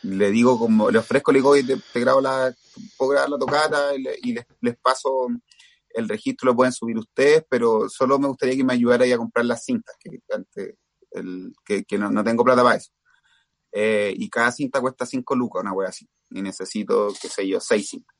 le 0.02 0.30
digo 0.30 0.58
como, 0.58 0.90
le 0.90 0.98
ofrezco, 0.98 1.32
le 1.32 1.38
digo, 1.38 1.54
te, 1.54 1.76
te 1.92 2.00
grabo 2.00 2.20
la, 2.20 2.54
puedo 2.96 3.12
grabar 3.12 3.30
la 3.30 3.38
tocata, 3.38 3.94
y, 3.96 4.02
le- 4.02 4.18
y 4.22 4.32
les, 4.34 4.46
les 4.60 4.76
paso 4.76 5.28
el 5.96 6.08
registro, 6.08 6.50
lo 6.50 6.56
pueden 6.56 6.72
subir 6.72 6.98
ustedes, 6.98 7.44
pero 7.48 7.88
solo 7.88 8.18
me 8.18 8.28
gustaría 8.28 8.56
que 8.56 8.64
me 8.64 8.74
ayudara 8.74 9.04
a 9.06 9.16
comprar 9.16 9.46
las 9.46 9.64
cintas, 9.64 9.96
que 9.98 10.10
antes 10.32 10.74
el, 11.12 11.52
que, 11.64 11.84
que 11.84 11.98
no, 11.98 12.10
no 12.10 12.22
tengo 12.22 12.44
plata 12.44 12.62
para 12.62 12.76
eso. 12.76 12.92
Eh, 13.72 14.14
y 14.16 14.28
cada 14.30 14.52
cinta 14.52 14.80
cuesta 14.80 15.04
5 15.06 15.34
lucas, 15.34 15.62
una 15.62 15.72
wea 15.72 15.88
así. 15.88 16.06
Y 16.30 16.42
necesito, 16.42 17.12
qué 17.20 17.28
sé 17.28 17.46
yo, 17.48 17.60
6 17.60 17.88
cintas. 17.88 18.16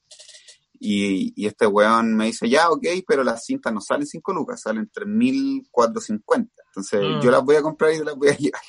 Y, 0.79 1.33
y 1.35 1.47
este 1.47 1.67
weón 1.67 2.15
me 2.15 2.27
dice, 2.27 2.49
ya, 2.49 2.71
ok, 2.71 2.87
pero 3.07 3.25
las 3.25 3.45
cintas 3.45 3.73
no 3.73 3.81
salen 3.81 4.07
5 4.07 4.33
lucas, 4.35 4.61
salen 4.63 4.91
3.450. 4.91 6.51
Entonces 6.67 7.01
Ah. 7.03 7.21
yo 7.23 7.31
las 7.31 7.43
voy 7.43 7.57
a 7.57 7.63
comprar 7.63 7.93
y 7.93 8.05
las 8.05 8.17
voy 8.17 8.29
a 8.29 8.37
llevar. 8.37 8.63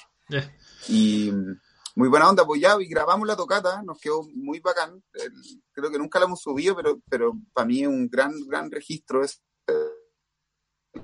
Y 0.88 1.32
mm, 1.32 1.60
muy 1.98 2.10
buena 2.10 2.30
onda, 2.30 2.46
pues 2.46 2.62
ya, 2.62 2.78
y 2.80 2.86
grabamos 2.86 3.28
la 3.28 3.36
tocata, 3.36 3.82
nos 3.82 4.00
quedó 4.00 4.22
muy 4.36 4.60
bacán. 4.60 5.04
Creo 5.72 5.90
que 5.90 5.98
nunca 5.98 6.20
la 6.20 6.26
hemos 6.26 6.40
subido, 6.40 6.76
pero, 6.76 7.00
pero 7.10 7.34
para 7.52 7.66
mí 7.66 7.82
es 7.82 7.88
un 7.88 8.08
gran, 8.08 8.34
gran 8.48 8.70
registro 8.70 9.24
es 9.24 9.42
de 10.94 11.04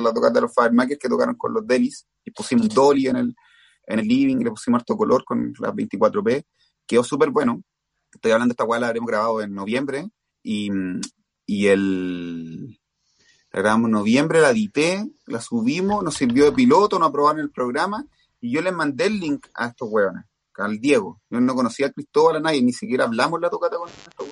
la 0.00 0.12
tocata 0.12 0.34
de 0.34 0.40
los 0.40 0.52
Firemakers 0.52 0.98
que 0.98 1.08
tocaron 1.08 1.36
con 1.36 1.54
los 1.54 1.64
Delis 1.64 2.08
y 2.24 2.32
pusimos 2.32 2.68
dolly 2.70 3.06
en 3.06 3.16
el, 3.16 3.36
en 3.86 4.00
el 4.00 4.08
living 4.08 4.38
le 4.38 4.50
pusimos 4.50 4.80
harto 4.80 4.96
color 4.96 5.24
con 5.24 5.54
las 5.60 5.72
24p. 5.72 6.44
Quedó 6.84 7.04
súper 7.04 7.30
bueno. 7.30 7.62
Estoy 8.12 8.32
hablando 8.32 8.50
de 8.50 8.54
esta 8.54 8.64
weá, 8.64 8.80
la 8.80 8.88
habremos 8.88 9.06
grabado 9.06 9.40
en 9.42 9.54
noviembre 9.54 10.10
y, 10.42 10.70
y 11.46 11.68
el, 11.68 12.80
la 13.52 13.60
grabamos 13.60 13.86
en 13.86 13.92
noviembre, 13.92 14.40
la 14.40 14.50
edité, 14.50 15.08
la 15.26 15.40
subimos, 15.40 16.02
nos 16.02 16.16
sirvió 16.16 16.46
de 16.46 16.52
piloto, 16.52 16.98
nos 16.98 17.10
aprobaron 17.10 17.40
el 17.40 17.52
programa 17.52 18.04
y 18.40 18.52
yo 18.52 18.62
les 18.62 18.72
mandé 18.72 19.06
el 19.06 19.18
link 19.18 19.46
a 19.54 19.68
estos 19.68 19.88
weones, 19.90 20.24
al 20.54 20.78
Diego. 20.78 21.20
Yo 21.30 21.40
no 21.40 21.54
conocía 21.54 21.86
a 21.86 21.90
Cristóbal, 21.90 22.36
a 22.36 22.40
nadie, 22.40 22.62
ni 22.62 22.72
siquiera 22.72 23.04
hablamos 23.04 23.40
la 23.40 23.50
tocata 23.50 23.76
con 23.76 23.88
estos 23.88 24.26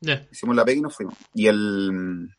Ya. 0.00 0.26
hicimos 0.30 0.56
la 0.56 0.64
pega 0.64 0.78
y 0.78 0.82
nos 0.82 0.94
fuimos. 0.94 1.14
Y 1.34 1.46
el 1.46 2.30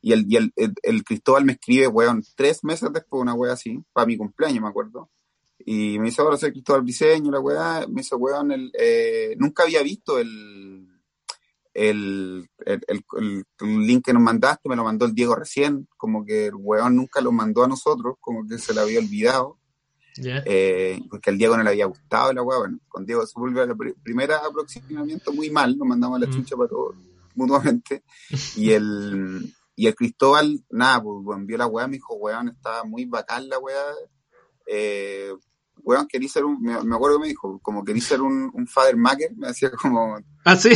Y 0.00 0.12
el, 0.12 0.26
y 0.28 0.36
el, 0.36 0.52
el, 0.82 1.04
Cristóbal 1.04 1.44
me 1.44 1.52
escribe, 1.52 1.88
weón, 1.88 2.22
tres 2.36 2.62
meses 2.62 2.92
después, 2.92 3.20
una 3.20 3.34
wea 3.34 3.52
así, 3.52 3.82
para 3.92 4.06
mi 4.06 4.16
cumpleaños, 4.16 4.62
me 4.62 4.68
acuerdo. 4.68 5.10
Y 5.58 5.98
me 5.98 6.06
dice, 6.06 6.22
ahora 6.22 6.36
soy 6.36 6.52
Cristóbal 6.52 6.82
Briseño, 6.82 7.30
la 7.30 7.40
weá, 7.40 7.84
me 7.88 8.02
dice, 8.02 8.14
weón, 8.14 8.52
el, 8.52 8.70
eh, 8.78 9.34
nunca 9.38 9.64
había 9.64 9.82
visto 9.82 10.18
el, 10.18 10.86
el, 11.74 12.48
el, 12.64 12.82
el, 12.86 13.86
link 13.86 14.04
que 14.06 14.12
nos 14.12 14.22
mandaste, 14.22 14.68
me 14.68 14.76
lo 14.76 14.84
mandó 14.84 15.04
el 15.06 15.14
Diego 15.14 15.34
recién, 15.34 15.88
como 15.96 16.24
que 16.24 16.46
el 16.46 16.54
weón 16.54 16.96
nunca 16.96 17.20
lo 17.20 17.32
mandó 17.32 17.64
a 17.64 17.68
nosotros, 17.68 18.16
como 18.20 18.46
que 18.46 18.58
se 18.58 18.72
lo 18.72 18.82
había 18.82 19.00
olvidado. 19.00 19.58
Eh, 20.24 21.00
porque 21.10 21.30
al 21.30 21.38
Diego 21.38 21.56
no 21.56 21.62
le 21.62 21.70
había 21.70 21.86
gustado 21.86 22.32
la 22.32 22.42
weá, 22.42 22.58
bueno, 22.58 22.78
con 22.88 23.06
Diego 23.06 23.26
se 23.26 23.38
volvió 23.38 23.62
el 23.62 23.76
primer 24.02 24.32
aproximamiento 24.32 25.32
muy 25.32 25.50
mal, 25.50 25.76
nos 25.76 25.86
mandamos 25.86 26.20
la 26.20 26.26
mm. 26.26 26.30
chucha 26.30 26.56
para 26.56 26.68
todos 26.68 26.96
mutuamente. 27.38 28.02
y 28.56 28.72
el, 28.72 29.54
y 29.76 29.86
el 29.86 29.94
Cristóbal, 29.94 30.60
nada, 30.70 31.02
pues 31.02 31.24
bueno, 31.24 31.46
vio 31.46 31.56
la 31.56 31.66
weá, 31.66 31.86
me 31.86 31.94
dijo, 31.94 32.14
weón, 32.14 32.48
estaba 32.48 32.84
muy 32.84 33.04
bacán 33.06 33.48
la 33.48 33.58
weá. 33.58 33.82
Eh, 34.66 35.32
weón, 35.82 36.06
quería 36.06 36.28
ser 36.28 36.44
un, 36.44 36.60
me, 36.60 36.74
acuerdo 36.74 37.16
que 37.16 37.22
me 37.22 37.28
dijo, 37.28 37.58
como 37.60 37.84
quería 37.84 38.02
ser 38.02 38.20
un, 38.20 38.50
un 38.52 38.66
father 38.66 38.96
maker, 38.96 39.34
me 39.36 39.48
decía 39.48 39.70
como, 39.70 40.18
ah, 40.44 40.56
sí, 40.56 40.70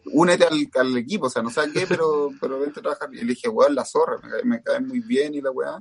únete 0.12 0.44
al, 0.44 0.68
al, 0.74 0.96
equipo, 0.98 1.26
o 1.26 1.30
sea, 1.30 1.42
no 1.42 1.50
sé 1.50 1.60
qué, 1.72 1.86
pero, 1.86 2.30
pero 2.40 2.58
vente 2.58 2.80
a 2.80 2.82
trabajar. 2.82 3.08
Y 3.12 3.18
le 3.18 3.34
dije, 3.34 3.48
weón, 3.48 3.74
la 3.74 3.84
zorra, 3.84 4.18
me, 4.22 4.56
me 4.56 4.62
cae 4.62 4.80
muy 4.80 5.00
bien 5.00 5.34
y 5.34 5.40
la 5.40 5.50
weá. 5.50 5.80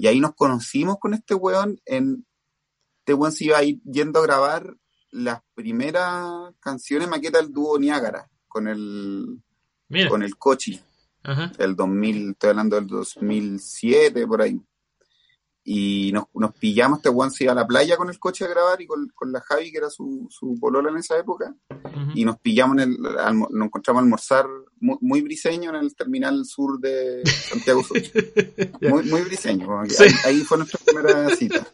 Y 0.00 0.06
ahí 0.06 0.18
nos 0.18 0.34
conocimos 0.34 0.98
con 0.98 1.12
este 1.12 1.34
weón 1.34 1.78
en, 1.84 2.26
este 3.00 3.12
weón 3.12 3.32
se 3.32 3.44
iba 3.44 3.58
a 3.58 3.64
ir 3.64 3.82
yendo 3.82 4.18
a 4.18 4.22
grabar 4.22 4.74
las 5.10 5.42
primeras 5.52 6.54
canciones 6.58 7.06
maqueta 7.06 7.36
del 7.36 7.52
dúo 7.52 7.78
Niágara, 7.78 8.26
con 8.48 8.66
el, 8.66 9.42
con 10.08 10.22
el 10.22 10.38
Cochi. 10.38 10.80
El 11.58 11.76
2000, 11.76 12.30
estoy 12.30 12.48
hablando 12.48 12.76
del 12.76 12.86
2007, 12.86 14.26
por 14.26 14.40
ahí. 14.40 14.58
Y 15.62 16.10
nos, 16.12 16.24
nos 16.32 16.54
pillamos, 16.54 16.98
este 16.98 17.10
Juan 17.10 17.30
se 17.30 17.44
iba 17.44 17.52
a 17.52 17.56
la 17.56 17.66
playa 17.66 17.96
con 17.98 18.08
el 18.08 18.18
coche 18.18 18.46
a 18.46 18.48
grabar 18.48 18.80
y 18.80 18.86
con, 18.86 19.08
con 19.14 19.30
la 19.30 19.40
Javi, 19.40 19.70
que 19.70 19.78
era 19.78 19.90
su, 19.90 20.26
su 20.30 20.58
polola 20.58 20.90
en 20.90 20.96
esa 20.96 21.18
época. 21.18 21.54
Y 22.14 22.24
nos 22.24 22.38
pillamos, 22.38 22.78
en 22.78 22.80
el, 22.80 22.98
nos 22.98 23.66
encontramos 23.66 24.00
a 24.00 24.04
almorzar 24.04 24.46
muy, 24.80 24.96
muy, 25.02 25.20
briseño 25.20 25.70
en 25.70 25.76
el 25.76 25.94
terminal 25.94 26.44
sur 26.46 26.80
de 26.80 27.22
Santiago 27.26 27.84
Sur. 27.84 27.98
muy, 28.80 29.02
muy 29.04 29.20
briseño. 29.22 29.68
Ahí, 30.24 30.40
fue 30.40 30.58
nuestra 30.58 30.80
primera 30.84 31.28
cita. 31.36 31.66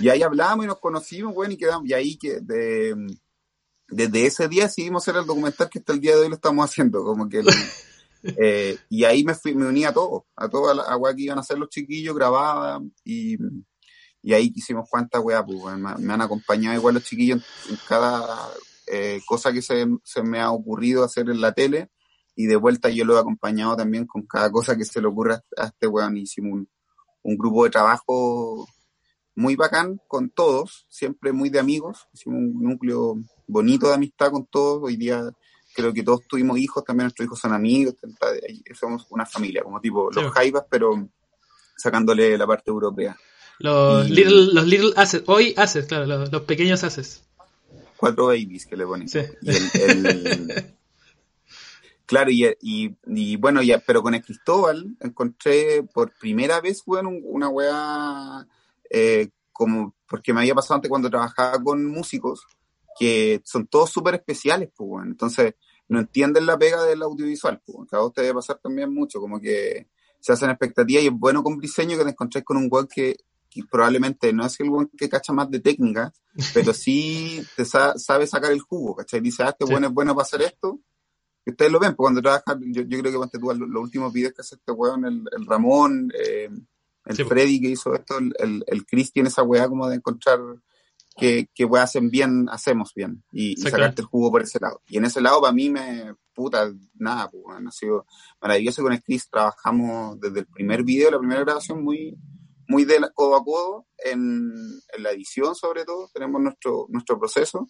Y 0.00 0.08
ahí 0.08 0.22
hablamos 0.22 0.64
y 0.64 0.68
nos 0.68 0.78
conocimos, 0.78 1.34
bueno, 1.34 1.52
y 1.52 1.58
quedamos. 1.58 1.86
Y 1.88 1.92
ahí 1.92 2.16
que 2.16 2.40
de, 2.40 2.96
desde 3.88 4.26
ese 4.26 4.48
día 4.48 4.64
decidimos 4.64 5.02
hacer 5.02 5.20
el 5.20 5.26
documental 5.26 5.68
que 5.68 5.78
hasta 5.78 5.92
el 5.92 6.00
día 6.00 6.16
de 6.16 6.22
hoy 6.22 6.28
lo 6.30 6.36
estamos 6.36 6.64
haciendo. 6.64 7.04
Como 7.04 7.28
que 7.28 7.42
eh, 8.22 8.78
y 8.88 9.04
ahí 9.04 9.24
me, 9.24 9.34
fui, 9.34 9.54
me 9.54 9.66
uní 9.66 9.84
a 9.84 9.92
todo, 9.92 10.26
a 10.36 10.48
toda 10.48 10.74
la 10.74 10.82
agua 10.82 11.14
que 11.14 11.22
iban 11.22 11.38
a 11.38 11.40
hacer 11.40 11.58
los 11.58 11.68
chiquillos, 11.68 12.14
grababa 12.14 12.80
y, 13.04 13.36
y 14.22 14.32
ahí 14.32 14.52
hicimos 14.54 14.88
cuántas 14.88 15.22
weas, 15.22 15.44
pues, 15.46 15.76
me, 15.76 16.12
han 16.12 16.20
acompañado 16.20 16.76
igual 16.76 16.94
los 16.94 17.04
chiquillos 17.04 17.42
en, 17.68 17.76
cada 17.88 18.38
eh, 18.86 19.20
cosa 19.26 19.52
que 19.52 19.62
se, 19.62 19.86
se, 20.04 20.22
me 20.22 20.40
ha 20.40 20.50
ocurrido 20.50 21.04
hacer 21.04 21.28
en 21.30 21.40
la 21.40 21.52
tele 21.52 21.90
y 22.36 22.46
de 22.46 22.56
vuelta 22.56 22.88
yo 22.88 23.04
lo 23.04 23.16
he 23.16 23.20
acompañado 23.20 23.76
también 23.76 24.06
con 24.06 24.22
cada 24.26 24.50
cosa 24.50 24.76
que 24.76 24.84
se 24.84 25.00
le 25.00 25.08
ocurra 25.08 25.42
a 25.56 25.66
este 25.66 25.86
weón. 25.86 26.16
Hicimos 26.16 26.52
un, 26.52 26.68
un 27.22 27.36
grupo 27.36 27.64
de 27.64 27.70
trabajo 27.70 28.66
muy 29.34 29.56
bacán 29.56 30.00
con 30.08 30.30
todos, 30.30 30.86
siempre 30.88 31.32
muy 31.32 31.48
de 31.48 31.58
amigos, 31.58 32.06
hicimos 32.12 32.38
un 32.38 32.62
núcleo 32.62 33.16
bonito 33.46 33.88
de 33.88 33.94
amistad 33.94 34.30
con 34.30 34.46
todos, 34.46 34.82
hoy 34.82 34.96
día 34.96 35.22
creo 35.74 35.92
que 35.92 36.02
todos 36.02 36.26
tuvimos 36.26 36.58
hijos, 36.58 36.84
también 36.84 37.06
nuestros 37.06 37.26
hijos 37.26 37.38
son 37.38 37.52
amigos, 37.52 37.94
somos 38.78 39.06
una 39.10 39.26
familia, 39.26 39.62
como 39.62 39.80
tipo 39.80 40.10
los 40.10 40.32
Jaivas, 40.32 40.64
pero 40.68 41.08
sacándole 41.76 42.36
la 42.38 42.46
parte 42.46 42.70
europea. 42.70 43.16
Los, 43.58 44.08
little, 44.08 44.52
los 44.52 44.66
little 44.66 44.92
assets, 44.96 45.28
hoy 45.28 45.54
assets, 45.56 45.86
claro, 45.86 46.06
los, 46.06 46.42
pequeños 46.42 46.82
assets. 46.84 47.22
Cuatro 47.96 48.26
babies 48.26 48.66
que 48.66 48.76
le 48.76 48.86
ponen. 48.86 49.08
Sí. 49.08 49.20
claro, 52.06 52.30
y, 52.30 52.56
y, 53.06 53.36
bueno, 53.36 53.62
ya, 53.62 53.78
pero 53.78 54.02
con 54.02 54.14
el 54.14 54.22
Cristóbal 54.22 54.96
encontré 55.00 55.84
por 55.84 56.12
primera 56.18 56.60
vez, 56.60 56.82
bueno, 56.84 57.10
una 57.10 57.48
weá, 57.48 58.46
eh, 58.90 59.28
como, 59.52 59.94
porque 60.08 60.32
me 60.32 60.40
había 60.40 60.54
pasado 60.54 60.74
antes 60.76 60.88
cuando 60.88 61.10
trabajaba 61.10 61.62
con 61.62 61.86
músicos, 61.86 62.44
que 62.98 63.40
son 63.44 63.66
todos 63.66 63.90
súper 63.90 64.14
especiales, 64.14 64.70
pues, 64.76 64.88
bueno. 64.88 65.10
Entonces, 65.10 65.54
no 65.88 66.00
entienden 66.00 66.46
la 66.46 66.58
pega 66.58 66.84
del 66.84 67.02
audiovisual, 67.02 67.60
pues. 67.64 67.92
A 67.92 67.98
vos 67.98 68.12
te 68.12 68.22
debe 68.22 68.34
pasar 68.34 68.58
también 68.58 68.92
mucho, 68.92 69.20
como 69.20 69.40
que 69.40 69.88
se 70.20 70.32
hacen 70.32 70.50
expectativas 70.50 71.04
y 71.04 71.08
es 71.08 71.12
bueno 71.12 71.42
con 71.42 71.58
diseño 71.58 71.98
que 71.98 72.04
te 72.04 72.10
encontréis 72.10 72.44
con 72.44 72.56
un 72.56 72.68
web 72.70 72.88
que, 72.88 73.16
probablemente 73.70 74.32
no 74.32 74.46
es 74.46 74.58
el 74.60 74.70
web 74.70 74.88
que 74.96 75.10
cacha 75.10 75.34
más 75.34 75.50
de 75.50 75.60
técnica, 75.60 76.10
pero 76.54 76.72
sí 76.72 77.44
te 77.54 77.66
sabe 77.66 78.26
sacar 78.26 78.52
el 78.52 78.60
jugo, 78.60 78.96
¿cachai? 78.96 79.20
Dice, 79.20 79.42
ah, 79.42 79.50
este 79.50 79.66
bueno 79.66 79.88
es 79.88 79.92
bueno 79.92 80.14
para 80.14 80.22
hacer 80.22 80.42
esto. 80.42 80.80
Y 81.44 81.50
ustedes 81.50 81.72
lo 81.72 81.80
ven, 81.80 81.96
pues 81.96 82.04
cuando 82.04 82.22
trabajan, 82.22 82.60
yo, 82.72 82.82
yo 82.82 82.98
creo 83.00 83.10
que 83.10 83.18
cuando 83.18 83.38
tú 83.38 83.66
los 83.66 83.82
últimos 83.82 84.12
videos 84.12 84.32
que 84.32 84.42
hace 84.42 84.54
este 84.54 84.72
weón, 84.72 85.04
el, 85.04 85.24
el 85.36 85.44
Ramón, 85.44 86.10
eh, 86.16 86.48
el 87.04 87.26
Freddy 87.26 87.60
que 87.60 87.70
hizo 87.70 87.92
esto, 87.94 88.16
el, 88.18 88.32
el, 88.38 88.64
el 88.68 88.86
Chris 88.86 89.12
tiene 89.12 89.28
esa 89.28 89.42
weá 89.42 89.68
como 89.68 89.88
de 89.88 89.96
encontrar 89.96 90.38
que, 91.22 91.48
que 91.54 91.68
hacen 91.78 92.10
bien, 92.10 92.48
hacemos 92.50 92.92
bien, 92.94 93.22
y, 93.30 93.56
sacarte 93.56 94.02
el 94.02 94.08
jugo 94.08 94.30
por 94.32 94.42
ese 94.42 94.58
lado. 94.60 94.82
Y 94.88 94.98
en 94.98 95.04
ese 95.04 95.20
lado, 95.20 95.40
para 95.40 95.52
mí, 95.52 95.70
me, 95.70 96.14
puta, 96.34 96.72
nada, 96.94 97.30
pues, 97.30 97.44
ha 97.56 97.70
sido 97.70 98.06
maravilloso. 98.40 98.82
Con 98.82 98.96
Chris 98.98 99.28
trabajamos 99.30 100.18
desde 100.20 100.40
el 100.40 100.46
primer 100.46 100.82
video, 100.82 101.12
la 101.12 101.18
primera 101.18 101.42
grabación, 101.42 101.84
muy, 101.84 102.18
muy 102.66 102.84
de 102.84 103.00
codo 103.14 103.36
a 103.36 103.44
codo, 103.44 103.86
en, 103.98 104.52
en 104.96 105.02
la 105.02 105.12
edición 105.12 105.54
sobre 105.54 105.84
todo, 105.84 106.10
tenemos 106.12 106.40
nuestro, 106.40 106.86
nuestro 106.88 107.18
proceso. 107.18 107.68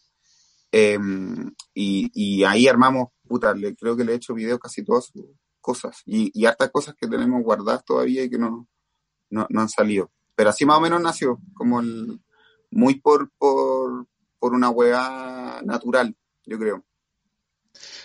Em, 0.70 1.52
y, 1.74 2.10
y, 2.14 2.44
ahí 2.44 2.66
armamos, 2.66 3.08
puta, 3.28 3.52
le, 3.54 3.76
creo 3.76 3.94
que 3.94 4.04
le 4.04 4.12
he 4.12 4.16
hecho 4.16 4.32
video 4.32 4.58
casi 4.58 4.82
todas 4.82 5.04
sus 5.12 5.26
cosas 5.60 6.00
y, 6.06 6.30
y 6.32 6.46
hartas 6.46 6.70
cosas 6.70 6.94
que 6.98 7.06
tenemos 7.06 7.42
guardadas 7.42 7.84
todavía 7.84 8.24
y 8.24 8.30
que 8.30 8.38
no, 8.38 8.66
no, 9.28 9.46
no 9.50 9.60
han 9.60 9.68
salido. 9.68 10.10
Pero 10.34 10.48
así 10.48 10.64
más 10.64 10.78
o 10.78 10.80
menos 10.80 11.02
nació, 11.02 11.38
como 11.54 11.80
el, 11.80 12.18
muy 12.72 12.94
por, 12.96 13.30
por, 13.38 14.06
por 14.38 14.54
una 14.54 14.70
hueá 14.70 15.60
natural, 15.64 16.16
yo 16.44 16.58
creo. 16.58 16.84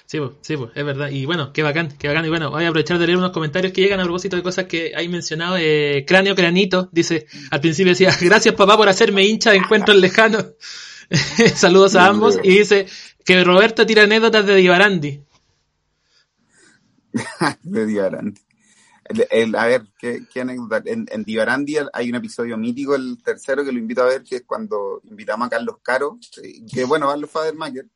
Sí, 0.05 0.19
sí, 0.41 0.55
es 0.75 0.85
verdad. 0.85 1.09
Y 1.09 1.25
bueno, 1.25 1.51
qué 1.51 1.63
bacán, 1.63 1.93
qué 1.97 2.07
bacán. 2.07 2.25
Y 2.25 2.29
bueno, 2.29 2.49
voy 2.49 2.63
a 2.63 2.69
aprovechar 2.69 2.97
de 2.97 3.07
leer 3.07 3.17
unos 3.17 3.31
comentarios 3.31 3.73
que 3.73 3.81
llegan 3.81 3.99
a 3.99 4.03
propósito 4.03 4.37
de 4.37 4.43
cosas 4.43 4.65
que 4.65 4.93
hay 4.95 5.09
mencionado. 5.09 5.57
Eh, 5.59 6.05
Cráneo 6.07 6.35
Cranito 6.35 6.89
dice, 6.91 7.27
al 7.51 7.59
principio 7.59 7.91
decía, 7.91 8.11
gracias 8.21 8.55
papá 8.55 8.77
por 8.77 8.87
hacerme 8.87 9.25
hincha 9.25 9.51
de 9.51 9.57
encuentros 9.57 9.97
lejanos. 9.97 10.53
Saludos 11.55 11.95
a 11.95 12.07
ambos. 12.07 12.39
Y 12.43 12.59
dice 12.59 12.87
que 13.25 13.43
Roberto 13.43 13.85
tira 13.85 14.03
anécdotas 14.03 14.45
de 14.45 14.55
Divarandi. 14.55 15.23
de 17.63 17.85
Divarandi 17.85 18.46
a 19.57 19.65
ver, 19.65 19.87
¿qué, 19.99 20.41
anécdota? 20.41 20.81
En, 20.85 21.07
en 21.09 21.23
Divarandi 21.23 21.77
hay 21.93 22.09
un 22.09 22.15
episodio 22.15 22.57
mítico, 22.57 22.95
el 22.95 23.21
tercero, 23.23 23.63
que 23.63 23.71
lo 23.71 23.79
invito 23.79 24.01
a 24.01 24.07
ver, 24.07 24.23
que 24.23 24.37
es 24.37 24.43
cuando 24.45 25.01
invitamos 25.05 25.47
a 25.47 25.49
Carlos 25.49 25.77
Caro, 25.81 26.19
que 26.73 26.83
bueno, 26.83 27.07
Carlos 27.07 27.29
Fadermacher, 27.29 27.87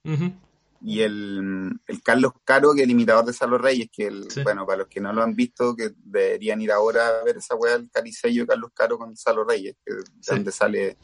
y 0.84 1.02
el, 1.02 1.80
el, 1.86 2.02
Carlos 2.02 2.34
Caro, 2.44 2.74
que 2.74 2.82
es 2.82 2.86
el 2.86 2.92
imitador 2.92 3.26
de 3.26 3.34
Salo 3.34 3.58
Reyes, 3.58 3.90
que 3.92 4.08
el, 4.08 4.28
bueno, 4.44 4.66
para 4.66 4.80
los 4.80 4.88
que 4.88 5.00
no 5.00 5.14
lo 5.14 5.22
han 5.22 5.36
visto, 5.36 5.76
que 5.76 5.92
deberían 6.04 6.62
ir 6.62 6.72
ahora 6.72 7.08
a 7.08 7.24
ver 7.24 7.38
esa 7.38 7.56
weá, 7.56 7.76
el 7.76 7.90
caricello 7.92 8.44
de 8.44 8.48
Carlos 8.48 8.72
Caro 8.74 8.98
con 8.98 9.16
Salo 9.16 9.44
Reyes, 9.44 9.76
que 9.86 9.94
donde 10.28 10.52
sale 10.52 10.98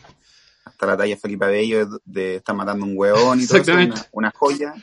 hasta 0.66 0.86
la 0.86 0.98
talla 0.98 1.18
Felipe 1.18 1.46
Bello 1.46 2.02
de, 2.04 2.38
está 2.38 2.54
matando 2.54 2.86
un 2.86 2.94
hueón 2.96 3.40
y 3.40 3.48
todo 3.48 3.60
eso, 3.60 3.72
una, 4.12 4.32
joya 4.32 4.74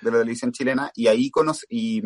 de 0.00 0.10
la 0.10 0.18
televisión 0.18 0.52
chilena, 0.52 0.92
y 0.94 1.08
ahí 1.08 1.30
conoce, 1.30 1.66
y 1.68 2.02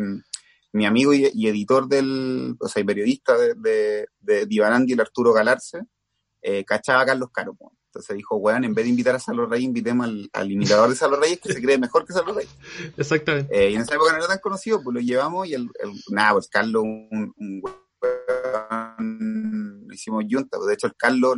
mi 0.71 0.85
amigo 0.85 1.13
y, 1.13 1.47
editor 1.47 1.87
del, 1.87 2.55
o 2.59 2.67
sea, 2.67 2.81
y 2.81 2.85
periodista 2.85 3.37
de, 3.37 3.55
de, 3.55 4.07
de 4.19 4.45
Divanandi, 4.45 4.93
el 4.93 4.99
Arturo 4.99 5.33
Galarse, 5.33 5.81
eh, 6.41 6.63
cachaba 6.63 7.01
a 7.01 7.05
Carlos 7.05 7.29
Caro. 7.33 7.57
Entonces 7.85 8.15
dijo, 8.15 8.35
weón, 8.35 8.63
en 8.63 8.75
vez 8.75 8.85
de 8.85 8.91
invitar 8.91 9.15
a 9.15 9.19
Salo 9.19 9.47
Reyes, 9.47 9.65
invitemos 9.65 10.05
al, 10.07 10.29
al, 10.31 10.51
imitador 10.51 10.89
de 10.89 10.95
Salo 10.95 11.19
Reyes 11.19 11.39
que 11.39 11.51
se 11.51 11.61
cree 11.61 11.79
mejor 11.79 12.05
que 12.05 12.13
Salo 12.13 12.33
Reyes. 12.33 12.55
Exactamente. 12.97 13.65
Eh, 13.65 13.71
y 13.71 13.75
en 13.75 13.81
esa 13.81 13.95
época 13.95 14.11
no 14.11 14.19
era 14.19 14.27
tan 14.27 14.39
conocido, 14.39 14.81
pues 14.83 14.93
lo 14.93 14.99
llevamos 14.99 15.47
y 15.47 15.55
el, 15.55 15.69
el 15.79 15.91
nada, 16.11 16.33
pues 16.33 16.47
Carlos, 16.49 16.83
un, 16.83 17.33
un 17.35 17.63
lo 19.87 19.93
hicimos 19.93 20.23
junta. 20.29 20.57
Pues, 20.57 20.67
de 20.67 20.73
hecho, 20.75 20.87
el 20.87 20.95
Carlos 20.95 21.37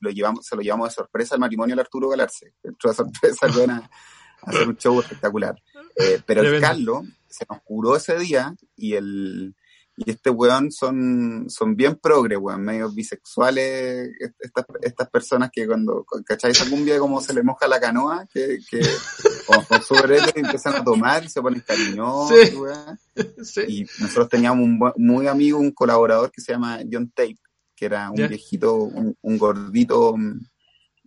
lo, 0.00 0.10
llevamos, 0.10 0.46
se 0.46 0.56
lo 0.56 0.62
llevamos 0.62 0.88
de 0.88 0.94
sorpresa 0.94 1.34
al 1.34 1.40
matrimonio 1.40 1.74
del 1.74 1.80
Arturo 1.80 2.08
Galarse. 2.08 2.54
Entró 2.62 2.90
de 2.90 2.96
sorpresa, 2.96 3.46
a 3.46 4.50
hacer 4.50 4.68
un 4.68 4.76
show 4.76 4.98
espectacular. 5.00 5.54
Eh, 5.96 6.20
pero 6.24 6.42
el 6.42 6.60
Carlos 6.60 7.04
se 7.34 7.44
nos 7.50 7.60
curó 7.62 7.96
ese 7.96 8.16
día 8.18 8.54
y 8.76 8.94
el, 8.94 9.54
y 9.96 10.10
este 10.10 10.30
weón 10.30 10.70
son, 10.70 11.46
son 11.48 11.76
bien 11.76 11.96
progre, 11.96 12.36
weón, 12.36 12.62
medio 12.62 12.90
bisexuales, 12.90 14.10
estas, 14.38 14.64
estas 14.82 15.10
personas 15.10 15.50
que 15.52 15.66
cuando, 15.66 16.04
¿cachai? 16.24 16.52
Esa 16.52 16.68
cumbia 16.68 16.98
como 16.98 17.20
se 17.20 17.32
le 17.32 17.42
moja 17.42 17.66
la 17.66 17.80
canoa, 17.80 18.26
que, 18.32 18.58
que 18.68 18.80
con 19.68 19.82
su 19.82 19.94
y 19.94 20.40
empiezan 20.40 20.76
a 20.76 20.84
tomar 20.84 21.24
y 21.24 21.28
se 21.28 21.42
ponen 21.42 21.62
cariñosos, 21.66 22.54
weón. 22.54 22.98
Y 23.68 23.84
nosotros 24.00 24.28
teníamos 24.28 24.64
un 24.64 24.92
muy 24.96 25.28
amigo, 25.28 25.58
un 25.58 25.70
colaborador 25.70 26.30
que 26.30 26.40
se 26.40 26.52
llama 26.52 26.80
John 26.90 27.10
Tape, 27.14 27.38
que 27.76 27.86
era 27.86 28.10
un 28.10 28.16
viejito, 28.28 28.74
un, 28.74 29.16
un 29.20 29.38
gordito, 29.38 30.16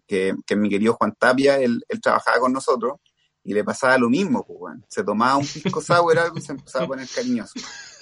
que, 0.05 0.33
que 0.45 0.55
mi 0.55 0.69
querido 0.69 0.93
Juan 0.93 1.13
Tapia, 1.17 1.59
él, 1.59 1.83
él 1.89 2.01
trabajaba 2.01 2.39
con 2.39 2.53
nosotros 2.53 2.99
y 3.47 3.53
le 3.53 3.63
pasaba 3.63 3.97
lo 3.97 4.09
mismo, 4.09 4.45
pues, 4.45 4.59
weón. 4.59 4.85
Se 4.89 5.05
tomaba 5.05 5.37
un 5.37 5.47
pisco 5.47 5.81
sour 5.81 6.19
algo 6.19 6.37
y 6.37 6.41
se 6.41 6.51
empezaba 6.51 6.83
a 6.83 6.87
poner 6.89 7.07
cariñoso. 7.07 7.53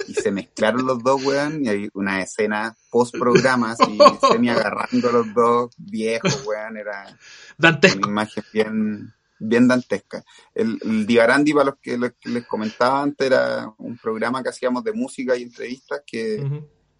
Y 0.07 0.15
se 0.15 0.31
mezclaron 0.31 0.87
los 0.87 1.03
dos, 1.03 1.23
weón, 1.23 1.63
y 1.63 1.69
hay 1.69 1.89
una 1.93 2.19
escena 2.23 2.75
post-programa, 2.89 3.73
así, 3.73 3.95
semi 4.31 4.49
agarrando 4.49 5.07
a 5.07 5.11
los 5.11 5.33
dos 5.35 5.75
viejos, 5.77 6.43
weón, 6.47 6.77
era 6.77 7.15
Dantesco. 7.59 7.99
una 7.99 8.07
imagen 8.07 8.43
bien, 8.51 9.13
bien 9.37 9.67
dantesca. 9.67 10.23
El, 10.55 10.79
el 10.81 11.05
Divarandi, 11.05 11.53
para 11.53 11.65
los 11.65 11.75
que, 11.79 11.95
les 12.23 12.47
comentaba 12.47 13.03
antes, 13.03 13.27
era 13.27 13.71
un 13.77 13.99
programa 13.99 14.41
que 14.41 14.49
hacíamos 14.49 14.83
de 14.83 14.93
música 14.93 15.37
y 15.37 15.43
entrevistas 15.43 16.01
que, 16.07 16.43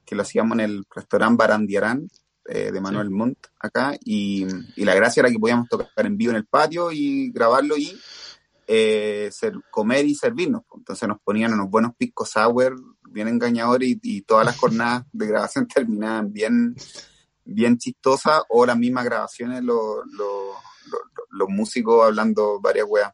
que 0.06 0.16
lo 0.16 0.22
hacíamos 0.22 0.60
en 0.60 0.66
el 0.66 0.86
restaurante 0.96 1.38
Barandiarán, 1.40 2.08
eh, 2.48 2.72
de 2.72 2.80
Manuel 2.80 3.10
Montt 3.10 3.48
acá, 3.60 3.98
y, 4.04 4.46
y 4.76 4.86
la 4.86 4.94
gracia 4.94 5.22
era 5.22 5.32
que 5.32 5.40
podíamos 5.40 5.68
tocar 5.68 6.06
en 6.06 6.16
vivo 6.16 6.30
en 6.30 6.38
el 6.38 6.46
patio 6.46 6.92
y 6.92 7.32
grabarlo 7.32 7.76
y 7.76 8.00
eh, 8.68 9.30
ser, 9.32 9.54
comer 9.70 10.06
y 10.06 10.16
servirnos. 10.16 10.64
Entonces 10.76 11.08
nos 11.08 11.20
ponían 11.22 11.54
unos 11.54 11.70
buenos 11.70 11.96
picos 11.96 12.30
sour, 12.32 12.76
bien 13.10 13.28
engañadores, 13.28 13.98
y, 14.02 14.22
todas 14.22 14.46
las 14.46 14.58
jornadas 14.58 15.06
de 15.12 15.28
grabación 15.28 15.68
terminaban 15.74 16.32
bien, 16.32 16.76
bien 17.44 17.78
chistosas, 17.78 18.42
o 18.50 18.66
las 18.66 18.78
mismas 18.78 19.06
grabaciones, 19.06 19.64
los, 19.64 20.06
los, 20.12 21.50
músicos 21.50 22.06
hablando 22.06 22.60
varias 22.60 22.86
weas. 22.90 23.14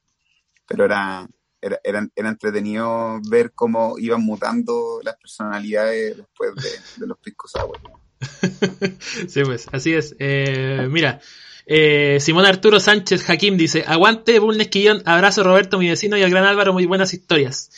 Pero 0.67 0.85
era, 0.85 1.27
era, 1.61 1.79
era, 1.83 2.29
entretenido 2.29 3.19
ver 3.29 3.51
cómo 3.53 3.97
iban 3.97 4.23
mutando 4.23 5.01
las 5.03 5.17
personalidades 5.17 6.17
después 6.17 6.51
de, 6.97 7.07
los 7.07 7.17
picos 7.17 7.51
sour. 7.51 7.77
sí, 9.27 9.43
pues, 9.43 9.67
así 9.71 9.93
es. 9.93 10.15
Eh, 10.19 10.87
mira, 10.89 11.19
eh, 11.66 12.18
Simón 12.20 12.45
Arturo 12.45 12.80
Sánchez 12.80 13.30
Hakim 13.30 13.57
dice, 13.57 13.84
aguante 13.86 14.39
Bull 14.39 14.57
Quillón, 14.68 15.01
abrazo 15.05 15.43
Roberto, 15.43 15.78
mi 15.78 15.88
vecino, 15.88 16.18
y 16.18 16.24
al 16.24 16.30
gran 16.30 16.45
Álvaro, 16.45 16.74
muy 16.74 16.86
buenas 16.86 17.14
historias. 17.14 17.70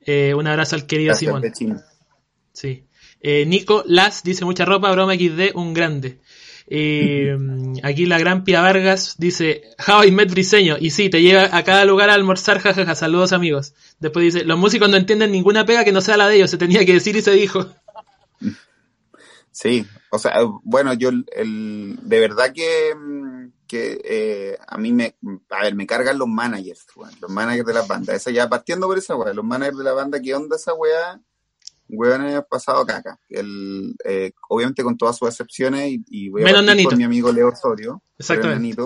Eh, 0.00 0.34
un 0.34 0.46
abrazo 0.46 0.76
al 0.76 0.86
querido 0.86 1.14
Simón. 1.14 1.42
Sí. 2.52 2.84
Eh, 3.20 3.44
Nico 3.46 3.84
Las 3.86 4.22
dice, 4.22 4.44
mucha 4.44 4.64
ropa, 4.64 4.90
broma 4.90 5.14
XD, 5.14 5.54
un 5.54 5.74
grande. 5.74 6.18
aquí 7.82 8.06
la 8.06 8.18
gran 8.18 8.44
Pia 8.44 8.60
Vargas 8.60 9.16
dice, 9.18 9.62
How 9.86 10.04
I 10.04 10.12
met 10.12 10.30
Briseño, 10.30 10.76
y 10.78 10.90
sí, 10.90 11.10
te 11.10 11.20
llega 11.20 11.56
a 11.56 11.64
cada 11.64 11.84
lugar 11.84 12.10
a 12.10 12.14
almorzar, 12.14 12.60
jajaja, 12.60 12.94
saludos 12.94 13.32
amigos. 13.32 13.74
Después 13.98 14.32
dice, 14.32 14.44
los 14.44 14.58
músicos 14.58 14.88
no 14.88 14.96
entienden 14.96 15.32
ninguna 15.32 15.66
pega 15.66 15.84
que 15.84 15.92
no 15.92 16.00
sea 16.00 16.16
la 16.16 16.28
de 16.28 16.36
ellos, 16.36 16.50
se 16.50 16.58
tenía 16.58 16.84
que 16.86 16.94
decir 16.94 17.16
y 17.16 17.22
se 17.22 17.32
dijo. 17.32 17.66
Sí, 19.52 19.86
o 20.10 20.18
sea, 20.18 20.34
bueno, 20.62 20.94
yo 20.94 21.08
el, 21.08 21.98
de 22.02 22.20
verdad 22.20 22.52
que, 22.54 22.94
que 23.66 24.00
eh, 24.04 24.58
a 24.66 24.78
mí 24.78 24.92
me, 24.92 25.16
a 25.50 25.62
ver, 25.62 25.74
me 25.74 25.86
cargan 25.86 26.18
los 26.18 26.28
managers, 26.28 26.86
los 27.20 27.30
managers 27.30 27.66
de 27.66 27.74
las 27.74 27.88
bandas. 27.88 28.16
Esa 28.16 28.30
ya 28.30 28.48
partiendo 28.48 28.86
por 28.86 28.98
esa 28.98 29.16
weá, 29.16 29.34
los 29.34 29.44
managers 29.44 29.78
de 29.78 29.84
la 29.84 29.92
banda, 29.92 30.20
¿qué 30.20 30.34
onda 30.34 30.56
esa 30.56 30.74
weá? 30.74 31.20
Weón 31.88 32.22
ha 32.22 32.42
pasado 32.42 32.86
caca. 32.86 33.18
El, 33.28 33.96
eh, 34.04 34.32
obviamente 34.48 34.84
con 34.84 34.96
todas 34.96 35.18
sus 35.18 35.28
excepciones 35.28 35.90
y, 35.90 36.04
y 36.08 36.28
voy 36.28 36.42
a 36.42 36.44
Menos 36.44 36.84
con 36.86 36.98
mi 36.98 37.04
amigo 37.04 37.32
Leo 37.32 37.48
Osorio. 37.48 38.02
Exactamente. 38.18 38.80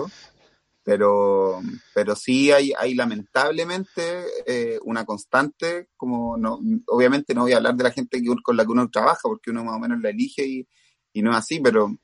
Pero, 0.85 1.61
pero 1.95 2.15
sí 2.15 2.51
hay, 2.51 2.71
hay 2.77 2.93
lamentablemente 2.93 4.23
eh, 4.45 4.79
una 4.83 5.03
constante, 5.03 5.89
como 5.97 6.37
no, 6.37 6.59
obviamente 6.85 7.33
no 7.33 7.41
voy 7.41 7.53
a 7.53 7.57
hablar 7.57 7.73
de 7.75 7.85
la 7.85 7.91
gente 7.91 8.21
con 8.43 8.55
la 8.55 8.63
que 8.63 8.71
uno 8.71 8.89
trabaja, 8.91 9.21
porque 9.23 9.49
uno 9.49 9.63
más 9.63 9.75
o 9.75 9.79
menos 9.79 9.99
la 9.99 10.11
elige 10.11 10.45
y, 10.45 10.67
y 11.11 11.23
no 11.23 11.31
es 11.31 11.37
así, 11.37 11.59
pero, 11.59 11.97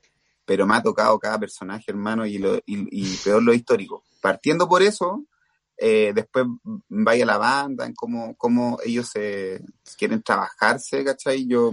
pero 0.44 0.66
me 0.66 0.74
ha 0.74 0.82
tocado 0.82 1.16
cada 1.20 1.38
personaje, 1.38 1.92
hermano, 1.92 2.26
y, 2.26 2.38
lo, 2.38 2.58
y, 2.66 3.16
peor 3.22 3.44
lo 3.44 3.54
histórico. 3.54 4.02
Partiendo 4.20 4.68
por 4.68 4.82
eso, 4.82 5.26
eh, 5.76 6.10
después 6.12 6.46
vaya 6.88 7.24
la 7.24 7.38
banda, 7.38 7.86
en 7.86 7.94
cómo, 7.94 8.34
cómo 8.36 8.80
ellos 8.84 9.06
se 9.06 9.62
quieren 9.96 10.24
trabajarse, 10.24 11.04
¿cachai? 11.04 11.46
Yo, 11.46 11.70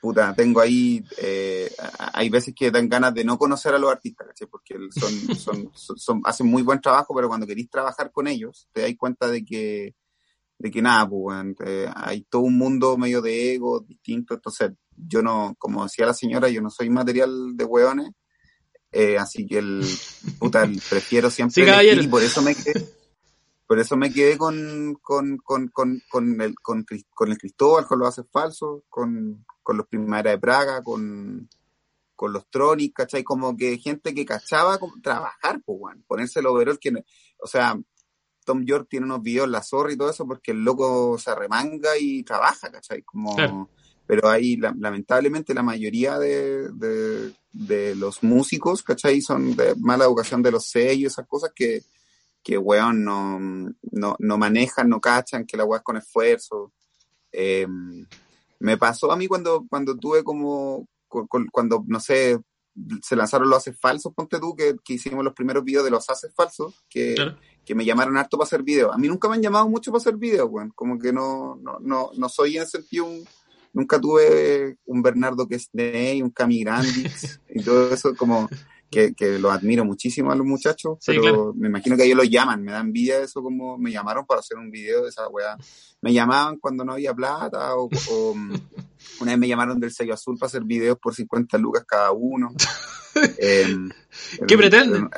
puta, 0.00 0.34
tengo 0.34 0.60
ahí, 0.60 1.04
eh, 1.18 1.70
hay 2.12 2.28
veces 2.30 2.54
que 2.54 2.70
dan 2.70 2.88
ganas 2.88 3.14
de 3.14 3.24
no 3.24 3.38
conocer 3.38 3.74
a 3.74 3.78
los 3.78 3.90
artistas, 3.90 4.28
¿cachai? 4.28 4.48
Porque 4.48 4.76
son, 4.90 5.36
son, 5.36 5.70
son, 5.74 6.20
hacen 6.24 6.46
muy 6.46 6.62
buen 6.62 6.80
trabajo, 6.80 7.14
pero 7.14 7.28
cuando 7.28 7.46
queréis 7.46 7.70
trabajar 7.70 8.12
con 8.12 8.26
ellos, 8.26 8.68
te 8.72 8.82
dais 8.82 8.96
cuenta 8.96 9.28
de 9.28 9.44
que, 9.44 9.94
de 10.58 10.70
que 10.70 10.82
nada, 10.82 11.08
pues, 11.08 11.56
eh, 11.64 11.90
hay 11.94 12.22
todo 12.22 12.42
un 12.42 12.58
mundo 12.58 12.96
medio 12.96 13.22
de 13.22 13.54
ego 13.54 13.80
distinto, 13.80 14.34
entonces 14.34 14.72
yo 14.96 15.22
no, 15.22 15.54
como 15.58 15.84
decía 15.84 16.06
la 16.06 16.14
señora, 16.14 16.48
yo 16.48 16.60
no 16.60 16.70
soy 16.70 16.90
material 16.90 17.56
de 17.56 17.64
hueones, 17.64 18.10
eh, 18.90 19.18
así 19.18 19.46
que 19.46 19.58
el 19.58 19.84
puta, 20.38 20.68
prefiero 20.88 21.30
siempre 21.30 21.64
sí, 21.64 22.00
y 22.00 22.08
por 22.08 22.22
eso 22.22 22.40
me 22.40 22.54
quedé, 22.54 22.88
por 23.66 23.78
eso 23.78 23.96
me 23.98 24.10
quedé 24.10 24.38
con, 24.38 24.96
con, 25.02 25.36
con, 25.36 25.68
con, 25.68 26.00
con 26.08 26.40
el, 26.40 26.54
con, 26.54 26.86
con, 27.14 27.30
el 27.30 27.38
Cristóbal, 27.38 27.86
con 27.86 27.98
los 27.98 28.08
haces 28.08 28.24
falsos, 28.32 28.82
con, 28.88 29.44
con 29.68 29.76
los 29.76 29.86
Primavera 29.86 30.30
de 30.30 30.38
Praga, 30.38 30.82
con, 30.82 31.46
con 32.16 32.32
los 32.32 32.48
Tronics, 32.48 32.94
¿cachai? 32.94 33.22
Como 33.22 33.54
que 33.54 33.76
gente 33.76 34.14
que 34.14 34.24
cachaba 34.24 34.78
trabajar, 35.02 35.60
pues, 35.62 35.78
bueno, 35.78 36.02
ponerse 36.06 36.40
el 36.40 36.46
overall, 36.46 36.78
que, 36.78 36.90
o 37.38 37.46
sea, 37.46 37.78
Tom 38.46 38.64
York 38.64 38.86
tiene 38.88 39.04
unos 39.04 39.20
videos 39.20 39.46
la 39.46 39.62
zorra 39.62 39.92
y 39.92 39.96
todo 39.98 40.08
eso 40.08 40.26
porque 40.26 40.52
el 40.52 40.64
loco 40.64 41.18
se 41.18 41.34
remanga 41.34 41.90
y 42.00 42.22
trabaja, 42.22 42.70
¿cachai? 42.70 43.02
Como, 43.02 43.68
pero 44.06 44.30
hay 44.30 44.56
lamentablemente 44.56 45.52
la 45.52 45.62
mayoría 45.62 46.18
de, 46.18 46.70
de, 47.52 47.94
los 47.94 48.22
músicos, 48.22 48.82
¿cachai? 48.82 49.20
Son 49.20 49.54
de 49.54 49.74
mala 49.76 50.06
educación 50.06 50.42
de 50.42 50.52
los 50.52 50.64
sellos, 50.64 51.12
esas 51.12 51.26
cosas 51.26 51.52
que, 51.54 51.82
que 52.42 52.56
weón, 52.56 53.04
no, 53.04 53.38
no, 53.92 54.16
no 54.18 54.38
manejan, 54.38 54.88
no 54.88 54.98
cachan, 54.98 55.44
que 55.44 55.58
la 55.58 55.66
weá 55.66 55.80
es 55.80 55.84
con 55.84 55.98
esfuerzo. 55.98 56.72
Em, 57.30 58.06
me 58.60 58.76
pasó 58.76 59.10
a 59.12 59.16
mí 59.16 59.26
cuando, 59.26 59.66
cuando 59.68 59.96
tuve 59.96 60.24
como, 60.24 60.86
cuando, 61.08 61.84
no 61.86 62.00
sé, 62.00 62.38
se 63.02 63.16
lanzaron 63.16 63.48
los 63.48 63.58
haces 63.58 63.78
falsos, 63.78 64.12
ponte 64.14 64.38
tú, 64.38 64.54
que, 64.54 64.76
que 64.84 64.94
hicimos 64.94 65.24
los 65.24 65.34
primeros 65.34 65.64
videos 65.64 65.84
de 65.84 65.90
los 65.90 66.08
haces 66.10 66.32
falsos, 66.34 66.84
que, 66.88 67.14
que 67.64 67.74
me 67.74 67.84
llamaron 67.84 68.16
harto 68.16 68.36
para 68.36 68.46
hacer 68.46 68.62
videos. 68.62 68.94
A 68.94 68.98
mí 68.98 69.08
nunca 69.08 69.28
me 69.28 69.36
han 69.36 69.42
llamado 69.42 69.68
mucho 69.68 69.90
para 69.90 70.00
hacer 70.00 70.16
videos, 70.16 70.48
weón. 70.50 70.72
Como 70.74 70.98
que 70.98 71.12
no, 71.12 71.56
no, 71.62 71.78
no, 71.80 72.10
no 72.16 72.28
soy 72.28 72.56
en 72.56 72.66
sentido 72.66 73.06
un, 73.06 73.24
nunca 73.72 74.00
tuve 74.00 74.76
un 74.86 75.02
Bernardo 75.02 75.48
Quesney, 75.48 76.22
un 76.22 76.30
Cami 76.30 76.62
Grandix 76.62 77.40
y 77.48 77.62
todo 77.62 77.92
eso 77.92 78.14
como 78.16 78.48
que, 78.90 79.14
que 79.14 79.38
los 79.38 79.52
admiro 79.52 79.84
muchísimo 79.84 80.32
a 80.32 80.34
los 80.34 80.46
muchachos, 80.46 80.98
pero 81.04 81.52
me 81.54 81.68
imagino 81.68 81.96
que 81.96 82.04
ellos 82.04 82.16
los 82.16 82.30
llaman, 82.30 82.62
me 82.62 82.72
da 82.72 82.80
envidia 82.80 83.20
eso 83.20 83.42
como 83.42 83.76
me 83.78 83.92
llamaron 83.92 84.24
para 84.26 84.40
hacer 84.40 84.56
un 84.56 84.70
video 84.70 85.02
de 85.02 85.10
esa 85.10 85.28
weá. 85.28 85.56
Me 86.00 86.12
llamaban 86.12 86.58
cuando 86.58 86.84
no 86.84 86.92
había 86.92 87.14
plata 87.14 87.76
o, 87.76 87.88
una 89.20 89.32
vez 89.32 89.38
me 89.38 89.48
llamaron 89.48 89.80
del 89.80 89.92
sello 89.92 90.14
azul 90.14 90.38
para 90.38 90.48
hacer 90.48 90.64
videos 90.64 90.98
por 90.98 91.14
50 91.14 91.58
lucas 91.58 91.84
cada 91.86 92.12
uno. 92.12 92.52
Em, 93.38 93.90
¿Qué 94.46 94.56
pretenden? 94.56 95.08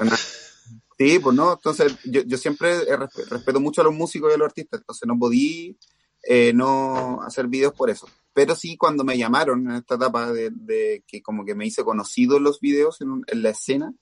Sí, 0.96 1.18
pues 1.18 1.36
no, 1.36 1.52
entonces 1.52 1.96
yo, 2.04 2.22
yo 2.22 2.38
siempre 2.38 2.84
respeto 3.28 3.60
mucho 3.60 3.82
a 3.82 3.84
los 3.84 3.92
músicos 3.92 4.30
y 4.30 4.34
a 4.34 4.38
los 4.38 4.46
artistas, 4.46 4.80
entonces 4.80 5.06
no 5.06 5.18
podí 5.18 5.76
eh, 6.22 6.52
no 6.52 7.22
hacer 7.22 7.46
videos 7.48 7.74
por 7.74 7.90
eso. 7.90 8.08
Pero 8.32 8.54
sí, 8.54 8.76
cuando 8.76 9.04
me 9.04 9.18
llamaron 9.18 9.68
en 9.68 9.76
esta 9.76 9.96
etapa 9.96 10.32
de, 10.32 11.02
que 11.06 11.22
como 11.22 11.44
que 11.44 11.54
me 11.54 11.66
hice 11.66 11.84
conocido 11.84 12.38
los 12.38 12.60
videos 12.60 13.00
en, 13.00 13.42
la 13.42 13.50
escena, 13.50 13.92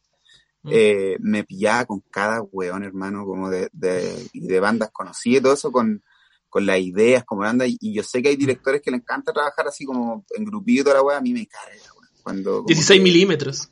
mm. 0.62 0.70
eh, 0.70 1.16
me 1.20 1.44
pillaba 1.44 1.86
con 1.86 2.00
cada 2.10 2.42
weón, 2.42 2.84
hermano, 2.84 3.24
como 3.24 3.50
de, 3.50 3.68
de, 3.72 4.28
de 4.34 4.60
bandas 4.60 4.90
conocidas, 4.92 5.42
todo 5.42 5.54
eso 5.54 5.72
con, 5.72 6.02
con 6.48 6.66
las 6.66 6.78
ideas, 6.80 7.24
como 7.24 7.42
banda, 7.42 7.66
y, 7.66 7.78
yo 7.92 8.02
sé 8.02 8.22
que 8.22 8.28
hay 8.30 8.36
directores 8.36 8.82
que 8.82 8.90
le 8.90 8.98
encanta 8.98 9.32
trabajar 9.32 9.68
así 9.68 9.84
como 9.84 10.24
en 10.34 10.44
grupito 10.44 10.84
toda 10.84 10.96
la 10.96 11.02
weá, 11.02 11.18
a 11.18 11.22
mí 11.22 11.32
me 11.32 11.46
carga, 11.46 11.78
Cuando, 12.22 12.62
16 12.62 13.02
milímetros. 13.02 13.68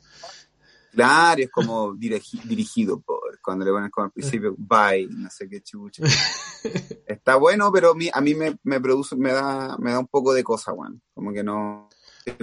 Claro, 0.91 1.43
es 1.43 1.51
como 1.51 1.93
dirigido 1.93 2.99
por, 2.99 3.19
cuando 3.47 3.63
le 3.63 3.71
pones 3.71 3.91
como 3.91 4.03
al 4.03 4.11
principio, 4.11 4.53
bye, 4.57 5.07
no 5.09 5.29
sé 5.29 5.47
qué 5.47 5.61
chucha. 5.61 6.03
Está 7.07 7.37
bueno, 7.37 7.71
pero 7.71 7.91
a 7.91 7.95
mí, 7.95 8.09
a 8.11 8.19
mí 8.19 8.35
me, 8.35 8.57
me, 8.63 8.81
produce, 8.81 9.15
me 9.15 9.31
da, 9.31 9.77
me 9.77 9.93
da 9.93 9.99
un 9.99 10.07
poco 10.07 10.33
de 10.33 10.43
cosa, 10.43 10.73
weón. 10.73 11.01
Como 11.13 11.31
que 11.31 11.45
no. 11.45 11.87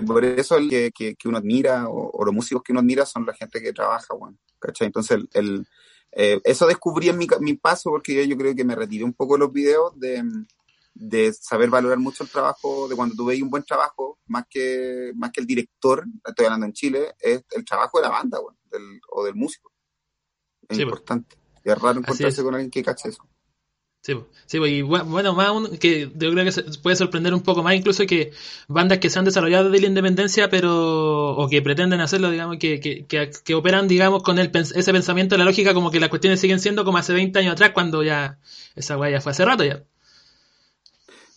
Por 0.06 0.24
eso 0.24 0.56
el 0.56 0.70
que, 0.70 0.90
que, 0.90 1.28
uno 1.28 1.36
admira, 1.36 1.90
o, 1.90 2.24
los 2.24 2.32
músicos 2.32 2.62
que 2.62 2.72
uno 2.72 2.80
admira 2.80 3.04
son 3.04 3.26
la 3.26 3.34
gente 3.34 3.60
que 3.60 3.74
trabaja, 3.74 4.14
weón. 4.14 4.38
¿Cachai? 4.58 4.86
Entonces, 4.86 5.18
el, 5.18 5.28
el 5.34 5.68
eh, 6.12 6.40
eso 6.42 6.66
descubrí 6.66 7.10
en 7.10 7.18
mi, 7.18 7.28
mi 7.40 7.52
paso 7.52 7.90
porque 7.90 8.14
yo, 8.14 8.22
yo, 8.22 8.38
creo 8.38 8.54
que 8.54 8.64
me 8.64 8.74
retiré 8.74 9.04
un 9.04 9.12
poco 9.12 9.36
los 9.36 9.52
videos 9.52 10.00
de, 10.00 10.24
de 10.94 11.34
saber 11.34 11.68
valorar 11.68 11.98
mucho 11.98 12.24
el 12.24 12.30
trabajo, 12.30 12.88
de 12.88 12.96
cuando 12.96 13.14
tú 13.14 13.26
veis 13.26 13.42
un 13.42 13.50
buen 13.50 13.64
trabajo, 13.64 14.20
más 14.26 14.46
que, 14.48 15.12
más 15.16 15.32
que 15.32 15.42
el 15.42 15.46
director, 15.46 16.06
estoy 16.24 16.46
hablando 16.46 16.64
en 16.64 16.72
Chile, 16.72 17.12
es 17.20 17.44
el 17.50 17.62
trabajo 17.62 17.98
de 17.98 18.04
la 18.04 18.10
banda, 18.10 18.38
del, 18.70 19.00
o 19.10 19.22
del 19.22 19.34
músico. 19.34 19.73
Es 20.68 20.78
importante. 20.78 21.36
Y 21.64 21.70
es 21.70 21.78
raro 21.78 22.00
encontrarse 22.00 22.42
con 22.42 22.54
alguien 22.54 22.70
que 22.70 22.82
cache 22.82 23.08
eso. 23.08 23.26
Sí, 24.04 24.12
sí, 24.44 24.58
y 24.58 24.82
bueno, 24.82 25.32
más 25.32 25.78
que 25.78 26.10
yo 26.14 26.30
creo 26.30 26.44
que 26.44 26.52
se 26.52 26.62
puede 26.82 26.94
sorprender 26.94 27.32
un 27.32 27.40
poco 27.40 27.62
más 27.62 27.74
incluso 27.74 28.04
que 28.04 28.32
bandas 28.68 28.98
que 28.98 29.08
se 29.08 29.18
han 29.18 29.24
desarrollado 29.24 29.70
de 29.70 29.80
la 29.80 29.86
independencia, 29.86 30.50
pero, 30.50 31.30
o 31.30 31.48
que 31.48 31.62
pretenden 31.62 32.02
hacerlo, 32.02 32.30
digamos, 32.30 32.58
que, 32.58 32.80
que, 32.80 33.06
que, 33.06 33.54
operan, 33.54 33.88
digamos, 33.88 34.22
con 34.22 34.38
el, 34.38 34.50
ese 34.52 34.92
pensamiento, 34.92 35.38
la 35.38 35.46
lógica, 35.46 35.72
como 35.72 35.90
que 35.90 36.00
las 36.00 36.10
cuestiones 36.10 36.38
siguen 36.38 36.60
siendo 36.60 36.84
como 36.84 36.98
hace 36.98 37.14
20 37.14 37.38
años 37.38 37.52
atrás, 37.52 37.70
cuando 37.72 38.02
ya 38.02 38.38
esa 38.76 38.98
weá 38.98 39.10
ya 39.10 39.22
fue 39.22 39.32
hace 39.32 39.46
rato 39.46 39.64
ya. 39.64 39.82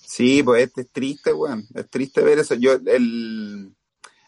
Sí, 0.06 0.44
pues 0.44 0.70
es, 0.76 0.92
triste, 0.92 1.32
weón, 1.32 1.66
es 1.74 1.90
triste 1.90 2.22
ver 2.22 2.40
eso. 2.40 2.56
Yo, 2.56 2.74
el, 2.74 3.77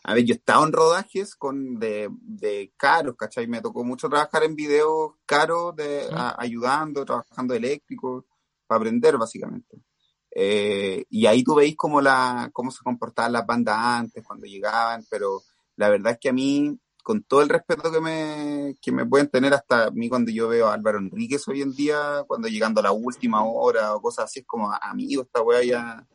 a 0.10 0.16
ver, 0.16 0.26
yo 0.26 0.34
he 0.34 0.38
estado 0.38 0.66
en 0.66 0.74
rodajes 0.74 1.36
con 1.36 1.78
de, 1.78 2.10
de 2.12 2.74
caros, 2.76 3.16
¿cachai? 3.16 3.45
Me 3.45 3.62
tocó 3.62 3.84
mucho 3.84 4.10
trabajar 4.10 4.43
en 4.43 4.55
videos 4.55 5.12
caros, 5.24 5.76
de, 5.76 6.10
ayudando, 6.36 7.05
trabajando 7.05 7.53
eléctrico 7.53 8.26
para 8.66 8.78
aprender 8.80 9.20
básicamente. 9.20 9.84
Eh, 10.32 11.05
y 11.12 11.28
ahí 11.28 11.43
tú 11.43 11.53
veis 11.53 11.76
cómo, 11.78 12.01
la, 12.01 12.49
cómo 12.51 12.72
se 12.72 12.84
comportaban 12.84 13.34
las 13.34 13.45
bandas 13.45 13.78
antes, 13.78 14.24
cuando 14.26 14.47
llegaban, 14.47 15.05
pero 15.12 15.43
la 15.76 15.89
verdad 15.89 16.14
es 16.14 16.18
que 16.20 16.30
a 16.30 16.34
mí, 16.34 16.76
con 17.03 17.22
todo 17.22 17.43
el 17.43 17.49
respeto 17.49 17.91
que 17.91 18.01
me, 18.01 18.78
que 18.82 18.91
me 18.91 19.05
pueden 19.05 19.30
tener 19.30 19.53
hasta 19.53 19.86
a 19.86 19.91
mí 19.91 20.10
cuando 20.10 20.32
yo 20.32 20.47
veo 20.47 20.70
a 20.70 20.74
Álvaro 20.74 20.97
Enríquez 20.97 21.47
hoy 21.47 21.62
en 21.62 21.76
día, 21.76 22.24
cuando 22.26 22.47
llegando 22.47 22.80
a 22.80 22.84
la 22.86 22.93
última 22.93 23.43
hora 23.43 23.93
o 23.93 24.01
cosas 24.01 24.26
así, 24.26 24.39
es 24.39 24.47
como, 24.47 24.74
amigo, 24.74 25.22
esta 25.22 25.43
weá 25.43 25.64
ya, 25.64 26.07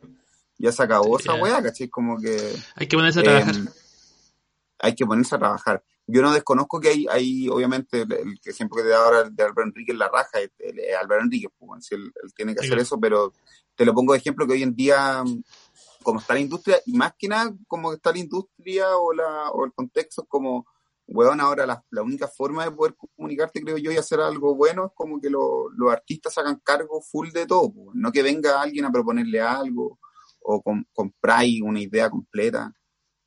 ya 0.57 0.73
se 0.73 0.83
acabó 0.83 1.17
esa 1.17 1.35
weá, 1.35 1.63
¿cachai? 1.63 1.87
Como 1.87 2.19
que... 2.19 2.57
Hay 2.75 2.87
que 2.87 2.97
ponerse 2.97 3.21
a 3.21 3.23
trabajar. 3.23 3.55
Hay 4.79 4.95
que 4.95 5.05
ponerse 5.05 5.35
a 5.35 5.39
trabajar. 5.39 5.83
Yo 6.07 6.21
no 6.21 6.31
desconozco 6.31 6.79
que 6.79 6.89
hay, 6.89 7.07
hay 7.09 7.49
obviamente, 7.49 8.01
el, 8.01 8.39
ejemplo 8.45 8.77
que 8.77 8.83
te 8.83 8.89
da 8.89 9.03
ahora 9.03 9.29
de 9.29 9.43
Álvaro 9.43 9.67
Enrique 9.67 9.91
en 9.91 9.99
la 9.99 10.09
raja, 10.09 10.39
es, 10.39 10.51
Álvaro 11.01 11.23
Enrique, 11.23 11.47
pues, 11.57 11.91
él, 11.91 12.13
tiene 12.35 12.53
que 12.53 12.65
hacer 12.65 12.77
eso, 12.77 12.99
pero 12.99 13.33
te 13.75 13.85
lo 13.85 13.93
pongo 13.93 14.13
de 14.13 14.19
ejemplo 14.19 14.45
que 14.45 14.53
hoy 14.53 14.63
en 14.63 14.75
día, 14.75 15.23
como 16.03 16.19
está 16.19 16.35
la 16.35 16.41
industria, 16.41 16.77
y 16.85 16.93
más 16.93 17.13
que 17.17 17.27
nada, 17.27 17.53
como 17.67 17.93
está 17.93 18.11
la 18.11 18.19
industria 18.19 18.97
o, 18.97 19.13
la, 19.13 19.49
o 19.51 19.65
el 19.65 19.73
contexto, 19.73 20.25
como, 20.25 20.67
weón, 21.07 21.41
ahora 21.41 21.65
la, 21.65 21.83
la, 21.89 22.03
única 22.03 22.27
forma 22.27 22.65
de 22.65 22.71
poder 22.71 22.95
comunicarte, 22.95 23.61
creo 23.61 23.77
yo, 23.77 23.91
y 23.91 23.97
hacer 23.97 24.19
algo 24.19 24.55
bueno 24.55 24.85
es 24.85 24.91
como 24.93 25.19
que 25.19 25.29
los 25.31 25.91
artistas 25.91 26.37
hagan 26.37 26.61
cargo 26.63 27.01
full 27.01 27.31
de 27.31 27.47
todo, 27.47 27.71
pues, 27.73 27.87
no 27.95 28.11
que 28.11 28.21
venga 28.21 28.61
alguien 28.61 28.85
a 28.85 28.91
proponerle 28.91 29.41
algo 29.41 29.99
o 30.45 30.61
com, 30.61 30.83
compráis 30.93 31.61
una 31.61 31.81
idea 31.81 32.09
completa. 32.09 32.71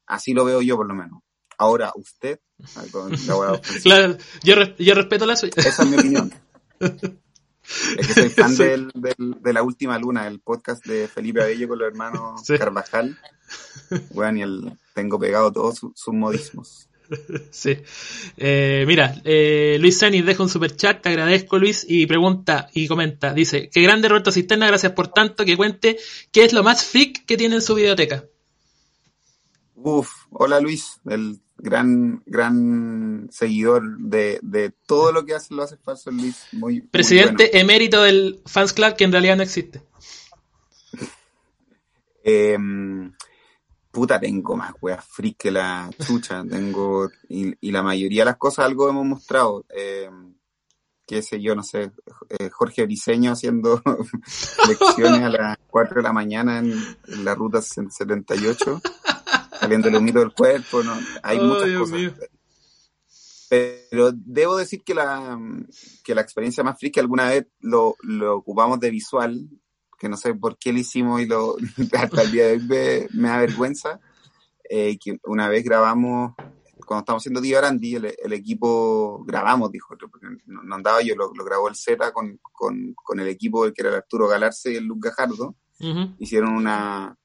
Así 0.07 0.33
lo 0.33 0.45
veo 0.45 0.63
yo, 0.63 0.77
por 0.77 0.87
lo 0.87 0.95
menos. 0.95 1.21
Ahora, 1.59 1.93
usted. 1.97 2.41
claro, 3.83 4.17
yo, 4.43 4.55
yo 4.79 4.95
respeto 4.95 5.27
la 5.27 5.37
suya. 5.37 5.53
Esa 5.57 5.83
es 5.83 5.89
mi 5.89 5.97
opinión. 5.97 6.33
Es 7.99 8.07
que 8.07 8.15
soy 8.15 8.31
fan 8.31 8.57
del, 8.57 8.91
de 9.41 9.53
la 9.53 9.63
última 9.63 9.99
luna, 9.99 10.27
el 10.27 10.41
podcast 10.41 10.85
de 10.87 11.09
Felipe 11.09 11.43
Abello 11.43 11.69
con 11.69 11.79
los 11.79 11.89
hermanos 11.89 12.43
Carvajal. 12.59 13.19
Bueno, 14.13 14.39
y 14.39 14.43
el, 14.43 14.73
tengo 14.95 15.19
pegado 15.19 15.53
todos 15.53 15.79
sus, 15.79 16.15
modismos. 16.15 16.89
Sí. 17.51 17.79
Eh, 18.37 18.85
mira, 18.87 19.21
eh, 19.25 19.79
Luis 19.81 19.99
Sanis 19.99 20.27
deja 20.27 20.43
un 20.43 20.51
super 20.51 20.77
chat, 20.77 21.01
te 21.01 21.09
agradezco 21.09 21.59
Luis, 21.59 21.87
y 21.89 22.07
pregunta 22.07 22.69
y 22.75 22.87
comenta, 22.87 23.33
dice, 23.33 23.71
qué 23.71 23.81
grande 23.81 24.09
Roberto 24.09 24.31
Cisterna, 24.31 24.67
gracias 24.67 24.93
por 24.93 25.09
tanto, 25.09 25.47
que 25.47 25.57
cuente 25.57 25.99
qué 26.31 26.45
es 26.45 26.53
lo 26.53 26.63
más 26.63 26.85
freak 26.85 27.25
que 27.25 27.39
tiene 27.39 27.57
en 27.57 27.63
su 27.63 27.75
biblioteca. 27.75 28.27
Uf, 29.75 30.11
hola 30.31 30.61
Luis, 30.61 31.01
el 31.09 31.41
gran, 31.59 32.23
gran 32.25 33.29
seguidor 33.31 33.99
de, 33.99 34.39
de 34.43 34.71
todo 34.87 35.13
lo 35.13 35.25
que 35.25 35.35
hace 35.35 35.55
lo 35.55 35.65
hace 35.65 35.77
falso 35.77 36.11
Luis. 36.11 36.47
Muy, 36.53 36.81
Presidente 36.81 37.59
emérito 37.59 38.03
del 38.03 38.41
Fans 38.47 38.73
Club 38.73 38.95
que 38.97 39.05
en 39.05 39.13
realidad 39.13 39.37
no 39.37 39.43
existe. 39.43 39.83
Em, 42.23 43.13
puta, 43.91 44.21
tengo 44.21 44.57
más 44.57 44.75
weas 44.81 45.05
freak 45.05 45.37
que 45.39 45.51
la 45.51 45.91
chucha. 46.05 46.45
tengo, 46.49 47.11
y, 47.29 47.55
y, 47.61 47.73
la 47.73 47.83
mayoría 47.83 48.23
de 48.23 48.27
las 48.27 48.37
cosas 48.37 48.67
algo 48.67 48.89
hemos 48.89 49.07
mostrado. 49.07 49.65
Eh, 49.71 50.11
qué 51.07 51.23
sé 51.23 51.41
yo, 51.41 51.55
no 51.55 51.63
sé, 51.63 51.91
eh, 52.29 52.51
Jorge 52.51 52.85
Briseño 52.85 53.33
haciendo 53.33 53.83
lecciones 54.69 55.23
a 55.23 55.31
las 55.31 55.59
4 55.69 55.97
de 55.97 56.03
la 56.03 56.13
mañana 56.13 56.59
en, 56.59 56.73
en 57.07 57.25
la 57.25 57.35
ruta 57.35 57.63
78 57.63 58.83
saliendo 59.59 59.89
el 59.89 59.97
humito 59.97 60.21
del 60.21 60.33
cuerpo, 60.33 60.83
¿no? 60.83 60.99
Hay 61.23 61.39
muchas 61.41 61.79
cosas. 61.79 62.13
Pero 63.49 64.13
debo 64.13 64.57
decir 64.57 64.83
que 64.85 64.95
la, 64.95 65.39
que 66.05 66.15
la 66.15 66.21
experiencia 66.21 66.63
más 66.63 66.79
friki 66.79 67.01
alguna 67.01 67.31
vez 67.31 67.47
lo, 67.61 67.97
lo 68.03 68.37
ocupamos 68.37 68.79
de 68.79 68.91
visual, 68.91 69.49
que 69.99 70.09
no 70.09 70.17
sé 70.17 70.35
por 70.35 70.59
qué 70.59 70.73
lo 70.73 70.79
hicimos 70.79 71.21
y 71.21 71.27
lo, 71.27 71.57
hasta 71.99 72.23
el 72.23 72.31
día 72.31 72.47
de 72.47 72.53
hoy 72.53 73.09
me, 73.15 73.29
da 73.29 73.39
vergüenza, 73.39 74.01
eh, 74.69 74.99
que 74.99 75.19
una 75.25 75.49
vez 75.49 75.65
grabamos, 75.65 76.35
cuando 76.87 77.01
estábamos 77.01 77.23
haciendo 77.23 77.41
Tío 77.41 77.59
Arandi, 77.59 77.97
el, 77.97 78.33
equipo 78.33 79.25
grabamos, 79.25 79.73
dijo, 79.73 79.97
porque 80.11 80.27
no, 80.47 80.75
andaba 80.75 81.01
yo, 81.03 81.15
lo, 81.17 81.33
grabó 81.33 81.69
el 81.69 81.75
Z 81.75 82.13
con, 82.13 82.39
con, 82.53 82.95
con, 82.95 83.21
el 83.21 83.29
equipo 83.29 83.63
que 83.65 83.81
era 83.83 83.89
el 83.89 83.97
Arturo 83.97 84.29
Galarse 84.29 84.73
y 84.73 84.77
el 84.77 84.85
Luke 84.85 85.09
Gajardo, 85.09 85.57
hicieron 86.19 86.55
una, 86.55 87.18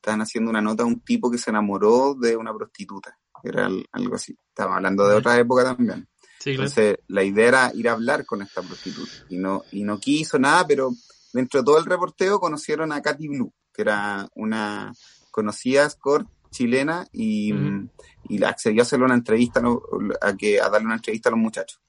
estaban 0.00 0.22
haciendo 0.22 0.50
una 0.50 0.62
nota 0.62 0.82
a 0.82 0.86
un 0.86 1.00
tipo 1.00 1.30
que 1.30 1.38
se 1.38 1.50
enamoró 1.50 2.14
de 2.14 2.36
una 2.36 2.54
prostituta. 2.54 3.18
Era 3.44 3.68
algo 3.92 4.14
así. 4.14 4.36
Estaba 4.48 4.76
hablando 4.76 5.06
de 5.06 5.16
otra 5.16 5.38
época 5.38 5.64
también. 5.64 6.08
Entonces, 6.44 6.98
la 7.08 7.22
idea 7.22 7.48
era 7.48 7.72
ir 7.74 7.88
a 7.88 7.92
hablar 7.92 8.24
con 8.24 8.40
esta 8.40 8.62
prostituta. 8.62 9.12
Y 9.28 9.36
no, 9.36 9.62
y 9.72 9.84
no 9.84 10.00
quiso 10.00 10.38
nada, 10.38 10.66
pero 10.66 10.90
dentro 11.34 11.60
de 11.60 11.66
todo 11.66 11.78
el 11.78 11.84
reporteo 11.84 12.40
conocieron 12.40 12.92
a 12.92 13.02
Katy 13.02 13.28
Blue, 13.28 13.52
que 13.72 13.82
era 13.82 14.26
una 14.34 14.92
conocida 15.30 15.86
escort 15.86 16.26
chilena 16.50 17.06
y, 17.12 17.52
y 18.28 18.42
accedió 18.42 18.80
a 18.80 18.84
hacerle 18.84 19.04
una 19.04 19.14
entrevista 19.14 19.62
a, 20.22 20.36
que, 20.36 20.60
a 20.60 20.68
darle 20.68 20.86
una 20.86 20.96
entrevista 20.96 21.28
a 21.28 21.32
los 21.32 21.40
muchachos 21.40 21.80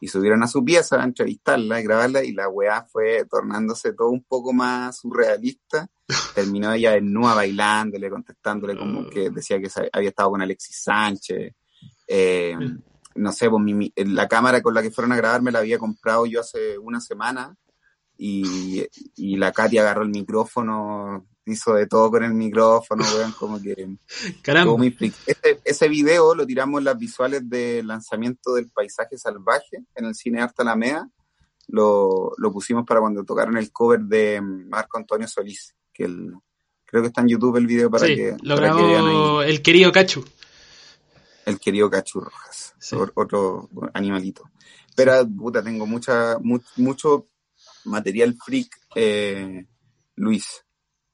y 0.00 0.08
subieron 0.08 0.42
a 0.42 0.48
su 0.48 0.64
pieza 0.64 1.00
a 1.00 1.04
entrevistarla 1.04 1.78
y 1.78 1.84
grabarla 1.84 2.24
y 2.24 2.32
la 2.32 2.48
weá 2.48 2.84
fue 2.84 3.26
tornándose 3.30 3.92
todo 3.92 4.08
un 4.08 4.24
poco 4.24 4.52
más 4.52 4.96
surrealista. 4.96 5.88
Terminó 6.34 6.72
ella 6.72 6.92
desnuda 6.92 7.34
bailándole, 7.34 8.08
contestándole 8.08 8.78
como 8.78 9.08
que 9.08 9.28
decía 9.28 9.60
que 9.60 9.68
había 9.92 10.08
estado 10.08 10.30
con 10.30 10.42
Alexis 10.42 10.82
Sánchez. 10.82 11.54
Eh, 12.08 12.56
no 13.14 13.32
sé, 13.32 13.50
pues 13.50 13.62
mi, 13.62 13.92
la 13.96 14.26
cámara 14.26 14.62
con 14.62 14.72
la 14.72 14.82
que 14.82 14.90
fueron 14.90 15.12
a 15.12 15.16
grabar 15.16 15.42
me 15.42 15.52
la 15.52 15.58
había 15.58 15.78
comprado 15.78 16.24
yo 16.24 16.40
hace 16.40 16.78
una 16.78 17.00
semana 17.00 17.54
y, 18.16 18.86
y 19.16 19.36
la 19.36 19.52
Katy 19.52 19.78
agarró 19.78 20.02
el 20.02 20.10
micrófono 20.10 21.26
hizo 21.46 21.74
de 21.74 21.86
todo 21.86 22.10
con 22.10 22.24
el 22.24 22.34
micrófono, 22.34 23.04
weón, 23.14 23.32
como 23.32 23.60
que... 23.60 23.96
Caramba. 24.42 24.84
Ese, 24.86 25.60
ese, 25.64 25.88
video 25.88 26.34
lo 26.34 26.46
tiramos 26.46 26.82
las 26.82 26.98
visuales 26.98 27.48
del 27.48 27.86
lanzamiento 27.86 28.54
del 28.54 28.70
Paisaje 28.70 29.16
Salvaje 29.16 29.84
en 29.94 30.04
el 30.04 30.14
Cine 30.14 30.42
Arte 30.42 30.62
Alameda. 30.62 31.08
Lo, 31.68 32.32
lo 32.36 32.52
pusimos 32.52 32.84
para 32.84 33.00
cuando 33.00 33.24
tocaron 33.24 33.56
el 33.56 33.70
cover 33.70 34.00
de 34.00 34.40
Marco 34.40 34.98
Antonio 34.98 35.28
Solís, 35.28 35.74
que 35.92 36.04
el, 36.04 36.32
creo 36.84 37.02
que 37.02 37.08
está 37.08 37.20
en 37.20 37.28
YouTube 37.28 37.56
el 37.56 37.66
video 37.66 37.90
para 37.90 38.06
que... 38.06 38.36
lo 38.42 38.56
grabó 38.56 39.42
el 39.42 39.62
querido 39.62 39.92
Cachu. 39.92 40.24
El 41.46 41.58
querido 41.58 41.88
Cachu 41.88 42.20
Rojas, 42.20 42.74
otro 43.14 43.68
animalito. 43.94 44.50
Pero, 44.96 45.26
puta, 45.26 45.62
tengo 45.62 45.86
mucha, 45.86 46.36
mucho 46.76 47.26
material 47.84 48.36
freak, 48.44 48.68
eh, 48.96 49.64
Luis 50.16 50.64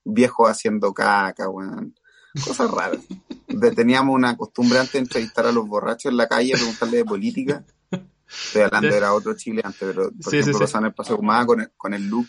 viejo 0.07 0.47
haciendo 0.47 0.95
caca, 0.95 1.49
weón. 1.49 1.95
Cosas 2.45 2.71
raras. 2.71 3.01
Teníamos 3.77 4.15
una 4.15 4.37
costumbre 4.37 4.79
antes 4.79 4.93
de 4.93 4.99
entrevistar 5.01 5.47
a 5.47 5.53
los 5.53 5.67
borrachos 5.67 6.11
en 6.11 6.17
la 6.17 6.29
calle, 6.29 6.53
preguntarle 6.53 6.99
de 6.99 7.05
política. 7.05 7.65
Estoy 8.29 8.63
hablando, 8.63 8.89
era 8.89 9.15
otro 9.15 9.35
Chile 9.37 9.63
antes, 9.65 9.81
pero 9.81 10.11
por 10.11 10.35
ejemplo, 10.35 10.67
sí, 10.67 10.77
en 10.77 10.85
el 10.85 10.95
Paseo 10.95 11.17
Humada 11.17 11.47
con 11.47 11.61
el, 11.61 11.71
con 11.77 11.95
el 11.95 12.07
look. 12.09 12.27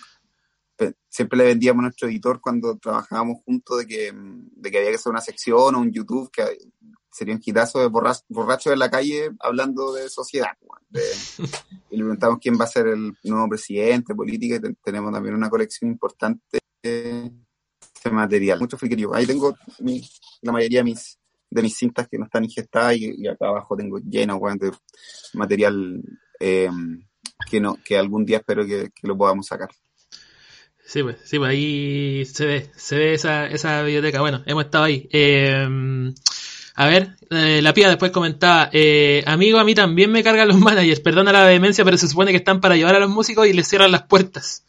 Siempre 1.10 1.40
le 1.40 1.46
vendíamos 1.46 1.82
a 1.82 1.84
nuestro 1.88 2.08
editor 2.08 2.40
cuando 2.40 2.78
trabajábamos 2.78 3.42
juntos 3.44 3.80
de 3.80 3.88
que, 3.88 4.14
de 4.14 4.72
que 4.72 4.78
había 4.78 4.92
que 4.92 4.96
hacer 4.98 5.10
una 5.10 5.22
sección 5.22 5.74
o 5.74 5.80
un 5.80 5.92
YouTube 5.92 6.30
que 6.32 6.44
sería 7.12 7.34
un 7.34 7.42
quitazo 7.42 7.80
de 7.80 7.88
borrachos 7.88 8.74
en 8.74 8.80
la 8.80 8.92
calle 8.92 9.32
hablando 9.40 9.92
de 9.94 10.08
sociedad. 10.08 10.56
y 11.90 11.98
le 11.98 12.04
preguntamos 12.04 12.38
quién 12.40 12.60
va 12.60 12.66
a 12.66 12.68
ser 12.68 12.88
el 12.88 13.18
nuevo 13.24 13.50
presidente, 13.50 14.14
política, 14.14 14.56
y 14.56 14.74
tenemos 14.84 15.12
también 15.12 15.34
una 15.34 15.50
colección 15.50 15.90
importante 15.90 16.60
este 17.98 18.12
material, 18.12 18.60
mucho 18.60 18.78
friquerío. 18.78 19.14
Ahí 19.14 19.26
tengo 19.26 19.56
la 20.42 20.52
mayoría 20.52 20.80
de 20.80 20.86
mis, 20.86 21.18
de 21.50 21.62
mis 21.62 21.76
cintas 21.76 22.08
que 22.08 22.18
no 22.18 22.26
están 22.26 22.44
ingestadas 22.44 22.98
y, 22.98 23.28
acá 23.28 23.48
abajo 23.48 23.76
tengo 23.76 24.00
lleno 24.00 24.40
de 24.60 24.72
material 25.34 26.02
eh, 26.40 26.70
que 27.50 27.60
no 27.60 27.78
que 27.84 27.98
algún 27.98 28.26
día 28.26 28.38
espero 28.38 28.66
que, 28.66 28.90
lo 29.04 29.18
podamos 29.18 29.48
sacar. 29.48 29.70
Sí, 30.86 31.04
pues, 31.04 31.18
sí, 31.26 31.38
pues 31.38 31.50
ahí 31.50 32.26
se 32.26 32.46
ve, 32.46 32.72
se 32.76 32.98
ve 32.98 33.14
esa, 33.14 33.48
esa 33.48 33.84
biblioteca. 33.84 34.22
Bueno, 34.22 34.42
hemos 34.46 34.66
estado 34.66 34.86
ahí. 34.86 35.10
Eh, 35.12 35.68
a 36.80 36.86
ver, 36.86 37.18
eh, 37.32 37.60
la 37.64 37.74
pía 37.74 37.90
después 37.90 38.12
comentaba, 38.12 38.70
eh, 38.72 39.24
amigo, 39.26 39.58
a 39.58 39.64
mí 39.64 39.74
también 39.74 40.12
me 40.12 40.24
cargan 40.24 40.48
los 40.48 40.60
managers, 40.60 41.00
perdona 41.00 41.32
la 41.32 41.44
vehemencia, 41.44 41.84
pero 41.84 41.98
se 41.98 42.08
supone 42.08 42.30
que 42.30 42.38
están 42.38 42.62
para 42.62 42.76
llevar 42.76 42.94
a 42.94 43.00
los 43.00 43.10
músicos 43.10 43.48
y 43.48 43.54
les 43.54 43.68
cierran 43.68 43.92
las 43.92 44.04
puertas. 44.04 44.64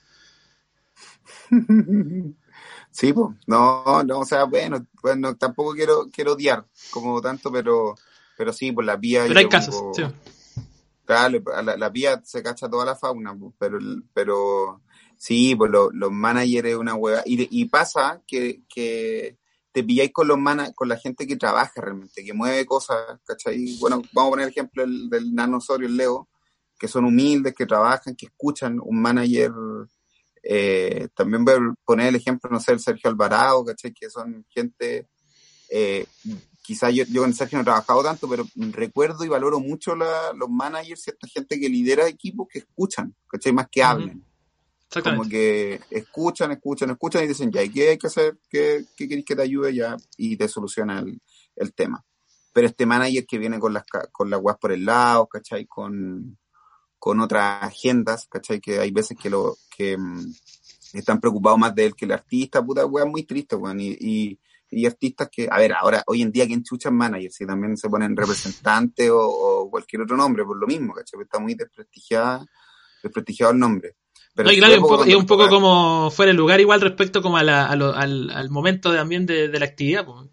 Sí, 2.91 3.13
pues, 3.13 3.37
no, 3.47 4.03
no, 4.03 4.21
o 4.21 4.25
sea, 4.25 4.45
bueno, 4.45 4.87
bueno, 5.03 5.37
tampoco 5.37 5.73
quiero, 5.73 6.07
quiero 6.13 6.33
odiar 6.33 6.67
como 6.91 7.21
tanto, 7.21 7.53
pero, 7.53 7.95
pero 8.37 8.53
sí, 8.53 8.73
pues 8.73 8.87
la 8.87 8.97
vía... 8.97 9.25
Pero 9.27 9.39
hay 9.39 9.49
casos, 9.49 9.97
sí. 9.97 10.03
Claro, 11.05 11.41
la, 11.63 11.77
la 11.77 11.89
vía 11.89 12.21
se 12.25 12.43
cacha 12.43 12.69
toda 12.69 12.85
la 12.85 12.97
fauna, 12.97 13.35
pues, 13.35 13.55
pero, 13.59 13.79
pero 14.13 14.83
sí, 15.17 15.55
pues 15.55 15.71
los 15.71 16.13
managers 16.13 16.69
es 16.69 16.77
una 16.77 16.95
hueá. 16.95 17.23
Y, 17.25 17.61
y 17.61 17.65
pasa 17.67 18.23
que, 18.27 18.61
que 18.69 19.39
te 19.73 19.85
pilláis 19.85 20.13
con 20.13 20.29
los 20.29 20.39
mana, 20.39 20.73
con 20.73 20.89
la 20.89 20.97
gente 20.97 21.27
que 21.27 21.37
trabaja 21.37 21.81
realmente, 21.81 22.25
que 22.25 22.33
mueve 22.35 22.67
cosas, 22.67 22.99
¿cachai? 23.25 23.79
Bueno, 23.81 24.03
vamos 24.13 24.29
a 24.29 24.31
poner 24.33 24.45
el 24.45 24.51
ejemplo 24.51 24.83
del, 24.83 25.09
del 25.09 25.35
Nano 25.35 25.59
Osorio, 25.59 25.89
el 25.89 25.97
Leo, 25.97 26.29
que 26.79 26.89
son 26.89 27.05
humildes, 27.05 27.55
que 27.55 27.67
trabajan, 27.67 28.15
que 28.15 28.27
escuchan, 28.27 28.79
un 28.83 29.01
manager, 29.01 29.53
eh, 30.43 31.09
también 31.15 31.45
voy 31.45 31.55
a 31.55 31.75
poner 31.85 32.09
el 32.09 32.17
ejemplo, 32.17 32.51
no 32.51 32.61
sé, 32.61 32.73
el 32.73 32.81
Sergio 32.81 33.11
Alvarado, 33.11 33.65
¿cachai? 33.65 33.93
Que 33.93 34.11
son 34.11 34.45
gente, 34.49 35.07
eh, 35.71 36.07
quizás 36.63 36.95
yo, 36.95 37.05
yo 37.05 37.23
con 37.23 37.35
Sergio 37.35 37.59
no 37.59 37.63
he 37.63 37.65
trabajado 37.65 38.03
tanto, 38.03 38.29
pero 38.29 38.47
recuerdo 38.73 39.25
y 39.25 39.29
valoro 39.29 39.61
mucho 39.61 39.97
la, 39.97 40.33
los 40.35 40.49
managers, 40.49 41.03
cierta 41.03 41.27
gente 41.29 41.59
que 41.59 41.69
lidera 41.69 42.07
equipos 42.07 42.49
que 42.51 42.61
escuchan, 42.61 43.15
¿cachai? 43.27 43.53
Más 43.53 43.69
que 43.71 43.83
hablen. 43.83 44.25
Como 45.03 45.29
que 45.29 45.81
escuchan, 45.91 46.51
escuchan, 46.53 46.91
escuchan 46.91 47.25
y 47.25 47.29
dicen, 47.29 47.53
ya, 47.53 47.67
¿qué 47.69 47.91
hay 47.91 47.99
que 47.99 48.07
hacer? 48.07 48.39
¿Qué, 48.49 48.87
qué 48.97 49.07
queréis 49.07 49.27
que 49.27 49.37
te 49.37 49.43
ayude 49.43 49.75
ya? 49.75 49.97
Y 50.17 50.37
te 50.37 50.49
soluciona 50.49 51.01
el, 51.01 51.21
el 51.57 51.75
tema. 51.75 52.03
Pero 52.55 52.67
este 52.67 52.87
manager 52.87 53.27
que 53.27 53.39
viene 53.39 53.59
con 53.59 53.75
las, 53.75 53.85
con 54.11 54.31
las 54.31 54.41
por 54.59 54.73
el 54.73 54.87
lado, 54.87 55.27
¿cachai? 55.27 55.67
Con, 55.67 56.39
con 56.99 57.21
otras 57.21 57.63
agendas, 57.63 58.27
¿cachai? 58.29 58.61
Que 58.61 58.81
hay 58.81 58.91
veces 58.91 59.17
que 59.17 59.31
lo, 59.31 59.57
que 59.77 59.97
mm, 59.97 60.33
están 60.95 61.21
preocupados 61.21 61.59
más 61.59 61.75
de 61.75 61.87
él 61.87 61.95
que 61.95 62.05
el 62.05 62.13
artista, 62.13 62.65
puta 62.65 62.87
weá, 62.87 63.05
muy 63.05 63.25
triste, 63.25 63.57
weón. 63.57 63.81
Y, 63.81 63.97
y, 63.99 64.39
y, 64.71 64.87
artistas 64.87 65.29
que, 65.31 65.49
a 65.51 65.59
ver, 65.59 65.73
ahora, 65.73 66.03
hoy 66.07 66.23
en 66.23 66.33
día, 66.33 66.47
¿quién 66.47 66.63
chuchan 66.63 66.95
managers? 66.95 67.37
Si 67.37 67.47
también 67.47 67.77
se 67.77 67.89
ponen 67.89 68.17
representantes 68.17 69.11
o, 69.11 69.21
o, 69.21 69.71
cualquier 69.71 70.03
otro 70.03 70.17
nombre, 70.17 70.45
por 70.45 70.57
lo 70.57 70.67
mismo, 70.67 70.95
¿cachai? 70.95 71.21
Está 71.23 71.39
muy 71.39 71.55
desprestigiada, 71.55 72.45
desprestigiado 73.03 73.53
el 73.53 73.59
nombre. 73.59 73.97
Pero 74.35 74.49
no, 74.49 74.53
y 74.53 74.59
claro, 74.59 74.75
un 74.75 74.89
poco, 74.89 75.07
y 75.07 75.15
un 75.15 75.27
poco 75.27 75.49
como 75.49 76.11
fuera 76.11 76.31
el 76.31 76.37
lugar 76.37 76.61
igual 76.61 76.81
respecto 76.81 77.23
como 77.23 77.39
a 77.39 77.43
la, 77.43 77.67
a 77.67 77.75
lo, 77.77 77.95
al, 77.95 78.31
al, 78.31 78.51
momento 78.51 78.95
también 78.95 79.27
de, 79.27 79.49
de 79.49 79.59
la 79.59 79.67
actividad. 79.67 80.05
Pues. 80.05 80.29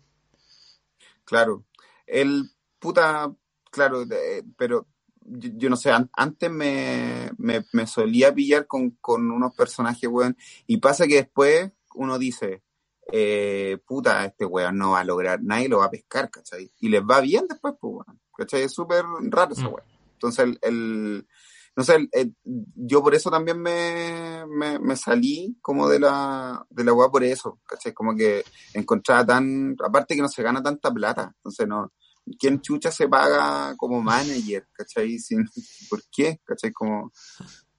Claro. 1.23 1.65
El 2.05 2.51
puta, 2.77 3.33
claro, 3.71 4.05
de, 4.05 4.43
pero 4.57 4.87
yo, 5.25 5.49
yo, 5.55 5.69
no 5.69 5.75
sé, 5.75 5.91
an, 5.91 6.09
antes 6.13 6.51
me, 6.51 7.31
me, 7.37 7.65
me, 7.73 7.87
solía 7.87 8.33
pillar 8.33 8.67
con, 8.67 8.91
con 9.01 9.31
unos 9.31 9.53
personajes, 9.55 10.09
weón, 10.09 10.37
y 10.67 10.77
pasa 10.77 11.07
que 11.07 11.15
después 11.15 11.71
uno 11.95 12.17
dice, 12.17 12.63
eh, 13.11 13.77
puta, 13.85 14.25
este 14.25 14.45
weón 14.45 14.77
no 14.77 14.91
va 14.91 15.01
a 15.01 15.05
lograr, 15.05 15.41
nadie 15.43 15.69
lo 15.69 15.79
va 15.79 15.85
a 15.85 15.91
pescar, 15.91 16.29
¿cachai? 16.29 16.71
Y 16.79 16.89
les 16.89 17.01
va 17.01 17.21
bien 17.21 17.45
después, 17.47 17.73
pues, 17.79 17.93
weón, 17.93 18.21
¿cachai? 18.37 18.63
Es 18.63 18.73
súper 18.73 19.03
raro 19.29 19.53
esa 19.53 19.63
mm. 19.63 19.73
weón. 19.73 19.83
Entonces, 20.13 20.45
el, 20.45 20.59
el 20.61 21.27
no 21.75 21.83
sé, 21.83 22.07
yo 22.45 23.03
por 23.03 23.15
eso 23.15 23.29
también 23.29 23.59
me, 23.61 24.45
me, 24.47 24.79
me, 24.79 24.95
salí 24.95 25.57
como 25.61 25.89
de 25.89 25.99
la, 25.99 26.65
de 26.69 26.85
la 26.85 26.93
weá 26.93 27.09
por 27.09 27.23
eso, 27.23 27.59
¿cachai? 27.65 27.93
Como 27.93 28.15
que 28.15 28.45
encontraba 28.73 29.25
tan, 29.25 29.75
aparte 29.83 30.15
que 30.15 30.21
no 30.21 30.29
se 30.29 30.41
gana 30.41 30.63
tanta 30.63 30.89
plata, 30.93 31.33
entonces 31.35 31.67
no, 31.67 31.91
¿quién 32.39 32.61
chucha 32.61 32.91
se 32.91 33.07
paga 33.07 33.75
como 33.77 34.01
manager, 34.01 34.67
¿cachai? 34.71 35.19
Sin, 35.19 35.45
¿Por 35.89 36.01
qué? 36.11 36.39
¿cachai? 36.43 36.71
Como, 36.71 37.11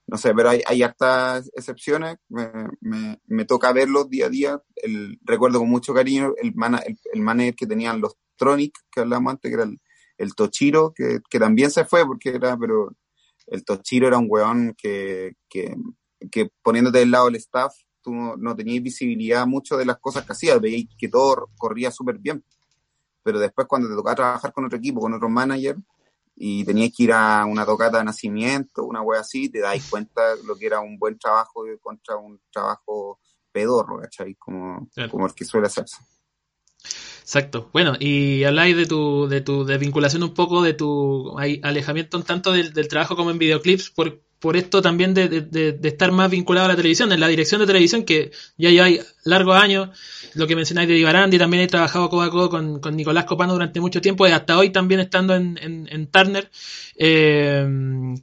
no 0.07 0.17
sé, 0.17 0.33
pero 0.33 0.49
hay, 0.49 0.61
hay 0.65 0.83
hartas 0.83 1.49
excepciones, 1.53 2.17
me, 2.29 2.49
me, 2.79 3.21
me 3.27 3.45
toca 3.45 3.73
verlos 3.73 4.09
día 4.09 4.27
a 4.27 4.29
día, 4.29 4.63
el, 4.75 5.19
recuerdo 5.23 5.59
con 5.59 5.69
mucho 5.69 5.93
cariño 5.93 6.33
el, 6.41 6.55
mana, 6.55 6.77
el, 6.79 6.97
el 7.13 7.21
manager 7.21 7.55
que 7.55 7.67
tenían 7.67 7.99
los 7.99 8.15
Tronic, 8.37 8.77
que 8.91 9.01
hablamos 9.01 9.31
antes, 9.31 9.49
que 9.49 9.55
era 9.55 9.69
el, 10.17 10.35
Tochiro, 10.35 10.93
que, 10.93 11.19
que 11.29 11.39
también 11.39 11.71
se 11.71 11.85
fue 11.85 12.05
porque 12.05 12.29
era, 12.29 12.57
pero 12.57 12.95
el 13.47 13.65
Tochiro 13.65 14.07
era 14.07 14.17
un 14.17 14.27
weón 14.29 14.75
que, 14.77 15.33
que, 15.49 15.75
que 16.31 16.49
poniéndote 16.61 16.99
del 16.99 17.11
lado 17.11 17.25
del 17.25 17.35
staff, 17.35 17.73
tú 18.01 18.13
no, 18.13 18.37
no 18.37 18.55
tenías 18.55 18.81
visibilidad 18.83 19.45
mucho 19.45 19.75
de 19.75 19.85
las 19.85 19.97
cosas 19.97 20.25
que 20.25 20.31
hacías, 20.31 20.61
veías 20.61 20.87
que 20.97 21.09
todo 21.09 21.49
corría 21.57 21.91
súper 21.91 22.17
bien. 22.19 22.43
Pero 23.27 23.39
después 23.39 23.67
cuando 23.67 23.89
te 23.89 23.95
tocaba 23.95 24.15
trabajar 24.15 24.53
con 24.53 24.63
otro 24.63 24.77
equipo, 24.77 25.01
con 25.01 25.13
otro 25.13 25.27
manager, 25.27 25.75
y 26.33 26.63
tenías 26.63 26.93
que 26.95 27.03
ir 27.03 27.11
a 27.11 27.43
una 27.43 27.65
tocata 27.65 27.97
de 27.97 28.05
nacimiento, 28.05 28.85
una 28.85 29.01
wea 29.01 29.19
así, 29.19 29.49
te 29.49 29.59
dais 29.59 29.85
cuenta 29.89 30.21
lo 30.45 30.55
que 30.55 30.67
era 30.67 30.79
un 30.79 30.97
buen 30.97 31.19
trabajo 31.19 31.65
contra 31.81 32.15
un 32.15 32.39
trabajo 32.49 33.19
pedorro, 33.51 33.99
¿cachai? 33.99 34.35
Como, 34.35 34.87
claro. 34.93 35.11
como 35.11 35.25
el 35.27 35.33
que 35.33 35.43
suele 35.43 35.67
hacerse. 35.67 35.97
Exacto. 37.19 37.69
Bueno, 37.73 37.95
y 37.99 38.45
habláis 38.45 38.77
de 38.77 38.85
tu, 38.85 39.27
de 39.27 39.41
tu 39.41 39.65
desvinculación 39.65 40.23
un 40.23 40.33
poco, 40.33 40.61
de 40.61 40.73
tu 40.73 41.37
alejamiento 41.37 42.15
un 42.15 42.23
tanto 42.23 42.53
del, 42.53 42.71
del 42.71 42.87
trabajo 42.87 43.17
como 43.17 43.31
en 43.31 43.39
videoclips, 43.39 43.89
por, 43.89 44.21
por 44.39 44.55
esto 44.55 44.81
también 44.81 45.13
de, 45.15 45.27
de, 45.27 45.79
estar 45.83 46.11
más 46.11 46.29
vinculado 46.29 46.65
a 46.65 46.69
la 46.69 46.75
televisión, 46.75 47.11
en 47.11 47.19
la 47.19 47.27
dirección 47.27 47.59
de 47.59 47.67
televisión, 47.67 48.03
que 48.03 48.31
ya 48.57 48.69
lleváis 48.69 49.15
largos 49.23 49.55
años, 49.55 49.89
lo 50.35 50.45
que 50.45 50.55
mencionáis 50.55 50.87
de 50.87 50.97
Ibarandi, 50.97 51.39
también 51.39 51.63
he 51.63 51.67
trabajado 51.67 52.09
codo 52.09 52.21
a 52.21 52.29
codo 52.29 52.49
con, 52.49 52.79
con, 52.79 52.95
Nicolás 52.95 53.25
Copano 53.25 53.53
durante 53.53 53.79
mucho 53.81 53.99
tiempo, 53.99 54.27
y 54.27 54.31
hasta 54.31 54.57
hoy 54.57 54.69
también 54.69 54.99
estando 54.99 55.33
en, 55.35 55.57
en, 55.61 55.87
en 55.91 56.07
Turner. 56.07 56.51
Eh, 56.97 57.65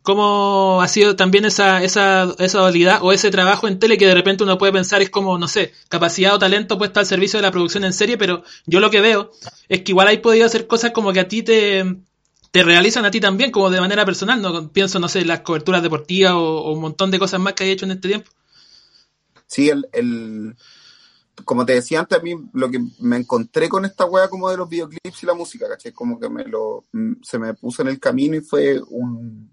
¿Cómo 0.02 0.80
ha 0.82 0.88
sido 0.88 1.16
también 1.16 1.44
esa, 1.46 1.82
esa, 1.82 2.32
esa 2.38 2.58
dualidad 2.60 3.00
o 3.02 3.12
ese 3.12 3.30
trabajo 3.30 3.66
en 3.66 3.80
tele 3.80 3.98
que 3.98 4.06
de 4.06 4.14
repente 4.14 4.44
uno 4.44 4.56
puede 4.56 4.72
pensar 4.72 5.02
es 5.02 5.10
como, 5.10 5.36
no 5.38 5.48
sé, 5.48 5.72
capacidad 5.88 6.34
o 6.34 6.38
talento 6.38 6.78
puesta 6.78 7.00
al 7.00 7.06
servicio 7.06 7.38
de 7.38 7.42
la 7.42 7.50
producción 7.50 7.84
en 7.84 7.92
serie, 7.92 8.16
pero 8.16 8.44
yo 8.66 8.78
lo 8.78 8.90
que 8.90 9.00
veo 9.00 9.32
es 9.68 9.82
que 9.82 9.92
igual 9.92 10.08
hay 10.08 10.18
podido 10.18 10.46
hacer 10.46 10.68
cosas 10.68 10.92
como 10.92 11.12
que 11.12 11.20
a 11.20 11.28
ti 11.28 11.42
te, 11.42 11.84
te 12.54 12.62
realizan 12.62 13.04
a 13.04 13.10
ti 13.10 13.18
también, 13.18 13.50
como 13.50 13.68
de 13.68 13.80
manera 13.80 14.04
personal, 14.04 14.40
¿no? 14.40 14.68
Pienso, 14.70 15.00
no 15.00 15.08
sé, 15.08 15.24
las 15.24 15.40
coberturas 15.40 15.82
deportivas 15.82 16.34
o, 16.34 16.70
un 16.70 16.80
montón 16.80 17.10
de 17.10 17.18
cosas 17.18 17.40
más 17.40 17.54
que 17.54 17.64
hay 17.64 17.72
hecho 17.72 17.84
en 17.84 17.90
este 17.90 18.06
tiempo. 18.06 18.30
Sí, 19.48 19.70
el, 19.70 19.88
el, 19.92 20.54
como 21.44 21.66
te 21.66 21.72
decía 21.72 21.98
antes, 21.98 22.16
a 22.16 22.22
mí 22.22 22.36
lo 22.52 22.70
que 22.70 22.78
me 23.00 23.16
encontré 23.16 23.68
con 23.68 23.84
esta 23.84 24.04
wea 24.04 24.28
como 24.28 24.48
de 24.48 24.56
los 24.56 24.68
videoclips 24.68 25.20
y 25.20 25.26
la 25.26 25.34
música, 25.34 25.68
¿cachai? 25.68 25.90
Como 25.90 26.20
que 26.20 26.28
me 26.28 26.44
lo, 26.44 26.84
se 27.22 27.40
me 27.40 27.54
puso 27.54 27.82
en 27.82 27.88
el 27.88 27.98
camino 27.98 28.36
y 28.36 28.40
fue 28.40 28.80
un... 28.88 29.50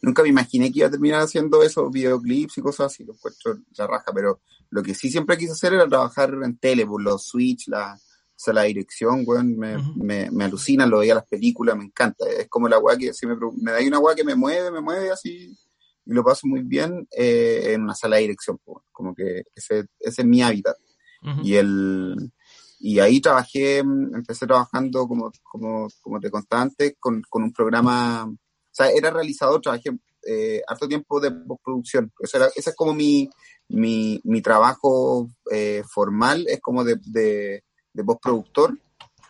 Nunca 0.00 0.22
me 0.22 0.28
imaginé 0.28 0.70
que 0.70 0.78
iba 0.78 0.86
a 0.86 0.92
terminar 0.92 1.22
haciendo 1.22 1.64
esos 1.64 1.90
videoclips 1.90 2.58
y 2.58 2.62
cosas 2.62 2.92
así, 2.92 3.02
lo 3.02 3.14
encuentro 3.14 3.58
la 3.76 3.88
raja, 3.88 4.12
pero 4.14 4.40
lo 4.70 4.84
que 4.84 4.94
sí 4.94 5.10
siempre 5.10 5.36
quise 5.36 5.50
hacer 5.50 5.74
era 5.74 5.88
trabajar 5.88 6.32
en 6.44 6.56
tele, 6.58 6.86
por 6.86 7.02
los 7.02 7.26
Switch, 7.26 7.66
la, 7.66 7.98
o 8.36 8.38
sea, 8.38 8.52
la 8.52 8.64
dirección, 8.64 9.22
weón, 9.24 9.56
me, 9.56 9.76
uh 9.76 9.80
-huh. 9.80 9.94
me, 9.96 10.30
me 10.30 10.44
alucina, 10.44 10.86
lo 10.86 10.98
veía 10.98 11.14
las 11.14 11.26
películas, 11.26 11.74
me 11.76 11.84
encanta. 11.84 12.26
Es 12.28 12.48
como 12.48 12.68
la 12.68 12.78
weá 12.78 12.96
que 12.98 13.14
si 13.14 13.26
me, 13.26 13.34
me 13.62 13.72
da 13.72 13.78
una 13.80 13.98
weá 13.98 14.14
que 14.14 14.24
me 14.24 14.34
mueve, 14.34 14.70
me 14.70 14.82
mueve 14.82 15.10
así, 15.10 15.56
y 16.04 16.12
lo 16.12 16.22
paso 16.22 16.46
muy 16.46 16.62
bien 16.62 17.08
eh, 17.16 17.72
en 17.72 17.82
una 17.82 17.94
sala 17.94 18.16
de 18.16 18.22
dirección, 18.22 18.58
pues, 18.62 18.84
como 18.92 19.14
que 19.14 19.44
ese, 19.54 19.86
ese 19.98 20.22
es 20.22 20.26
mi 20.26 20.42
hábitat. 20.42 20.76
Uh 21.22 21.28
-huh. 21.28 21.44
Y 21.44 21.54
el 21.56 22.30
y 22.78 22.98
ahí 23.00 23.20
trabajé, 23.20 23.78
empecé 23.78 24.46
trabajando 24.46 25.08
como, 25.08 25.32
como, 25.42 25.88
como 26.02 26.20
te 26.20 26.30
contaba 26.30 26.62
antes, 26.62 26.94
con, 27.00 27.22
con 27.28 27.42
un 27.42 27.52
programa, 27.52 28.26
o 28.26 28.36
sea, 28.70 28.90
era 28.90 29.10
realizador, 29.10 29.62
trabajé 29.62 29.90
eh, 30.28 30.60
harto 30.68 30.86
tiempo 30.86 31.18
de 31.18 31.30
postproducción. 31.30 32.12
Ese, 32.20 32.36
era, 32.36 32.46
ese 32.54 32.70
es 32.70 32.76
como 32.76 32.92
mi, 32.92 33.30
mi, 33.68 34.20
mi 34.24 34.42
trabajo 34.42 35.30
eh, 35.50 35.82
formal, 35.88 36.44
es 36.48 36.60
como 36.60 36.84
de, 36.84 36.96
de, 37.06 37.64
de 37.96 38.04
postproductor 38.04 38.78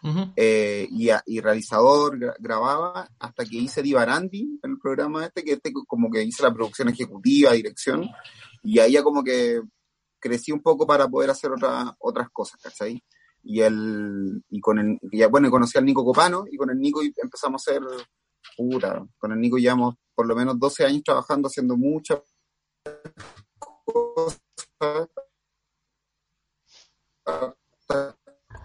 uh 0.02 0.08
-huh. 0.08 0.32
eh, 0.36 0.86
y, 0.90 1.08
y, 1.26 1.40
realizador, 1.40 2.18
gra 2.18 2.34
grababa, 2.38 3.08
hasta 3.18 3.44
que 3.44 3.56
hice 3.56 3.82
Divarandi 3.82 4.60
en 4.62 4.70
el 4.70 4.78
programa 4.78 5.24
este, 5.26 5.42
que 5.44 5.52
este 5.52 5.72
como 5.86 6.10
que 6.10 6.22
hice 6.22 6.42
la 6.42 6.52
producción 6.52 6.88
ejecutiva, 6.88 7.52
dirección, 7.52 8.08
y 8.62 8.78
ahí 8.78 8.92
ya 8.92 9.02
como 9.02 9.22
que 9.22 9.62
crecí 10.18 10.52
un 10.52 10.60
poco 10.60 10.86
para 10.86 11.08
poder 11.08 11.30
hacer 11.30 11.52
otra, 11.52 11.94
otras 12.00 12.28
cosas, 12.30 12.60
¿cachai? 12.60 13.02
Y 13.42 13.60
el, 13.60 14.42
y 14.50 14.60
con 14.60 14.78
el, 14.78 14.98
ya, 15.12 15.28
bueno, 15.28 15.50
conocí 15.50 15.78
al 15.78 15.84
Nico 15.84 16.04
Copano, 16.04 16.44
y 16.50 16.56
con 16.56 16.70
el 16.70 16.78
Nico 16.78 17.00
empezamos 17.02 17.66
a 17.66 17.70
hacer, 17.70 17.82
puta, 18.56 19.06
con 19.18 19.32
el 19.32 19.40
Nico 19.40 19.56
llevamos 19.56 19.94
por 20.14 20.26
lo 20.26 20.34
menos 20.34 20.58
12 20.58 20.84
años 20.84 21.02
trabajando, 21.04 21.46
haciendo 21.46 21.76
muchas 21.76 22.20
cosas, 23.48 24.40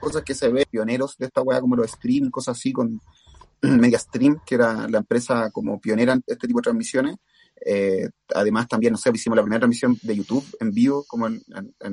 cosas 0.02 0.24
que 0.24 0.36
se 0.36 0.50
ven, 0.50 0.66
pioneros 0.70 1.16
de 1.18 1.28
esta 1.28 1.42
weá 1.42 1.62
como 1.62 1.76
los 1.78 1.92
stream, 1.92 2.30
cosas 2.30 2.58
así 2.58 2.74
con 2.74 3.00
Media 3.62 4.00
Stream, 4.00 4.42
que 4.46 4.56
era 4.56 4.88
la 4.88 4.98
empresa 5.00 5.50
como 5.52 5.80
pionera 5.80 6.14
en 6.14 6.24
este 6.26 6.48
tipo 6.48 6.60
de 6.60 6.64
transmisiones, 6.64 7.16
Eh, 7.64 8.10
además 8.34 8.68
también, 8.68 8.92
no 8.94 8.98
sé, 8.98 9.12
hicimos 9.14 9.38
la 9.38 9.44
primera 9.44 9.60
transmisión 9.60 9.96
de 10.02 10.16
YouTube 10.16 10.46
en 10.60 10.72
vivo, 10.72 11.06
como 11.08 11.28
en, 11.28 11.44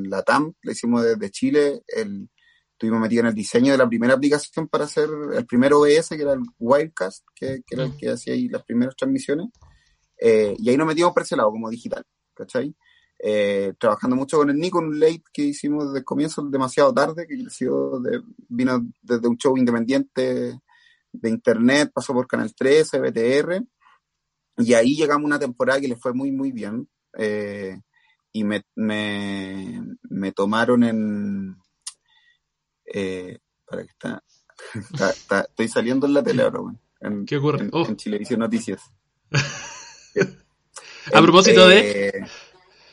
la 0.09 0.22
TAM, 0.22 0.54
la 0.62 0.72
hicimos 0.72 1.04
desde 1.04 1.30
Chile, 1.30 1.82
el, 1.88 2.30
estuvimos 2.72 3.00
metidos 3.00 3.24
en 3.24 3.28
el 3.28 3.34
diseño 3.34 3.72
de 3.72 3.78
la 3.78 3.86
primera 3.86 4.14
aplicación 4.14 4.66
para 4.68 4.84
hacer 4.84 5.11
el 5.34 5.44
primer 5.44 5.74
OBS, 5.74 6.09
que 6.09 6.22
era 6.22 6.32
el 6.32 6.40
Wildcast, 6.59 7.22
que, 7.34 7.61
era 7.70 7.84
el 7.84 7.96
que 7.98 8.09
hacía 8.11 8.32
ahí 8.32 8.48
las 8.48 8.62
primeras 8.64 8.96
transmisiones, 8.96 9.48
eh, 10.18 10.54
y 10.59 10.70
ahí 10.70 10.76
nos 10.78 10.86
metimos 10.86 11.12
por 11.12 11.22
ese 11.22 11.36
lado, 11.36 11.50
como 11.50 11.68
digital, 11.68 12.02
¿cachai? 12.34 12.74
Eh, 13.21 13.75
trabajando 13.79 14.14
mucho 14.14 14.37
con 14.39 14.51
el 14.51 14.57
Nico, 14.57 14.79
un 14.79 15.01
late 15.01 15.25
que 15.33 15.43
hicimos 15.43 15.87
desde 15.87 15.99
el 15.99 16.05
comienzo, 16.05 16.43
demasiado 16.43 16.95
tarde, 16.95 17.27
que 17.27 17.41
creció, 17.43 17.99
de, 18.01 18.23
vino 18.49 18.87
desde 19.03 19.27
un 19.27 19.37
show 19.37 19.57
independiente 19.57 20.61
de 21.12 21.31
internet, 21.31 21.91
pasó 21.93 22.12
por 22.12 22.29
Canal 22.29 22.55
13, 22.55 23.01
BTR, 23.01 23.64
y 24.59 24.75
ahí 24.75 24.97
llegamos 24.97 25.25
a 25.25 25.27
una 25.27 25.39
temporada 25.39 25.81
que 25.81 25.89
le 25.89 25.97
fue 25.97 26.12
muy, 26.12 26.31
muy 26.31 26.53
bien. 26.53 26.89
Eh, 27.16 27.81
y 28.33 28.45
me, 28.45 28.62
me, 28.75 29.83
me, 30.03 30.33
tomaron 30.33 30.85
en... 30.85 31.57
Eh, 32.85 33.39
para 33.64 33.83
que 33.85 33.91
está, 33.91 34.23
está, 34.85 35.41
estoy 35.43 35.69
saliendo 35.69 36.07
en 36.07 36.14
la 36.14 36.23
tele 36.23 36.43
ahora, 36.43 36.61
En, 37.01 37.25
¿Qué 37.25 37.37
ocurre? 37.37 37.64
En, 37.64 37.71
oh. 37.73 37.87
Televisión 37.95 38.41
Noticias. 38.41 38.83
a 41.12 41.23
propósito 41.23 41.69
de... 41.69 42.27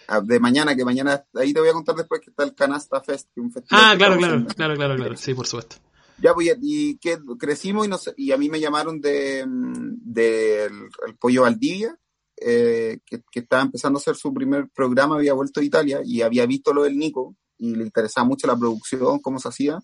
Eh, 0.08 0.22
de 0.24 0.40
mañana, 0.40 0.76
que 0.76 0.86
mañana, 0.86 1.26
ahí 1.36 1.54
te 1.54 1.60
voy 1.60 1.70
a 1.70 1.74
contar 1.74 1.96
después 1.96 2.22
que 2.22 2.30
está 2.30 2.44
el 2.44 2.54
Canasta 2.54 3.02
Fest, 3.02 3.30
un 3.38 3.52
festival. 3.52 3.84
Ah, 3.84 3.96
claro, 3.98 4.18
claro, 4.18 4.46
claro, 4.56 4.76
claro, 4.76 4.96
claro, 4.96 5.18
sí, 5.18 5.34
por 5.34 5.48
supuesto. 5.48 5.78
Ya, 6.18 6.34
pues, 6.34 6.56
y 6.62 6.98
que 6.98 7.18
crecimos 7.38 7.86
y, 7.86 7.90
no 7.90 7.98
y 8.16 8.32
a 8.32 8.38
mí 8.38 8.50
me 8.50 8.60
llamaron 8.60 9.02
de, 9.02 9.44
de 9.48 10.66
el, 10.66 11.16
Pollo 11.20 11.42
Valdivia, 11.42 11.98
eh, 12.38 13.00
que, 13.06 13.22
estaba 13.34 13.64
empezando 13.64 13.98
a 13.98 14.02
hacer 14.02 14.16
su 14.16 14.34
primer 14.34 14.70
programa, 14.70 15.16
había 15.16 15.34
vuelto 15.34 15.60
a 15.60 15.64
Italia 15.64 16.02
y 16.04 16.22
había 16.22 16.46
visto 16.46 16.74
lo 16.74 16.84
del 16.84 16.98
Nico 16.98 17.36
y 17.58 17.76
le 17.76 17.84
interesaba 17.84 18.28
mucho 18.28 18.48
la 18.48 18.58
producción, 18.58 19.20
cómo 19.20 19.40
se 19.40 19.50
hacía. 19.50 19.80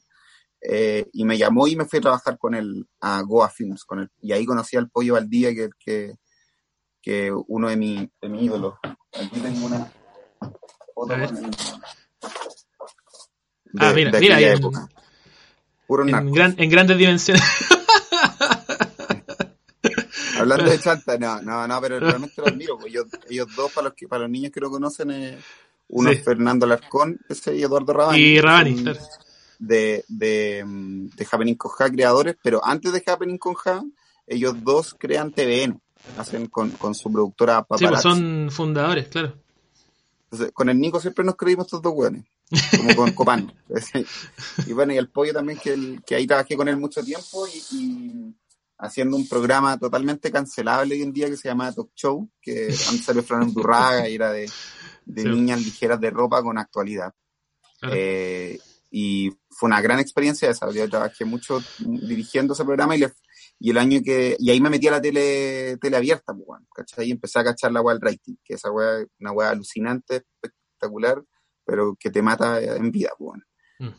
Eh, 0.64 1.08
y 1.14 1.26
me 1.26 1.38
llamó 1.38 1.68
y 1.68 1.76
me 1.76 1.86
fui 1.86 1.98
a 2.00 2.04
trabajar 2.04 2.38
con 2.38 2.54
él 2.54 2.86
a 3.00 3.22
Goa 3.24 3.50
Films. 3.50 3.84
Con 3.84 4.00
él. 4.00 4.10
Y 4.22 4.32
ahí 4.32 4.46
conocí 4.46 4.78
al 4.78 4.90
Pollo 4.90 5.14
Valdivia, 5.14 5.54
que, 5.54 5.70
que, 5.80 6.16
que 7.02 7.32
uno 7.48 7.70
de, 7.70 7.78
mi, 7.78 8.10
de 8.22 8.30
mis 8.30 8.44
ídolos. 8.44 8.76
Aquí 9.14 9.40
tengo 9.40 9.66
una 9.66 9.92
ah, 13.80 13.94
mira, 13.94 14.12
mira. 14.20 14.40
en, 15.90 16.56
en 16.58 16.70
grandes 16.70 16.98
dimensiones. 16.98 17.44
Hablando 20.40 20.72
de 20.72 20.80
Chanta, 20.80 21.18
no, 21.18 21.42
no, 21.42 21.68
no, 21.68 21.82
pero 21.82 22.00
realmente 22.00 22.42
lo 22.42 22.48
admiro. 22.48 22.78
Pues 22.78 22.94
ellos, 23.30 23.48
dos, 23.56 23.72
para 23.72 23.90
los, 23.90 23.94
que, 23.96 24.08
para 24.08 24.24
los 24.24 24.32
niños 24.32 24.52
que 24.52 24.60
lo 24.60 24.72
conocen, 24.72 25.12
eh, 25.12 25.38
uno 25.90 26.10
es 26.10 26.24
Fernando 26.24 26.66
Larcón, 26.66 27.20
ese 27.30 27.56
y 27.56 27.62
Eduardo 27.64 27.94
Rabani. 27.94 28.20
Y 28.20 28.42
Rabani, 28.42 28.84
De, 29.60 30.04
de, 30.08 30.64
de 30.66 31.28
Happening 31.32 31.56
con 31.56 31.72
Ja, 31.72 31.90
creadores, 31.92 32.36
pero 32.42 32.66
antes 32.66 32.92
de 32.92 33.04
Happening 33.06 33.38
con 33.38 33.54
Ja, 33.54 33.84
ellos 34.26 34.56
dos 34.64 34.96
crean 34.98 35.32
TVN, 35.32 35.80
hacen 36.18 36.48
con, 36.48 36.72
con 36.72 36.96
su 36.96 37.12
productora 37.12 37.62
Paparazzi. 37.64 37.86
Sí, 37.86 37.92
pues 37.92 38.02
son 38.02 38.50
fundadores, 38.52 39.08
claro 39.10 39.41
con 40.54 40.70
el 40.70 40.80
Nico 40.80 41.00
siempre 41.00 41.26
nos 41.26 41.36
creímos 41.36 41.66
estos 41.66 41.82
dos 41.82 41.94
hueones, 41.94 42.26
como 42.78 42.96
con 42.96 43.12
Copán. 43.16 43.54
y 44.66 44.74
bueno, 44.74 44.94
y 44.94 44.98
el 44.98 45.10
pollo 45.10 45.34
también, 45.34 45.60
que, 45.60 46.00
que 46.06 46.16
ahí 46.16 46.26
trabajé 46.26 46.56
con 46.56 46.68
él 46.68 46.78
mucho 46.78 47.04
tiempo 47.04 47.48
y, 47.48 48.34
haciendo 48.78 49.16
un 49.16 49.28
programa 49.28 49.78
totalmente 49.78 50.32
cancelable 50.32 50.96
hoy 50.96 51.04
en 51.04 51.14
día 51.14 51.30
que 51.30 51.38
se 51.38 51.48
llama 51.48 51.72
Talk 51.72 51.92
Show, 51.96 52.30
que 52.42 52.66
antes 52.66 53.04
salió 53.04 53.24
Fran 53.24 53.54
Durraga 53.54 54.10
y 54.10 54.16
era 54.16 54.32
de, 54.32 54.50
niñas 55.06 55.64
ligeras 55.64 56.00
de 56.00 56.10
ropa 56.10 56.42
con 56.42 56.58
actualidad. 56.58 57.14
Eh, 57.92 58.60
y 58.90 59.32
fue 59.50 59.68
una 59.68 59.82
gran 59.82 60.00
experiencia 60.00 60.50
esa. 60.50 60.70
Yo 60.72 60.90
trabajé 60.90 61.26
mucho 61.26 61.62
dirigiendo 61.80 62.54
ese 62.54 62.66
programa 62.66 62.96
y 62.96 63.00
le, 63.00 63.14
y 63.64 63.70
el 63.70 63.78
año 63.78 64.02
que, 64.04 64.36
y 64.40 64.50
ahí 64.50 64.60
me 64.60 64.72
metí 64.72 64.88
a 64.88 64.92
la 64.92 65.02
tele, 65.02 65.78
tele 65.78 65.96
abierta, 65.96 66.34
pues, 66.34 66.62
¿cachai? 66.74 67.08
Y 67.08 67.12
empecé 67.12 67.38
a 67.38 67.44
cachar 67.44 67.72
la 67.72 67.82
weá 67.82 67.94
del 67.94 68.02
rating, 68.02 68.34
que 68.44 68.56
esa 68.56 68.72
weá, 68.72 69.06
una 69.20 69.32
weá 69.34 69.52
alucinante, 69.52 70.24
espectacular, 70.42 71.22
pero 71.64 71.96
que 72.00 72.10
te 72.10 72.24
mata 72.24 72.60
en 72.60 72.92
vida, 72.92 73.12
pues, 73.20 73.40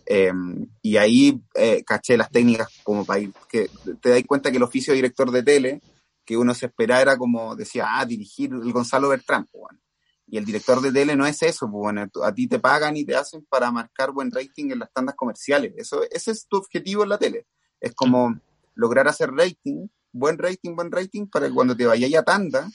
em, 0.07 0.67
y 0.83 0.97
ahí 0.97 1.41
eh, 1.55 1.85
caché 1.85 2.17
las 2.17 2.33
técnicas 2.33 2.81
como 2.83 3.05
para 3.05 3.21
ir, 3.21 3.33
que 3.49 3.71
te 4.01 4.11
das 4.11 4.23
cuenta 4.27 4.51
que 4.51 4.57
el 4.57 4.65
oficio 4.65 4.93
de 4.93 4.97
director 4.97 5.31
de 5.31 5.45
tele, 5.45 5.81
que 6.25 6.37
uno 6.37 6.55
se 6.55 6.67
esperaba 6.67 7.01
era 7.01 7.17
como, 7.17 7.55
decía, 7.55 7.87
ah, 7.89 8.05
dirigir 8.05 8.51
el 8.51 8.73
Gonzalo 8.73 9.11
Bertrán, 9.11 9.47
pues, 9.47 9.79
y 10.27 10.39
el 10.39 10.45
director 10.45 10.81
de 10.81 10.91
tele 10.91 11.15
no 11.15 11.25
es 11.25 11.41
eso, 11.41 11.71
pues 11.71 11.83
bueno, 11.83 12.05
a 12.25 12.35
ti 12.35 12.49
te 12.49 12.59
pagan 12.59 12.97
y 12.97 13.05
te 13.05 13.15
hacen 13.15 13.47
para 13.49 13.71
marcar 13.71 14.11
buen 14.11 14.33
rating 14.33 14.73
en 14.73 14.81
las 14.81 14.93
tandas 14.93 15.15
comerciales. 15.15 15.73
Eso, 15.77 16.03
ese 16.11 16.33
es 16.33 16.49
tu 16.49 16.57
objetivo 16.57 17.05
en 17.05 17.11
la 17.11 17.19
tele. 17.19 17.47
Es 17.79 17.95
como, 17.95 18.41
lograr 18.75 19.09
hacer 19.09 19.31
rating, 19.31 19.89
buen 20.13 20.39
rating, 20.39 20.75
buen 20.75 20.91
rating, 20.91 21.27
para 21.27 21.49
que 21.49 21.55
cuando 21.55 21.77
te 21.77 21.87
vayas 21.87 22.15
a 22.15 22.23
tanda, 22.23 22.69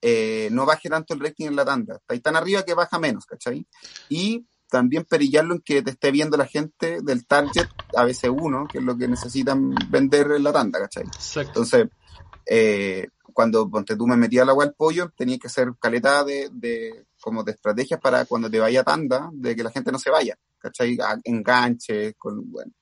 eh, 0.00 0.48
no 0.52 0.66
baje 0.66 0.88
tanto 0.88 1.14
el 1.14 1.20
rating 1.20 1.46
en 1.46 1.56
la 1.56 1.64
tanda. 1.64 1.96
Está 1.96 2.14
ahí 2.14 2.20
tan 2.20 2.36
arriba 2.36 2.62
que 2.62 2.74
baja 2.74 2.98
menos, 2.98 3.24
¿cachai? 3.24 3.66
Y 4.08 4.46
también 4.68 5.04
perillarlo 5.04 5.54
en 5.54 5.60
que 5.60 5.82
te 5.82 5.92
esté 5.92 6.10
viendo 6.10 6.36
la 6.36 6.46
gente 6.46 6.98
del 7.02 7.26
target 7.26 7.68
a 7.96 8.04
veces 8.04 8.30
uno, 8.30 8.66
que 8.70 8.78
es 8.78 8.84
lo 8.84 8.96
que 8.96 9.08
necesitan 9.08 9.74
vender 9.88 10.32
en 10.32 10.42
la 10.42 10.52
tanda, 10.52 10.80
¿cachai? 10.80 11.04
Entonces, 11.36 11.88
eh, 12.46 13.06
cuando 13.32 13.68
ponte 13.70 13.96
tú 13.96 14.06
me 14.06 14.16
metías 14.16 14.42
al 14.42 14.50
agua 14.50 14.64
al 14.64 14.74
pollo, 14.74 15.10
tenía 15.16 15.38
que 15.38 15.46
hacer 15.46 15.72
caleta 15.80 16.24
de, 16.24 16.50
de, 16.52 17.06
como 17.20 17.42
de 17.42 17.52
estrategias 17.52 18.00
para 18.00 18.24
cuando 18.26 18.50
te 18.50 18.60
vaya 18.60 18.80
a 18.80 18.84
tanda, 18.84 19.30
de 19.32 19.56
que 19.56 19.62
la 19.62 19.70
gente 19.70 19.90
no 19.90 19.98
se 19.98 20.10
vaya, 20.10 20.36
¿cachai? 20.58 20.98
enganche, 21.24 22.14
con, 22.14 22.50
bueno. 22.50 22.72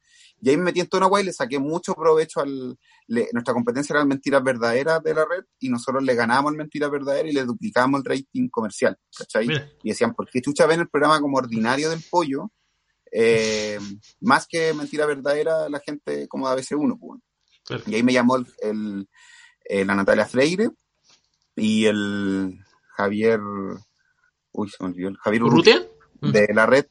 Y 0.45 0.51
ahí 0.51 0.57
me 0.57 0.65
metí 0.65 0.81
en 0.81 0.89
toda 0.89 1.07
una 1.07 1.21
y 1.21 1.25
le 1.25 1.33
saqué 1.33 1.61
mucho 1.61 1.95
provecho 1.95 2.41
al... 2.41 2.77
nuestra 3.07 3.55
competencia 3.55 3.95
era 3.95 4.05
mentiras 4.05 4.43
verdaderas 4.43 5.01
de 5.01 5.15
la 5.15 5.25
red 5.25 5.45
y 5.61 5.69
nosotros 5.69 6.03
le 6.03 6.17
ganábamos 6.17 6.51
el 6.51 6.59
mentiras 6.59 6.91
verdaderas 6.91 7.31
y 7.31 7.35
le 7.35 7.45
duplicábamos 7.45 8.01
el 8.01 8.05
rating 8.05 8.49
comercial, 8.49 8.99
¿cachai? 9.17 9.47
Y 9.85 9.91
decían, 9.91 10.15
¿por 10.15 10.29
qué 10.29 10.43
chucha 10.43 10.67
ven 10.67 10.81
el 10.81 10.89
programa 10.89 11.21
como 11.21 11.39
ordinario 11.39 11.91
del 11.91 12.03
pollo? 12.11 12.51
Eh, 13.13 13.79
más 14.21 14.49
que 14.49 14.75
mentira 14.75 15.07
verdadera 15.07 15.69
la 15.69 15.79
gente 15.79 16.27
como 16.27 16.49
de 16.51 16.61
ABC1. 16.61 16.99
Pues. 16.99 17.83
Y 17.87 17.95
ahí 17.95 18.03
me 18.03 18.13
llamó 18.13 18.37
el, 18.37 19.09
la 19.69 19.95
Natalia 19.95 20.27
Freire 20.27 20.71
y 21.55 21.85
el 21.85 22.59
Javier... 22.97 23.41
Uy, 24.51 24.69
se 24.69 24.83
me 24.83 24.91
olvidó. 24.91 25.09
El 25.09 25.17
Javier 25.19 25.45
Urrutia. 25.45 25.87
De 26.21 26.49
la 26.53 26.67
red 26.67 26.87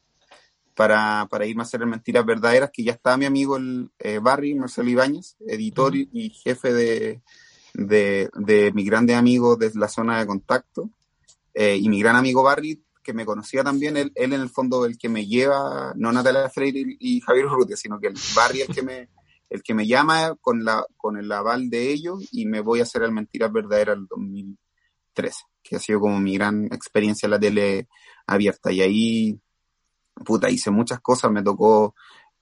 para, 0.74 1.26
para 1.30 1.46
irme 1.46 1.62
a 1.62 1.64
hacer 1.64 1.84
mentiras 1.86 2.24
verdaderas, 2.24 2.70
que 2.72 2.84
ya 2.84 2.92
está 2.92 3.16
mi 3.16 3.26
amigo 3.26 3.56
el 3.56 3.90
eh, 3.98 4.18
Barry, 4.18 4.54
Marcelo 4.54 4.88
Ibáñez, 4.88 5.36
editor 5.46 5.94
y 5.94 6.30
jefe 6.30 6.72
de, 6.72 7.22
de, 7.74 8.72
mi 8.74 8.84
grande 8.84 9.14
amigo 9.14 9.56
de 9.56 9.70
la 9.74 9.88
zona 9.88 10.18
de 10.18 10.26
contacto, 10.26 10.90
eh, 11.54 11.76
y 11.76 11.88
mi 11.88 12.00
gran 12.00 12.16
amigo 12.16 12.42
Barry, 12.42 12.82
que 13.02 13.12
me 13.12 13.24
conocía 13.24 13.64
también, 13.64 13.96
él, 13.96 14.12
él 14.14 14.32
en 14.32 14.40
el 14.40 14.48
fondo 14.48 14.84
el 14.84 14.96
que 14.96 15.08
me 15.08 15.26
lleva, 15.26 15.92
no 15.96 16.12
Natalia 16.12 16.48
Freire 16.48 16.96
y, 16.98 17.20
Javier 17.20 17.46
Urrutia, 17.46 17.76
sino 17.76 17.98
que 17.98 18.08
el 18.08 18.14
Barry 18.34 18.62
el 18.62 18.74
que 18.74 18.82
me, 18.82 19.08
el 19.50 19.62
que 19.62 19.74
me 19.74 19.86
llama 19.86 20.36
con, 20.40 20.64
la, 20.64 20.84
con 20.96 21.16
el 21.16 21.30
aval 21.32 21.68
de 21.68 21.90
ellos 21.90 22.28
y 22.30 22.46
me 22.46 22.60
voy 22.60 22.80
a 22.80 22.84
hacer 22.84 23.02
el 23.02 23.12
Mentiras 23.12 23.52
Verdaderas 23.52 23.96
el 23.96 24.06
2013, 24.06 25.36
que 25.62 25.76
ha 25.76 25.80
sido 25.80 26.00
como 26.00 26.20
mi 26.20 26.34
gran 26.34 26.66
experiencia 26.66 27.26
en 27.26 27.30
la 27.32 27.40
tele 27.40 27.88
abierta. 28.26 28.70
Y 28.70 28.80
ahí 28.82 29.40
puta, 30.24 30.50
hice 30.50 30.70
muchas 30.70 31.00
cosas, 31.00 31.30
me 31.30 31.42
tocó, 31.42 31.94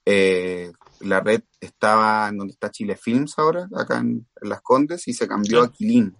eh, 0.05 0.71
la 1.01 1.19
red 1.19 1.43
estaba 1.59 2.29
en 2.29 2.37
donde 2.37 2.53
está 2.53 2.71
Chile 2.71 2.95
Films 2.95 3.37
ahora, 3.37 3.67
acá 3.75 3.99
en, 3.99 4.27
Las 4.41 4.61
Condes, 4.61 5.07
y 5.07 5.13
se 5.13 5.27
cambió 5.27 5.63
a 5.63 5.71
Quilín. 5.71 6.15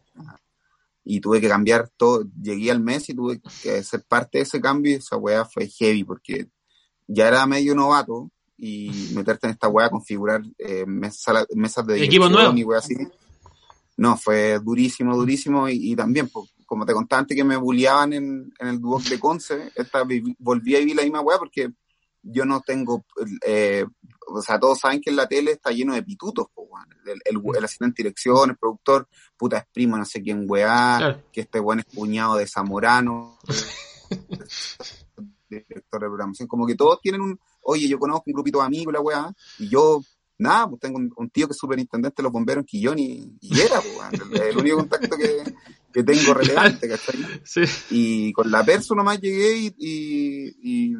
Y 1.03 1.19
tuve 1.19 1.41
que 1.41 1.49
cambiar 1.49 1.89
todo, 1.97 2.25
llegué 2.41 2.69
al 2.69 2.81
mes 2.81 3.09
y 3.09 3.15
tuve 3.15 3.41
que 3.63 3.83
ser 3.83 4.03
parte 4.07 4.37
de 4.37 4.43
ese 4.43 4.61
cambio 4.61 4.91
y 4.91 4.95
esa 4.95 5.17
weá 5.17 5.45
fue 5.45 5.67
heavy 5.67 6.03
porque 6.03 6.47
ya 7.07 7.27
era 7.27 7.45
medio 7.47 7.73
novato 7.73 8.29
y 8.55 8.91
meterte 9.15 9.47
en 9.47 9.53
esta 9.53 9.67
weá, 9.67 9.89
configurar 9.89 10.43
eh, 10.59 10.85
mesas, 10.85 11.87
de 11.87 12.03
equipo 12.03 12.29
nuevo. 12.29 12.55
Y 12.55 12.65
así. 12.77 12.95
No, 14.01 14.17
fue 14.17 14.57
durísimo, 14.57 15.15
durísimo 15.15 15.69
y, 15.69 15.95
también, 15.95 16.27
como 16.65 16.87
te 16.87 16.93
contaba 16.93 17.19
antes 17.19 17.37
que 17.37 17.43
me 17.43 17.55
bulliaban 17.55 18.13
en, 18.13 18.51
en 18.57 18.67
el 18.67 18.81
Duoc 18.81 19.03
de 19.03 19.19
Conce, 19.19 19.71
esta, 19.75 20.01
volví 20.39 20.75
a 20.75 20.79
vivir 20.79 20.95
la 20.95 21.03
misma 21.03 21.21
weá 21.21 21.37
porque 21.37 21.71
yo 22.23 22.43
no 22.43 22.61
tengo, 22.61 23.05
eh, 23.45 23.85
o 24.27 24.41
sea, 24.41 24.59
todos 24.59 24.79
saben 24.79 25.01
que 25.01 25.11
en 25.11 25.17
la 25.17 25.27
tele 25.27 25.51
está 25.51 25.69
lleno 25.69 25.93
de 25.93 26.01
pitutos, 26.01 26.47
el, 27.05 27.21
el, 27.25 27.63
asistente 27.63 28.01
de 28.01 28.09
dirección, 28.09 28.49
el 28.49 28.57
productor, 28.57 29.07
puta 29.37 29.59
es 29.59 29.65
primo, 29.71 29.95
no 29.95 30.05
sé 30.05 30.23
quién 30.23 30.45
weá, 30.47 31.21
que 31.31 31.41
este 31.41 31.59
weón 31.59 31.81
es 31.81 31.85
cuñado 31.85 32.37
de 32.37 32.47
Zamorano, 32.47 33.37
director 35.47 36.01
de 36.01 36.07
programación, 36.07 36.47
como 36.47 36.65
que 36.65 36.73
todos 36.73 36.99
tienen 37.01 37.21
un, 37.21 37.39
oye, 37.61 37.87
yo 37.87 37.99
conozco 37.99 38.23
un 38.25 38.33
grupito 38.33 38.61
de 38.61 38.65
amigos, 38.65 38.91
la 38.91 38.99
weá, 38.99 39.31
y 39.59 39.69
yo 39.69 40.01
nada, 40.41 40.67
pues 40.67 40.81
tengo 40.81 40.97
un, 40.97 41.29
tío 41.29 41.47
que 41.47 41.51
es 41.51 41.57
superintendente 41.57 42.15
de 42.17 42.23
los 42.23 42.31
bomberos 42.31 42.63
en 42.63 42.65
Quillón 42.65 42.99
y, 42.99 43.37
y 43.39 43.59
era, 43.59 43.79
pues, 43.79 44.41
el, 44.41 44.57
único 44.57 44.77
contacto 44.77 45.15
que, 45.15 45.43
que 45.93 46.03
tengo 46.03 46.33
relevante, 46.33 46.89
¿cachai? 46.89 47.15
Sí. 47.45 47.61
Y 47.91 48.33
con 48.33 48.49
la 48.49 48.63
Perso 48.63 48.95
nomás 48.95 49.19
llegué 49.21 49.57
y, 49.57 49.75
y, 49.77 50.93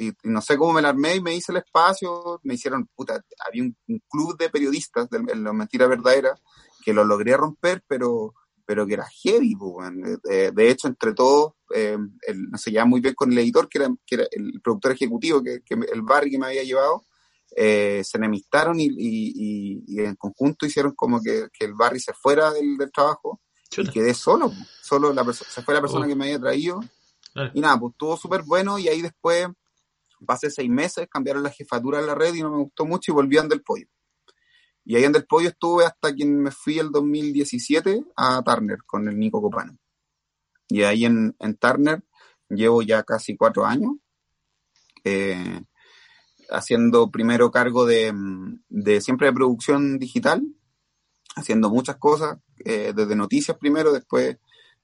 y, 0.00 0.12
no 0.24 0.40
sé 0.40 0.56
cómo 0.56 0.72
me 0.72 0.82
la 0.82 0.88
armé 0.88 1.16
y 1.16 1.20
me 1.20 1.34
hice 1.34 1.52
el 1.52 1.58
espacio, 1.58 2.40
me 2.42 2.54
hicieron, 2.54 2.88
puta, 2.96 3.22
había 3.46 3.64
un, 3.64 3.76
club 4.08 4.38
de 4.38 4.48
periodistas 4.48 5.10
de, 5.10 5.18
de 5.18 5.36
la 5.36 5.52
mentira 5.52 5.86
verdadera 5.86 6.34
que 6.82 6.94
lo 6.94 7.04
logré 7.04 7.36
romper, 7.36 7.84
pero 7.86 8.34
pero 8.70 8.86
que 8.86 8.94
era 8.94 9.04
heavy, 9.24 9.56
pues, 9.56 9.90
de, 10.22 10.70
hecho, 10.70 10.86
entre 10.86 11.12
todos, 11.12 11.54
eh, 11.74 11.98
no 11.98 12.56
se 12.56 12.70
llevaba 12.70 12.88
muy 12.88 13.00
bien 13.00 13.14
con 13.14 13.32
el 13.32 13.38
editor, 13.38 13.68
que 13.68 13.78
era, 13.78 13.88
que 14.06 14.14
era 14.14 14.26
el 14.30 14.60
productor 14.62 14.92
ejecutivo, 14.92 15.42
que, 15.42 15.62
que 15.62 15.74
el 15.74 16.02
Barry 16.02 16.30
que 16.30 16.38
me 16.38 16.46
había 16.46 16.62
llevado, 16.62 17.02
eh, 17.56 18.02
se 18.04 18.18
enemistaron 18.18 18.78
y, 18.78 18.86
y, 18.86 19.84
y, 19.86 20.00
en 20.00 20.16
conjunto 20.16 20.66
hicieron 20.66 20.94
como 20.94 21.20
que, 21.20 21.48
que 21.52 21.64
el 21.64 21.74
Barry 21.74 22.00
se 22.00 22.12
fuera 22.12 22.52
del, 22.52 22.76
del 22.76 22.92
trabajo 22.92 23.40
y 23.76 23.88
quedé 23.88 24.14
solo, 24.14 24.52
solo 24.82 25.12
la 25.12 25.24
se 25.32 25.62
fue 25.62 25.74
la 25.74 25.80
persona 25.80 26.06
oh. 26.06 26.08
que 26.08 26.16
me 26.16 26.24
había 26.24 26.40
traído. 26.40 26.80
Y 27.54 27.60
nada, 27.60 27.78
pues 27.78 27.92
estuvo 27.92 28.16
súper 28.16 28.42
bueno 28.42 28.78
y 28.78 28.88
ahí 28.88 29.02
después, 29.02 29.46
pasé 30.26 30.50
seis 30.50 30.68
meses, 30.68 31.08
cambiaron 31.08 31.42
la 31.42 31.50
jefatura 31.50 32.00
de 32.00 32.06
la 32.06 32.14
red 32.14 32.34
y 32.34 32.42
no 32.42 32.50
me 32.50 32.58
gustó 32.58 32.84
mucho 32.84 33.12
y 33.12 33.14
volví 33.14 33.38
a 33.38 33.42
del 33.42 33.62
pollo. 33.62 33.86
Y 34.84 34.96
ahí 34.96 35.04
en 35.04 35.12
del 35.12 35.26
pollo 35.26 35.50
estuve 35.50 35.84
hasta 35.84 36.14
que 36.14 36.24
me 36.24 36.50
fui 36.50 36.78
el 36.78 36.90
2017 36.90 38.04
a 38.16 38.42
Turner 38.42 38.78
con 38.84 39.08
el 39.08 39.18
Nico 39.18 39.40
Copano. 39.40 39.78
Y 40.68 40.82
ahí 40.82 41.04
en, 41.04 41.36
en 41.38 41.56
Turner 41.56 42.02
llevo 42.48 42.82
ya 42.82 43.04
casi 43.04 43.36
cuatro 43.36 43.64
años. 43.64 43.92
Eh, 45.04 45.62
haciendo 46.50 47.10
primero 47.10 47.50
cargo 47.50 47.86
de, 47.86 48.12
de, 48.68 49.00
siempre 49.00 49.28
de 49.28 49.32
producción 49.32 49.98
digital, 49.98 50.42
haciendo 51.36 51.70
muchas 51.70 51.96
cosas, 51.96 52.38
eh, 52.64 52.92
desde 52.94 53.16
noticias 53.16 53.56
primero, 53.58 53.92
después 53.92 54.36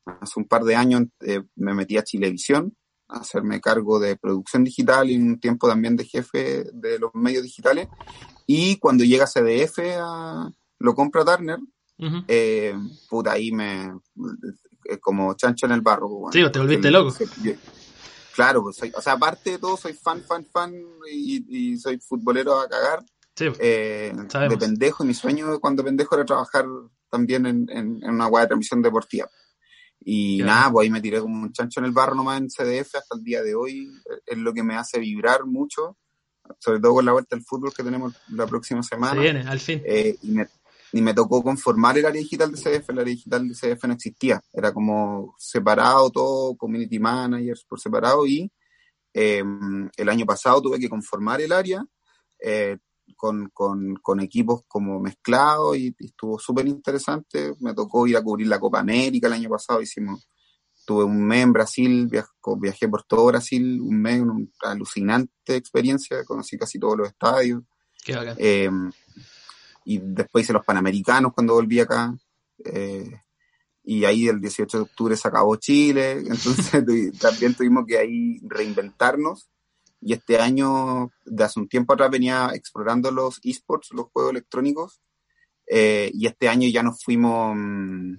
hace 0.04 0.40
un 0.40 0.46
par 0.46 0.62
de 0.62 0.76
años 0.76 1.04
eh, 1.20 1.42
me 1.56 1.74
metí 1.74 1.96
a 1.96 2.04
Chilevisión, 2.04 2.76
a 3.08 3.18
hacerme 3.18 3.60
cargo 3.60 3.98
de 3.98 4.16
producción 4.16 4.64
digital 4.64 5.10
y 5.10 5.16
un 5.16 5.38
tiempo 5.38 5.68
también 5.68 5.96
de 5.96 6.04
jefe 6.04 6.64
de 6.72 6.98
los 6.98 7.10
medios 7.14 7.42
digitales. 7.42 7.88
Y 8.46 8.76
cuando 8.78 9.04
llega 9.04 9.26
CDF, 9.26 9.78
a, 10.00 10.50
lo 10.78 10.94
compra 10.94 11.24
Turner, 11.24 11.58
eh, 12.28 12.74
puta, 13.08 13.32
ahí 13.32 13.50
me, 13.52 13.92
como 15.00 15.34
chancho 15.34 15.66
en 15.66 15.72
el 15.72 15.80
barro. 15.80 16.08
Pues, 16.08 16.34
sí, 16.34 16.52
te 16.52 16.58
volviste 16.58 16.90
loco. 16.90 17.14
Claro, 18.36 18.62
pues 18.62 18.76
soy, 18.76 18.92
o 18.94 19.00
sea, 19.00 19.14
aparte 19.14 19.52
de 19.52 19.58
todo, 19.58 19.78
soy 19.78 19.94
fan, 19.94 20.22
fan, 20.22 20.44
fan 20.44 20.74
y, 21.10 21.78
soy 21.78 21.98
futbolero 21.98 22.60
a 22.60 22.68
cagar. 22.68 23.02
Sí, 23.34 23.46
eh, 23.58 24.12
de 24.14 24.56
pendejo, 24.58 25.04
y 25.04 25.06
mi 25.06 25.14
sueño 25.14 25.58
cuando 25.58 25.82
pendejo 25.82 26.14
era 26.14 26.26
trabajar 26.26 26.66
también 27.10 27.46
en, 27.46 27.66
en, 27.70 28.04
una 28.04 28.26
web 28.26 28.42
de 28.42 28.48
transmisión 28.48 28.82
deportiva. 28.82 29.26
Y 30.00 30.42
nada, 30.42 30.70
pues 30.70 30.84
ahí 30.84 30.90
me 30.90 31.00
tiré 31.00 31.20
como 31.20 31.42
un 31.42 31.52
chancho 31.52 31.80
en 31.80 31.86
el 31.86 31.92
barro 31.92 32.14
nomás 32.14 32.38
en 32.38 32.48
CDF 32.48 32.96
hasta 32.96 33.16
el 33.16 33.24
día 33.24 33.42
de 33.42 33.54
hoy. 33.54 33.90
Es 34.26 34.36
lo 34.36 34.52
que 34.52 34.62
me 34.62 34.76
hace 34.76 34.98
vibrar 35.00 35.46
mucho, 35.46 35.96
sobre 36.58 36.78
todo 36.78 36.94
con 36.94 37.06
la 37.06 37.12
vuelta 37.12 37.36
al 37.36 37.42
fútbol 37.42 37.72
que 37.74 37.82
tenemos 37.82 38.14
la 38.28 38.46
próxima 38.46 38.82
semana. 38.82 39.14
Se 39.14 39.20
viene, 39.20 39.40
al 39.48 39.60
fin. 39.60 39.82
Eh, 39.86 40.14
y 40.22 40.30
me, 40.32 40.46
y 40.92 41.02
me 41.02 41.14
tocó 41.14 41.42
conformar 41.42 41.98
el 41.98 42.06
área 42.06 42.20
digital 42.20 42.52
de 42.52 42.60
CDF, 42.60 42.90
el 42.90 42.98
área 43.00 43.14
digital 43.14 43.48
de 43.48 43.54
CDF 43.54 43.84
no 43.84 43.94
existía, 43.94 44.40
era 44.52 44.72
como 44.72 45.34
separado 45.38 46.10
todo, 46.10 46.56
community 46.56 46.98
managers 46.98 47.64
por 47.64 47.80
separado 47.80 48.26
y 48.26 48.50
em, 49.12 49.88
el 49.96 50.08
año 50.08 50.26
pasado 50.26 50.62
tuve 50.62 50.78
que 50.78 50.88
conformar 50.88 51.40
el 51.40 51.52
área 51.52 51.84
eh, 52.38 52.78
con, 53.16 53.50
con, 53.52 53.96
con, 53.96 54.20
equipos 54.20 54.62
como 54.66 55.00
mezclados 55.00 55.76
y, 55.76 55.94
estuvo 55.98 56.38
súper 56.38 56.66
interesante, 56.66 57.54
me 57.60 57.74
tocó 57.74 58.06
ir 58.06 58.16
a 58.16 58.22
cubrir 58.22 58.48
la 58.48 58.60
Copa 58.60 58.80
América 58.80 59.26
el 59.26 59.34
año 59.34 59.48
pasado, 59.48 59.80
hicimos, 59.80 60.28
tuve 60.84 61.04
un 61.04 61.24
mes 61.24 61.42
en 61.42 61.52
Brasil, 61.52 62.08
viajé, 62.08 62.88
por 62.88 63.04
todo 63.04 63.26
Brasil, 63.26 63.80
un 63.80 64.00
mes, 64.00 64.20
una 64.20 64.46
alucinante 64.62 65.56
experiencia, 65.56 66.24
conocí 66.24 66.56
casi 66.56 66.78
todos 66.78 66.96
los 66.96 67.08
estadios. 67.08 67.62
Qué 68.04 68.14
bacán. 68.14 68.36
Y 69.88 70.00
después 70.02 70.44
hice 70.44 70.52
los 70.52 70.64
Panamericanos 70.64 71.32
cuando 71.32 71.54
volví 71.54 71.78
acá. 71.78 72.12
Eh, 72.64 73.22
y 73.84 74.04
ahí 74.04 74.26
el 74.26 74.40
18 74.40 74.78
de 74.78 74.82
octubre 74.82 75.16
se 75.16 75.28
acabó 75.28 75.54
Chile, 75.56 76.10
entonces 76.26 76.84
también 77.20 77.54
tuvimos 77.54 77.84
que 77.86 77.96
ahí 77.96 78.40
reinventarnos. 78.42 79.48
Y 80.00 80.12
este 80.12 80.40
año, 80.40 81.12
de 81.24 81.44
hace 81.44 81.60
un 81.60 81.68
tiempo 81.68 81.94
atrás, 81.94 82.10
venía 82.10 82.50
explorando 82.52 83.12
los 83.12 83.38
esports, 83.44 83.90
los 83.92 84.06
juegos 84.06 84.32
electrónicos. 84.32 85.00
Eh, 85.68 86.10
y 86.12 86.26
este 86.26 86.48
año 86.48 86.68
ya 86.68 86.82
nos 86.82 87.02
fuimos, 87.04 87.54
mm, 87.56 88.14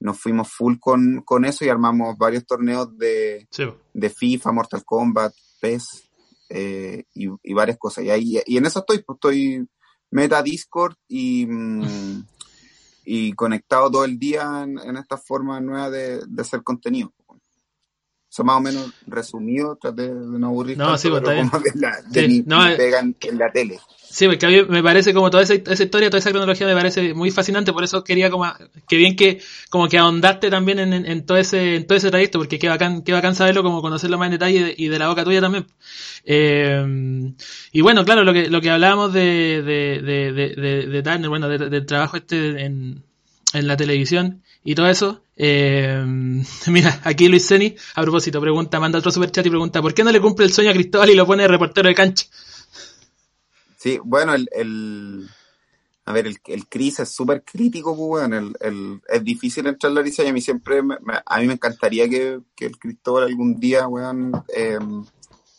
nos 0.00 0.20
fuimos 0.20 0.52
full 0.52 0.76
con, 0.78 1.22
con 1.22 1.46
eso 1.46 1.64
y 1.64 1.70
armamos 1.70 2.18
varios 2.18 2.46
torneos 2.46 2.96
de, 2.98 3.48
de 3.94 4.10
FIFA, 4.10 4.52
Mortal 4.52 4.84
Kombat, 4.84 5.32
PES 5.60 6.10
eh, 6.50 7.04
y, 7.14 7.28
y, 7.42 7.54
varias 7.54 7.78
cosas. 7.78 8.04
Y, 8.04 8.10
ahí, 8.10 8.38
y 8.44 8.58
en 8.58 8.66
eso 8.66 8.80
estoy, 8.80 9.02
pues 9.02 9.16
estoy 9.16 9.68
meta 10.10 10.42
Discord 10.42 10.94
y, 11.08 11.46
mm, 11.46 12.24
y 13.04 13.32
conectado 13.32 13.90
todo 13.90 14.04
el 14.04 14.18
día 14.18 14.62
en, 14.62 14.96
esta 14.96 15.16
forma 15.16 15.60
nueva 15.60 15.90
de, 15.90 16.20
de, 16.26 16.42
hacer 16.42 16.62
contenido. 16.62 17.12
Más 18.44 18.56
o 18.56 18.60
menos 18.60 18.92
resumido, 19.06 19.76
traté 19.76 20.02
de 20.02 20.38
no 20.38 20.46
aburrir 20.46 20.76
no, 20.78 20.96
sí, 20.96 21.08
pues, 21.08 21.22
como 21.22 21.58
de, 21.60 21.72
la, 21.74 21.96
de 22.08 22.42
no, 22.46 22.68
eh, 22.68 22.78
en 23.20 23.38
la 23.38 23.50
tele. 23.50 23.78
Sí, 24.10 24.26
porque 24.26 24.46
a 24.46 24.48
mí 24.48 24.62
me 24.68 24.82
parece 24.82 25.12
como 25.12 25.30
toda 25.30 25.42
esa, 25.42 25.54
esa, 25.54 25.82
historia, 25.82 26.08
toda 26.08 26.20
esa 26.20 26.30
cronología 26.30 26.66
me 26.66 26.74
parece 26.74 27.12
muy 27.12 27.30
fascinante, 27.30 27.74
por 27.74 27.84
eso 27.84 28.02
quería 28.02 28.30
como, 28.30 28.46
que 28.88 28.96
bien 28.96 29.16
que, 29.16 29.40
como 29.68 29.86
que 29.88 29.98
ahondaste 29.98 30.48
también 30.48 30.78
en, 30.78 30.92
en, 30.92 31.26
todo 31.26 31.36
ese, 31.36 31.76
en 31.76 31.86
todo 31.86 31.98
ese 31.98 32.10
trayecto, 32.10 32.38
porque 32.38 32.58
qué 32.58 32.68
bacán, 32.68 33.02
qué 33.02 33.12
bacán 33.12 33.34
saberlo, 33.34 33.62
como 33.62 33.82
conocerlo 33.82 34.16
más 34.16 34.26
en 34.26 34.32
detalle 34.32 34.74
y 34.76 34.88
de, 34.88 34.98
la 34.98 35.08
boca 35.08 35.24
tuya 35.24 35.42
también. 35.42 35.66
Eh, 36.24 37.34
y 37.72 37.80
bueno, 37.82 38.04
claro, 38.06 38.24
lo 38.24 38.32
que, 38.32 38.48
lo 38.48 38.62
que 38.62 38.70
hablábamos 38.70 39.12
de, 39.12 39.62
de, 39.62 40.00
de, 40.02 40.32
de, 40.32 40.86
de 40.86 41.02
Turner, 41.02 41.28
bueno, 41.28 41.48
del 41.48 41.86
trabajo 41.86 42.16
este 42.16 42.64
en, 42.64 43.04
en 43.52 43.66
la 43.66 43.76
televisión 43.76 44.42
y 44.64 44.74
todo 44.74 44.88
eso. 44.88 45.22
Eh, 45.40 46.04
mira, 46.66 47.00
aquí 47.04 47.28
Luis 47.28 47.46
Seni, 47.46 47.76
a 47.94 48.02
propósito, 48.02 48.40
pregunta, 48.40 48.80
manda 48.80 48.98
otro 48.98 49.12
superchat 49.12 49.46
y 49.46 49.50
pregunta, 49.50 49.80
¿por 49.80 49.94
qué 49.94 50.02
no 50.02 50.10
le 50.10 50.20
cumple 50.20 50.44
el 50.44 50.52
sueño 50.52 50.70
a 50.70 50.74
Cristóbal 50.74 51.10
y 51.10 51.14
lo 51.14 51.26
pone 51.26 51.46
reportero 51.46 51.88
de 51.88 51.94
cancha? 51.94 52.26
Sí, 53.76 54.00
bueno, 54.02 54.34
el, 54.34 55.28
a 56.04 56.12
ver, 56.12 56.26
el, 56.26 56.38
el 56.46 56.66
Cris 56.66 56.98
es 56.98 57.10
súper 57.10 57.44
crítico, 57.44 57.96
pues, 57.96 58.24
el, 58.24 58.52
el, 58.58 59.00
es 59.08 59.22
difícil 59.22 59.68
entrar 59.68 59.90
en 59.90 59.94
la 59.94 60.02
risa 60.02 60.24
y 60.24 60.26
a 60.26 60.32
mí 60.32 60.40
siempre, 60.40 60.80
a 61.24 61.38
mí 61.38 61.46
me 61.46 61.52
encantaría 61.52 62.08
que, 62.08 62.40
que 62.56 62.66
el 62.66 62.76
Cristóbal 62.76 63.24
algún 63.24 63.60
día, 63.60 63.86
weón, 63.86 64.32
eh, 64.52 64.78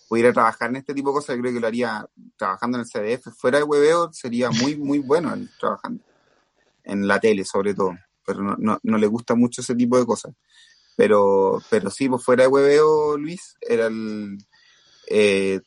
pudiera 0.09 0.33
trabajar 0.33 0.71
en 0.71 0.77
este 0.77 0.93
tipo 0.93 1.11
de 1.11 1.13
cosas, 1.13 1.37
creo 1.39 1.53
que 1.53 1.59
lo 1.61 1.67
haría 1.67 2.05
trabajando 2.35 2.77
en 2.77 2.83
el 2.83 2.89
CDF, 2.89 3.31
fuera 3.33 3.59
de 3.59 3.63
hueveo 3.63 4.11
sería 4.11 4.49
muy, 4.49 4.75
muy 4.75 4.99
bueno 4.99 5.33
el, 5.33 5.49
trabajando 5.57 6.03
en 6.83 7.07
la 7.07 7.19
tele 7.19 7.45
sobre 7.45 7.73
todo, 7.73 7.93
pero 8.29 8.43
no, 8.43 8.55
no, 8.59 8.79
no, 8.83 8.97
le 8.97 9.07
gusta 9.07 9.33
mucho 9.33 9.61
ese 9.61 9.73
tipo 9.73 9.97
de 9.97 10.05
cosas. 10.05 10.33
Pero, 10.95 11.61
pero 11.69 11.89
sí, 11.89 12.07
pues 12.07 12.23
fuera 12.23 12.43
de 12.43 12.49
hueveo, 12.49 13.17
Luis, 13.17 13.55
era 13.61 13.87
el, 13.87 14.37
eh, 15.07 15.61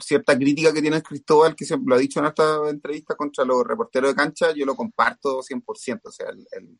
cierta 0.00 0.36
crítica 0.36 0.72
que 0.72 0.80
tiene 0.80 1.02
Cristóbal, 1.02 1.54
que 1.54 1.64
siempre 1.64 1.90
lo 1.90 1.94
ha 1.96 1.98
dicho 1.98 2.20
en 2.20 2.26
esta 2.26 2.68
entrevista 2.68 3.14
contra 3.14 3.44
los 3.44 3.64
reporteros 3.64 4.10
de 4.10 4.16
cancha, 4.16 4.52
yo 4.52 4.66
lo 4.66 4.74
comparto 4.74 5.40
100%. 5.42 6.00
O 6.04 6.12
sea, 6.12 6.28
el, 6.30 6.78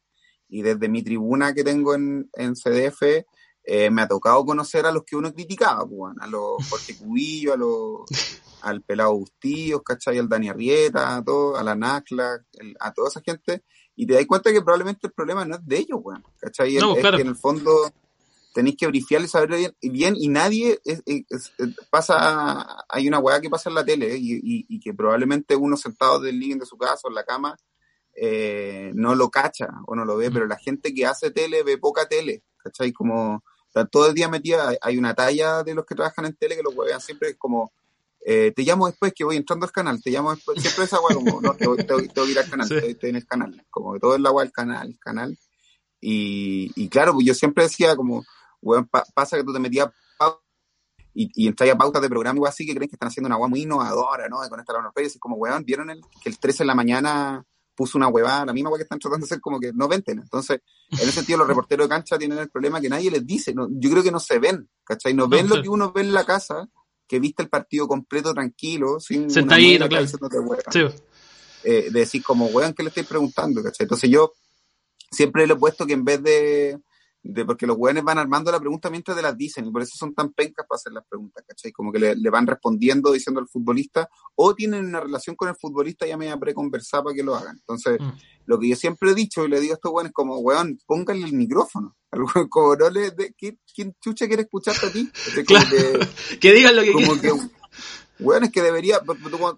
y 0.49 0.63
desde 0.63 0.89
mi 0.89 1.03
tribuna 1.03 1.55
que 1.55 1.65
tengo 1.65 1.95
en, 1.95 2.29
CDF, 2.33 3.03
eh, 3.67 3.91
me 3.91 4.03
ha 4.03 4.09
tocado 4.09 4.45
conocer 4.45 4.85
a 4.87 4.93
los 4.93 5.05
que 5.05 5.17
uno 5.17 5.33
criticaba, 5.33 5.87
pues, 5.87 6.15
a 6.21 6.27
los 6.27 6.69
Jorge 6.69 6.97
Cubillo, 6.97 7.55
a 7.55 7.57
los, 7.57 8.01
al 8.63 8.83
Pelado 8.83 9.15
Bustillos, 9.15 9.83
¿cachai? 9.83 10.19
Al 10.19 10.29
Dani 10.29 10.49
Arrieta, 10.49 11.17
a, 11.17 11.25
todo, 11.25 11.57
a 11.57 11.63
la 11.63 11.75
Nacla, 11.75 12.45
a 12.81 12.93
toda 12.93 13.09
esa 13.09 13.23
gente, 13.23 13.65
y 13.97 14.07
te 14.07 14.15
das 14.15 14.27
cuenta 14.27 14.53
que 14.53 14.63
probablemente 14.63 15.07
el 15.07 15.13
problema 15.13 15.45
no 15.45 15.57
es 15.57 15.67
de 15.67 15.79
ellos, 15.79 16.01
weón, 16.03 16.25
¿cachai? 16.39 16.77
es 16.77 16.83
que 16.83 17.21
en 17.21 17.29
el 17.29 17.37
fondo 17.37 17.93
tenéis 18.55 18.77
que 18.77 18.87
brifiarle 18.87 19.27
y 19.27 19.31
saber 19.31 19.75
bien, 19.83 20.15
y 20.17 20.29
nadie 20.29 20.79
pasa, 21.91 22.85
hay 22.89 23.09
una 23.09 23.19
weá 23.19 23.41
que 23.41 23.51
pasa 23.51 23.69
en 23.69 23.75
la 23.75 23.85
tele 23.85 24.17
y, 24.17 24.41
y, 24.69 24.81
que 24.81 24.95
probablemente 24.95 25.57
uno 25.57 25.77
sentado 25.77 26.21
del 26.21 26.39
living 26.39 26.59
de 26.59 26.67
su 26.67 26.79
casa 26.79 27.03
o 27.05 27.09
en 27.09 27.17
la 27.17 27.25
cama 27.25 27.57
eh, 28.15 28.93
no 28.95 29.17
lo 29.17 29.29
cacha 29.29 29.69
o 29.87 29.97
no 29.97 30.05
lo 30.05 30.17
ve, 30.17 30.31
pero 30.31 30.47
la 30.47 30.57
gente 30.57 30.95
que 30.95 31.05
hace 31.05 31.33
tele 31.33 31.65
ve 31.65 31.79
poca 31.79 32.07
tele, 32.09 32.45
¿cachai? 32.59 32.93
Como 32.93 33.43
todo 33.91 34.07
el 34.07 34.15
día 34.15 34.29
metida, 34.29 34.73
hay 34.81 34.99
una 34.99 35.15
talla 35.15 35.65
de 35.65 35.75
los 35.75 35.85
que 35.85 35.97
trabajan 35.97 36.27
en 36.27 36.37
tele 36.37 36.57
que 36.57 36.63
lo 36.63 36.71
huevean 36.71 37.01
siempre 37.01 37.31
es 37.31 37.37
como 37.37 37.73
eh, 38.27 38.53
te 38.57 38.63
llamo 38.63 38.87
después 38.87 39.13
que 39.15 39.25
voy 39.25 39.37
entrando 39.37 39.67
al 39.67 39.73
canal, 39.73 40.03
te 40.03 40.11
llamo 40.11 40.35
después, 40.35 40.61
siempre 40.61 40.85
esa 40.85 41.01
weá 41.01 41.15
como, 41.15 41.41
no, 41.41 41.55
tengo, 41.55 41.77
que 41.77 41.83
ir 41.83 42.39
al 42.39 42.49
canal, 42.49 42.73
estoy, 42.73 43.11
en 43.11 43.17
el 43.17 43.27
canal, 43.27 43.67
como 43.71 43.93
que 43.93 44.01
todo 44.01 44.17
la 44.19 44.31
weá 44.31 44.45
del 44.45 44.53
canal, 44.53 44.89
el 44.89 44.99
canal. 44.99 45.39
Y, 46.01 46.71
y 46.75 46.89
claro, 46.89 47.15
pues 47.15 47.27
yo 47.27 47.35
siempre 47.35 47.65
decía 47.65 47.97
como, 47.97 48.25
weón, 48.61 48.89
pasa 49.15 49.37
que 49.37 49.45
tú 49.45 49.53
te 49.53 49.59
metías 49.59 49.91
y, 51.15 51.31
y 51.35 51.53
pautas 51.53 52.03
de 52.03 52.09
programa 52.09 52.37
igual 52.37 52.51
así 52.51 52.67
que 52.67 52.75
creen 52.75 52.89
que 52.89 52.97
están 52.97 53.09
haciendo 53.09 53.29
una 53.29 53.37
agua 53.37 53.49
muy 53.49 53.63
innovadora, 53.63 54.29
¿no? 54.29 54.43
De 54.43 54.51
conectar 54.51 54.77
a 54.77 54.83
los 54.83 54.93
medios, 54.95 55.15
y 55.15 55.19
como, 55.19 55.37
weón, 55.37 55.65
vieron 55.65 55.91
el, 55.91 56.01
que 56.23 56.29
el 56.29 56.39
13 56.39 56.65
de 56.65 56.67
la 56.67 56.75
mañana 56.75 57.45
puso 57.77 57.99
una 57.99 58.09
huevada, 58.09 58.47
la 58.47 58.53
misma 58.53 58.71
hueá 58.71 58.79
que 58.79 58.85
están 58.85 58.99
tratando 58.99 59.25
de 59.25 59.29
hacer 59.29 59.41
como 59.41 59.61
que 59.61 59.73
no 59.73 59.89
venten. 59.89 60.19
Entonces, 60.19 60.61
en 60.91 61.01
ese 61.01 61.13
sentido, 61.13 61.39
los 61.39 61.49
reporteros 61.49 61.87
de 61.87 61.89
cancha 61.89 62.19
tienen 62.19 62.39
el 62.39 62.51
problema 62.51 62.81
que 62.81 62.89
nadie 62.89 63.11
les 63.11 63.27
dice. 63.27 63.55
No, 63.55 63.69
yo 63.71 63.91
creo 63.91 64.03
que 64.03 64.11
no 64.11 64.21
se 64.21 64.39
ven, 64.39 64.69
¿cachai? 64.85 65.15
No, 65.15 65.29
ven 65.29 65.49
lo 65.49 65.63
que 65.63 65.69
uno 65.69 65.93
ve 65.93 66.03
en 66.03 66.13
la 66.13 66.25
casa, 66.25 66.69
que 67.07 67.19
viste 67.19 67.43
el 67.43 67.49
partido 67.49 67.87
completo 67.87 68.33
tranquilo, 68.33 68.99
sin 69.01 69.31
Sentadito, 69.31 69.89
claro. 69.89 70.07
Sí. 70.71 70.81
Eh, 71.65 71.89
de 71.91 72.01
decir 72.01 72.23
como, 72.23 72.47
weón, 72.47 72.75
¿qué 72.75 72.83
le 72.83 72.89
estoy 72.89 73.05
preguntando? 73.05 73.63
¿cachai? 73.63 73.85
Entonces 73.85 74.11
yo 74.11 74.33
siempre 75.11 75.47
le 75.47 75.55
he 75.55 75.57
puesto 75.57 75.87
que 75.87 75.95
en 75.95 76.05
vez 76.05 76.23
de 76.23 76.79
de 77.25 77.47
porque 77.47 77.67
los 77.67 77.79
hueones 77.79 78.05
van 78.05 78.19
armando 78.19 78.53
la 78.53 78.61
pregunta 78.61 78.91
mientras 78.91 79.17
te 79.17 79.23
las 79.23 79.37
dicen 79.37 79.65
y 79.65 79.71
por 79.73 79.81
eso 79.81 79.95
son 79.97 80.15
tan 80.15 80.33
pencas 80.35 80.67
para 80.69 80.77
hacer 80.77 80.93
las 80.93 81.07
preguntas, 81.07 81.43
¿cachai? 81.49 81.73
Como 81.73 81.91
que 81.91 81.99
le, 81.99 82.31
van 82.31 82.47
respondiendo 82.47 83.11
diciendo 83.11 83.41
al 83.41 83.49
futbolista 83.49 84.11
o 84.35 84.55
tienen 84.55 84.85
una 84.85 85.01
relación 85.01 85.35
con 85.35 85.49
el 85.49 85.57
futbolista 85.57 86.07
ya 86.07 86.19
me 86.19 86.37
preconversada 86.37 87.05
para 87.05 87.17
que 87.17 87.23
lo 87.23 87.35
hagan. 87.35 87.57
Entonces, 87.57 87.99
mm. 87.99 88.11
lo 88.45 88.59
que 88.59 88.69
yo 88.69 88.77
siempre 88.77 89.11
he 89.11 89.15
dicho 89.15 89.43
y 89.45 89.49
le 89.49 89.59
digo 89.59 89.73
a 89.73 89.77
estos 89.77 89.91
hueones 89.91 90.13
como, 90.13 90.39
weón, 90.39 90.79
pónganle 90.87 91.27
el 91.27 91.33
micrófono. 91.33 91.97
Como 92.49 92.77
no 92.77 92.91
le, 92.91 93.11
de, 93.11 93.35
¿quién, 93.35 93.97
chucha 94.01 94.29
quiere 94.29 94.43
escucharte 94.43 94.87
a 94.87 94.93
ti? 94.93 95.11
que, 96.41 96.53
digan 96.53 96.77
lo 96.77 96.83
que 96.83 96.93
quieran. 96.93 97.21
Que, 97.21 97.33
weón, 98.21 98.45
es 98.45 98.53
que 98.53 98.63
debería, 98.63 99.01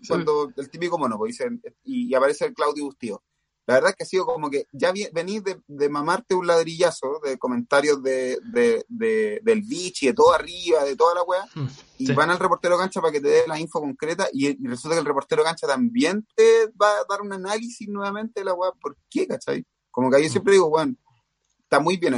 cuando, 0.08 0.52
el 0.56 0.70
típico 0.70 0.98
mono, 0.98 1.18
pues 1.18 1.32
dicen, 1.32 1.60
y, 1.84 2.14
aparece 2.14 2.46
el 2.46 2.54
Claudio 2.54 2.84
Bustío 2.84 3.22
la 3.66 3.74
verdad 3.74 3.90
es 3.90 3.96
que 3.96 4.04
ha 4.04 4.06
sido 4.06 4.26
como 4.26 4.48
que 4.48 4.68
ya 4.70 4.92
venís 5.12 5.42
de, 5.42 5.88
mamarte 5.88 6.36
un 6.36 6.46
ladrillazo 6.46 7.20
de 7.24 7.36
comentarios 7.36 8.00
de, 8.00 8.38
del 8.48 9.62
beach 9.62 10.04
y 10.04 10.06
de 10.06 10.14
todo 10.14 10.32
arriba, 10.32 10.84
de 10.84 10.94
toda 10.94 11.16
la 11.16 11.22
weá, 11.24 11.44
mm, 11.52 11.66
y 11.98 12.12
van 12.12 12.30
al 12.30 12.38
reportero 12.38 12.78
cancha 12.78 13.00
para 13.00 13.12
que 13.12 13.20
te 13.20 13.28
dé 13.28 13.42
la 13.48 13.58
info 13.58 13.80
concreta 13.80 14.28
y, 14.32 14.56
resulta 14.68 14.94
que 14.94 15.00
el 15.00 15.06
reportero 15.06 15.42
cancha 15.42 15.66
también 15.66 16.24
te 16.36 16.68
va 16.80 16.90
a 16.90 17.04
dar 17.08 17.22
un 17.22 17.32
análisis 17.32 17.88
nuevamente 17.88 18.40
de 18.40 18.44
la 18.44 18.54
weá. 18.54 18.70
¿Por 18.80 18.96
qué, 19.10 19.26
cachai? 19.26 19.64
Como 19.90 20.10
que 20.10 20.22
yo 20.22 20.28
mm. 20.28 20.30
siempre 20.30 20.52
digo, 20.52 20.68
bueno, 20.70 20.94
está 21.64 21.80
muy 21.80 21.96
bien, 21.96 22.14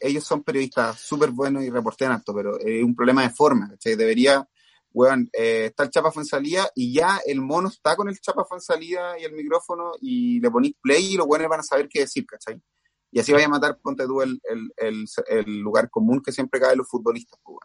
ellos 0.00 0.22
son 0.22 0.44
periodistas 0.44 1.00
súper 1.00 1.32
buenos 1.32 1.64
y 1.64 1.70
reportean 1.70 2.12
alto, 2.12 2.32
pero 2.32 2.56
es 2.60 2.84
un 2.84 2.94
problema 2.94 3.22
de 3.22 3.30
forma, 3.30 3.68
¿cachai? 3.70 3.96
Debería 3.96 4.48
weón, 4.98 5.30
eh, 5.32 5.66
está 5.66 5.84
el 5.84 5.90
chapa 5.90 6.10
salida 6.24 6.68
y 6.74 6.92
ya 6.92 7.20
el 7.24 7.40
mono 7.40 7.68
está 7.68 7.94
con 7.94 8.08
el 8.08 8.18
chapa 8.18 8.44
salida 8.58 9.16
y 9.16 9.22
el 9.22 9.32
micrófono 9.32 9.92
y 10.00 10.40
le 10.40 10.50
ponís 10.50 10.74
play 10.82 11.12
y 11.12 11.16
los 11.16 11.26
buenos 11.28 11.48
van 11.48 11.60
a 11.60 11.62
saber 11.62 11.88
qué 11.88 12.00
decir, 12.00 12.26
¿cachai? 12.26 12.60
Y 13.12 13.20
así 13.20 13.32
vaya 13.32 13.46
a 13.46 13.50
matar, 13.50 13.78
ponte 13.80 14.04
tú, 14.06 14.22
el, 14.22 14.40
el, 14.76 15.60
lugar 15.60 15.88
común 15.88 16.20
que 16.20 16.32
siempre 16.32 16.58
cae 16.58 16.74
los 16.74 16.88
futbolistas, 16.88 17.38
pues, 17.44 17.58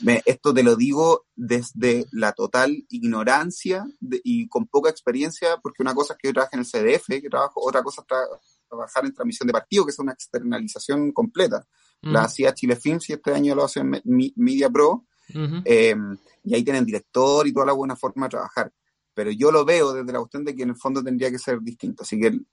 Me, 0.00 0.22
esto 0.24 0.54
te 0.54 0.62
lo 0.62 0.76
digo 0.76 1.26
desde 1.34 2.06
la 2.12 2.32
total 2.32 2.86
ignorancia 2.88 3.84
y 4.00 4.46
con 4.46 4.68
poca 4.68 4.90
experiencia, 4.90 5.58
porque 5.60 5.82
una 5.82 5.92
cosa 5.92 6.14
es 6.14 6.18
que 6.18 6.28
yo 6.28 6.34
trabajo 6.34 6.54
en 6.54 6.60
el 6.60 6.66
CDF, 6.66 7.06
que 7.20 7.28
trabajo, 7.28 7.60
otra 7.66 7.82
cosa 7.82 8.02
es 8.02 8.68
trabajar 8.68 9.04
en 9.04 9.12
transmisión 9.12 9.48
de 9.48 9.52
partido, 9.52 9.84
que 9.84 9.90
es 9.90 9.98
una 9.98 10.12
externalización 10.12 11.10
completa. 11.10 11.66
La 12.00 12.22
mm. 12.22 12.24
hacía 12.24 12.54
Chile 12.54 12.76
Films 12.76 13.10
y 13.10 13.14
este 13.14 13.34
año 13.34 13.56
lo 13.56 13.64
hace 13.64 13.82
Media 14.04 14.70
Pro. 14.70 15.04
Uh 15.34 16.16
y 16.42 16.54
ahí 16.54 16.64
tienen 16.64 16.86
director 16.86 17.46
y 17.46 17.52
toda 17.52 17.66
la 17.66 17.72
buena 17.72 17.96
forma 17.96 18.26
de 18.26 18.30
trabajar. 18.30 18.72
Pero 19.14 19.30
yo 19.30 19.52
lo 19.52 19.64
veo 19.64 19.92
desde 19.92 20.12
la 20.12 20.20
cuestión 20.20 20.44
de 20.44 20.54
que 20.54 20.62
en 20.62 20.70
el 20.70 20.76
fondo 20.76 21.02
tendría 21.02 21.30
que 21.30 21.38
ser 21.38 21.60
distinto. 21.60 22.02
Así 22.02 22.18
que 22.18 22.28
el, 22.28 22.46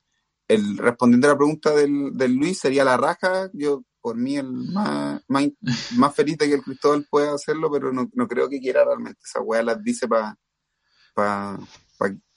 el 0.48 0.76
respondiendo 0.76 1.26
a 1.26 1.30
la 1.30 1.36
pregunta 1.36 1.74
del, 1.74 2.10
del, 2.12 2.34
Luis 2.34 2.58
sería 2.58 2.84
la 2.84 2.96
raja. 2.96 3.48
Yo, 3.52 3.84
por 4.00 4.16
mí, 4.16 4.36
el 4.36 4.50
más, 4.50 5.22
más, 5.28 5.46
feliz 6.14 6.36
de 6.38 6.48
que 6.48 6.54
el 6.54 6.62
Cristóbal 6.62 7.06
pueda 7.08 7.34
hacerlo, 7.34 7.70
pero 7.70 7.92
no, 7.92 8.10
no 8.12 8.28
creo 8.28 8.48
que 8.48 8.60
quiera 8.60 8.84
realmente. 8.84 9.20
Esa 9.24 9.40
weá 9.40 9.62
las 9.62 9.82
dice 9.82 10.06
para 10.06 10.36
pa, 11.14 11.58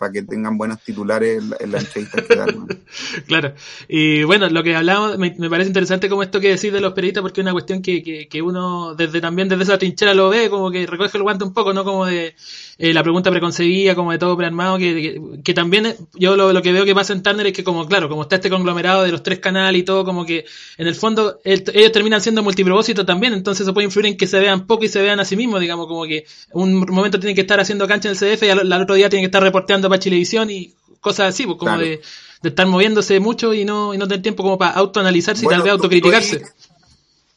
para 0.01 0.11
que 0.11 0.23
tengan 0.23 0.57
buenos 0.57 0.79
titulares 0.79 1.43
en, 1.59 1.71
la 1.71 1.77
entrevista 1.77 2.23
que 2.23 2.35
dan. 2.35 2.67
claro. 3.27 3.53
Y 3.87 4.23
bueno, 4.23 4.49
lo 4.49 4.63
que 4.63 4.75
hablamos, 4.75 5.19
me, 5.19 5.31
parece 5.47 5.67
interesante 5.67 6.09
como 6.09 6.23
esto 6.23 6.41
que 6.41 6.49
decís 6.49 6.73
de 6.73 6.81
los 6.81 6.93
periodistas, 6.93 7.21
porque 7.21 7.41
es 7.41 7.43
una 7.43 7.51
cuestión 7.51 7.83
que, 7.83 8.01
que, 8.01 8.27
que, 8.27 8.41
uno 8.41 8.95
desde 8.95 9.21
también 9.21 9.47
desde 9.47 9.61
esa 9.61 9.77
trinchera 9.77 10.15
lo 10.15 10.29
ve, 10.29 10.49
como 10.49 10.71
que 10.71 10.87
recoge 10.87 11.17
el 11.19 11.21
guante 11.21 11.43
un 11.43 11.53
poco, 11.53 11.71
¿no? 11.71 11.83
Como 11.83 12.07
de 12.07 12.33
eh, 12.79 12.95
la 12.95 13.03
pregunta 13.03 13.29
preconcebida, 13.29 13.93
como 13.93 14.11
de 14.11 14.17
todo 14.17 14.35
prearmado, 14.35 14.79
que, 14.79 15.21
que, 15.43 15.53
también 15.53 15.95
yo 16.15 16.35
lo, 16.35 16.51
lo, 16.51 16.63
que 16.63 16.71
veo 16.71 16.83
que 16.83 16.95
pasa 16.95 17.13
en 17.13 17.21
Turner 17.21 17.45
es 17.45 17.53
que 17.53 17.63
como, 17.63 17.87
claro, 17.87 18.09
como 18.09 18.23
está 18.23 18.37
este 18.37 18.49
conglomerado 18.49 19.03
de 19.03 19.11
los 19.11 19.21
tres 19.21 19.37
canales 19.37 19.81
y 19.81 19.83
todo, 19.83 20.03
como 20.03 20.25
que 20.25 20.45
en 20.79 20.87
el 20.87 20.95
fondo 20.95 21.39
ellos 21.43 21.91
terminan 21.91 22.21
siendo 22.21 22.41
multipropósito 22.41 23.05
también, 23.05 23.33
entonces 23.33 23.61
eso 23.61 23.73
puede 23.75 23.85
influir 23.85 24.07
en 24.07 24.17
que 24.17 24.25
se 24.25 24.39
vean 24.39 24.65
poco 24.65 24.83
y 24.83 24.87
se 24.87 24.99
vean 24.99 25.19
a 25.19 25.25
sí 25.25 25.37
mismos, 25.37 25.61
digamos, 25.61 25.85
como 25.85 26.05
que 26.05 26.25
un 26.53 26.73
momento 26.89 27.19
tienen 27.19 27.35
que 27.35 27.41
estar 27.41 27.59
haciendo 27.59 27.87
cancha 27.87 28.09
en 28.09 28.15
el 28.15 28.17
CDF 28.17 28.41
y 28.41 28.49
al, 28.49 28.81
otro 28.81 28.95
día 28.95 29.11
tienen 29.11 29.25
que 29.25 29.27
estar 29.27 29.43
reporteando 29.43 29.87
para 29.91 29.99
Chilevisión 29.99 30.49
y 30.49 30.73
cosas 30.99 31.33
así, 31.33 31.45
pues 31.45 31.57
como 31.57 31.77
de, 31.77 32.01
de, 32.41 32.49
estar 32.49 32.67
moviéndose 32.67 33.19
mucho 33.19 33.53
y 33.53 33.65
no, 33.65 33.93
y 33.93 33.97
no 33.97 34.07
tener 34.07 34.21
tiempo 34.21 34.43
como 34.43 34.57
para 34.57 34.71
autoanalizarse 34.71 35.45
y 35.45 35.49
tal 35.49 35.61
vez 35.61 35.71
autocriticarse 35.71 36.43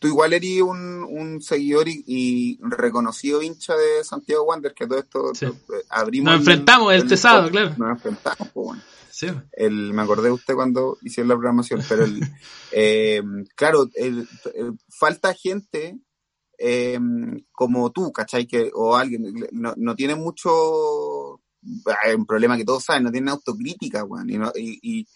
tú 0.04 0.08
igual 0.08 0.34
eres 0.34 0.60
un, 0.60 1.02
un 1.02 1.40
seguidor 1.40 1.88
y, 1.88 2.58
reconocido 2.60 3.40
hincha 3.40 3.74
de 3.74 4.04
Santiago 4.04 4.44
Wander, 4.44 4.74
que 4.74 4.86
todo 4.86 4.98
esto 4.98 5.32
eh, 5.40 5.82
abrimos. 5.88 6.30
Nos 6.30 6.40
enfrentamos 6.40 6.92
el, 6.92 7.08
tesado, 7.08 7.48
claro. 7.50 7.74
Nos 7.78 7.90
enfrentamos, 7.92 8.48
pues 8.52 8.66
bueno. 8.66 8.82
Sí. 9.10 9.28
El, 9.52 9.94
me 9.94 10.02
acordé 10.02 10.24
de 10.24 10.32
usted 10.32 10.54
cuando 10.54 10.98
hicieron 11.00 11.28
la 11.28 11.36
programación, 11.36 11.82
pero 11.88 12.04
el, 12.04 12.20
eh, 12.72 13.22
claro, 13.54 13.88
el, 13.94 14.28
falta 14.90 15.32
gente 15.32 15.98
eh, 16.58 16.98
como 17.52 17.90
tú, 17.90 18.12
¿cachai? 18.12 18.46
Que, 18.46 18.70
o 18.74 18.96
alguien, 18.96 19.48
no, 19.52 19.72
no 19.74 19.94
tiene 19.94 20.16
mucho, 20.16 20.50
hay 22.02 22.14
un 22.14 22.26
problema 22.26 22.56
que 22.56 22.64
todos 22.64 22.84
saben, 22.84 23.04
no 23.04 23.12
tiene 23.12 23.30
autocrítica, 23.30 24.02
bueno, 24.02 24.32
y, 24.32 24.38
no, 24.38 24.52
y 24.54 25.06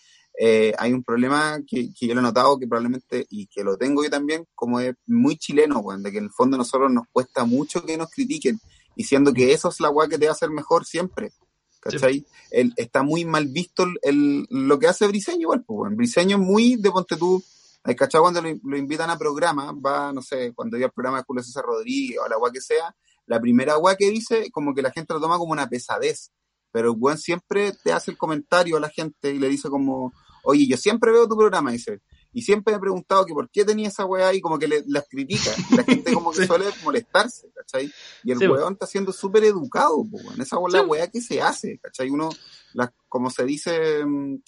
eh, 0.40 0.72
hay 0.78 0.92
un 0.92 1.03
problema 1.03 1.59
que, 1.66 1.92
que, 1.92 2.07
yo 2.07 2.14
lo 2.14 2.20
he 2.20 2.22
notado 2.22 2.59
que 2.59 2.68
probablemente, 2.68 3.26
y 3.28 3.49
que 3.49 3.64
lo 3.64 3.76
tengo 3.76 4.05
yo 4.05 4.11
también, 4.11 4.46
como 4.55 4.78
es 4.78 4.94
muy 5.07 5.36
chileno, 5.36 5.80
weón, 5.80 6.05
de 6.05 6.12
que 6.12 6.18
en 6.18 6.24
el 6.24 6.30
fondo 6.30 6.55
a 6.55 6.59
nosotros 6.59 6.92
nos 6.92 7.07
cuesta 7.11 7.44
mucho 7.44 7.84
que 7.84 7.96
nos 7.96 8.09
critiquen, 8.09 8.61
diciendo 8.94 9.32
que 9.32 9.53
eso 9.53 9.68
es 9.68 9.80
la 9.80 9.90
weá 9.90 10.09
que 10.09 10.16
te 10.16 10.26
va 10.26 10.30
a 10.30 10.34
hacer 10.34 10.51
mejor 10.51 10.86
siempre. 10.86 11.32
¿Cachai? 11.80 12.24
El, 12.51 12.72
está 12.76 13.03
muy 13.03 13.24
mal 13.24 13.49
visto 13.49 13.84
el, 14.03 14.46
lo 14.51 14.78
que 14.78 14.86
hace 14.86 15.09
Briseño, 15.09 15.42
igual, 15.42 15.64
pues, 15.64 15.96
Briseño 15.96 16.36
es 16.36 16.42
muy 16.42 16.76
de 16.76 16.90
ponte 16.90 17.16
tú, 17.16 17.42
cachai 17.82 18.20
cuando 18.20 18.40
lo, 18.40 18.76
invitan 18.76 19.11
a 19.11 19.18
programa, 19.18 19.72
va, 19.72 20.12
no 20.12 20.22
sé, 20.22 20.53
cuando 20.55 20.76
hay 20.76 20.84
el 20.84 20.92
programa 20.92 21.18
de 21.18 21.24
Julio 21.24 21.42
César 21.42 21.64
Rodríguez 21.64 22.18
o 22.24 22.28
la 22.28 22.38
weá 22.38 22.53
que 22.53 22.61
sea, 22.61 22.94
la 23.26 23.40
primera 23.40 23.76
weá 23.78 23.96
que 23.96 24.11
dice, 24.11 24.51
como 24.53 24.72
que 24.72 24.82
la 24.82 24.92
gente 24.92 25.14
lo 25.14 25.20
toma 25.20 25.36
como 25.36 25.53
una 25.53 25.68
pesadez. 25.68 26.30
Pero 26.71 26.91
el 26.93 26.97
weón 26.99 27.19
siempre 27.19 27.73
te 27.83 27.93
hace 27.93 28.11
el 28.11 28.19
comentario 28.19 28.77
a 28.77 28.81
la 28.81 28.89
gente 28.89 29.33
y 29.33 29.39
le 29.39 29.49
dice 29.49 29.69
como, 29.69 30.12
oye, 30.45 30.66
yo 30.66 30.77
siempre 30.77 31.12
veo 31.12 31.29
tu 31.29 31.37
programa, 31.37 31.73
dice, 31.73 32.01
y 32.33 32.43
siempre 32.43 32.73
me 32.73 32.77
he 32.77 32.81
preguntado 32.81 33.25
que 33.25 33.33
por 33.33 33.51
qué 33.51 33.64
tenía 33.64 33.89
esa 33.89 34.05
weá 34.05 34.29
ahí, 34.29 34.41
como 34.41 34.59
que 34.59 34.69
le, 34.69 34.85
las 34.87 35.09
critica, 35.09 35.51
la 35.75 35.83
gente 35.83 36.12
como 36.12 36.31
que 36.31 36.47
suele 36.47 36.66
molestarse, 36.85 37.51
¿cachai? 37.55 37.91
Y 38.23 38.33
el 38.33 38.51
weón 38.51 38.75
está 38.75 38.87
siendo 38.87 39.12
súper 39.12 39.45
educado, 39.45 40.05
en 40.35 40.41
esa 40.41 40.59
weá, 40.59 40.83
la 40.83 40.87
weá 40.87 41.07
que 41.09 41.21
se 41.21 41.41
hace, 41.41 41.79
¿cachai? 41.79 42.11
Uno, 42.11 42.29
como 43.09 43.31
se 43.31 43.45
dice 43.45 44.01
en, 44.01 44.43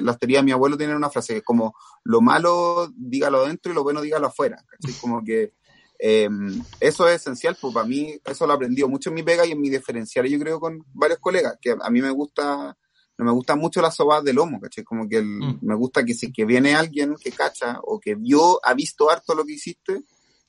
la 0.00 0.16
teoría 0.16 0.38
de 0.38 0.44
mi 0.44 0.52
abuelo, 0.52 0.76
tiene 0.76 0.94
una 0.94 1.10
frase, 1.10 1.42
como 1.42 1.74
lo 2.04 2.20
malo 2.20 2.90
dígalo 2.96 3.46
dentro 3.46 3.72
y 3.72 3.74
lo 3.74 3.82
bueno 3.82 4.00
dígalo 4.00 4.28
afuera, 4.28 4.64
¿cachai? 4.66 4.98
Como 5.00 5.24
que 5.24 5.54
em, 5.98 6.62
eso 6.80 7.08
es 7.08 7.16
esencial, 7.16 7.56
pues 7.60 7.74
para 7.74 7.86
mí 7.86 8.18
eso 8.24 8.46
lo 8.46 8.52
he 8.52 8.56
aprendido 8.56 8.88
mucho 8.88 9.10
en 9.10 9.14
mi 9.14 9.22
pega 9.22 9.44
y 9.46 9.52
en 9.52 9.60
mi 9.60 9.68
diferencial, 9.70 10.26
yo 10.26 10.38
creo, 10.38 10.60
con 10.60 10.84
varios 10.92 11.18
colegas, 11.18 11.56
que 11.60 11.74
a 11.80 11.90
mí 11.90 12.00
me 12.00 12.10
gusta 12.10 12.76
no 13.18 13.24
me 13.24 13.32
gustan 13.32 13.58
mucho 13.58 13.82
las 13.82 13.96
sobadas 13.96 14.22
de 14.22 14.32
lomo, 14.32 14.60
¿cachai? 14.60 14.84
Como 14.84 15.08
que 15.08 15.20
mm. 15.20 15.58
me 15.62 15.74
gusta 15.74 16.04
que 16.04 16.14
si 16.14 16.32
que 16.32 16.44
viene 16.44 16.76
alguien 16.76 17.16
que 17.20 17.32
cacha 17.32 17.80
o 17.82 17.98
que 17.98 18.14
vio, 18.14 18.64
ha 18.64 18.74
visto 18.74 19.10
harto 19.10 19.34
lo 19.34 19.44
que 19.44 19.54
hiciste, 19.54 20.02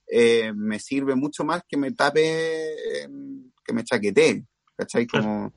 eh, 0.06 0.54
me 0.56 0.80
sirve 0.80 1.16
mucho 1.16 1.44
más 1.44 1.64
que 1.68 1.78
me 1.78 1.92
tape, 1.94 3.02
em, 3.02 3.52
que 3.66 3.74
me 3.74 3.84
chaquetee, 3.84 4.46
¿cachai? 4.78 5.08
Como 5.08 5.52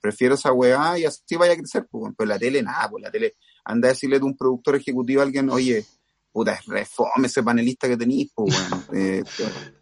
prefiero 0.00 0.34
esa 0.34 0.52
weá 0.52 0.98
y 0.98 1.04
así 1.04 1.36
vaya 1.36 1.54
a 1.54 1.56
crecer, 1.56 1.86
pues, 1.90 2.12
pues 2.16 2.28
la 2.28 2.38
tele 2.38 2.62
nada, 2.62 2.90
pues 2.90 3.02
la 3.02 3.10
tele, 3.10 3.36
anda 3.64 3.88
a 3.88 3.92
decirle 3.92 4.18
de 4.18 4.24
un 4.24 4.36
productor 4.36 4.76
ejecutivo 4.76 5.20
a 5.20 5.24
alguien, 5.24 5.48
oye, 5.48 5.84
puta, 6.32 6.54
es 6.54 6.66
reforme 6.66 7.26
ese 7.26 7.42
panelista 7.42 7.86
que 7.86 7.96
tenéis, 7.96 8.32
pues, 8.34 8.54
bueno. 8.70 8.84
Eh, 8.92 9.22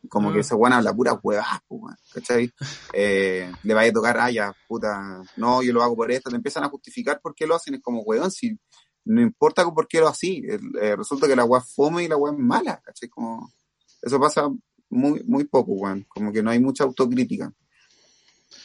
como 0.09 0.33
que 0.33 0.39
ah. 0.39 0.41
ese 0.41 0.55
weón 0.55 0.73
habla 0.73 0.93
pura 0.93 1.19
huevas, 1.23 1.61
pues, 1.67 1.81
bueno, 1.81 1.97
¿cachai? 2.13 2.53
Eh, 2.93 3.51
le 3.63 3.75
vaya 3.75 3.91
a 3.91 3.95
tocar, 3.95 4.19
ah, 4.19 4.31
ya, 4.31 4.55
puta, 4.67 5.23
no, 5.37 5.63
yo 5.63 5.73
lo 5.73 5.83
hago 5.83 5.97
por 5.97 6.11
esto, 6.11 6.31
te 6.31 6.37
empiezan 6.37 6.65
a 6.65 6.69
justificar 6.69 7.21
por 7.21 7.35
qué 7.35 7.47
lo 7.47 7.55
hacen, 7.55 7.75
es 7.75 7.81
como, 7.81 8.03
weón, 8.03 8.31
si 8.31 8.59
no 9.05 9.23
importa 9.23 9.65
por 9.71 9.87
qué 9.89 10.01
lo 10.01 10.09
así, 10.09 10.43
eh, 10.81 10.97
resulta 10.97 11.27
que 11.27 11.37
la 11.37 11.45
weá 11.45 11.61
fome 11.61 12.05
y 12.05 12.09
la 12.09 12.17
weá 12.17 12.33
es 12.33 12.39
mala, 12.39 12.81
¿cachai? 12.85 13.09
Como, 13.09 13.53
eso 14.03 14.21
pasa 14.21 14.49
muy, 14.89 15.23
muy 15.25 15.45
poco, 15.45 15.73
weón, 15.73 16.05
como 16.09 16.33
que 16.33 16.43
no 16.43 16.51
hay 16.51 16.59
mucha 16.59 16.85
autocrítica 16.85 17.53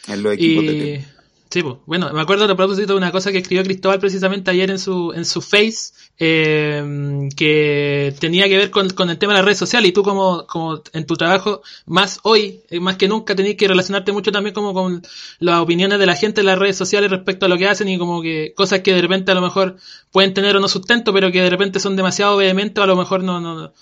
en 0.08 0.24
los 0.24 0.34
equipos 0.34 0.66
de 0.66 0.72
tele. 0.72 1.15
Sí, 1.50 1.62
pues. 1.62 1.76
Bueno, 1.86 2.12
me 2.12 2.22
acuerdo 2.22 2.46
a 2.46 2.56
propósito 2.56 2.94
de 2.94 2.98
una 2.98 3.12
cosa 3.12 3.32
que 3.32 3.38
escribió 3.38 3.64
Cristóbal 3.64 4.00
precisamente 4.00 4.52
ayer 4.52 4.72
en 4.72 4.80
su, 4.80 5.14
en 5.14 5.26
su 5.26 5.42
face, 5.42 5.94
eh, 6.18 7.30
que 7.36 8.14
tenía 8.20 8.50
que 8.50 8.58
ver 8.58 8.72
con, 8.72 8.90
con, 8.90 9.10
el 9.10 9.18
tema 9.18 9.34
de 9.34 9.40
las 9.40 9.46
redes 9.46 9.60
sociales. 9.60 9.90
Y 9.90 9.94
tú 9.94 10.04
como, 10.04 10.46
como 10.48 10.82
en 10.94 11.06
tu 11.06 11.16
trabajo, 11.16 11.62
más 11.86 12.20
hoy, 12.24 12.62
eh, 12.70 12.80
más 12.80 12.98
que 12.98 13.08
nunca, 13.08 13.36
tenías 13.36 13.56
que 13.56 13.68
relacionarte 13.68 14.12
mucho 14.12 14.32
también 14.32 14.54
como 14.54 14.74
con 14.74 15.04
las 15.40 15.60
opiniones 15.60 16.00
de 16.00 16.06
la 16.06 16.16
gente 16.16 16.42
en 16.42 16.48
las 16.48 16.60
redes 16.60 16.78
sociales 16.78 17.12
respecto 17.12 17.46
a 17.46 17.50
lo 17.50 17.58
que 17.58 17.68
hacen 17.68 17.88
y 17.90 17.98
como 17.98 18.22
que 18.22 18.54
cosas 18.56 18.82
que 18.82 18.94
de 18.94 19.02
repente 19.02 19.32
a 19.32 19.36
lo 19.36 19.42
mejor 19.42 19.78
pueden 20.12 20.34
tener 20.34 20.58
o 20.58 20.60
no 20.60 20.68
sustento, 20.68 21.14
pero 21.14 21.32
que 21.32 21.42
de 21.42 21.50
repente 21.50 21.80
son 21.80 21.96
demasiado 21.96 22.38
vehementes 22.38 22.82
o 22.82 22.84
a 22.84 22.88
lo 22.88 22.96
mejor 22.96 23.24
no, 23.24 23.40
no, 23.40 23.56
no 23.56 23.74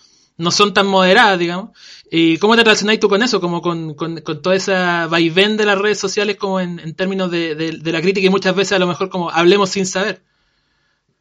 son 0.52 0.74
tan 0.74 0.88
moderadas, 0.88 1.40
digamos. 1.40 1.78
¿Y 2.10 2.38
cómo 2.38 2.56
te 2.56 2.64
relacionáis 2.64 3.00
tú 3.00 3.10
con 3.10 3.24
eso? 3.24 3.42
Como 3.42 3.62
con, 3.62 3.96
con, 3.96 4.22
con 4.22 4.42
toda 4.42 4.56
esa 4.56 5.08
vaivén 5.08 5.58
de 5.58 5.66
las 5.66 5.78
redes 5.78 6.00
sociales 6.00 6.38
como 6.38 6.60
en, 6.60 6.80
en 6.80 6.96
términos 6.96 7.32
de, 7.32 7.56
de, 7.56 7.72
de, 7.74 7.92
la 7.92 8.02
crítica 8.02 8.28
y 8.28 8.30
muchas 8.30 8.56
veces 8.56 8.74
a 8.74 8.80
lo 8.80 8.88
mejor 8.88 9.10
como 9.10 9.30
hablemos 9.30 9.70
sin 9.70 9.86
saber. 9.86 10.24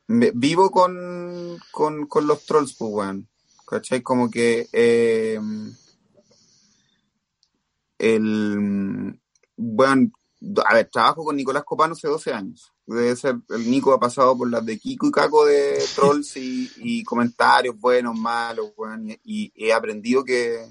Vivo 0.06 0.70
con, 0.70 1.58
con, 1.70 2.06
con, 2.06 2.26
los 2.26 2.44
trolls, 2.44 2.74
pues, 2.74 2.90
weón. 2.92 3.28
¿Cachai? 3.66 4.02
Como 4.02 4.30
que 4.30 4.68
eh, 4.72 5.40
el... 7.98 9.18
Bueno, 9.56 10.10
a 10.66 10.74
ver, 10.74 10.90
trabajo 10.90 11.24
con 11.24 11.36
Nicolás 11.36 11.64
Copano 11.64 11.92
hace 11.92 12.08
12 12.08 12.32
años. 12.32 12.71
Debe 12.86 13.14
ser, 13.16 13.36
el 13.50 13.70
Nico 13.70 13.92
ha 13.92 14.00
pasado 14.00 14.36
por 14.36 14.50
las 14.50 14.64
de 14.66 14.78
Kiko 14.78 15.06
y 15.06 15.10
Caco 15.12 15.46
de 15.46 15.78
trolls 15.94 16.36
y, 16.36 16.70
y 16.78 17.04
comentarios 17.04 17.78
buenos, 17.78 18.18
malos, 18.18 18.72
weón, 18.76 19.10
y, 19.10 19.18
y, 19.24 19.52
he 19.56 19.72
aprendido 19.72 20.24
que, 20.24 20.66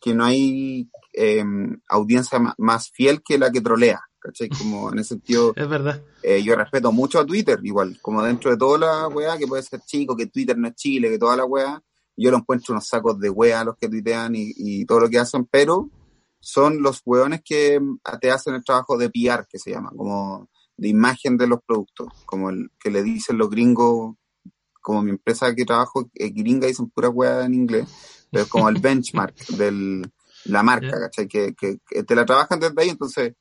que 0.00 0.14
no 0.14 0.24
hay 0.24 0.88
eh, 1.12 1.44
audiencia 1.88 2.40
más 2.58 2.90
fiel 2.90 3.22
que 3.22 3.38
la 3.38 3.50
que 3.50 3.60
trolea, 3.60 4.00
¿cachai? 4.18 4.48
Como 4.48 4.90
en 4.92 5.00
ese 5.00 5.10
sentido. 5.10 5.52
es 5.56 5.68
verdad. 5.68 6.02
Eh, 6.22 6.42
yo 6.42 6.56
respeto 6.56 6.90
mucho 6.90 7.20
a 7.20 7.26
Twitter, 7.26 7.60
igual, 7.62 7.98
como 8.00 8.22
dentro 8.22 8.50
de 8.50 8.56
toda 8.56 8.78
la 8.78 9.08
weá, 9.08 9.36
que 9.36 9.46
puede 9.46 9.62
ser 9.62 9.80
chico, 9.80 10.16
que 10.16 10.26
Twitter 10.26 10.56
no 10.56 10.68
es 10.68 10.74
Chile, 10.74 11.10
que 11.10 11.18
toda 11.18 11.36
la 11.36 11.44
weá, 11.44 11.82
yo 12.16 12.30
lo 12.30 12.38
encuentro 12.38 12.72
unos 12.72 12.86
sacos 12.86 13.18
de 13.18 13.30
weá 13.30 13.64
los 13.64 13.76
que 13.76 13.88
tuitean 13.88 14.34
y, 14.34 14.52
y 14.56 14.84
todo 14.86 15.00
lo 15.00 15.10
que 15.10 15.18
hacen, 15.18 15.46
pero 15.46 15.90
son 16.42 16.82
los 16.82 17.02
hueones 17.04 17.40
que 17.44 17.80
te 18.20 18.30
hacen 18.30 18.54
el 18.54 18.64
trabajo 18.64 18.98
de 18.98 19.08
PR, 19.10 19.46
que 19.48 19.58
se 19.58 19.70
llama, 19.70 19.90
como 19.96 20.48
de 20.82 20.88
imagen 20.88 21.36
de 21.36 21.46
los 21.46 21.60
productos, 21.64 22.08
como 22.26 22.50
el 22.50 22.70
que 22.78 22.90
le 22.90 23.04
dicen 23.04 23.38
los 23.38 23.48
gringos, 23.48 24.16
como 24.80 25.00
mi 25.02 25.10
empresa 25.10 25.54
que 25.54 25.64
trabajo, 25.64 26.10
eh, 26.14 26.30
gringa 26.30 26.66
dicen 26.66 26.90
pura 26.90 27.08
hueá 27.08 27.44
en 27.44 27.54
inglés, 27.54 27.88
pero 28.30 28.44
es 28.44 28.50
como 28.50 28.68
el 28.68 28.80
benchmark 28.80 29.46
de 29.46 30.02
la 30.46 30.62
marca. 30.64 31.00
¿cachai? 31.00 31.28
Que, 31.28 31.54
que, 31.54 31.78
que, 31.88 32.02
te 32.02 32.14
la 32.16 32.26
trabajan 32.26 32.58
desde 32.58 32.82
ahí, 32.82 32.88
entonces 32.88 33.34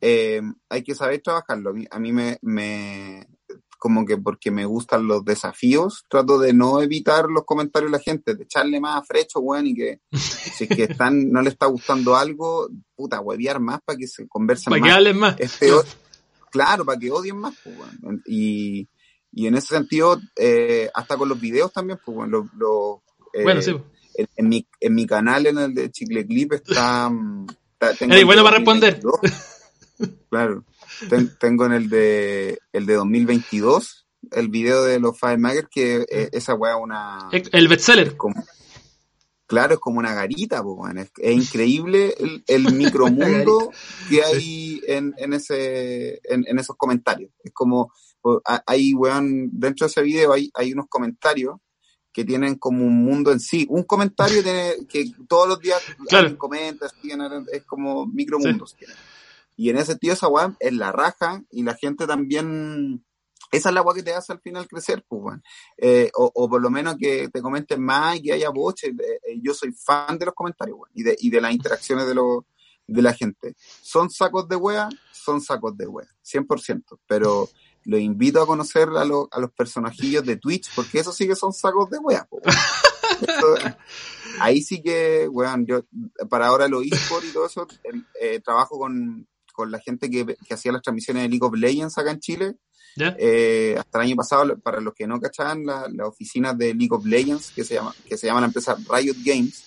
eh, 0.00 0.40
hay 0.70 0.82
que 0.82 0.94
saber 0.94 1.20
trabajarlo. 1.20 1.70
A 1.70 1.72
mí, 1.74 1.86
a 1.90 1.98
mí 1.98 2.12
me, 2.14 2.38
me, 2.40 3.28
como 3.78 4.06
que 4.06 4.16
porque 4.16 4.50
me 4.50 4.64
gustan 4.64 5.06
los 5.06 5.22
desafíos, 5.22 6.06
trato 6.08 6.38
de 6.38 6.54
no 6.54 6.80
evitar 6.80 7.26
los 7.28 7.44
comentarios 7.44 7.92
de 7.92 7.98
la 7.98 8.02
gente, 8.02 8.34
de 8.34 8.44
echarle 8.44 8.80
más 8.80 9.02
a 9.02 9.04
frecho, 9.04 9.40
weón, 9.40 9.66
y 9.66 9.74
que 9.74 10.00
si 10.12 10.64
es 10.64 10.70
que 10.70 10.84
están, 10.84 11.30
no 11.30 11.42
le 11.42 11.50
está 11.50 11.66
gustando 11.66 12.16
algo, 12.16 12.70
puta, 12.96 13.20
huevear 13.20 13.60
más 13.60 13.80
para 13.84 13.98
que 13.98 14.08
se 14.08 14.26
conversen 14.26 14.70
para 14.70 14.80
más. 14.80 14.88
que 14.88 14.94
hablen 14.94 15.18
más. 15.18 15.38
Es 15.38 15.58
peor, 15.58 15.84
claro, 16.50 16.84
para 16.84 16.98
que 16.98 17.10
odien 17.10 17.38
más, 17.38 17.54
pues. 17.62 17.76
Y, 18.26 18.88
y 19.32 19.46
en 19.46 19.54
ese 19.54 19.68
sentido, 19.68 20.20
eh, 20.36 20.90
hasta 20.94 21.16
con 21.16 21.28
los 21.28 21.40
videos 21.40 21.72
también, 21.72 21.98
pues, 22.04 22.14
bueno, 22.14 22.38
los, 22.38 22.54
los, 22.54 22.98
eh, 23.32 23.42
bueno, 23.42 23.62
sí. 23.62 23.76
en, 24.14 24.28
en, 24.36 24.48
mi, 24.48 24.66
en 24.80 24.94
mi 24.94 25.06
canal, 25.06 25.46
en 25.46 25.58
el 25.58 25.74
de 25.74 25.90
Chicle 25.90 26.26
Clip, 26.26 26.52
está... 26.52 27.10
está 27.72 27.94
tengo 27.94 28.14
Ey, 28.14 28.24
bueno 28.24 28.42
para 28.42 28.56
responder. 28.56 29.00
Claro 30.30 30.64
ten, 31.08 31.36
tengo 31.38 31.66
en 31.66 31.72
el 31.72 31.88
de 31.88 32.58
el 32.72 32.86
de 32.86 32.94
2022 32.94 34.06
el 34.32 34.48
video 34.48 34.84
de 34.84 35.00
los 35.00 35.18
Five 35.18 35.38
Maggers 35.38 35.68
que 35.70 36.06
eh, 36.10 36.28
esa 36.32 36.54
weá 36.54 36.76
una 36.76 37.28
el 37.30 37.68
bestseller 37.68 38.16
como, 38.16 38.44
claro 39.50 39.74
es 39.74 39.80
como 39.80 39.98
una 39.98 40.14
garita 40.14 40.62
po, 40.62 40.76
man. 40.76 40.96
Es, 40.96 41.10
es, 41.18 41.34
increíble 41.34 42.14
el, 42.18 42.44
el 42.46 42.72
micromundo 42.74 43.72
que 44.08 44.22
hay 44.22 44.80
en, 44.86 45.12
en 45.18 45.32
ese 45.32 46.20
en, 46.24 46.44
en, 46.46 46.58
esos 46.58 46.76
comentarios 46.76 47.32
es 47.42 47.52
como 47.52 47.92
hay 48.66 48.94
weón 48.94 49.50
dentro 49.52 49.86
de 49.86 49.90
ese 49.90 50.02
video 50.02 50.32
hay, 50.32 50.50
hay 50.54 50.72
unos 50.72 50.86
comentarios 50.88 51.56
que 52.12 52.24
tienen 52.24 52.56
como 52.56 52.84
un 52.84 53.04
mundo 53.04 53.32
en 53.32 53.40
sí. 53.40 53.66
Un 53.68 53.84
comentario 53.84 54.42
tiene, 54.42 54.74
que 54.88 55.12
todos 55.28 55.48
los 55.48 55.60
días 55.60 55.80
claro. 56.08 56.36
comentas, 56.36 56.92
es 57.52 57.64
como 57.64 58.06
micromundos. 58.06 58.74
Sí. 58.78 58.86
Y 59.56 59.70
en 59.70 59.76
ese 59.76 59.92
sentido 59.92 60.14
esa 60.14 60.28
weá 60.28 60.56
es 60.58 60.72
la 60.72 60.90
raja 60.90 61.42
y 61.50 61.62
la 61.62 61.74
gente 61.74 62.06
también, 62.06 63.04
esa 63.50 63.68
es 63.68 63.74
la 63.74 63.82
weá 63.82 63.94
que 63.94 64.02
te 64.02 64.14
hace 64.14 64.32
al 64.32 64.40
final 64.40 64.68
crecer, 64.68 65.04
pues, 65.08 65.22
weón. 65.22 65.42
Eh, 65.76 66.10
o, 66.14 66.30
o, 66.34 66.48
por 66.48 66.60
lo 66.60 66.70
menos 66.70 66.96
que 66.98 67.28
te 67.28 67.42
comenten 67.42 67.82
más 67.82 68.16
y 68.16 68.22
que 68.22 68.32
haya 68.32 68.50
voces. 68.50 68.90
Eh, 68.90 69.40
yo 69.42 69.54
soy 69.54 69.72
fan 69.72 70.18
de 70.18 70.26
los 70.26 70.34
comentarios, 70.34 70.78
y 70.94 71.02
de, 71.02 71.16
y 71.18 71.30
de 71.30 71.40
las 71.40 71.52
interacciones 71.52 72.06
de, 72.06 72.14
lo, 72.14 72.46
de 72.86 73.02
la 73.02 73.12
gente. 73.12 73.54
¿Son 73.82 74.10
sacos 74.10 74.48
de 74.48 74.56
wea? 74.56 74.88
Son 75.12 75.40
sacos 75.40 75.76
de 75.76 75.86
wea, 75.86 76.08
100%. 76.24 76.98
Pero 77.06 77.48
los 77.84 78.00
invito 78.00 78.42
a 78.42 78.46
conocer 78.46 78.88
a, 78.90 79.04
lo, 79.04 79.28
a 79.32 79.40
los 79.40 79.50
personajillos 79.52 80.24
de 80.24 80.36
Twitch, 80.36 80.70
porque 80.74 81.00
eso 81.00 81.12
sí 81.12 81.26
que 81.26 81.36
son 81.36 81.52
sacos 81.52 81.90
de 81.90 81.98
wea, 81.98 82.26
pues, 82.28 82.42
ahí 84.40 84.62
sí 84.62 84.82
que, 84.82 85.28
weón, 85.28 85.66
yo 85.66 85.84
para 86.28 86.46
ahora 86.46 86.68
lo 86.68 86.82
eSport 86.82 87.24
y 87.24 87.32
todo 87.32 87.46
eso, 87.46 87.66
eh, 88.20 88.40
trabajo 88.40 88.78
con, 88.78 89.26
con 89.52 89.70
la 89.70 89.78
gente 89.80 90.10
que, 90.10 90.36
que, 90.46 90.54
hacía 90.54 90.72
las 90.72 90.82
transmisiones 90.82 91.24
de 91.24 91.28
League 91.28 91.44
of 91.44 91.54
Legends 91.54 91.98
acá 91.98 92.10
en 92.10 92.20
Chile. 92.20 92.56
Eh, 92.96 93.76
hasta 93.78 93.98
el 93.98 94.06
año 94.06 94.16
pasado, 94.16 94.58
para 94.58 94.80
los 94.80 94.94
que 94.94 95.06
no 95.06 95.20
cachaban, 95.20 95.64
las 95.64 95.92
la 95.92 96.06
oficinas 96.06 96.56
de 96.56 96.74
League 96.74 96.94
of 96.94 97.04
Legends, 97.04 97.50
que 97.50 97.64
se 97.64 97.74
llama, 97.74 97.94
que 98.06 98.16
se 98.16 98.26
llama 98.26 98.40
la 98.40 98.46
empresa 98.46 98.76
Riot 98.76 99.16
Games, 99.24 99.64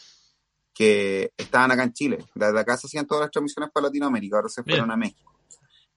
que 0.74 1.32
estaban 1.38 1.72
acá 1.72 1.84
en 1.84 1.94
Chile. 1.94 2.26
Desde 2.36 2.60
acá 2.60 2.78
se 2.78 2.88
hacían 2.88 3.08
todas 3.08 3.24
las 3.24 3.32
transmisiones 3.32 3.72
para 3.72 3.88
Latinoamérica, 3.88 4.38
ahora 4.38 4.50
se 4.50 4.64
fueron 4.64 4.92
a 4.92 4.98
México. 4.98 5.32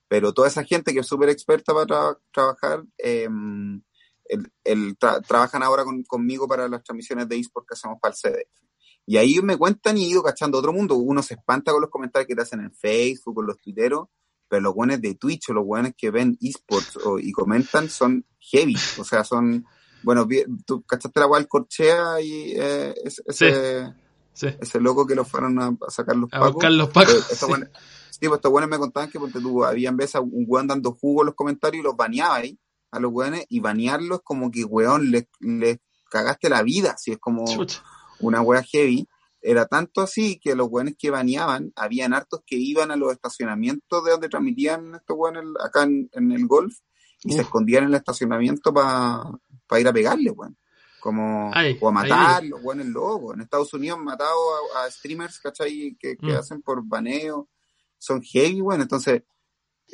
Pero 0.07 0.33
toda 0.33 0.47
esa 0.47 0.63
gente 0.63 0.93
que 0.93 1.01
es 1.01 1.07
súper 1.07 1.29
experta 1.29 1.73
para 1.73 1.85
tra 1.85 2.17
trabajar, 2.33 2.83
eh, 2.97 3.27
el, 4.25 4.51
el 4.63 4.97
tra 4.97 5.21
trabajan 5.21 5.63
ahora 5.63 5.83
con, 5.83 6.03
conmigo 6.03 6.47
para 6.47 6.67
las 6.67 6.83
transmisiones 6.83 7.27
de 7.27 7.37
eSport 7.37 7.67
que 7.67 7.73
hacemos 7.73 7.97
para 7.99 8.13
el 8.13 8.19
CDF. 8.19 8.67
Y 9.05 9.17
ahí 9.17 9.41
me 9.41 9.57
cuentan 9.57 9.97
y 9.97 10.05
he 10.05 10.09
ido 10.09 10.21
cachando 10.21 10.57
otro 10.57 10.73
mundo. 10.73 10.95
Uno 10.95 11.23
se 11.23 11.35
espanta 11.35 11.71
con 11.71 11.81
los 11.81 11.89
comentarios 11.89 12.27
que 12.27 12.35
te 12.35 12.41
hacen 12.41 12.59
en 12.59 12.73
Facebook, 12.73 13.35
con 13.35 13.47
los 13.47 13.57
tuiteros, 13.57 14.09
pero 14.49 14.61
los 14.61 14.73
buenos 14.73 15.01
de 15.01 15.15
Twitch 15.15 15.49
o 15.49 15.53
los 15.53 15.65
buenos 15.65 15.93
que 15.97 16.11
ven 16.11 16.37
esports 16.41 16.97
o, 16.97 17.19
y 17.19 17.31
comentan 17.31 17.89
son 17.89 18.25
heavy. 18.39 18.75
O 18.97 19.03
sea, 19.03 19.23
son, 19.23 19.65
bueno, 20.03 20.27
tú 20.65 20.83
cachaste 20.83 21.19
la 21.19 21.27
cual 21.27 21.47
corchea 21.47 22.21
y 22.21 22.53
eh, 22.55 22.93
ese, 23.03 23.23
sí. 23.31 23.45
Sí. 24.33 24.47
ese 24.59 24.79
loco 24.79 25.05
que 25.07 25.15
lo 25.15 25.25
fueron 25.25 25.59
a, 25.59 25.67
a 25.87 25.89
sacar 25.89 26.15
los 26.15 26.29
a 26.31 26.39
pacos. 26.39 26.53
buscar 26.53 26.71
los 26.71 26.89
pacos. 26.89 27.15
Estos 27.31 27.39
sí. 27.39 27.45
buenos, 27.47 27.69
pues 28.19 28.31
estos 28.33 28.51
buenos 28.51 28.69
me 28.69 28.77
contaban 28.77 29.09
que 29.09 29.19
porque 29.19 29.39
tú 29.39 29.63
habían 29.65 29.97
veces 29.97 30.15
a 30.15 30.21
un 30.21 30.45
weón 30.47 30.67
dando 30.67 30.91
jugo 30.93 31.21
en 31.21 31.27
los 31.27 31.35
comentarios 31.35 31.81
y 31.81 31.83
los 31.83 31.95
baneaba 31.95 32.35
ahí 32.35 32.57
a 32.91 32.99
los 32.99 33.11
weones 33.11 33.45
y 33.49 33.59
banearlos 33.59 34.21
como 34.23 34.49
que 34.49 34.63
weón 34.63 35.11
les, 35.11 35.25
les 35.39 35.77
cagaste 36.09 36.49
la 36.49 36.63
vida, 36.63 36.91
así 36.91 37.11
es 37.11 37.17
como 37.17 37.45
Chucha. 37.45 37.83
una 38.19 38.41
wea 38.41 38.63
heavy. 38.63 39.07
Era 39.49 39.65
tanto 39.65 40.01
así 40.01 40.41
que 40.43 40.55
los 40.55 40.67
weones 40.69 40.95
que 40.99 41.09
baneaban, 41.09 41.71
habían 41.77 42.13
hartos 42.13 42.41
que 42.45 42.57
iban 42.57 42.91
a 42.91 42.97
los 42.97 43.13
estacionamientos 43.13 44.03
de 44.03 44.11
donde 44.11 44.27
transmitían 44.27 44.95
estos 44.95 45.15
weones 45.17 45.45
acá 45.63 45.83
en, 45.83 46.09
en, 46.11 46.33
el 46.33 46.45
golf 46.47 46.75
y 47.23 47.31
se 47.31 47.43
escondían 47.43 47.83
en 47.83 47.89
el 47.91 47.95
estacionamiento 47.95 48.73
para 48.73 49.23
pa 49.65 49.79
ir 49.79 49.87
a 49.87 49.93
pegarle, 49.93 50.31
weón. 50.31 50.57
Como, 50.99 51.49
ay, 51.53 51.77
o 51.79 51.87
a 51.87 51.91
matar, 51.93 52.43
los 52.43 52.61
weones 52.61 52.87
locos. 52.87 53.35
En 53.35 53.41
Estados 53.41 53.73
Unidos 53.73 53.99
han 53.99 54.03
matado 54.03 54.37
a, 54.75 54.83
a 54.83 54.91
streamers, 54.91 55.39
¿cachai? 55.39 55.95
Que, 55.97 56.17
que 56.17 56.33
mm. 56.33 56.35
hacen 56.35 56.61
por 56.61 56.83
baneo. 56.85 57.47
Son 57.97 58.21
heavy, 58.21 58.59
weón. 58.59 58.81
Entonces, 58.81 59.23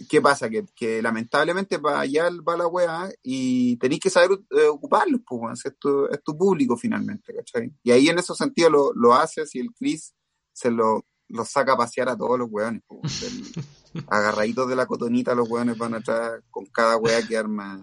¿qué 0.10 0.22
pasa? 0.22 0.50
Que, 0.50 0.66
que 0.76 1.02
lamentablemente 1.02 1.80
para 1.80 2.02
allá 2.02 2.30
va 2.48 2.58
la 2.58 2.68
weá 2.68 3.10
y 3.22 3.78
tenéis 3.78 4.02
que 4.02 4.10
saber 4.10 4.40
eh, 4.52 4.68
ocuparlos, 4.68 5.22
pues, 5.26 5.66
es, 5.66 5.78
tu, 5.78 6.06
es 6.08 6.22
tu 6.24 6.38
público 6.38 6.76
finalmente, 6.78 7.34
¿cachai? 7.34 7.72
Y 7.84 7.92
ahí 7.92 8.10
en 8.10 8.20
ese 8.20 8.34
sentido 8.34 8.70
lo, 8.70 8.94
lo 8.94 9.14
haces 9.14 9.54
y 9.56 9.60
el 9.60 9.72
Chris 9.74 10.14
se 10.52 10.72
lo, 10.72 11.06
lo 11.30 11.46
saca 11.46 11.74
a 11.74 11.78
pasear 11.78 12.10
a 12.10 12.18
todos 12.18 12.40
los 12.40 12.50
weones, 12.50 12.82
pues, 12.88 13.54
agarraditos 14.08 14.68
de 14.68 14.76
la 14.76 14.88
cotonita 14.88 15.36
los 15.36 15.50
weones 15.50 15.78
van 15.78 15.94
atrás 15.94 16.42
con 16.50 16.66
cada 16.66 16.98
weá 16.98 17.26
que 17.28 17.38
arma 17.38 17.80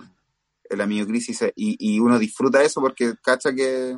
el 0.69 0.81
amigo 0.81 1.07
Chris 1.07 1.29
y, 1.29 1.35
se, 1.35 1.53
y, 1.55 1.77
y 1.79 2.01
uno 2.01 2.19
disfruta 2.19 2.63
eso 2.63 2.81
porque 2.81 3.15
cacha 3.23 3.53
que, 3.53 3.97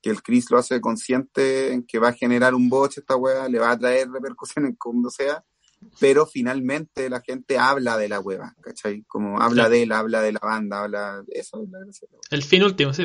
que 0.00 0.10
el 0.10 0.22
Chris 0.22 0.50
lo 0.50 0.58
hace 0.58 0.80
consciente 0.80 1.72
en 1.72 1.84
que 1.84 1.98
va 1.98 2.08
a 2.08 2.12
generar 2.12 2.54
un 2.54 2.68
boche 2.68 3.00
esta 3.00 3.16
weá, 3.16 3.48
le 3.48 3.58
va 3.58 3.72
a 3.72 3.78
traer 3.78 4.08
repercusiones 4.10 4.74
como 4.78 5.10
sea 5.10 5.44
pero 5.98 6.26
finalmente 6.26 7.08
la 7.10 7.20
gente 7.20 7.58
habla 7.58 7.96
de 7.96 8.08
la 8.08 8.20
hueva, 8.20 8.54
¿cachai? 8.60 9.02
Como 9.06 9.40
habla 9.40 9.62
Claro. 9.62 9.70
de 9.70 9.82
él, 9.82 9.92
habla 9.92 10.22
de 10.22 10.32
la 10.32 10.40
banda, 10.42 10.82
habla 10.82 11.22
de 11.26 11.40
eso. 11.40 11.66
El 12.30 12.42
fin 12.42 12.62
último, 12.62 12.92
sí. 12.92 13.04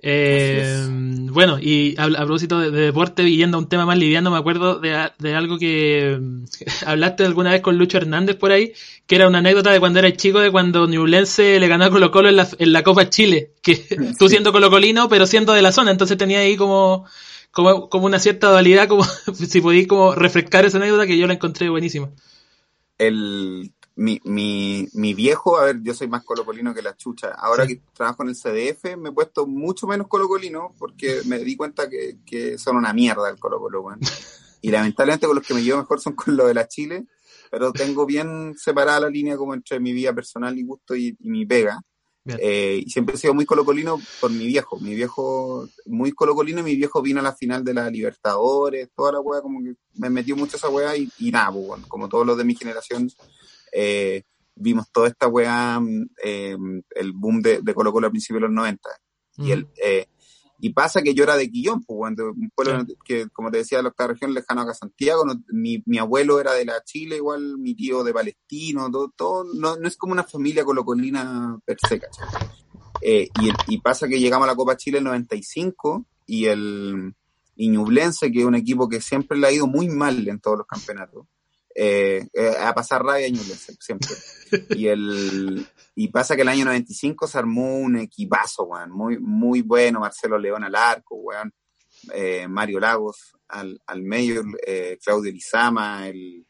Eh, 0.00 0.86
bueno, 0.88 1.58
y 1.60 1.96
a, 1.98 2.06
propósito 2.06 2.60
de, 2.60 2.70
deporte, 2.70 3.28
yendo 3.28 3.56
a 3.56 3.60
un 3.60 3.68
tema 3.68 3.84
más 3.84 3.98
liviano, 3.98 4.30
me 4.30 4.38
acuerdo 4.38 4.78
de, 4.78 5.10
de 5.18 5.34
algo 5.34 5.58
que 5.58 6.20
hablaste 6.86 7.24
alguna 7.24 7.50
vez 7.50 7.62
con 7.62 7.78
Lucho 7.78 7.98
Hernández 7.98 8.36
por 8.36 8.52
ahí, 8.52 8.72
que 9.06 9.16
era 9.16 9.26
una 9.26 9.38
anécdota 9.38 9.72
de 9.72 9.80
cuando 9.80 9.98
era 9.98 10.12
chico, 10.12 10.38
de 10.38 10.52
cuando 10.52 10.86
Newlense 10.86 11.58
le 11.58 11.68
ganó 11.68 11.86
a 11.86 11.90
Colo 11.90 12.12
Colo 12.12 12.28
en 12.28 12.36
la, 12.36 12.48
en 12.58 12.72
la 12.72 12.84
Copa 12.84 13.10
Chile, 13.10 13.52
que 13.60 13.74
tú 14.18 14.28
siendo 14.28 14.52
colocolino, 14.52 15.08
pero 15.08 15.26
siendo 15.26 15.52
de 15.52 15.62
la 15.62 15.72
zona, 15.72 15.90
entonces 15.90 16.16
tenía 16.16 16.40
ahí 16.40 16.56
como, 16.56 17.04
como, 17.58 17.88
como 17.88 18.06
una 18.06 18.20
cierta 18.20 18.50
dualidad, 18.50 18.86
como 18.86 19.02
si 19.34 19.60
podías 19.60 19.88
como 19.88 20.14
refrescar 20.14 20.64
esa 20.64 20.78
anécdota 20.78 21.08
que 21.08 21.18
yo 21.18 21.26
la 21.26 21.34
encontré 21.34 21.68
buenísima. 21.68 22.08
El 22.98 23.72
mi, 23.96 24.20
mi, 24.22 24.88
mi 24.92 25.12
viejo, 25.12 25.58
a 25.58 25.64
ver, 25.64 25.82
yo 25.82 25.92
soy 25.92 26.06
más 26.06 26.22
colocolino 26.22 26.72
que 26.72 26.82
la 26.82 26.96
chucha. 26.96 27.32
Ahora 27.32 27.66
que 27.66 27.82
trabajo 27.92 28.22
en 28.22 28.28
el 28.28 28.36
CDF, 28.36 28.96
me 28.96 29.08
he 29.08 29.12
puesto 29.12 29.44
mucho 29.44 29.88
menos 29.88 30.06
colocolino 30.06 30.72
porque 30.78 31.22
me 31.24 31.40
di 31.40 31.56
cuenta 31.56 31.90
que, 31.90 32.18
que 32.24 32.58
son 32.58 32.76
una 32.76 32.92
mierda 32.92 33.28
el 33.28 33.40
colocolo, 33.40 33.84
Y 34.62 34.70
lamentablemente 34.70 35.26
con 35.26 35.34
los 35.34 35.44
que 35.44 35.54
me 35.54 35.64
llevo 35.64 35.78
mejor 35.78 36.00
son 36.00 36.12
con 36.12 36.36
los 36.36 36.46
de 36.46 36.54
la 36.54 36.68
Chile, 36.68 37.06
pero 37.50 37.72
tengo 37.72 38.06
bien 38.06 38.54
separada 38.56 39.00
la 39.00 39.08
línea 39.08 39.36
como 39.36 39.54
entre 39.54 39.80
mi 39.80 39.92
vida 39.92 40.12
personal 40.12 40.56
y 40.56 40.62
gusto 40.62 40.94
y, 40.94 41.16
mi 41.20 41.44
pega. 41.44 41.80
Eh, 42.38 42.82
y 42.84 42.90
siempre 42.90 43.14
he 43.14 43.18
sido 43.18 43.34
muy 43.34 43.46
colocolino 43.46 44.00
por 44.20 44.30
mi 44.30 44.46
viejo. 44.46 44.78
Mi 44.80 44.94
viejo, 44.94 45.68
muy 45.86 46.12
colocolino, 46.12 46.60
y 46.60 46.64
mi 46.64 46.76
viejo 46.76 47.00
vino 47.00 47.20
a 47.20 47.22
la 47.22 47.34
final 47.34 47.64
de 47.64 47.74
la 47.74 47.90
Libertadores, 47.90 48.90
toda 48.94 49.12
la 49.12 49.20
weá, 49.20 49.40
como 49.40 49.62
que 49.62 49.74
me 49.94 50.10
metió 50.10 50.36
mucho 50.36 50.56
esa 50.56 50.68
weá 50.68 50.96
y, 50.96 51.10
y 51.18 51.30
nada, 51.30 51.52
pues, 51.52 51.86
como 51.86 52.08
todos 52.08 52.26
los 52.26 52.36
de 52.36 52.44
mi 52.44 52.54
generación, 52.54 53.10
eh, 53.72 54.22
vimos 54.54 54.90
toda 54.92 55.08
esta 55.08 55.28
weá, 55.28 55.80
eh, 56.22 56.56
el 56.90 57.12
boom 57.12 57.40
de, 57.40 57.60
de, 57.62 57.74
Colo 57.74 57.92
Colo 57.92 58.08
a 58.08 58.10
principios 58.10 58.42
de 58.42 58.48
los 58.48 58.54
90. 58.54 58.88
Y, 59.38 59.52
el, 59.52 59.68
y 60.60 60.70
pasa 60.70 61.02
que 61.02 61.14
yo 61.14 61.22
era 61.22 61.36
de 61.36 61.50
Quillón, 61.50 61.84
pues, 61.84 62.18
un 62.18 62.50
pueblo 62.54 62.84
que, 63.04 63.28
como 63.28 63.50
te 63.50 63.58
decía, 63.58 63.80
la 63.80 63.90
octava 63.90 64.12
región 64.12 64.34
lejano 64.34 64.62
acá 64.62 64.72
a 64.72 64.74
Santiago, 64.74 65.24
mi, 65.48 65.82
mi, 65.86 65.98
abuelo 65.98 66.40
era 66.40 66.52
de 66.52 66.64
la 66.64 66.82
Chile, 66.84 67.16
igual 67.16 67.58
mi 67.58 67.74
tío 67.74 68.02
de 68.02 68.12
Palestino, 68.12 68.90
todo, 68.90 69.12
todo 69.16 69.44
no, 69.44 69.76
no 69.76 69.86
es 69.86 69.96
como 69.96 70.12
una 70.12 70.24
familia 70.24 70.64
colocolina 70.64 71.58
per 71.64 71.76
se, 71.88 72.00
eh, 73.00 73.28
y, 73.40 73.74
y, 73.74 73.80
pasa 73.80 74.08
que 74.08 74.18
llegamos 74.18 74.46
a 74.46 74.50
la 74.50 74.56
Copa 74.56 74.76
Chile 74.76 74.98
en 74.98 75.04
95 75.04 76.04
y 76.26 76.46
el 76.46 77.14
Iñublense, 77.54 78.32
que 78.32 78.40
es 78.40 78.44
un 78.44 78.56
equipo 78.56 78.88
que 78.88 79.00
siempre 79.00 79.38
le 79.38 79.46
ha 79.46 79.52
ido 79.52 79.68
muy 79.68 79.88
mal 79.88 80.26
en 80.26 80.40
todos 80.40 80.58
los 80.58 80.66
campeonatos, 80.66 81.26
eh, 81.80 82.26
eh, 82.32 82.54
a 82.58 82.74
pasar 82.74 83.04
rabia 83.04 83.28
siempre. 83.78 84.08
Y 84.70 84.88
el 84.88 85.64
y 85.94 86.08
pasa 86.08 86.34
que 86.34 86.42
el 86.42 86.48
año 86.48 86.64
95 86.64 87.28
se 87.28 87.38
armó 87.38 87.76
un 87.76 87.96
equipazo, 87.96 88.64
weón, 88.64 88.90
muy, 88.90 89.18
muy 89.18 89.62
bueno, 89.62 90.00
Marcelo 90.00 90.38
León 90.38 90.64
al 90.64 90.74
arco, 90.74 91.14
weón, 91.16 91.52
eh, 92.12 92.48
Mario 92.48 92.80
Lagos 92.80 93.36
al, 93.46 93.80
al 93.86 94.02
medio, 94.02 94.42
eh, 94.66 94.98
Claudio 95.04 95.30
Lizama, 95.30 96.08
el 96.08 96.46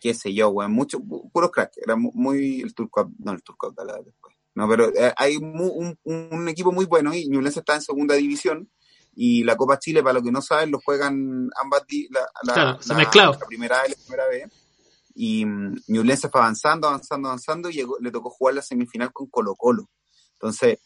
qué 0.00 0.14
sé 0.14 0.32
yo, 0.32 0.50
weón, 0.50 0.72
mucho, 0.72 1.00
puros 1.00 1.50
crack, 1.50 1.72
era 1.84 1.96
muy, 1.96 2.60
el 2.60 2.72
turco, 2.72 3.10
no, 3.18 3.32
el 3.32 3.42
turco 3.42 3.72
después. 3.72 4.36
No, 4.54 4.68
pero 4.68 4.92
hay 5.16 5.38
un, 5.38 5.98
un, 6.04 6.48
equipo 6.48 6.70
muy 6.70 6.84
bueno 6.84 7.14
y 7.14 7.26
Ñublense 7.26 7.60
está 7.60 7.74
en 7.74 7.82
segunda 7.82 8.14
división 8.14 8.70
y 9.14 9.44
la 9.44 9.56
Copa 9.56 9.78
Chile, 9.78 10.02
para 10.02 10.14
los 10.14 10.22
que 10.22 10.32
no 10.32 10.40
saben, 10.40 10.70
lo 10.70 10.80
juegan 10.80 11.50
ambas 11.60 11.84
la, 12.10 12.26
la, 12.44 12.78
la, 12.86 13.38
primera 13.46 13.80
A 13.80 13.86
y 13.86 13.90
la 13.90 13.96
primera 13.96 14.26
B. 14.28 14.48
Y 15.14 15.44
um, 15.44 15.74
fue 16.30 16.40
avanzando, 16.40 16.88
avanzando, 16.88 17.28
avanzando 17.28 17.68
y 17.68 17.74
llegó, 17.74 17.98
le 18.00 18.10
tocó 18.10 18.30
jugar 18.30 18.54
la 18.54 18.62
semifinal 18.62 19.12
con 19.12 19.26
Colo 19.26 19.54
Colo. 19.54 19.90
Entonces, 20.34 20.78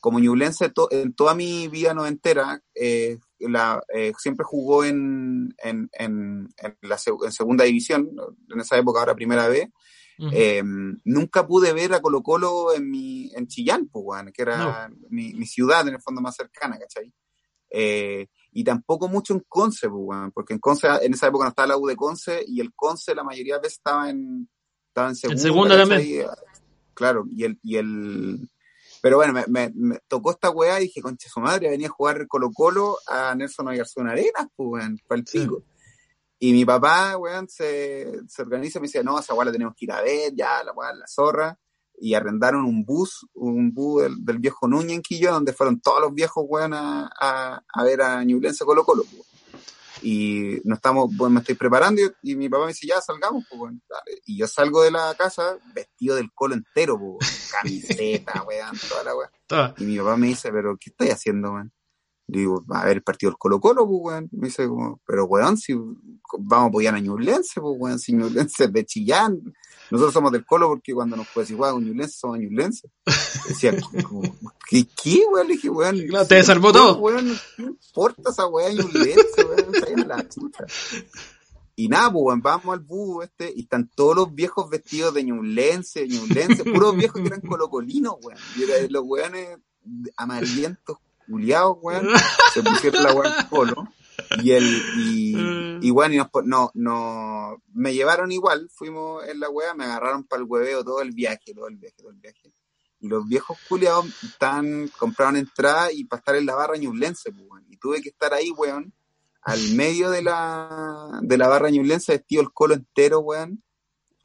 como 0.00 0.18
Ñublense 0.18 0.72
en 0.90 1.14
toda 1.14 1.34
mi 1.34 1.68
vida 1.68 1.92
no 1.92 2.06
entera, 2.06 2.62
eh, 2.74 3.18
la, 3.38 3.82
eh, 3.94 4.12
siempre 4.18 4.44
jugó 4.44 4.84
en, 4.84 5.54
en, 5.58 5.90
en, 5.92 6.48
en, 6.56 6.78
la 6.82 6.98
en 7.24 7.32
segunda 7.32 7.64
división, 7.64 8.10
en 8.48 8.60
esa 8.60 8.78
época 8.78 9.00
ahora 9.00 9.14
primera 9.14 9.48
B, 9.48 9.70
eh, 10.32 10.62
nunca 11.04 11.46
pude 11.46 11.72
ver 11.72 11.92
a 11.92 12.00
Colo 12.00 12.22
Colo 12.22 12.74
en, 12.74 12.90
mi, 12.90 13.30
en 13.34 13.46
Chillán, 13.46 13.88
pues, 13.88 14.24
que 14.32 14.42
era 14.42 14.90
mi, 15.10 15.34
mi, 15.34 15.46
ciudad 15.46 15.86
en 15.88 15.94
el 15.94 16.00
fondo 16.00 16.20
más 16.20 16.36
cercana, 16.36 16.78
¿cachai? 16.78 17.12
Eh, 17.76 18.28
y 18.52 18.62
tampoco 18.62 19.08
mucho 19.08 19.34
en 19.34 19.44
Conce, 19.48 19.88
pues, 19.88 20.30
porque 20.32 20.54
en 20.54 20.60
Conce, 20.60 20.86
en 21.02 21.12
esa 21.12 21.26
época 21.26 21.44
no 21.44 21.48
estaba 21.48 21.68
la 21.68 21.76
U 21.76 21.88
de 21.88 21.96
Conce, 21.96 22.44
y 22.46 22.60
el 22.60 22.72
Conce 22.72 23.16
la 23.16 23.24
mayoría 23.24 23.54
de 23.54 23.62
veces 23.62 23.78
estaba 23.78 24.08
en, 24.08 24.48
estaba 24.86 25.08
en 25.08 25.16
segunda. 25.16 25.34
En 25.34 25.42
segunda 25.42 25.76
también. 25.76 26.26
Claro, 26.94 27.24
y 27.28 27.42
el, 27.42 27.58
y 27.64 27.76
el, 27.76 28.48
pero 29.02 29.16
bueno, 29.16 29.32
me, 29.48 29.72
me, 29.74 29.98
tocó 30.06 30.30
esta 30.30 30.50
weá 30.50 30.78
y 30.78 30.84
dije, 30.84 31.02
concha 31.02 31.28
su 31.28 31.40
madre, 31.40 31.68
venía 31.68 31.88
a 31.88 31.90
jugar 31.90 32.28
Colo 32.28 32.52
Colo 32.52 32.98
a 33.08 33.34
Nelson 33.34 33.66
Oyarzún 33.66 34.08
Arenas, 34.08 34.46
pues, 34.54 34.84
para 35.08 35.18
el 35.18 35.24
pico. 35.24 35.64
Y 36.38 36.52
mi 36.52 36.64
papá, 36.64 37.16
weón, 37.16 37.48
se, 37.48 38.20
se 38.28 38.42
organiza 38.42 38.78
y 38.78 38.82
me 38.82 38.86
decía, 38.86 39.02
no, 39.02 39.18
esa 39.18 39.34
weá 39.34 39.46
la 39.46 39.52
tenemos 39.52 39.74
que 39.76 39.86
ir 39.86 39.92
a 39.92 40.00
ver, 40.00 40.32
ya, 40.32 40.62
la 40.62 40.72
weá, 40.72 40.92
la 40.92 41.06
zorra 41.08 41.58
y 41.98 42.14
arrendaron 42.14 42.64
un 42.64 42.84
bus, 42.84 43.26
un 43.34 43.72
bus 43.72 44.02
del, 44.02 44.38
viejo 44.38 44.66
Núñez 44.68 44.96
en 44.96 45.02
Quillo, 45.02 45.32
donde 45.32 45.52
fueron 45.52 45.80
todos 45.80 46.00
los 46.00 46.14
viejos, 46.14 46.44
weón, 46.46 46.74
a, 46.74 47.10
a, 47.16 47.84
ver 47.84 48.02
a 48.02 48.22
Ñublense 48.24 48.64
Colo 48.64 48.84
Colo, 48.84 49.04
Y 50.02 50.60
nos 50.64 50.78
estamos, 50.78 51.16
bueno, 51.16 51.34
me 51.34 51.40
estoy 51.40 51.54
preparando 51.54 52.02
y, 52.22 52.36
mi 52.36 52.48
papá 52.48 52.64
me 52.64 52.72
dice, 52.72 52.86
ya 52.86 53.00
salgamos, 53.00 53.44
pues, 53.48 53.74
Y 54.26 54.38
yo 54.38 54.46
salgo 54.46 54.82
de 54.82 54.90
la 54.90 55.14
casa 55.14 55.56
vestido 55.74 56.16
del 56.16 56.32
colo 56.32 56.54
entero, 56.54 56.98
pues, 56.98 57.52
camiseta, 57.62 58.42
weón, 58.42 58.76
toda 58.88 59.04
la 59.04 59.14
weón. 59.16 59.74
Y 59.78 59.84
mi 59.84 59.98
papá 59.98 60.16
me 60.16 60.28
dice, 60.28 60.50
pero 60.52 60.76
¿qué 60.76 60.90
estoy 60.90 61.08
haciendo, 61.08 61.52
weón? 61.52 61.72
Digo, 62.26 62.64
a 62.70 62.86
ver 62.86 62.96
el 62.96 63.02
partido 63.02 63.30
del 63.30 63.38
Colo 63.38 63.60
Colo, 63.60 63.86
pues, 63.86 64.00
weón. 64.02 64.28
Me 64.32 64.48
dice 64.48 64.66
como, 64.66 65.00
pero 65.06 65.26
weón, 65.26 65.56
si 65.56 65.74
vamos 65.74 66.66
a 66.66 66.68
apoyar 66.68 66.94
a 66.94 67.00
Ñublense, 67.00 67.60
pues, 67.60 67.76
weón, 67.78 67.98
si 67.98 68.14
Ñublense 68.14 68.64
es 68.64 68.72
de 68.72 68.84
Chillán, 68.84 69.40
nosotros 69.90 70.12
somos 70.14 70.32
del 70.32 70.44
Colo 70.44 70.68
porque 70.68 70.94
cuando 70.94 71.16
nos 71.16 71.26
un 71.36 71.84
ñulense, 71.84 72.18
somos 72.18 72.38
ñulense. 72.38 72.88
Decía, 73.48 73.72
¿qué, 74.68 74.86
qué, 75.02 75.22
weón? 75.30 75.48
Le 75.48 75.54
dije, 75.54 75.68
weón. 75.68 75.96
te 76.28 76.36
desarmó 76.36 76.72
todo. 76.72 76.98
Weón, 76.98 77.38
¿qué 77.56 77.62
importa 77.62 78.30
esa 78.30 78.46
weá 78.46 78.72
ñulense, 78.72 79.44
weón? 79.44 80.08
la 80.08 80.28
chucha. 80.28 80.64
Y 81.76 81.88
nada, 81.88 82.12
pues, 82.12 82.24
weón, 82.24 82.40
vamos 82.40 82.72
al 82.72 82.80
bus 82.80 83.24
este, 83.24 83.52
y 83.54 83.62
están 83.62 83.90
todos 83.94 84.16
los 84.16 84.34
viejos 84.34 84.70
vestidos 84.70 85.12
de 85.14 85.24
ñulense, 85.24 86.06
ñulense, 86.08 86.64
puros 86.64 86.96
viejos 86.96 87.20
que 87.20 87.28
eran 87.28 87.40
colocolinos, 87.40 88.16
weón. 88.22 88.40
Y 88.56 88.62
era, 88.62 88.74
los 88.88 89.04
weones 89.04 89.58
amarillentos, 90.16 90.98
culiados, 91.28 91.76
weón, 91.82 92.08
se 92.52 92.62
pusieron 92.62 93.02
la 93.02 93.12
weá 93.12 93.48
Colo. 93.50 93.88
Y 94.42 94.52
el, 94.52 94.64
y, 94.98 95.34
mm. 95.78 95.82
y 95.82 95.90
bueno, 95.90 96.14
y 96.14 96.46
no, 96.46 96.70
no, 96.74 97.62
me 97.72 97.94
llevaron 97.94 98.32
igual, 98.32 98.68
fuimos 98.72 99.26
en 99.28 99.40
la 99.40 99.48
wea, 99.48 99.74
me 99.74 99.84
agarraron 99.84 100.24
para 100.24 100.42
el 100.42 100.48
hueveo 100.48 100.84
todo 100.84 101.00
el 101.00 101.12
viaje, 101.12 101.54
todo 101.54 101.68
el 101.68 101.76
viaje, 101.76 101.96
todo 101.98 102.10
el 102.10 102.16
viaje. 102.16 102.52
Y 103.00 103.08
los 103.08 103.26
viejos 103.26 103.58
culiados 103.68 104.06
están, 104.22 104.88
compraron 104.98 105.36
entrada 105.36 105.92
y 105.92 106.04
para 106.04 106.20
estar 106.20 106.36
en 106.36 106.46
la 106.46 106.54
barra 106.54 106.76
ñublense, 106.76 107.32
pues, 107.32 107.62
Y 107.68 107.76
tuve 107.76 108.00
que 108.00 108.08
estar 108.08 108.32
ahí, 108.32 108.50
weón, 108.50 108.92
al 109.42 109.60
medio 109.74 110.10
de 110.10 110.22
la, 110.22 111.20
de 111.22 111.36
la 111.36 111.48
barra 111.48 111.70
ñublense, 111.70 112.12
vestido 112.12 112.42
el 112.42 112.52
colo 112.52 112.74
entero, 112.74 113.20
weón. 113.20 113.62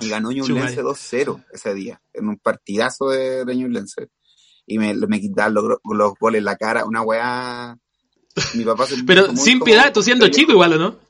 Y 0.01 0.07
ganó 0.07 0.31
Ñublense 0.31 0.81
2-0 0.81 1.45
ese 1.51 1.73
día, 1.73 2.01
en 2.13 2.29
un 2.29 2.37
partidazo 2.37 3.09
de, 3.09 3.43
de 3.43 3.55
Ñublense. 3.55 4.07
Y 4.65 4.79
me, 4.79 4.93
me 4.93 5.19
quitaron 5.19 5.55
los, 5.55 5.65
los 5.83 6.13
goles 6.17 6.39
en 6.39 6.45
la 6.45 6.55
cara, 6.55 6.85
una 6.85 7.01
weá 7.01 7.77
mi 8.53 8.63
papá 8.63 8.85
Pero 9.05 9.35
sin 9.35 9.59
piedad, 9.59 9.91
tú 9.93 10.01
siendo 10.01 10.27
chico 10.29 10.51
igual, 10.51 10.73
¿o 10.73 10.77
no? 10.77 11.08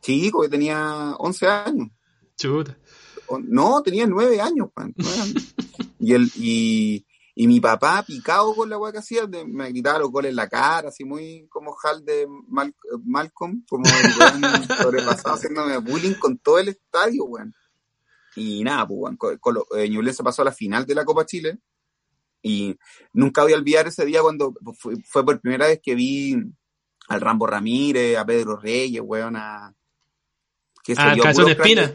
Chico, 0.00 0.42
que 0.42 0.48
tenía 0.48 1.14
11 1.18 1.46
años. 1.46 1.88
Chuta. 2.36 2.76
No, 3.42 3.82
tenía 3.82 4.06
9 4.06 4.40
años, 4.40 4.70
y, 5.98 6.14
el, 6.14 6.30
y, 6.36 7.04
y, 7.34 7.46
mi 7.46 7.60
papá, 7.60 8.02
picado 8.02 8.54
con 8.54 8.70
la 8.70 8.78
weá 8.78 8.92
que 8.92 8.98
hacía, 8.98 9.26
me 9.26 9.72
quitaba 9.72 9.98
los 9.98 10.10
goles 10.10 10.30
en 10.30 10.36
la 10.36 10.48
cara, 10.48 10.88
así 10.88 11.04
muy 11.04 11.46
como 11.50 11.76
Hal 11.82 12.04
de 12.04 12.26
Malcolm, 13.04 13.64
como 13.68 13.84
el 13.84 14.68
sobrepasado 14.82 15.34
haciéndome 15.34 15.76
bullying 15.78 16.14
con 16.14 16.38
todo 16.38 16.58
el 16.58 16.68
estadio, 16.68 17.24
weón. 17.24 17.52
Y 18.36 18.62
nada, 18.64 18.86
pues, 18.86 19.16
weón, 19.18 19.18
eh, 19.76 20.12
se 20.12 20.22
pasó 20.22 20.42
a 20.42 20.46
la 20.46 20.52
final 20.52 20.86
de 20.86 20.94
la 20.94 21.04
Copa 21.04 21.26
Chile 21.26 21.58
y 22.40 22.78
nunca 23.12 23.42
voy 23.42 23.52
a 23.52 23.56
olvidar 23.56 23.88
ese 23.88 24.04
día 24.04 24.22
cuando 24.22 24.54
fue, 24.74 25.24
por 25.24 25.40
primera 25.40 25.66
vez 25.66 25.80
que 25.82 25.94
vi 25.94 26.36
al 27.08 27.20
Rambo 27.20 27.46
Ramírez, 27.46 28.16
a 28.16 28.24
Pedro 28.24 28.56
Reyes, 28.56 29.02
weón, 29.04 29.36
a... 29.36 29.74
¿qué 30.88 30.94
sé 30.94 31.02
ah, 31.02 31.14
Cabezón 31.20 31.50
Espina. 31.50 31.94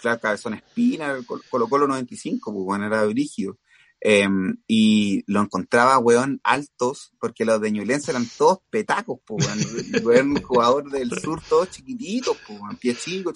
claro, 0.00 0.20
Cabezón 0.20 0.54
Espina, 0.54 1.18
Colo 1.50 1.68
Colo 1.68 1.86
95, 1.86 2.50
pues 2.50 2.64
bueno, 2.64 2.86
era 2.86 3.04
brígido. 3.04 3.58
Em, 4.00 4.56
y 4.66 5.22
lo 5.26 5.42
encontraba, 5.42 5.98
weón, 5.98 6.40
altos, 6.44 7.12
porque 7.20 7.44
los 7.44 7.60
de 7.60 7.72
Ñublense 7.72 8.10
eran 8.10 8.26
todos 8.38 8.60
petacos, 8.70 9.18
pues, 9.26 9.46
weón. 10.02 10.30
un 10.36 10.42
jugador 10.42 10.90
del 10.90 11.10
sur, 11.10 11.42
todos 11.46 11.70
chiquititos, 11.70 12.38
pues, 12.46 12.60
pie 12.80 12.96
chico, 12.96 13.32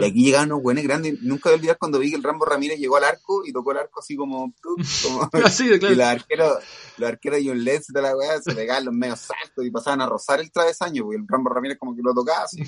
Y 0.00 0.04
aquí 0.04 0.24
llegaban 0.24 0.50
unos 0.50 0.62
buenos 0.62 0.84
grandes. 0.84 1.22
Nunca 1.22 1.48
voy 1.48 1.54
a 1.54 1.56
olvidar 1.56 1.78
cuando 1.78 1.98
vi 1.98 2.10
que 2.10 2.16
el 2.16 2.22
Rambo 2.22 2.44
Ramírez 2.44 2.78
llegó 2.78 2.96
al 2.96 3.04
arco 3.04 3.44
y 3.44 3.52
tocó 3.52 3.72
el 3.72 3.78
arco 3.78 4.00
así 4.00 4.16
como. 4.16 4.52
como 4.62 5.28
así 5.44 5.68
de 5.68 5.78
claro. 5.78 5.94
Y 5.94 5.96
los 5.96 6.06
arqueros, 6.06 6.64
los 6.98 7.08
arqueros 7.08 7.44
de 7.44 7.50
un 7.50 7.64
de 7.64 8.02
la 8.02 8.16
weá 8.16 8.40
se 8.42 8.54
pegaban 8.54 8.86
los 8.86 8.94
medios 8.94 9.20
saltos 9.20 9.64
y 9.64 9.70
pasaban 9.70 10.00
a 10.00 10.06
rozar 10.06 10.40
el 10.40 10.50
travesaño, 10.50 11.04
porque 11.04 11.18
el 11.18 11.28
Rambo 11.28 11.50
Ramírez 11.50 11.78
como 11.78 11.94
que 11.94 12.02
lo 12.02 12.14
tocaba 12.14 12.44
así. 12.44 12.62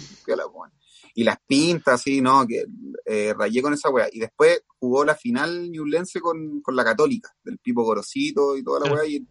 y 1.15 1.24
las 1.24 1.39
pintas, 1.47 1.94
así, 1.94 2.20
¿no? 2.20 2.47
Que 2.47 2.65
eh, 3.05 3.35
rayé 3.36 3.62
con 3.62 3.73
esa 3.73 3.90
weá. 3.90 4.09
Y 4.12 4.20
después 4.20 4.61
jugó 4.78 5.05
la 5.05 5.15
final 5.15 5.70
Ñublense 5.70 6.20
con, 6.20 6.61
con 6.61 6.77
la 6.77 6.85
Católica, 6.85 7.35
del 7.43 7.59
Pipo 7.59 7.82
Gorosito 7.82 8.57
y 8.57 8.62
toda 8.62 8.86
la 8.86 8.93
weá, 8.93 9.07
y, 9.07 9.27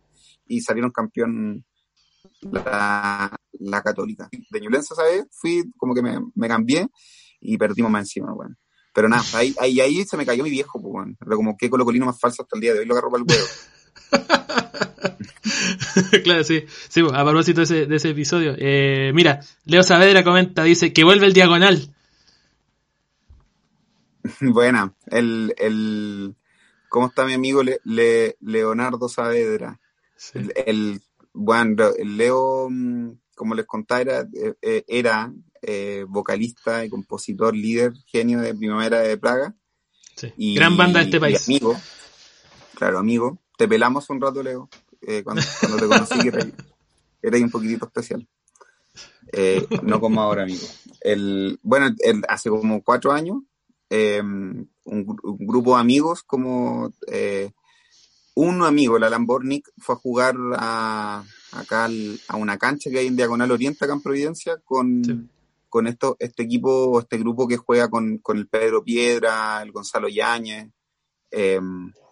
y 0.48 0.62
salieron 0.62 0.92
campeón 0.92 1.64
la, 2.42 3.36
la 3.60 3.82
Católica. 3.82 4.30
De 4.50 4.60
Ñublense, 4.60 4.96
¿sabes? 4.96 5.26
Fui 5.32 5.64
como 5.78 5.94
que 5.94 6.02
me, 6.02 6.20
me 6.36 6.48
cambié 6.48 6.88
y 7.46 7.58
perdimos 7.58 7.92
más 7.92 8.04
encima, 8.04 8.34
weón. 8.34 8.58
Pero 8.94 9.10
nada, 9.10 9.24
ahí, 9.34 9.54
ahí, 9.60 9.82
ahí 9.82 10.06
se 10.06 10.16
me 10.16 10.26
cayó 10.26 10.44
mi 10.44 10.50
viejo, 10.50 10.82
pues, 10.82 10.94
weón. 10.94 11.18
Era 11.26 11.36
como 11.36 11.58
que 11.58 11.70
colocolino 11.70 12.06
más 12.06 12.18
falso 12.20 12.44
hasta 12.44 12.56
el 12.56 12.62
día 12.62 12.74
de 12.74 12.80
hoy, 12.80 12.86
lo 12.86 12.94
agarro 12.94 13.12
para 13.12 13.24
el 13.24 13.30
huevo. 13.30 13.46
claro, 16.24 16.44
sí. 16.44 16.66
Sí, 16.90 17.02
a 17.02 17.24
propósito 17.24 17.62
de 17.62 17.64
ese, 17.64 17.86
de 17.86 17.96
ese 17.96 18.10
episodio. 18.10 18.56
Eh, 18.58 19.12
mira, 19.14 19.42
Leo 19.66 19.84
Saavedra 19.84 20.24
comenta, 20.24 20.64
dice 20.64 20.94
que 20.94 21.04
vuelve 21.04 21.28
el 21.28 21.34
diagonal. 21.34 21.94
Buena. 24.42 24.94
El, 25.08 25.54
el, 25.58 26.36
¿Cómo 26.90 27.08
está 27.08 27.26
mi 27.26 27.34
amigo 27.34 27.62
Le, 27.64 28.38
Leonardo 28.40 29.10
Saavedra? 29.10 29.80
El, 30.34 31.02
bueno, 31.34 31.90
el 31.98 32.18
Leo, 32.18 32.68
mm, 32.70 33.12
como 33.36 33.56
les 33.56 33.66
contaba, 33.66 34.02
era, 34.02 34.22
eh, 34.22 34.54
eh, 34.62 34.84
era 34.88 35.32
eh, 35.62 36.06
vocalista 36.08 36.86
y 36.86 36.90
compositor, 36.90 37.56
líder, 37.56 37.94
genio 38.06 38.42
de 38.42 38.54
Primavera 38.54 39.00
de 39.00 39.18
Praga. 39.18 39.56
Y, 40.38 40.56
Gran 40.56 40.78
banda 40.78 41.00
de 41.00 41.06
este 41.06 41.20
país. 41.20 41.48
amigo, 41.48 41.76
claro, 42.76 43.00
amigo. 43.00 43.40
Te 43.58 43.68
pelamos 43.68 44.10
un 44.10 44.22
rato, 44.22 44.44
Leo, 44.44 44.70
eh, 45.02 45.24
cuando, 45.24 45.42
te 45.80 45.88
conocí, 45.88 46.20
que 46.20 46.54
eras, 47.22 47.42
un 47.42 47.50
poquitito 47.50 47.86
especial. 47.86 48.28
Eh, 49.32 49.66
no 49.84 50.00
como 50.00 50.22
ahora, 50.22 50.44
amigo. 50.44 50.66
El, 51.02 51.60
bueno, 51.64 51.94
el, 52.00 52.22
hace 52.30 52.50
como 52.50 52.84
cuatro 52.84 53.12
años, 53.12 53.38
em, 53.90 54.68
un, 54.84 55.06
grupo 55.40 55.76
de 55.76 55.82
amigos, 55.82 56.24
como 56.24 56.94
un 58.36 58.64
amigo, 58.64 59.00
la 59.00 59.10
Lambornic, 59.10 59.72
fue 59.78 59.96
a 59.96 59.98
jugar 59.98 60.36
a, 60.58 61.24
acá 61.54 61.90
a 62.28 62.36
una 62.36 62.58
cancha 62.58 62.90
que 62.90 63.00
hay 63.00 63.08
en 63.08 63.16
Diagonal 63.16 63.52
Oriente, 63.52 63.84
acá 63.84 63.94
en 63.94 64.02
Providencia, 64.02 64.58
con, 64.64 65.30
con 65.76 65.88
esto, 65.88 66.16
este 66.20 66.44
equipo, 66.44 67.02
este 67.02 67.18
grupo 67.18 67.50
que 67.50 67.58
juega 67.58 67.90
con, 67.90 68.20
con 68.20 68.38
el 68.38 68.48
Pedro 68.48 68.82
Piedra, 68.82 69.62
el 69.62 69.74
Gonzalo 69.74 70.08
Yáñez, 70.08 70.70
eh, 71.32 71.60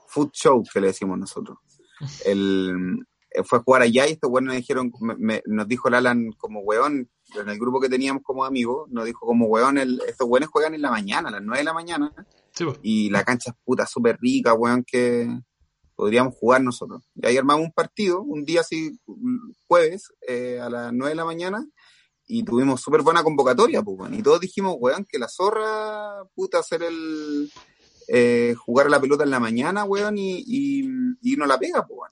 Food 0.09 0.31
Show, 0.33 0.63
que 0.65 0.81
le 0.81 0.87
decimos 0.87 1.17
nosotros. 1.17 1.59
El, 2.25 3.07
eh, 3.31 3.41
fue 3.45 3.59
a 3.59 3.61
jugar 3.61 3.83
allá 3.83 4.05
y 4.05 4.11
estos 4.11 4.29
buenos 4.29 4.47
nos 4.47 4.57
dijeron, 4.57 4.91
nos 5.45 5.67
dijo 5.69 5.89
Lalan 5.89 6.33
como 6.33 6.59
weón, 6.59 7.09
en 7.35 7.47
el 7.47 7.57
grupo 7.57 7.79
que 7.79 7.87
teníamos 7.87 8.21
como 8.21 8.43
amigos, 8.43 8.89
nos 8.91 9.05
dijo 9.05 9.25
como 9.25 9.45
weón, 9.45 9.77
el, 9.77 10.01
estos 10.09 10.27
buenos 10.27 10.49
juegan 10.49 10.73
en 10.73 10.81
la 10.81 10.91
mañana, 10.91 11.29
a 11.29 11.31
las 11.31 11.41
9 11.41 11.59
de 11.59 11.63
la 11.63 11.73
mañana, 11.73 12.13
y 12.81 13.11
la 13.11 13.23
cancha 13.23 13.51
es 13.51 13.55
puta 13.63 13.85
súper 13.85 14.17
rica, 14.19 14.53
weón, 14.53 14.83
que 14.85 15.25
podríamos 15.95 16.35
jugar 16.35 16.61
nosotros. 16.61 17.01
Y 17.15 17.27
ahí 17.27 17.37
armamos 17.37 17.63
un 17.63 17.71
partido, 17.71 18.21
un 18.23 18.43
día 18.43 18.59
así, 18.59 18.99
jueves, 19.69 20.11
eh, 20.27 20.59
a 20.59 20.69
las 20.69 20.91
9 20.91 21.11
de 21.11 21.15
la 21.15 21.23
mañana, 21.23 21.65
y 22.27 22.43
tuvimos 22.43 22.81
súper 22.81 23.01
buena 23.01 23.23
convocatoria, 23.23 23.81
pues, 23.81 24.11
Y 24.13 24.23
todos 24.23 24.39
dijimos, 24.39 24.75
weón, 24.79 25.05
que 25.05 25.19
la 25.19 25.27
zorra, 25.27 26.23
puta, 26.33 26.59
hacer 26.59 26.83
el. 26.83 27.51
Eh, 28.07 28.53
jugar 28.57 28.89
la 28.89 28.99
pelota 28.99 29.23
en 29.23 29.29
la 29.29 29.39
mañana, 29.39 29.85
weón, 29.85 30.17
y, 30.17 30.43
y, 30.45 31.35
no 31.37 31.45
la 31.45 31.57
pega, 31.57 31.85
pues, 31.85 32.11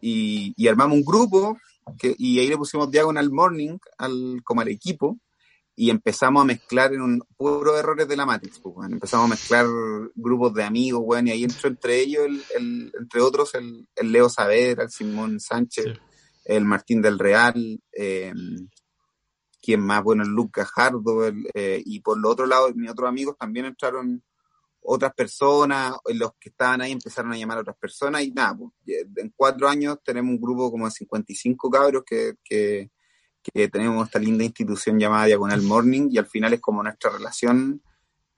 Y, 0.00 0.52
y, 0.56 0.68
armamos 0.68 0.98
un 0.98 1.04
grupo, 1.04 1.58
que, 1.98 2.14
y 2.18 2.38
ahí 2.38 2.48
le 2.48 2.58
pusimos 2.58 2.90
Diagonal 2.90 3.30
Morning 3.30 3.78
al, 3.96 4.42
como 4.44 4.60
al 4.60 4.68
equipo, 4.68 5.18
y 5.74 5.90
empezamos 5.90 6.42
a 6.42 6.44
mezclar 6.44 6.92
en 6.92 7.00
un 7.00 7.22
puro 7.36 7.78
errores 7.78 8.08
de 8.08 8.16
la 8.16 8.26
Matrix, 8.26 8.60
pues, 8.60 8.90
Empezamos 8.90 9.26
a 9.26 9.30
mezclar 9.30 9.66
grupos 10.14 10.52
de 10.54 10.64
amigos, 10.64 11.02
weón, 11.04 11.28
y 11.28 11.30
ahí 11.30 11.44
entró 11.44 11.68
entre 11.68 12.00
ellos, 12.00 12.26
el, 12.56 12.92
entre 12.98 13.20
otros, 13.20 13.54
el, 13.54 13.88
el, 13.96 14.12
Leo 14.12 14.28
Saavedra, 14.28 14.84
el 14.84 14.90
Simón 14.90 15.40
Sánchez, 15.40 15.86
el 16.44 16.64
Martín 16.64 17.00
del 17.00 17.18
Real, 17.18 17.80
eh, 17.92 18.32
quien 19.68 19.80
más, 19.80 20.02
bueno, 20.02 20.22
el 20.22 20.30
Luke 20.30 20.62
Gajardo, 20.62 21.30
eh, 21.52 21.82
y 21.84 22.00
por 22.00 22.16
el 22.16 22.24
otro 22.24 22.46
lado, 22.46 22.72
mis 22.74 22.90
otros 22.90 23.06
amigos 23.06 23.36
también 23.38 23.66
entraron 23.66 24.22
otras 24.80 25.12
personas, 25.12 25.92
los 26.06 26.30
que 26.40 26.48
estaban 26.48 26.80
ahí 26.80 26.92
empezaron 26.92 27.32
a 27.32 27.36
llamar 27.36 27.58
a 27.58 27.60
otras 27.60 27.76
personas, 27.76 28.22
y 28.22 28.30
nada, 28.30 28.56
pues, 28.56 28.72
en 29.14 29.30
cuatro 29.36 29.68
años 29.68 29.98
tenemos 30.02 30.30
un 30.30 30.40
grupo 30.40 30.70
como 30.70 30.86
de 30.86 30.90
55 30.92 31.68
cabros 31.68 32.02
que, 32.06 32.36
que, 32.42 32.90
que 33.42 33.68
tenemos 33.68 34.06
esta 34.06 34.18
linda 34.18 34.42
institución 34.42 34.98
llamada 34.98 35.26
Diagonal 35.26 35.60
Morning, 35.60 36.08
y 36.12 36.16
al 36.16 36.24
final 36.24 36.54
es 36.54 36.62
como 36.62 36.82
nuestra 36.82 37.10
relación, 37.10 37.82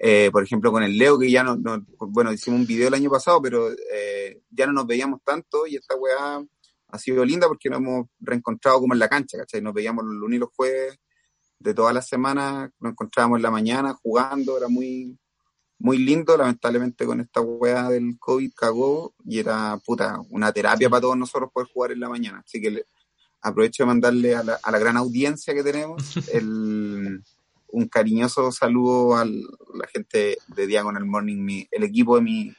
eh, 0.01 0.31
por 0.33 0.43
ejemplo, 0.43 0.73
con 0.73 0.83
el 0.83 0.99
Leo, 0.99 1.17
que 1.17 1.31
ya 1.31 1.45
no, 1.45 1.55
no, 1.55 1.87
bueno, 2.09 2.33
hicimos 2.33 2.59
un 2.59 2.67
video 2.67 2.89
el 2.89 2.95
año 2.95 3.09
pasado, 3.09 3.41
pero 3.41 3.71
eh, 3.71 4.41
ya 4.51 4.67
no 4.67 4.73
nos 4.73 4.87
veíamos 4.89 5.21
tanto, 5.23 5.65
y 5.65 5.77
esta 5.77 5.95
weá 5.95 6.45
ha 6.89 6.99
sido 6.99 7.25
linda 7.25 7.47
porque 7.47 7.71
nos 7.71 7.79
hemos 7.79 8.09
reencontrado 8.19 8.81
como 8.81 8.95
en 8.95 8.99
la 8.99 9.09
cancha, 9.09 9.39
¿cachai? 9.39 9.63
Nos 9.63 9.73
veíamos 9.73 10.05
los 10.05 10.15
lunes 10.15 10.39
y 10.39 10.41
los 10.41 10.51
jueves 10.57 10.99
de 11.61 11.75
todas 11.75 11.95
las 11.95 12.09
semanas, 12.09 12.71
nos 12.81 12.93
encontrábamos 12.93 13.37
en 13.37 13.43
la 13.43 13.51
mañana 13.51 13.95
jugando, 14.03 14.57
era 14.57 14.69
muy, 14.69 15.17
muy 15.79 15.99
lindo, 15.99 16.37
lamentablemente 16.37 17.05
con 17.05 17.21
esta 17.21 17.41
weá 17.41 17.89
del 17.89 18.19
COVID 18.19 18.53
cagó 18.57 19.15
y 19.25 19.39
era 19.39 19.79
puta, 19.85 20.21
una 20.31 20.53
terapia 20.53 20.91
para 20.91 21.03
todos 21.03 21.17
nosotros 21.17 21.51
poder 21.53 21.69
jugar 21.73 21.93
en 21.93 22.01
la 22.01 22.09
mañana. 22.09 22.43
Así 22.45 22.61
que 22.61 22.85
aprovecho 23.43 23.83
de 23.83 23.87
mandarle 23.87 24.35
a 24.35 24.43
la, 24.43 24.59
a 24.63 24.71
la 24.71 24.79
gran 24.79 24.97
audiencia 24.97 25.55
que 25.55 25.63
tenemos 25.63 26.17
el, 26.33 27.23
un 27.73 27.89
cariñoso 27.89 28.51
saludo 28.53 29.17
a 29.17 29.25
la 29.25 29.87
gente 29.93 30.39
de 30.49 30.67
Diagonal 30.67 31.05
Morning, 31.05 31.67
el 31.71 31.83
equipo 31.83 32.17
de 32.17 32.23
mi, 32.23 32.55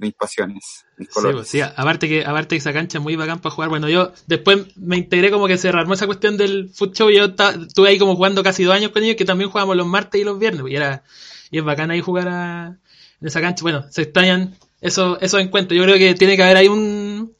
mis 0.00 0.14
pasiones, 0.14 0.84
mis 0.96 1.08
colores. 1.08 1.46
Sí, 1.46 1.58
pues, 1.58 1.72
aparte 1.76 2.08
que 2.08 2.24
aparte 2.24 2.54
que 2.54 2.58
esa 2.58 2.72
cancha 2.72 2.98
es 2.98 3.04
muy 3.04 3.16
bacán 3.16 3.38
para 3.40 3.54
jugar. 3.54 3.68
Bueno, 3.68 3.88
yo 3.88 4.12
después 4.26 4.66
me 4.76 4.96
integré 4.96 5.30
como 5.30 5.46
que 5.46 5.58
se 5.58 5.70
rearmó 5.70 5.94
esa 5.94 6.06
cuestión 6.06 6.36
del 6.36 6.70
foot 6.70 6.96
show 6.96 7.10
y 7.10 7.16
yo 7.16 7.26
estuve 7.26 7.88
ahí 7.88 7.98
como 7.98 8.16
jugando 8.16 8.42
casi 8.42 8.64
dos 8.64 8.74
años 8.74 8.90
con 8.90 9.02
ellos, 9.02 9.16
que 9.16 9.24
también 9.24 9.50
jugamos 9.50 9.76
los 9.76 9.86
martes 9.86 10.20
y 10.20 10.24
los 10.24 10.38
viernes, 10.38 10.64
y 10.68 10.76
era 10.76 11.02
y 11.50 11.58
es 11.58 11.64
bacán 11.64 11.90
ahí 11.90 12.00
jugar 12.00 12.28
a, 12.28 12.78
en 13.20 13.26
esa 13.26 13.40
cancha. 13.40 13.62
Bueno, 13.62 13.84
se 13.90 14.02
extrañan 14.02 14.56
esos, 14.80 15.18
esos 15.20 15.40
encuentros. 15.40 15.76
Yo 15.76 15.84
creo 15.84 15.98
que 15.98 16.14
tiene 16.14 16.36
que 16.36 16.42
haber 16.42 16.56
ahí 16.56 16.68
un, 16.68 17.34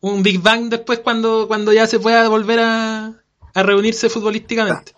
un 0.00 0.22
Big 0.22 0.40
Bang 0.40 0.68
después 0.68 1.00
cuando, 1.00 1.46
cuando 1.48 1.72
ya 1.72 1.86
se 1.86 1.98
pueda 1.98 2.28
volver 2.28 2.60
a, 2.60 3.12
a 3.54 3.62
reunirse 3.62 4.08
futbolísticamente 4.08 4.92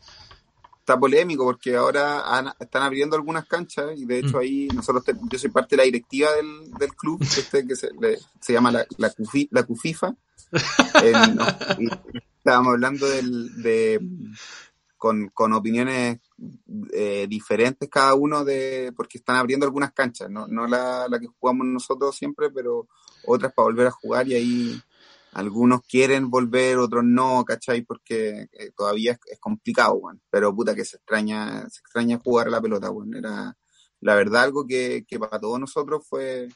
está 0.87 1.01
polémico 1.01 1.45
porque 1.45 1.75
ahora 1.75 2.55
están 2.61 2.85
abriendo 2.85 3.17
algunas 3.17 3.45
canchas 3.47 3.91
y 3.97 4.07
de 4.07 4.21
hecho 4.21 4.37
mm. 4.37 4.41
ahí 4.41 4.69
nosotros, 4.73 5.05
yo 5.29 5.37
soy 5.37 5.51
parte 5.51 5.75
de 5.75 5.79
la 5.79 5.85
directiva 5.85 6.31
del, 6.31 6.71
del 6.79 6.95
club, 6.95 7.21
este 7.37 7.67
que 7.67 7.75
se, 7.75 7.89
se 8.41 8.53
llama 8.53 8.71
la, 8.71 8.87
la, 8.97 9.13
la 9.51 9.63
CUFIFA. 9.65 10.15
y 11.81 11.89
estábamos 12.39 12.75
hablando 12.75 13.09
del, 13.09 13.61
de, 13.65 14.01
con, 14.97 15.29
con 15.31 15.55
opiniones 15.55 16.21
eh, 16.93 17.27
diferentes 17.29 17.89
cada 17.91 18.15
uno 18.15 18.45
de, 18.45 18.93
porque 18.95 19.19
están 19.19 19.35
abriendo 19.35 19.67
algunas 19.67 19.93
canchas, 19.93 20.31
no, 20.31 20.47
no 20.47 20.69
la, 20.69 21.09
la 21.09 21.19
que 21.19 21.27
jugamos 21.27 21.67
nosotros 21.67 22.15
siempre, 22.15 22.49
pero 22.51 22.87
otras 23.27 23.53
para 23.53 23.65
volver 23.65 23.89
a 23.89 23.91
jugar 23.91 24.29
y 24.29 24.35
ahí 24.35 24.83
algunos 25.37 25.83
quieren 25.83 26.31
volver, 26.31 26.79
otros 26.79 27.05
no, 27.05 27.45
¿cachai? 27.45 27.83
Porque 27.83 28.49
eh, 28.53 28.71
todavía 28.75 29.19
es, 29.27 29.39
complicado, 29.39 29.93
weón. 29.97 30.23
Pero 30.31 30.55
puta 30.55 30.75
que 30.75 30.87
se 30.87 30.97
extraña, 30.97 31.61
se 31.69 31.81
extraña 31.81 32.19
jugar 32.25 32.47
a 32.47 32.51
la 32.51 32.61
pelota, 32.63 32.91
weón. 32.91 33.15
Era, 33.15 33.55
la 34.01 34.15
verdad, 34.15 34.45
algo 34.45 34.67
que, 34.67 35.05
que 35.07 35.19
para 35.19 35.39
todos 35.39 35.61
nosotros 35.61 36.07
fue, 36.09 36.49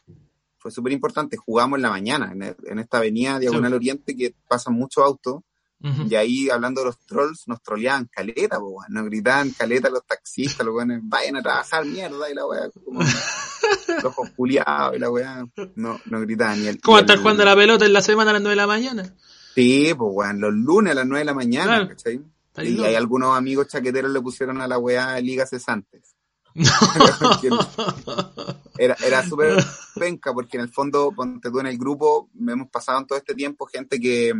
fue 0.56 0.70
súper 0.70 0.94
importante. 0.94 1.36
Jugamos 1.36 1.76
en 1.76 1.82
la 1.82 1.90
mañana, 1.90 2.32
en, 2.32 2.78
esta 2.78 2.98
avenida 2.98 3.38
Diagonal 3.38 3.74
Oriente 3.74 4.16
que 4.16 4.34
pasan 4.48 4.72
muchos 4.72 5.04
autos. 5.04 5.42
Y 5.82 6.14
ahí, 6.14 6.50
hablando 6.50 6.82
de 6.82 6.88
los 6.88 6.98
trolls, 7.06 7.48
nos 7.48 7.62
troleaban 7.62 8.08
caleta, 8.12 8.58
weón. 8.58 8.84
Nos 8.90 9.06
gritaban 9.06 9.50
caleta 9.50 9.88
los 9.88 10.04
taxistas, 10.04 10.66
los 10.66 10.74
weones, 10.74 11.00
vayan 11.02 11.36
a 11.36 11.42
trabajar, 11.42 11.86
mierda, 11.86 12.30
y 12.30 12.34
la 12.34 12.46
weá, 12.46 12.70
como 12.84 13.00
los 14.02 14.14
culiados, 14.36 14.96
y 14.96 14.98
la 14.98 15.10
weá, 15.10 15.46
no, 15.76 16.00
no 16.04 16.20
gritaban 16.20 16.60
ni 16.60 16.68
el. 16.68 16.80
¿Cómo 16.80 16.98
estar 16.98 17.18
jugando 17.18 17.44
la 17.44 17.56
pelota 17.56 17.86
en 17.86 17.94
la 17.94 18.02
semana 18.02 18.30
a 18.30 18.34
las 18.34 18.42
9 18.42 18.52
de 18.52 18.56
la 18.56 18.66
mañana? 18.66 19.14
Sí, 19.54 19.94
pues 19.96 20.10
weón, 20.12 20.40
los 20.40 20.52
lunes 20.52 20.92
a 20.92 20.96
las 20.96 21.06
9 21.06 21.20
de 21.20 21.24
la 21.24 21.34
mañana, 21.34 21.88
¿cachai? 21.88 22.20
Y 22.58 22.82
hay 22.82 22.94
algunos 22.94 23.36
amigos 23.36 23.68
chaqueteros 23.68 24.10
le 24.10 24.20
pusieron 24.20 24.60
a 24.60 24.68
la 24.68 24.78
weá 24.78 25.18
ligas 25.20 25.50
cesantes. 25.50 26.14
era 28.76 28.96
era 29.04 29.26
súper 29.26 29.64
penca, 29.94 30.34
porque 30.34 30.56
en 30.56 30.64
el 30.64 30.68
fondo, 30.68 31.12
ponte 31.12 31.50
tú 31.50 31.60
en 31.60 31.68
el 31.68 31.78
grupo, 31.78 32.28
me 32.34 32.52
hemos 32.52 32.68
pasado 32.68 32.98
en 32.98 33.06
todo 33.06 33.18
este 33.18 33.34
tiempo 33.34 33.66
gente 33.66 34.00
que, 34.00 34.34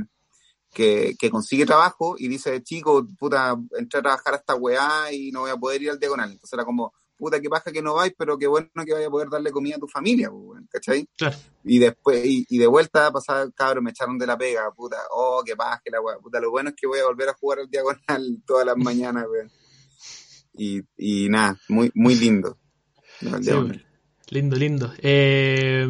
que, 0.73 1.17
que 1.19 1.31
consigue 1.31 1.67
trabajo 1.67 2.15
y 2.19 2.29
dice, 2.29 2.63
chico, 2.63 3.07
puta, 3.19 3.57
entré 3.77 3.99
a 3.99 4.03
trabajar 4.03 4.35
a 4.35 4.37
esta 4.37 4.55
weá 4.55 5.13
y 5.13 5.31
no 5.31 5.41
voy 5.41 5.51
a 5.51 5.57
poder 5.57 5.83
ir 5.83 5.91
al 5.91 5.99
diagonal. 5.99 6.31
Entonces 6.31 6.53
era 6.53 6.65
como, 6.65 6.93
puta, 7.17 7.41
qué 7.41 7.49
paja 7.49 7.73
que 7.73 7.83
no 7.83 7.95
vais, 7.95 8.15
pero 8.17 8.39
qué 8.39 8.47
bueno 8.47 8.69
que 8.85 8.93
vaya 8.93 9.09
a 9.09 9.11
poder 9.11 9.29
darle 9.29 9.51
comida 9.51 9.77
a 9.77 9.81
tu 9.81 9.89
familia, 9.89 10.31
¿cachai? 10.71 11.09
Claro. 11.17 11.37
Y 11.65 11.79
después, 11.79 12.25
y, 12.25 12.47
y 12.49 12.59
de 12.59 12.67
vuelta 12.67 13.13
pasaba, 13.13 13.51
cabrón, 13.51 13.85
me 13.85 13.91
echaron 13.91 14.19
de 14.19 14.27
la 14.27 14.39
pega, 14.39 14.71
puta, 14.73 14.97
oh, 15.13 15.43
qué 15.45 15.57
paja, 15.57 15.81
que 15.85 15.91
la 15.91 16.01
weá, 16.01 16.19
puta, 16.19 16.41
lo 16.41 16.51
bueno 16.51 16.71
es 16.71 16.77
que 16.77 16.87
voy 16.87 17.01
a 17.01 17.05
volver 17.05 17.29
a 17.29 17.35
jugar 17.35 17.61
al 17.61 17.71
diagonal 17.71 18.43
todas 18.47 18.67
las 18.67 18.77
mañanas, 18.77 19.27
weón. 19.31 19.51
Y, 20.55 20.81
y 20.97 21.29
nada, 21.29 21.59
muy, 21.69 21.91
muy 21.95 22.15
lindo. 22.17 22.59
Sí. 23.21 23.51
Lindo, 24.31 24.57
lindo. 24.57 24.93
Eh, 24.99 25.87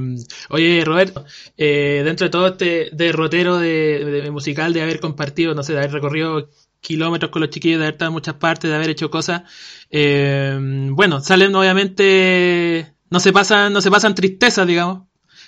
oye, 0.48 0.82
Roberto, 0.84 1.26
eh, 1.58 2.00
dentro 2.04 2.24
de 2.26 2.30
todo 2.30 2.46
este 2.48 2.88
derrotero 2.92 3.58
de, 3.58 4.02
de 4.22 4.30
musical, 4.30 4.72
de 4.72 4.80
haber 4.82 4.98
compartido, 4.98 5.54
no 5.54 5.62
sé, 5.62 5.72
de 5.74 5.80
haber 5.80 5.92
recorrido 5.92 6.48
kilómetros 6.80 7.30
con 7.30 7.40
los 7.42 7.50
chiquillos, 7.50 7.78
de 7.78 7.84
haber 7.84 7.94
estado 7.94 8.08
en 8.08 8.14
muchas 8.14 8.34
partes, 8.36 8.70
de 8.70 8.76
haber 8.76 8.88
hecho 8.90 9.10
cosas, 9.10 9.42
eh, 9.90 10.58
bueno, 10.92 11.20
salen 11.20 11.54
obviamente, 11.54 12.94
no 13.10 13.20
se 13.20 13.32
pasan, 13.32 13.74
no 13.74 13.82
se 13.82 13.90
pasan 13.90 14.14
tristezas, 14.14 14.66
digamos, 14.66 15.02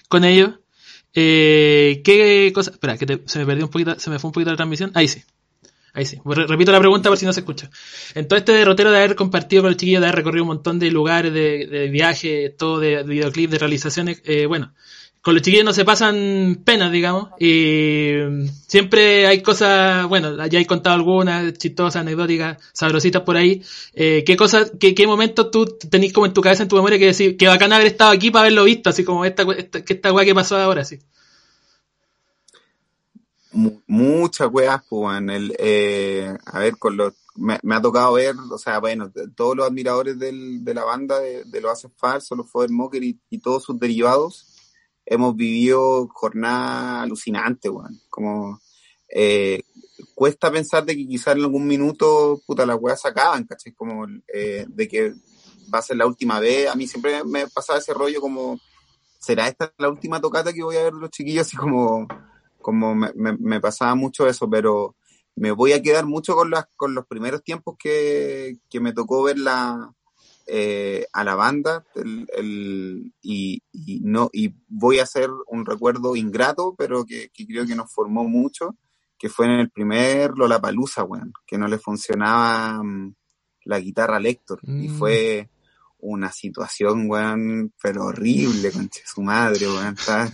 con 0.08 0.24
ellos. 0.24 0.60
¿Qué 1.14 2.52
cosa? 2.54 2.72
Espera, 2.72 2.98
que 2.98 3.06
te- 3.06 3.22
se 3.26 3.38
me 3.38 3.46
perdió 3.46 3.64
un 3.64 3.70
poquito, 3.70 3.98
se 3.98 4.10
me 4.10 4.18
fue 4.18 4.28
un 4.28 4.32
poquito 4.32 4.50
la 4.50 4.56
transmisión. 4.56 4.90
Ahí 4.94 5.08
sí. 5.08 5.22
Ahí 5.94 6.06
sí. 6.06 6.18
Re- 6.24 6.46
Repito 6.46 6.72
la 6.72 6.78
pregunta 6.78 7.08
por 7.10 7.18
si 7.18 7.26
no 7.26 7.32
se 7.32 7.40
escucha. 7.40 7.70
En 8.14 8.26
todo 8.26 8.38
este 8.38 8.52
derrotero 8.52 8.90
de 8.90 8.96
haber 8.98 9.14
compartido 9.14 9.62
con 9.62 9.70
los 9.72 9.76
chiquillos, 9.76 10.00
de 10.00 10.06
haber 10.06 10.16
recorrido 10.16 10.44
un 10.44 10.48
montón 10.48 10.78
de 10.78 10.90
lugares, 10.90 11.32
de, 11.34 11.66
de 11.66 11.88
viajes, 11.88 12.56
todo 12.56 12.80
de, 12.80 12.96
de 12.96 13.02
videoclip, 13.04 13.50
de 13.50 13.58
realizaciones, 13.58 14.22
eh, 14.24 14.46
bueno, 14.46 14.72
con 15.20 15.34
los 15.34 15.42
chiquillos 15.42 15.64
no 15.66 15.72
se 15.72 15.84
pasan 15.84 16.62
penas, 16.64 16.90
digamos, 16.90 17.28
y 17.38 18.14
siempre 18.66 19.26
hay 19.26 19.40
cosas, 19.42 20.06
bueno, 20.08 20.44
ya 20.46 20.58
he 20.58 20.66
contado 20.66 20.96
algunas, 20.96 21.52
chistosas, 21.58 22.00
anecdóticas, 22.00 22.56
sabrositas 22.72 23.22
por 23.22 23.36
ahí. 23.36 23.62
Eh, 23.92 24.24
¿Qué 24.26 24.36
cosas, 24.36 24.72
qué, 24.80 24.94
qué 24.94 25.06
momentos 25.06 25.50
tú 25.50 25.66
tenés 25.90 26.12
como 26.12 26.26
en 26.26 26.32
tu 26.32 26.40
cabeza, 26.40 26.62
en 26.64 26.68
tu 26.68 26.76
memoria, 26.76 26.98
que 26.98 27.06
decir, 27.06 27.36
que 27.36 27.46
bacán 27.46 27.72
haber 27.72 27.86
estado 27.86 28.10
aquí 28.10 28.30
para 28.30 28.42
haberlo 28.46 28.64
visto, 28.64 28.90
así 28.90 29.04
como 29.04 29.24
esta, 29.24 29.44
esta, 29.56 29.78
esta 29.86 30.12
weá 30.12 30.24
que 30.24 30.34
pasó 30.34 30.56
ahora, 30.56 30.84
sí. 30.84 30.98
Mu- 33.52 33.80
muchas 33.86 34.48
weas, 34.52 34.82
pues. 34.88 35.18
El, 35.28 35.54
eh, 35.58 36.34
a 36.46 36.58
ver, 36.58 36.78
con 36.78 36.96
los, 36.96 37.14
me, 37.36 37.58
ha 37.74 37.82
tocado 37.82 38.14
ver, 38.14 38.34
o 38.50 38.58
sea, 38.58 38.78
bueno, 38.80 39.12
todos 39.34 39.56
los 39.56 39.66
admiradores 39.66 40.18
de 40.18 40.74
la 40.74 40.84
banda 40.84 41.18
de, 41.20 41.60
los 41.60 41.72
Haces 41.72 41.90
Falsos, 41.96 42.36
los 42.36 42.50
Foder 42.50 42.70
Mocker 42.70 43.02
y, 43.02 43.18
y 43.30 43.38
todos 43.38 43.64
sus 43.64 43.78
derivados, 43.78 44.46
hemos 45.04 45.36
vivido 45.36 46.08
jornadas 46.08 47.02
alucinantes, 47.02 47.70
weón. 47.70 48.00
Como, 48.08 48.60
eh, 49.08 49.62
cuesta 50.14 50.50
pensar 50.50 50.84
de 50.84 50.96
que 50.96 51.06
quizás 51.06 51.36
en 51.36 51.42
algún 51.42 51.66
minuto, 51.66 52.40
puta, 52.46 52.66
las 52.66 52.78
weas 52.80 53.00
se 53.00 53.08
acaban, 53.08 53.44
¿cachai? 53.44 53.72
Como, 53.72 54.06
eh, 54.32 54.64
de 54.68 54.88
que 54.88 55.14
va 55.72 55.78
a 55.78 55.82
ser 55.82 55.96
la 55.96 56.06
última 56.06 56.40
vez. 56.40 56.68
A 56.68 56.74
mí 56.74 56.86
siempre 56.86 57.22
me 57.24 57.46
pasaba 57.48 57.78
ese 57.78 57.94
rollo 57.94 58.20
como, 58.20 58.58
¿será 59.18 59.48
esta 59.48 59.72
la 59.78 59.88
última 59.88 60.20
tocata 60.20 60.52
que 60.52 60.62
voy 60.62 60.76
a 60.76 60.84
ver 60.84 60.94
de 60.94 61.00
los 61.00 61.10
chiquillos? 61.10 61.46
Así 61.46 61.56
como, 61.56 62.06
como 62.62 62.94
me, 62.94 63.12
me, 63.14 63.36
me 63.36 63.60
pasaba 63.60 63.94
mucho 63.94 64.26
eso, 64.26 64.48
pero 64.48 64.96
me 65.36 65.50
voy 65.50 65.72
a 65.72 65.82
quedar 65.82 66.06
mucho 66.06 66.34
con 66.34 66.50
las 66.50 66.66
con 66.76 66.94
los 66.94 67.06
primeros 67.06 67.42
tiempos 67.42 67.76
que, 67.78 68.58
que 68.70 68.80
me 68.80 68.92
tocó 68.92 69.22
ver 69.24 69.38
la 69.38 69.92
eh, 70.46 71.06
a 71.12 71.24
la 71.24 71.34
banda 71.36 71.84
el, 71.94 72.26
el- 72.36 73.12
y, 73.22 73.62
y 73.72 74.00
no 74.02 74.28
y 74.32 74.54
voy 74.68 74.98
a 74.98 75.04
hacer 75.04 75.30
un 75.46 75.64
recuerdo 75.64 76.16
ingrato 76.16 76.74
pero 76.76 77.04
que, 77.06 77.30
que 77.32 77.46
creo 77.46 77.64
que 77.64 77.74
nos 77.76 77.90
formó 77.92 78.24
mucho 78.24 78.76
que 79.18 79.28
fue 79.28 79.46
en 79.46 79.52
el 79.52 79.70
primer 79.70 80.32
Lollapalooza 80.36 81.04
weón 81.04 81.32
que 81.46 81.56
no 81.56 81.68
le 81.68 81.78
funcionaba 81.78 82.82
mm, 82.82 83.14
la 83.66 83.78
guitarra 83.78 84.18
Lector 84.20 84.60
y 84.62 84.88
Mm. 84.88 84.98
fue 84.98 85.48
una 86.00 86.32
situación 86.32 87.08
weón 87.08 87.72
pero 87.80 88.06
horrible 88.06 88.72
conche 88.72 89.02
su 89.06 89.22
madre 89.22 89.66
weón 89.68 89.96
¿sabes? 89.96 90.32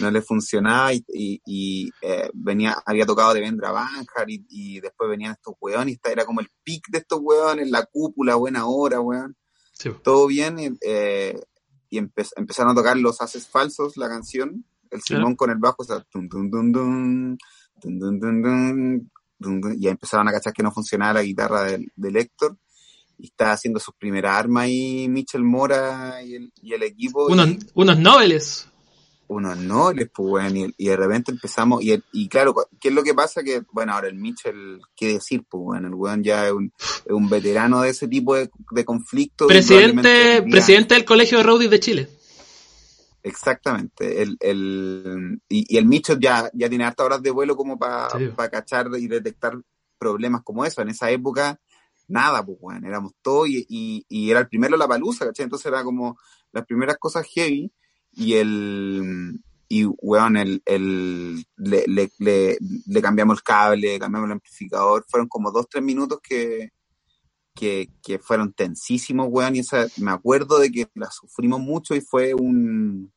no 0.00 0.10
le 0.10 0.22
funcionaba 0.22 0.92
y, 0.92 1.04
y, 1.08 1.40
y 1.46 1.90
venía, 2.34 2.76
había 2.84 3.06
tocado 3.06 3.34
de 3.34 3.40
Vendra 3.40 3.70
Banjar 3.70 4.26
y, 4.28 4.80
después 4.80 5.10
venían 5.10 5.32
estos 5.32 5.54
weones 5.60 5.88
y 5.88 5.92
esta 5.94 6.10
era 6.12 6.24
como 6.24 6.40
el 6.40 6.48
pic 6.62 6.88
de 6.88 6.98
estos 6.98 7.20
weones, 7.22 7.70
la 7.70 7.84
cúpula, 7.86 8.34
buena 8.36 8.66
hora, 8.66 9.00
weón. 9.00 9.36
Todo 10.02 10.26
bien 10.26 10.78
eh, 10.80 11.40
y 11.88 11.98
empezaron 11.98 12.72
a 12.72 12.74
tocar 12.74 12.96
los 12.96 13.20
haces 13.20 13.46
falsos, 13.46 13.96
la 13.96 14.08
canción, 14.08 14.64
el 14.90 15.02
Simón 15.02 15.36
con 15.36 15.50
el 15.50 15.58
bajo, 15.58 15.82
o 15.82 15.84
y 19.40 19.86
ahí 19.86 19.92
empezaron 19.92 20.28
a 20.28 20.32
cachar 20.32 20.52
que 20.52 20.64
no 20.64 20.72
funcionaba 20.72 21.14
la 21.14 21.22
guitarra 21.22 21.62
del, 21.62 21.92
del 21.94 22.16
Héctor 22.16 22.58
y 23.18 23.26
está 23.26 23.52
haciendo 23.52 23.80
sus 23.80 23.94
primeras 23.94 24.36
armas 24.36 24.64
ahí 24.64 25.08
Michel 25.08 25.42
Mora 25.42 26.22
y 26.22 26.34
el, 26.72 26.82
equipo. 26.82 27.26
Unos, 27.26 27.48
y, 27.48 27.58
unos 27.74 27.98
nobles 27.98 28.67
unos 29.28 29.58
nobles, 29.58 30.10
pues, 30.14 30.28
weón, 30.30 30.56
y, 30.56 30.74
y 30.76 30.88
de 30.88 30.96
repente 30.96 31.30
empezamos, 31.30 31.82
y, 31.82 32.02
y 32.12 32.28
claro, 32.28 32.54
¿qué 32.80 32.88
es 32.88 32.94
lo 32.94 33.02
que 33.02 33.14
pasa? 33.14 33.42
Que, 33.42 33.62
bueno, 33.72 33.92
ahora 33.92 34.08
el 34.08 34.14
Mitchell, 34.16 34.80
¿qué 34.96 35.14
decir? 35.14 35.44
Pues, 35.48 35.62
bueno, 35.62 35.88
el 35.88 35.94
weón 35.94 36.22
ya 36.24 36.46
es 36.46 36.52
un, 36.52 36.72
es 36.78 37.12
un 37.12 37.28
veterano 37.28 37.82
de 37.82 37.90
ese 37.90 38.08
tipo 38.08 38.34
de, 38.34 38.50
de 38.72 38.84
conflictos. 38.84 39.48
Presidente, 39.48 40.42
presidente 40.50 40.94
del 40.94 41.04
Colegio 41.04 41.38
de 41.38 41.44
Roadies 41.44 41.70
de 41.70 41.80
Chile. 41.80 42.08
Exactamente, 43.22 44.22
el, 44.22 44.36
el, 44.40 45.42
y, 45.48 45.74
y 45.74 45.76
el 45.76 45.84
Mitchell 45.86 46.18
ya, 46.18 46.50
ya 46.54 46.68
tiene 46.68 46.84
hartas 46.84 47.04
horas 47.04 47.22
de 47.22 47.30
vuelo 47.30 47.56
como 47.56 47.78
para 47.78 48.08
Sí. 48.18 48.30
cachar 48.50 48.88
y 48.98 49.06
detectar 49.08 49.60
problemas 49.98 50.42
como 50.42 50.64
eso. 50.64 50.80
En 50.80 50.88
esa 50.88 51.10
época, 51.10 51.60
nada, 52.06 52.46
pues, 52.46 52.56
weón, 52.60 52.86
éramos 52.86 53.12
todos, 53.20 53.48
y, 53.48 53.66
y, 53.68 54.06
y 54.08 54.30
era 54.30 54.40
el 54.40 54.48
primero 54.48 54.76
la 54.76 54.88
palusa, 54.88 55.26
¿cachai? 55.26 55.44
Entonces 55.44 55.66
era 55.66 55.84
como 55.84 56.16
las 56.52 56.64
primeras 56.64 56.96
cosas 56.96 57.26
heavy, 57.26 57.70
y 58.18 58.34
el, 58.34 59.40
y 59.68 59.84
weón, 59.84 60.36
el, 60.36 60.60
el, 60.66 61.44
le, 61.56 61.84
le, 61.86 62.10
le, 62.18 62.58
le 62.86 63.02
cambiamos 63.02 63.38
el 63.38 63.42
cable, 63.44 63.98
cambiamos 63.98 64.26
el 64.26 64.32
amplificador, 64.32 65.04
fueron 65.08 65.28
como 65.28 65.52
dos, 65.52 65.68
tres 65.70 65.84
minutos 65.84 66.18
que, 66.20 66.70
que, 67.54 67.90
que 68.02 68.18
fueron 68.18 68.52
tensísimos, 68.52 69.28
weón, 69.30 69.54
y 69.54 69.60
esa, 69.60 69.86
me 69.98 70.10
acuerdo 70.10 70.58
de 70.58 70.72
que 70.72 70.88
la 70.94 71.08
sufrimos 71.12 71.60
mucho 71.60 71.94
y 71.94 72.00
fue 72.00 72.34
un, 72.34 73.12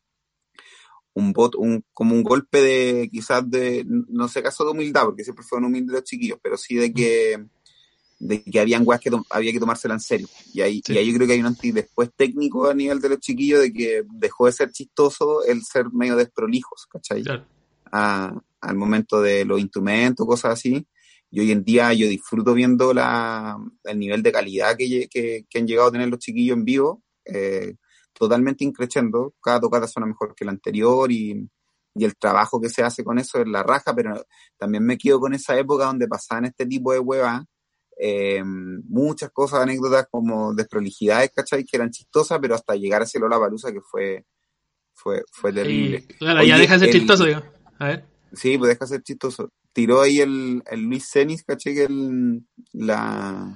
un 1.15 1.33
bot, 1.33 1.55
un, 1.55 1.83
como 1.93 2.13
un 2.13 2.21
golpe 2.21 2.61
de, 2.61 3.09
quizás 3.11 3.49
de, 3.49 3.83
no 3.87 4.27
sé 4.27 4.43
caso 4.43 4.63
de 4.63 4.71
humildad, 4.71 5.05
porque 5.05 5.23
siempre 5.23 5.43
fueron 5.43 5.65
humildes 5.65 5.95
los 5.95 6.03
chiquillos, 6.03 6.37
pero 6.43 6.57
sí 6.57 6.75
de 6.75 6.93
que, 6.93 7.43
de 8.23 8.43
que 8.43 8.59
habían 8.59 8.83
weas 8.85 9.01
que 9.01 9.09
había 9.31 9.51
que 9.51 9.59
tomársela 9.59 9.95
en 9.95 9.99
serio. 9.99 10.27
Y 10.53 10.61
ahí, 10.61 10.81
Sí. 10.85 10.93
y 10.93 10.97
ahí 10.99 11.07
yo 11.09 11.15
creo 11.15 11.27
que 11.27 11.33
hay 11.33 11.39
un 11.39 11.47
antes 11.47 11.73
después 11.73 12.09
técnico 12.15 12.67
a 12.69 12.73
nivel 12.73 12.99
de 13.01 13.09
los 13.09 13.19
chiquillos 13.19 13.61
de 13.61 13.73
que 13.73 14.03
dejó 14.13 14.45
de 14.45 14.51
ser 14.51 14.71
chistoso 14.71 15.43
el 15.43 15.63
ser 15.63 15.91
medio 15.91 16.15
desprolijos, 16.15 16.85
¿cachai? 16.89 17.23
Claro. 17.23 17.45
a- 17.91 18.33
al 18.61 18.75
momento 18.77 19.21
de 19.21 19.43
los 19.43 19.59
instrumentos, 19.59 20.25
cosas 20.25 20.53
así. 20.53 20.85
Y 21.29 21.39
hoy 21.41 21.51
en 21.51 21.63
día 21.63 21.91
yo 21.93 22.07
disfruto 22.07 22.53
viendo 22.53 22.93
la, 22.93 23.57
el 23.83 23.99
nivel 23.99 24.21
de 24.23 24.31
calidad 24.31 24.77
que, 24.77 25.09
que, 25.09 25.45
que 25.49 25.59
han 25.59 25.67
llegado 25.67 25.89
a 25.89 25.91
tener 25.91 26.07
los 26.07 26.19
chiquillos 26.19 26.55
en 26.57 26.63
vivo, 26.63 27.01
eh, 27.25 27.75
totalmente 28.13 28.63
increciendo. 28.63 29.33
Cada 29.41 29.59
tocata 29.61 29.87
suena 29.87 30.05
mejor 30.07 30.35
que 30.35 30.45
la 30.45 30.51
anterior 30.51 31.11
y, 31.11 31.49
y 31.95 32.05
el 32.05 32.15
trabajo 32.15 32.61
que 32.61 32.69
se 32.69 32.83
hace 32.83 33.03
con 33.03 33.17
eso 33.19 33.39
es 33.41 33.47
la 33.47 33.63
raja, 33.63 33.93
pero 33.95 34.25
también 34.57 34.85
me 34.85 34.97
quedo 34.97 35.19
con 35.19 35.33
esa 35.33 35.57
época 35.57 35.85
donde 35.85 36.07
pasaban 36.07 36.45
este 36.45 36.65
tipo 36.65 36.93
de 36.93 36.99
huevas. 36.99 37.43
Eh, 37.97 38.43
muchas 38.43 39.29
cosas, 39.31 39.61
anécdotas 39.61 40.07
como 40.09 40.53
desprolijidades, 40.53 41.31
¿cachai? 41.35 41.63
Que 41.63 41.77
eran 41.77 41.91
chistosas, 41.91 42.39
pero 42.41 42.55
hasta 42.55 42.75
llegar 42.75 43.01
a 43.01 43.05
ese 43.05 43.19
Lola 43.19 43.39
Palusa 43.39 43.71
que 43.71 43.81
fue, 43.81 44.25
fue, 44.93 45.23
fue 45.31 45.53
terrible. 45.53 46.05
Claro, 46.19 46.43
ya 46.43 46.57
deja 46.57 46.73
de 46.73 46.79
ser 46.79 46.89
el- 46.89 46.93
chistoso, 46.93 47.25
digo. 47.25 47.41
A 47.79 47.87
ver. 47.87 48.05
Sí, 48.33 48.57
pues 48.57 48.69
deja 48.69 48.85
de 48.85 48.89
ser 48.89 49.03
chistoso. 49.03 49.49
Tiró 49.73 50.01
ahí 50.01 50.19
el, 50.21 50.63
el 50.69 50.81
Luis 50.83 51.09
Cenis, 51.09 51.43
caché 51.43 51.73
que 51.73 51.83
el, 51.85 52.43
la, 52.73 53.53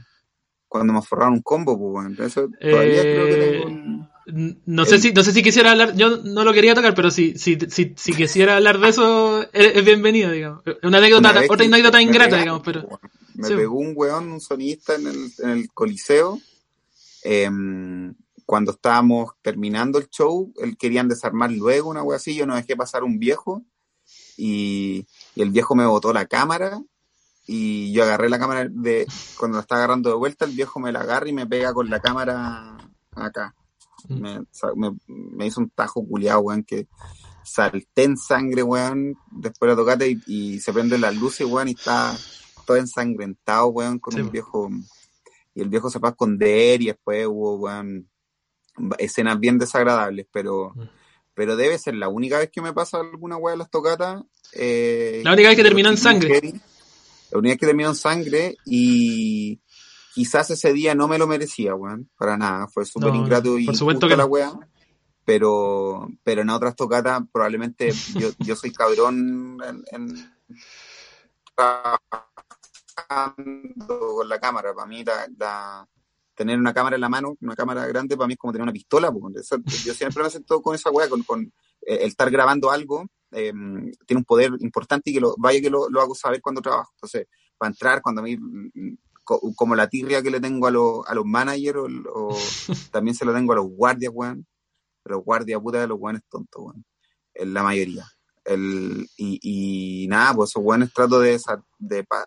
cuando 0.68 0.94
me 0.94 1.02
forraron 1.02 1.36
un 1.36 1.42
combo, 1.42 1.78
pues 1.78 1.92
bueno. 1.92 2.26
Eso 2.26 2.48
todavía 2.60 3.02
Eh, 3.02 3.12
creo 3.14 3.26
que 3.28 3.36
tengo 3.38 3.66
un- 3.68 4.10
N- 4.28 4.58
No 4.66 4.86
sé 4.86 4.96
El- 4.96 5.02
si, 5.02 5.14
no 5.14 5.22
sé 5.24 5.32
si 5.34 5.44
quisiera 5.44 5.72
hablar, 5.72 5.96
yo 5.96 6.18
no 6.18 6.44
lo 6.44 6.52
quería 6.52 6.74
tocar, 6.74 6.96
pero 6.96 7.12
si, 7.12 7.38
si, 7.38 7.58
si, 7.70 7.94
si 7.96 8.14
quisiera 8.14 8.56
hablar 8.58 8.80
de 8.80 8.90
eso, 8.90 9.44
es, 9.54 9.76
es 9.76 9.86
bienvenido, 9.86 10.32
digamos. 10.32 10.64
Una 10.84 10.98
anécdota, 10.98 11.30
Una 11.32 11.42
otra 11.48 11.66
anécdota 11.66 12.02
ingrata, 12.02 12.38
digamos, 12.40 12.62
pero. 12.66 12.88
pues, 12.88 13.00
bueno. 13.02 13.14
Me 13.36 13.48
Sí. 13.50 13.56
pegó 13.56 13.76
un 13.78 13.94
weón, 13.96 14.32
un 14.32 14.42
sonista 14.42 14.96
en 14.96 15.08
el, 15.08 15.32
en 15.40 15.50
el 15.50 15.72
coliseo. 15.74 16.40
em, 17.24 18.14
cuando 18.46 18.72
estábamos 18.74 19.32
terminando 19.42 19.98
el 19.98 20.08
show, 20.10 20.54
él 20.58 20.78
querían 20.78 21.08
desarmar 21.08 21.52
luego 21.52 21.90
una 21.90 22.04
wea 22.04 22.18
así, 22.18 22.36
yo 22.36 22.46
no 22.46 22.56
dejé 22.56 22.76
pasar 22.76 23.04
un 23.04 23.18
viejo 23.18 23.64
y, 24.38 25.08
y 25.34 25.42
el 25.42 25.50
viejo 25.50 25.74
me 25.76 25.86
botó 25.88 26.14
la 26.14 26.28
cámara 26.28 26.80
y 27.48 27.92
yo 27.94 28.04
agarré 28.04 28.30
la 28.30 28.38
cámara 28.40 28.68
de 28.70 29.08
cuando 29.38 29.58
la 29.58 29.62
estaba 29.62 29.80
agarrando 29.80 30.10
de 30.10 30.16
vuelta, 30.16 30.46
el 30.46 30.52
viejo 30.52 30.80
me 30.80 30.92
la 30.92 31.02
agarra 31.02 31.28
y 31.30 31.34
me 31.34 31.48
pega 31.48 31.74
con 31.74 31.90
la 31.90 32.00
cámara 32.00 32.78
acá. 33.16 33.56
mm. 34.10 34.22
me, 34.76 34.92
me, 35.08 35.48
hizo 35.48 35.62
un 35.62 35.70
tajo 35.72 36.06
culiado, 36.08 36.42
weón, 36.42 36.64
que 36.64 36.88
salté 37.44 38.04
en 38.04 38.18
sangre, 38.18 38.64
weón, 38.64 39.16
después 39.32 39.68
de 39.70 39.76
la 39.76 39.82
tocata 39.82 40.06
y, 40.06 40.60
se 40.60 40.74
prende 40.74 40.98
las 40.98 41.16
luces, 41.16 41.48
weón, 41.48 41.70
y 41.70 41.72
está 41.72 42.16
todo 42.66 42.78
ensangrentado, 42.78 43.68
weón, 43.68 44.00
con 44.00 44.20
un 44.20 44.32
viejo, 44.32 44.70
y 45.54 45.62
el 45.62 45.70
viejo 45.70 45.90
se 45.90 46.00
fue 46.00 46.10
a 46.10 46.12
esconder 46.12 46.82
y 46.82 46.88
después 46.88 47.28
hubo, 47.28 47.56
weón, 47.56 48.10
escenas 48.98 49.40
bien 49.40 49.58
desagradables, 49.58 50.28
pero, 50.32 50.74
mm. 50.76 50.90
pero 51.34 51.56
debe 51.56 51.78
ser 51.78 51.96
la 51.96 52.10
única 52.10 52.40
vez 52.40 52.50
que 52.52 52.62
me 52.62 52.74
pasa 52.74 53.00
alguna 53.00 53.38
weá 53.38 53.54
de 53.54 53.60
las 53.60 53.70
tocatas. 53.70 54.24
Eh, 54.54 55.22
la 55.24 55.34
única 55.34 55.50
vez 55.50 55.58
que 55.58 55.64
terminó 55.64 55.90
en 55.90 55.98
sangre. 55.98 56.42
la 57.32 57.40
única 57.40 57.54
vez 57.54 57.60
que 57.60 57.66
terminó 57.68 57.90
en 57.90 57.96
sangre 57.96 58.58
y 58.66 59.62
quizás 60.14 60.50
ese 60.50 60.74
día 60.74 60.96
no 60.96 61.08
me 61.08 61.18
lo 61.18 61.28
merecía, 61.28 61.76
weón, 61.76 62.10
para 62.18 62.38
nada, 62.38 62.68
fue 62.68 62.86
súper 62.86 63.14
ingrato 63.16 63.58
y 63.58 63.66
por 63.66 63.76
supuesto 63.76 64.08
que 64.08 64.18
la 64.18 64.26
weá 64.26 64.54
pero, 65.26 66.08
pero 66.24 66.44
en 66.44 66.50
otras 66.52 66.76
tocatas 66.76 67.24
probablemente 67.34 67.92
yo, 68.14 68.30
yo 68.40 68.56
soy 68.56 68.72
cabrón 68.72 69.58
en, 69.92 70.32
con 73.08 74.30
la 74.30 74.40
cámara. 74.40 74.74
Para 74.74 74.88
mí, 74.88 75.04
la, 75.04 75.88
tener 76.34 76.60
una 76.60 76.74
cámara 76.74 76.96
en 76.96 77.02
la 77.02 77.10
mano, 77.10 77.36
una 77.42 77.56
cámara 77.56 77.86
grande, 77.88 78.18
para 78.18 78.28
mí 78.28 78.34
es 78.34 78.40
como 78.40 78.54
tener 78.54 78.64
una 78.64 78.74
pistola. 78.74 79.12
yo 79.86 79.94
siempre 79.94 80.24
me 80.24 80.30
siento 80.30 80.62
con 80.62 80.76
esa 80.76 80.92
weá, 80.92 81.10
con, 81.10 81.24
con 81.24 81.44
eh, 81.82 82.00
el 82.02 82.08
estar 82.08 82.30
grabando 82.30 82.72
algo, 82.72 83.06
em, 83.32 83.92
tiene 84.06 84.20
un 84.20 84.26
poder 84.26 84.52
importante 84.60 85.10
y 85.10 85.14
que 85.14 85.22
lo, 85.22 85.36
vaya 85.38 85.62
que 85.62 85.70
lo, 85.70 85.90
lo, 85.90 86.02
hago 86.02 86.16
saber 86.16 86.42
cuando 86.42 86.62
trabajo. 86.62 86.92
Entonces, 86.96 87.28
para 87.58 87.70
entrar, 87.72 88.02
cuando 88.02 88.22
a 88.22 88.24
mí, 88.26 88.38
mm, 88.38 88.98
como 89.56 89.76
la 89.76 89.88
tirria 89.88 90.22
que 90.22 90.30
le 90.30 90.40
tengo 90.40 90.68
a, 90.68 90.72
los 90.72 91.08
a 91.08 91.16
los 91.16 91.26
managers, 91.26 91.80
o, 92.14 92.38
también 92.92 93.16
se 93.16 93.26
lo 93.26 93.34
tengo 93.34 93.54
a 93.54 93.58
los 93.58 93.68
guardias, 93.68 94.12
weón 94.14 94.46
pero 95.06 95.20
guardia 95.20 95.60
puta 95.60 95.80
de 95.80 95.88
los 95.88 96.00
buenos 96.00 96.24
tontos, 96.28 96.64
weón. 96.64 96.84
La 97.36 97.62
mayoría. 97.62 98.06
El, 98.46 99.10
y, 99.18 99.40
y 100.04 100.08
nada, 100.08 100.36
pues 100.36 100.52
esos 100.52 100.64
buenos 100.64 100.94
trato 100.94 101.20
de, 101.20 101.40
de 101.80 102.04
pa, 102.04 102.26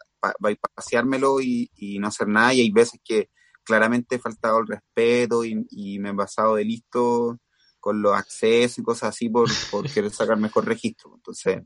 paseármelo 0.74 1.40
y, 1.40 1.70
y, 1.77 1.99
no 1.99 2.09
hacer 2.09 2.28
nada. 2.28 2.53
Y 2.53 2.61
hay 2.61 2.70
veces 2.70 3.01
que 3.05 3.31
claramente 3.62 4.16
he 4.16 4.19
faltado 4.19 4.59
el 4.59 4.66
respeto 4.66 5.45
y, 5.45 5.65
y 5.70 5.99
me 6.01 6.11
he 6.11 6.15
pasado 6.15 6.57
de 6.57 6.65
listo 6.65 7.39
con 7.81 8.03
los 8.03 8.15
accesos 8.15 8.78
y 8.78 8.82
cosas 8.82 9.11
así 9.11 9.28
por, 9.28 9.49
por 9.70 9.90
querer 9.90 10.11
sacar 10.11 10.36
mejor 10.36 10.66
registro. 10.66 11.12
Entonces. 11.15 11.62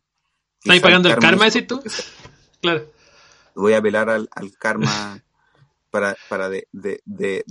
¿Estás 0.62 0.80
pagando 0.80 1.08
el 1.08 1.16
karma, 1.16 1.46
decís 1.46 1.66
tú? 1.66 1.82
Claro. 2.60 2.92
Voy 3.54 3.72
a 3.72 3.78
apelar 3.78 4.08
al, 4.08 4.28
al 4.30 4.56
karma 4.56 5.20
para, 5.90 6.16
para 6.28 6.48
de, 6.48 6.68
de, 6.72 7.02
de, 7.04 7.44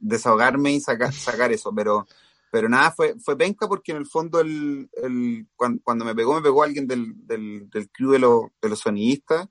desahogarme 0.00 0.72
y 0.72 0.80
sacar, 0.80 1.12
sacar 1.12 1.52
eso, 1.52 1.74
pero 1.74 2.06
pero 2.54 2.68
nada, 2.68 2.92
fue, 2.92 3.16
fue 3.18 3.36
penca 3.36 3.66
porque 3.66 3.90
en 3.90 3.98
el 3.98 4.06
fondo 4.06 4.38
el, 4.38 4.88
el, 5.02 5.44
cuando, 5.56 6.04
me 6.04 6.14
pegó, 6.14 6.36
me 6.36 6.40
pegó 6.40 6.62
alguien 6.62 6.86
del, 6.86 7.12
del, 7.26 7.68
del 7.68 7.90
crew 7.90 8.12
de, 8.12 8.20
los 8.20 8.42
de 8.62 8.68
los 8.68 8.78
sonidistas. 8.78 9.48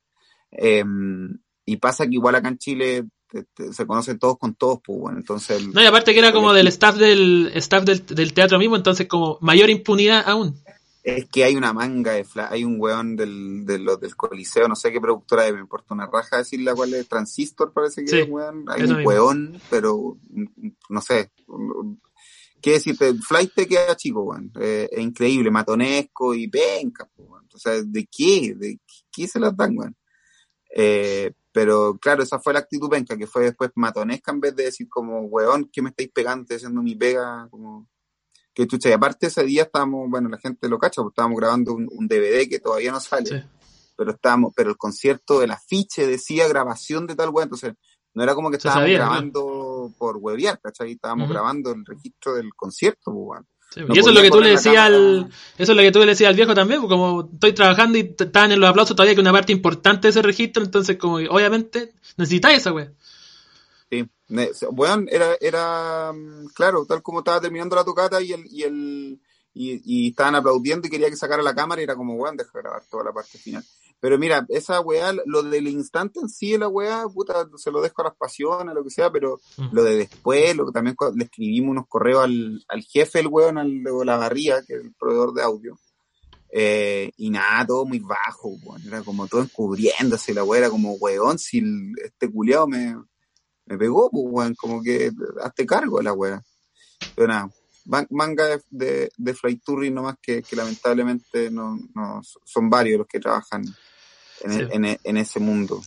Em, 0.49 1.38
y 1.65 1.75
pasa 1.75 2.05
que 2.05 2.13
igual 2.13 2.35
acá 2.35 2.47
en 2.47 2.57
Chile 2.57 3.03
se 3.73 3.85
conocen 3.85 4.19
todos 4.19 4.38
con 4.38 4.55
todos, 4.55 4.80
pues 4.85 4.97
bueno, 4.97 5.17
entonces... 5.17 5.67
no, 5.67 5.84
y 5.84 5.85
aparte 5.85 6.13
que 6.13 6.19
era 6.19 6.31
como 6.31 6.53
del 6.53 6.67
staff 6.67 6.95
del 6.95 7.51
staff 7.55 7.84
del, 7.84 8.05
del, 8.05 8.34
teatro 8.34 8.57
mismo, 8.57 8.77
entonces 8.77 9.05
como 9.05 9.38
mayor 9.41 9.69
impunidad 9.69 10.23
aún. 10.25 10.55
Es 11.03 11.27
que 11.27 11.43
hay 11.43 11.57
una 11.57 11.73
manga 11.73 12.13
de 12.13 12.25
hay 12.49 12.63
un 12.63 12.80
weón 12.80 13.17
del, 13.17 13.65
de 13.65 13.80
los 13.80 13.99
del 13.99 14.15
Coliseo, 14.15 14.69
no 14.69 14.77
sé 14.77 14.93
qué 14.93 15.01
productora, 15.01 15.51
me 15.51 15.59
importa 15.59 15.93
una 15.93 16.07
raja 16.07 16.38
decirle 16.38 16.71
cuál 16.73 16.93
es, 16.93 17.09
Transistor 17.09 17.73
parece 17.73 18.05
que 18.05 18.21
es 18.21 18.30
weón, 18.30 18.63
hay 18.69 18.84
un 18.84 19.05
weón, 19.05 19.59
pero 19.69 20.17
no 20.88 21.01
sé, 21.01 21.31
¿Qué 22.64 22.72
decirte? 22.72 23.14
Flight 23.15 23.52
te 23.53 23.68
queda 23.68 23.94
chico, 23.98 24.22
weón. 24.22 24.49
Eh, 24.57 24.88
es 24.90 25.02
increíble, 25.02 25.52
matonesco 25.52 26.34
y 26.34 26.48
penca, 26.48 27.10
weón. 27.18 27.45
O 27.53 27.57
sea, 27.57 27.73
¿de 27.84 28.07
qué? 28.10 28.56
¿De 28.56 28.80
qué 29.11 29.27
se 29.27 29.38
las 29.38 29.56
dan, 29.56 29.77
weón? 29.77 29.98
Eh, 30.73 31.34
pero 31.52 31.98
claro, 31.99 32.23
esa 32.23 32.40
fue 32.40 32.53
la 32.53 32.60
actitud 32.60 32.90
penca, 32.90 33.18
que 33.18 33.27
fue 33.27 33.44
después 33.44 33.72
matonesca 33.76 34.31
en 34.31 34.40
vez 34.40 34.56
de 34.56 34.64
decir 34.64 34.88
como, 34.88 35.23
weón, 35.23 35.69
¿qué 35.73 35.81
me 35.81 35.90
estáis 35.90 36.10
pegando? 36.14 36.56
haciendo 36.56 36.81
mi 36.81 36.95
pega, 36.95 37.49
como, 37.52 37.90
que 38.53 38.65
chucha. 38.65 38.88
Y 38.88 38.94
aparte 38.94 39.27
ese 39.27 39.44
día 39.44 39.64
estábamos, 39.64 40.10
bueno, 40.10 40.30
la 40.30 40.38
gente 40.38 40.69
lo 40.69 40.80
cacha, 40.80 41.02
porque 41.02 41.15
estábamos 41.15 41.38
grabando 41.41 41.73
un, 41.73 42.07
DVD 42.07 42.48
que 42.48 42.60
todavía 42.60 42.94
no 42.94 43.02
sale. 43.02 43.45
Pero 43.98 44.11
estábamos, 44.11 44.53
pero 44.56 44.69
el 44.69 44.77
concierto, 44.77 45.44
el 45.44 45.52
afiche 45.52 46.07
decía 46.07 46.48
grabación 46.48 47.07
de 47.07 47.15
tal 47.15 47.30
weón, 47.30 47.48
entonces 47.48 47.73
no 48.14 48.23
era 48.23 48.34
como 48.34 48.49
que 48.49 48.56
estábamos 48.56 48.90
grabando 48.90 49.52
por 49.91 50.18
webear, 50.18 50.60
¿cachai? 50.61 50.93
Estábamos 50.93 51.30
grabando 51.30 51.72
el 51.72 51.85
registro 51.85 52.35
del 52.35 52.53
concierto, 52.53 53.11
pues, 53.11 53.41
y 53.76 53.99
eso 53.99 54.10
es 54.10 54.15
lo 54.15 54.22
que 54.22 54.30
tú 54.30 54.39
le 54.39 54.51
decías 54.51 54.77
al, 54.77 55.31
eso 55.57 55.72
es 55.72 55.76
lo 55.76 55.81
que 55.81 55.91
tú 55.91 55.99
le 55.99 56.07
decías 56.07 56.30
al 56.30 56.35
viejo 56.35 56.53
también, 56.53 56.80
porque 56.81 56.93
como 56.93 57.30
estoy 57.34 57.53
trabajando 57.53 57.97
y 57.97 58.15
estaban 58.18 58.51
en 58.51 58.60
los 58.60 58.69
aplausos 58.69 58.95
todavía 58.95 59.15
que 59.15 59.22
una 59.22 59.31
parte 59.31 59.51
importante 59.51 60.07
de 60.07 60.10
ese 60.10 60.22
registro, 60.22 60.64
entonces 60.64 60.97
como 60.97 61.15
obviamente 61.15 61.93
necesitáis 62.18 62.60
esa 62.60 62.72
wea. 62.72 62.91
Sí, 63.89 64.07
bueno, 64.72 65.05
era, 65.10 65.35
era, 65.39 66.11
mm, 66.14 66.47
claro, 66.53 66.85
tal 66.85 67.01
como 67.01 67.19
estaba 67.19 67.41
terminando 67.41 67.76
la 67.76 67.84
tocata 67.84 68.22
y 68.22 68.34
el, 68.34 68.45
y 68.51 68.64
el, 68.64 69.19
y, 69.53 69.81
y 69.85 70.10
estaban 70.10 70.35
aplaudiendo 70.35 70.88
y 70.88 70.91
quería 70.91 71.10
que 71.10 71.15
sacara 71.15 71.41
la 71.41 71.55
cámara 71.55 71.81
y 71.81 71.85
era 71.85 71.95
como, 71.95 72.15
weón, 72.15 72.38
deja 72.38 72.51
grabar 72.53 72.84
toda 72.89 73.03
la 73.05 73.14
parte 73.14 73.38
final. 73.38 73.64
Pero 74.03 74.19
mira, 74.19 74.45
esa 74.49 74.81
weá, 74.81 75.13
lo 75.25 75.43
del 75.43 75.65
instante 75.69 76.19
en 76.19 76.27
sí, 76.27 76.57
la 76.57 76.67
weá, 76.67 77.05
puta, 77.07 77.47
se 77.55 77.71
lo 77.71 77.81
dejo 77.81 78.01
a 78.01 78.09
las 78.09 78.17
pasiones, 78.17 78.75
lo 78.75 78.84
que 78.84 78.89
sea, 78.89 79.09
pero 79.09 79.39
mm. 79.55 79.67
lo 79.71 79.81
de 79.81 79.95
después, 79.95 80.57
lo 80.57 80.65
que 80.65 80.73
también 80.73 80.97
le 81.15 81.23
escribimos 81.23 81.71
unos 81.71 81.88
correos 81.88 82.25
al, 82.25 82.65
al 82.67 82.81
jefe, 82.84 83.21
el 83.21 83.27
weón, 83.27 83.57
al 83.57 83.81
de 83.81 84.05
la 84.05 84.17
barría, 84.17 84.61
que 84.67 84.73
es 84.73 84.81
el 84.81 84.93
proveedor 84.93 85.34
de 85.34 85.43
audio. 85.43 85.80
Eh, 86.51 87.11
y 87.15 87.30
nada, 87.30 87.65
todo 87.65 87.85
muy 87.85 87.99
bajo, 87.99 88.49
weón. 88.65 88.81
Era 88.85 89.01
como 89.03 89.25
todo 89.30 89.41
encubriéndose, 89.41 90.34
la 90.34 90.43
weá 90.43 90.59
era 90.59 90.69
como, 90.69 90.95
weón, 90.95 91.39
si 91.39 91.63
este 92.03 92.30
culiado 92.30 92.67
me, 92.67 92.97
me 93.67 93.77
pegó, 93.77 94.11
pues, 94.11 94.25
weón, 94.27 94.55
como 94.55 94.84
que 94.84 95.11
hazte 95.41 95.65
cargo 95.65 95.99
de 95.99 96.03
la 96.03 96.11
weá. 96.11 96.43
Pero 97.15 97.30
nada, 97.30 97.49
manga 98.09 98.47
de, 98.47 98.61
de, 98.69 99.11
de 99.15 99.34
Fly 99.34 99.61
nomás 99.91 100.17
que, 100.21 100.43
que 100.43 100.57
lamentablemente 100.57 101.49
no, 101.49 101.80
no, 101.95 102.19
son 102.43 102.69
varios 102.69 102.97
los 102.97 103.07
que 103.07 103.21
trabajan 103.21 103.63
en, 104.44 104.99
en, 105.03 105.18
ese 105.18 105.40
mundo. 105.40 105.82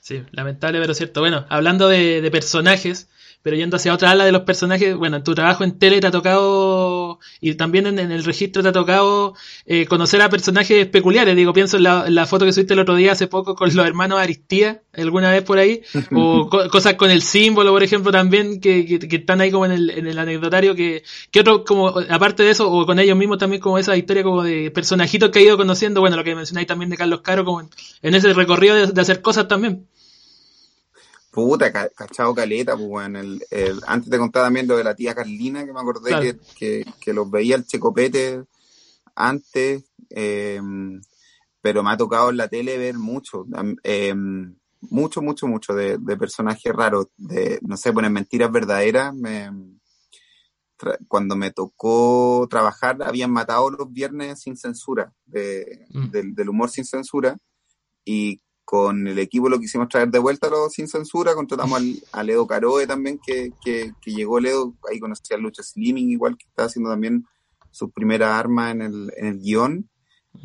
Sí, 0.00 0.22
lamentable 0.30 0.80
pero 0.80 0.94
cierto. 0.94 1.20
Bueno, 1.20 1.46
hablando 1.48 1.88
de, 1.88 2.20
de 2.20 2.30
personajes, 2.30 3.08
pero 3.42 3.56
yendo 3.56 3.76
hacia 3.76 3.94
otra 3.94 4.10
ala 4.10 4.24
de 4.24 4.32
los 4.32 4.42
personajes, 4.42 4.96
bueno, 4.96 5.18
en 5.18 5.24
tu 5.24 5.34
trabajo 5.34 5.64
en 5.64 5.78
tele 5.78 6.00
te 6.00 6.06
ha 6.08 6.10
tocado, 6.10 7.18
y 7.40 7.54
también 7.54 7.86
en, 7.86 7.98
el 7.98 8.24
registro 8.24 8.62
te 8.62 8.68
ha 8.68 8.72
tocado 8.72 9.34
eh, 9.64 9.86
conocer 9.86 10.20
a 10.22 10.28
personajes 10.28 10.86
peculiares. 10.86 11.36
Digo, 11.36 11.52
pienso 11.52 11.76
en 11.76 11.84
la, 11.84 12.26
foto 12.26 12.44
que 12.44 12.52
subiste 12.52 12.74
el 12.74 12.80
otro 12.80 12.96
día 12.96 13.12
hace 13.12 13.26
poco 13.26 13.54
con 13.54 13.74
los 13.74 13.86
hermanos 13.86 14.18
Aristía, 14.18 14.82
alguna 14.92 15.30
vez 15.30 15.42
por 15.44 15.58
ahí, 15.58 15.82
o 16.14 16.48
cosas 16.70 16.94
con 16.94 17.10
el 17.10 17.22
símbolo, 17.22 17.72
por 17.72 17.82
ejemplo, 17.82 18.10
también, 18.10 18.60
que, 18.60 18.84
que, 18.84 19.16
están 19.16 19.40
ahí 19.40 19.50
como 19.50 19.66
en 19.66 19.72
el, 19.72 19.90
en 19.90 20.06
el 20.06 20.18
anecdotario, 20.18 20.74
que, 20.74 21.04
que 21.30 21.40
otro, 21.40 21.64
como, 21.64 21.88
aparte 22.10 22.42
de 22.42 22.50
eso, 22.50 22.70
o 22.70 22.86
con 22.86 22.98
ellos 22.98 23.16
mismos 23.16 23.38
también 23.38 23.62
como 23.62 23.78
esa 23.78 23.96
historia 23.96 24.22
como 24.22 24.42
de 24.42 24.70
personajitos 24.70 25.30
que 25.30 25.38
ha 25.38 25.42
ido 25.42 25.56
conociendo, 25.56 26.00
bueno, 26.00 26.16
lo 26.16 26.24
que 26.24 26.34
mencionáis 26.34 26.66
también 26.66 26.90
de 26.90 26.96
Carlos 26.96 27.20
Caro, 27.20 27.44
como 27.44 27.60
en, 28.02 28.14
ese 28.14 28.32
recorrido 28.34 28.86
de 28.88 29.00
hacer 29.00 29.22
cosas 29.22 29.48
también. 29.48 29.86
Puta, 31.30 31.70
cachado 31.70 32.34
caleta, 32.34 32.74
pues 32.74 32.88
bueno, 32.88 33.20
el, 33.20 33.44
el, 33.50 33.80
antes 33.86 34.10
te 34.10 34.18
contaba 34.18 34.46
también 34.46 34.66
lo 34.66 34.76
de 34.76 34.84
la 34.84 34.94
tía 34.94 35.14
Carlina, 35.14 35.64
que 35.64 35.72
me 35.72 35.80
acordé 35.80 36.38
que, 36.58 36.84
que, 36.98 37.12
los 37.12 37.30
veía 37.30 37.56
el 37.56 37.66
Checopete 37.66 38.44
antes, 39.14 39.84
eh, 40.10 40.60
pero 41.60 41.82
me 41.82 41.90
ha 41.90 41.96
tocado 41.96 42.30
en 42.30 42.38
la 42.38 42.48
tele 42.48 42.78
ver 42.78 42.98
mucho, 42.98 43.46
eh, 43.82 44.14
mucho, 44.80 45.20
mucho, 45.20 45.46
mucho 45.46 45.74
de, 45.74 45.98
de, 45.98 46.16
personajes 46.16 46.72
raros, 46.72 47.08
de, 47.16 47.58
no 47.62 47.76
sé, 47.76 47.92
poner 47.92 48.10
mentiras 48.10 48.50
verdaderas, 48.50 49.14
me, 49.14 49.50
cuando 51.08 51.36
me 51.36 51.50
tocó 51.50 52.46
trabajar, 52.48 53.02
habían 53.02 53.32
matado 53.32 53.70
los 53.70 53.92
viernes 53.92 54.40
sin 54.40 54.56
censura, 54.56 55.12
de, 55.26 55.86
mm. 55.90 56.10
del, 56.10 56.34
del 56.34 56.48
humor 56.48 56.70
sin 56.70 56.84
censura, 56.84 57.36
y 58.04 58.40
con 58.68 59.08
el 59.08 59.18
equipo 59.18 59.48
lo 59.48 59.58
quisimos 59.58 59.88
traer 59.88 60.10
de 60.10 60.18
vuelta 60.18 60.50
los 60.50 60.74
sin 60.74 60.88
censura, 60.88 61.34
contratamos 61.34 61.78
al, 61.78 62.02
a 62.12 62.22
Ledo 62.22 62.46
Caroe 62.46 62.86
también, 62.86 63.18
que, 63.18 63.50
que, 63.64 63.94
que, 63.98 64.10
llegó 64.12 64.38
Ledo, 64.40 64.74
ahí 64.90 65.00
conocí 65.00 65.32
a 65.32 65.38
Lucha 65.38 65.62
Slimming, 65.62 66.10
igual 66.10 66.36
que 66.36 66.44
estaba 66.46 66.66
haciendo 66.66 66.90
también 66.90 67.24
su 67.70 67.90
primera 67.90 68.38
arma 68.38 68.70
en 68.70 68.82
el, 68.82 69.10
en 69.16 69.26
el 69.26 69.38
guion. 69.40 69.88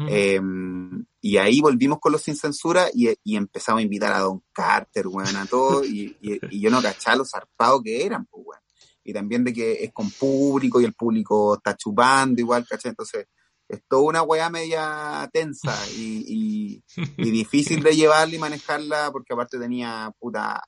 Em, 0.08 1.06
y 1.20 1.36
ahí 1.36 1.60
volvimos 1.60 2.00
con 2.00 2.14
los 2.14 2.22
sin 2.22 2.38
censura 2.38 2.88
y, 2.94 3.10
y, 3.26 3.36
empezamos 3.36 3.82
a 3.82 3.84
invitar 3.84 4.14
a 4.14 4.20
Don 4.20 4.42
Carter, 4.54 5.06
weón, 5.06 5.36
a 5.36 5.46
todo, 5.46 5.84
y, 5.84 6.16
y, 6.22 6.62
yo 6.62 6.72
no 6.72 6.82
cachaba 6.82 7.18
los 7.18 7.30
zarpados 7.30 7.82
que 7.84 8.06
eran, 8.06 8.26
pues, 8.28 8.42
weón. 8.46 8.62
Y 9.04 9.12
también 9.12 9.44
de 9.44 9.52
que 9.52 9.84
es 9.84 9.92
con 9.92 10.10
público 10.10 10.80
y 10.80 10.86
el 10.86 10.94
público 10.94 11.56
está 11.58 11.76
chupando 11.76 12.40
igual, 12.40 12.66
¿cachai? 12.66 12.92
Entonces, 12.92 13.28
es 13.68 13.82
toda 13.88 14.04
una 14.04 14.22
weá 14.22 14.50
media 14.50 15.30
tensa 15.34 15.76
y, 15.96 16.82
y, 17.18 17.32
difícil 17.32 17.82
de 17.82 17.96
llevarla 17.96 18.36
y 18.36 18.40
manejarla 18.40 19.12
porque 19.12 19.34
aparte 19.34 19.58
tenía 19.60 20.14
puta 20.20 20.62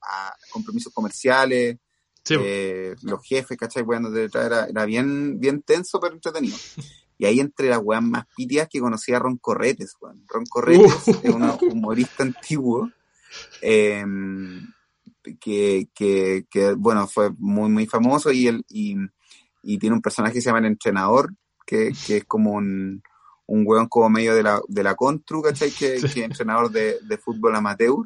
compromisos 0.51 0.93
comerciales 0.93 1.77
eh, 2.29 2.95
los 3.03 3.21
jefes, 3.23 3.57
¿cachai? 3.57 3.83
Detrás 4.11 4.45
era, 4.45 4.65
era 4.65 4.85
bien, 4.85 5.39
bien 5.39 5.61
tenso, 5.61 5.99
pero 5.99 6.15
entretenido. 6.15 6.57
Y 7.17 7.25
ahí 7.25 7.39
entre 7.39 7.69
las 7.69 7.79
weas 7.81 8.01
más 8.01 8.25
pitias 8.35 8.67
que 8.69 8.79
conocí 8.79 9.13
a 9.13 9.19
Ron 9.19 9.37
Corretes, 9.37 9.95
weón. 10.01 10.23
Ron 10.27 10.45
Corretes 10.45 11.07
uh. 11.07 11.19
es 11.23 11.33
un 11.33 11.57
humorista 11.71 12.23
antiguo. 12.23 12.89
Em, 13.61 14.67
que, 15.39 15.89
que, 15.93 16.45
que, 16.49 16.73
bueno, 16.73 17.07
fue 17.07 17.31
muy, 17.37 17.69
muy 17.69 17.85
famoso 17.85 18.31
y, 18.31 18.47
él, 18.47 18.63
y, 18.69 18.95
y 19.63 19.77
tiene 19.77 19.95
un 19.95 20.01
personaje 20.01 20.35
que 20.35 20.41
se 20.41 20.47
llama 20.47 20.59
el 20.59 20.65
entrenador, 20.65 21.33
que, 21.65 21.91
que 22.05 22.17
es 22.17 22.25
como 22.25 22.53
un, 22.53 23.01
un 23.47 23.63
weón 23.65 23.87
como 23.87 24.09
medio 24.09 24.35
de 24.35 24.43
la, 24.43 24.61
de 24.67 24.83
la 24.83 24.95
Contru, 24.95 25.41
¿cachai? 25.41 25.71
Que, 25.71 25.95
que 25.99 26.05
es 26.05 26.17
entrenador 26.17 26.71
de, 26.71 26.99
de, 27.01 27.17
fútbol 27.17 27.55
amateur. 27.55 28.05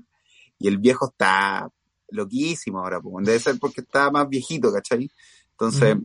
Y 0.57 0.67
el 0.67 0.77
viejo 0.77 1.09
está 1.09 1.69
loquísimo 2.09 2.79
ahora, 2.79 2.99
pues. 3.01 3.25
Debe 3.25 3.39
ser 3.39 3.59
porque 3.59 3.81
está 3.81 4.11
más 4.11 4.27
viejito, 4.27 4.73
¿cachai? 4.73 5.09
Entonces, 5.51 5.97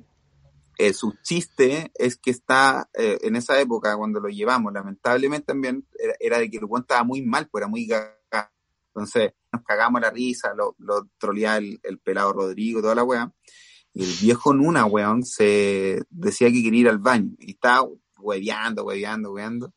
eh, 0.79 0.93
su 0.93 1.15
chiste 1.23 1.93
es 1.95 2.17
que 2.17 2.31
está 2.31 2.89
eh, 2.95 3.19
en 3.23 3.37
esa 3.37 3.61
época, 3.61 3.97
cuando 3.97 4.21
lo 4.21 4.29
llevamos, 4.29 4.73
lamentablemente 4.73 5.47
también 5.47 5.87
era, 6.19 6.39
de 6.39 6.51
que 6.51 6.59
el 6.59 6.65
weón 6.65 6.83
estaba 6.83 7.05
muy 7.05 7.23
mal, 7.23 7.49
pues 7.49 7.63
era 7.63 7.69
muy 7.69 7.87
gaga. 7.87 8.53
Entonces, 8.89 9.33
nos 9.53 9.63
cagamos 9.63 10.01
la 10.01 10.11
risa, 10.11 10.55
lo, 10.55 10.75
lo 10.79 11.09
troleaba 11.19 11.57
el, 11.57 11.81
el 11.83 11.99
pelado 11.99 12.33
Rodrigo, 12.33 12.81
toda 12.81 12.95
la 12.95 13.05
weá. 13.05 13.33
Y 13.95 14.03
el 14.03 14.13
viejo 14.21 14.53
Nuna, 14.53 14.85
weón, 14.87 15.25
se 15.25 16.03
decía 16.11 16.49
que 16.51 16.63
quería 16.63 16.81
ir 16.81 16.89
al 16.89 16.99
baño. 16.99 17.31
Y 17.39 17.53
estaba 17.53 17.89
hueveando, 18.19 18.85
hueveando, 18.85 19.33
hueveando. 19.33 19.73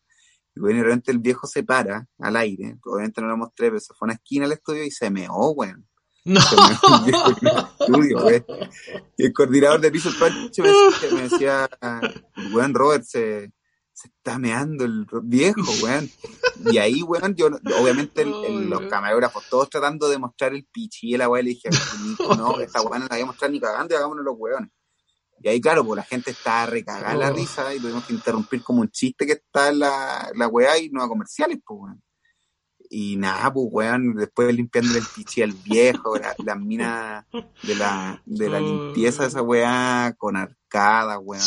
Y 0.56 0.60
bueno, 0.60 0.80
de 0.80 0.86
repente 0.86 1.12
el 1.12 1.20
viejo 1.20 1.46
se 1.46 1.64
para 1.64 2.08
al 2.18 2.36
aire. 2.36 2.78
Obviamente 2.84 3.22
no 3.22 3.28
lo 3.28 3.38
mostré, 3.38 3.68
pero 3.68 3.80
se 3.80 3.94
fue 3.94 4.06
a 4.06 4.08
una 4.08 4.14
esquina 4.16 4.46
al 4.46 4.54
estudio 4.54 4.84
y 4.84 4.92
se 4.92 5.12
meó, 5.12 5.52
weón. 5.52 5.88
No. 6.26 6.42
estudio, 7.80 8.20
Y 9.18 9.26
el 9.26 9.34
coordinador 9.34 9.80
de 9.80 9.92
piso 9.92 10.10
Pancho 10.20 10.64
me 11.14 11.22
decía, 11.22 11.70
weón, 12.52 12.74
Robert, 12.74 13.04
se, 13.06 13.52
se 13.98 14.10
está 14.10 14.38
meando 14.38 14.86
el 14.86 15.08
viejo, 15.24 15.60
weón. 15.84 16.10
Y 16.72 16.78
ahí, 16.78 17.02
weón, 17.02 17.34
yo, 17.34 17.48
obviamente 17.80 18.24
los 18.26 18.82
camarógrafos 18.84 19.50
todos 19.50 19.72
tratando 19.72 20.08
de 20.08 20.20
mostrar 20.20 20.54
el 20.54 20.66
pichi 20.66 21.16
y 21.16 21.18
la 21.18 21.28
weón, 21.28 21.46
le 21.46 21.52
dije, 21.52 21.70
no, 22.38 22.60
esta 22.60 22.82
weón 22.82 23.00
no 23.02 23.08
la 23.08 23.16
voy 23.16 23.22
a 23.24 23.26
mostrar 23.26 23.50
ni 23.50 23.60
cagando 23.60 23.94
y 23.94 23.98
hagámonos 23.98 24.24
los 24.24 24.36
weones. 24.38 24.70
Y 25.40 25.50
ahí, 25.50 25.60
claro, 25.60 25.84
pues 25.84 25.98
la 25.98 26.04
gente 26.04 26.32
está 26.32 26.66
recagada 26.68 27.16
la 27.16 27.32
oh. 27.32 27.34
risa 27.34 27.74
y 27.74 27.80
tuvimos 27.80 28.06
que 28.06 28.14
interrumpir 28.14 28.62
como 28.62 28.82
un 28.82 28.90
chiste 28.90 29.26
que 29.26 29.34
está 29.34 29.70
en 29.70 29.80
la, 29.80 30.32
la 30.36 30.48
weá 30.48 30.78
y 30.78 30.90
no 30.90 31.02
a 31.02 31.08
comerciales, 31.08 31.58
pues, 31.66 31.80
weón. 31.82 32.04
Y 32.90 33.18
nada, 33.18 33.52
pues, 33.52 33.68
weón, 33.72 34.16
después 34.16 34.54
limpiando 34.54 34.96
el 34.96 35.06
pichi 35.16 35.42
al 35.42 35.54
viejo, 35.54 36.18
la, 36.18 36.36
la 36.38 36.56
mina 36.56 37.28
de 37.64 37.76
la, 37.76 38.22
de 38.26 38.50
la 38.50 38.60
limpieza 38.60 39.24
de 39.24 39.30
esa 39.30 39.42
weá 39.42 40.14
con 40.20 40.36
arcada, 40.36 41.18
weón. 41.18 41.44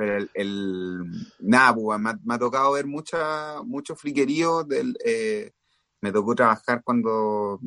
Pero 0.00 0.16
el, 0.16 0.30
el 0.32 1.04
nada, 1.40 1.74
pues, 1.74 2.00
me, 2.00 2.34
ha, 2.34 2.38
tocado 2.38 2.72
ver 2.72 2.86
mucha, 2.86 3.62
mucho 3.64 3.94
friquerío 3.94 4.64
del, 4.64 4.96
eh, 5.04 5.52
me 6.00 6.10
tocó 6.10 6.34
trabajar 6.34 6.80
cuando, 6.82 7.60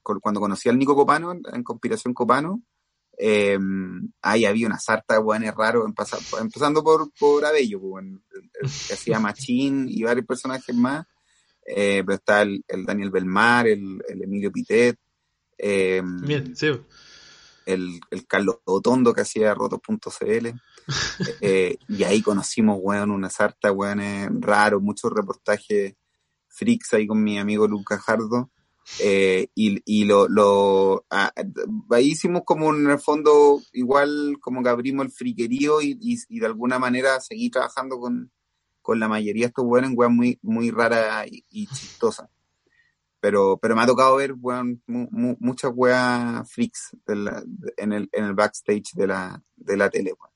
cuando 0.00 0.38
conocí 0.38 0.68
al 0.68 0.78
Nico 0.78 0.94
Copano, 0.94 1.32
en 1.32 1.64
Conspiración 1.64 2.14
Copano, 2.14 2.62
eh, 3.18 3.58
ahí 4.20 4.44
había 4.44 4.68
una 4.68 4.78
sarta 4.78 5.14
de 5.14 5.20
weones 5.22 5.52
raros, 5.56 5.92
empezando 6.40 6.84
por, 6.84 7.10
por 7.18 7.44
Abello, 7.44 7.80
pues, 7.80 8.04
que 8.86 8.94
hacía 8.94 9.18
Machín 9.18 9.86
y 9.88 10.04
varios 10.04 10.24
personajes 10.24 10.76
más. 10.76 11.04
Eh, 11.66 12.04
pero 12.06 12.14
está 12.14 12.42
el, 12.42 12.62
Daniel 12.86 13.10
Belmar, 13.10 13.66
el, 13.66 14.00
Emilio 14.08 14.52
Pitet. 14.52 14.96
Eh, 15.58 16.00
Bien, 16.04 16.54
sí 16.54 16.70
el, 17.66 18.00
el 18.10 18.26
Carlos 18.26 18.58
Otondo 18.64 19.12
que 19.14 19.22
hacía 19.22 19.54
rotos.cl. 19.54 20.48
eh, 21.40 21.76
y 21.88 22.04
ahí 22.04 22.22
conocimos, 22.22 22.78
weón, 22.80 23.10
una 23.10 23.30
sarta, 23.30 23.72
weón, 23.72 24.42
raro, 24.42 24.80
muchos 24.80 25.12
reportajes 25.12 25.94
freaks 26.48 26.94
ahí 26.94 27.06
con 27.06 27.22
mi 27.22 27.38
amigo 27.38 27.66
Lucas 27.66 28.00
Jardo. 28.00 28.50
Eh, 28.98 29.46
y, 29.54 29.80
y 29.84 30.04
lo, 30.04 30.28
lo 30.28 31.06
ah, 31.08 31.32
ahí 31.90 32.08
hicimos 32.08 32.42
como 32.44 32.74
en 32.74 32.90
el 32.90 32.98
fondo 32.98 33.62
igual 33.72 34.38
como 34.40 34.60
que 34.60 34.68
abrimos 34.70 35.06
el 35.06 35.12
friquerío 35.12 35.80
y, 35.80 35.96
y, 36.00 36.40
de 36.40 36.46
alguna 36.46 36.80
manera 36.80 37.20
seguí 37.20 37.48
trabajando 37.48 38.00
con, 38.00 38.32
con 38.82 38.98
la 38.98 39.06
mayoría 39.06 39.44
de 39.44 39.48
estos 39.48 39.64
weones, 39.64 39.92
weón, 39.94 40.16
muy, 40.16 40.36
muy 40.42 40.72
rara 40.72 41.24
y, 41.28 41.44
y 41.48 41.68
chistosa 41.68 42.28
pero, 43.22 43.56
pero 43.56 43.76
me 43.76 43.82
ha 43.82 43.86
tocado 43.86 44.16
ver 44.16 44.34
weón, 44.36 44.82
muchas 44.86 45.70
weas 45.72 46.50
freaks 46.50 46.96
en, 47.06 47.92
el, 47.92 48.08
en 48.12 48.24
el 48.24 48.34
backstage 48.34 48.92
de 48.94 49.06
la, 49.06 49.40
de 49.54 49.76
la 49.76 49.88
tele. 49.88 50.12
Weón. 50.18 50.32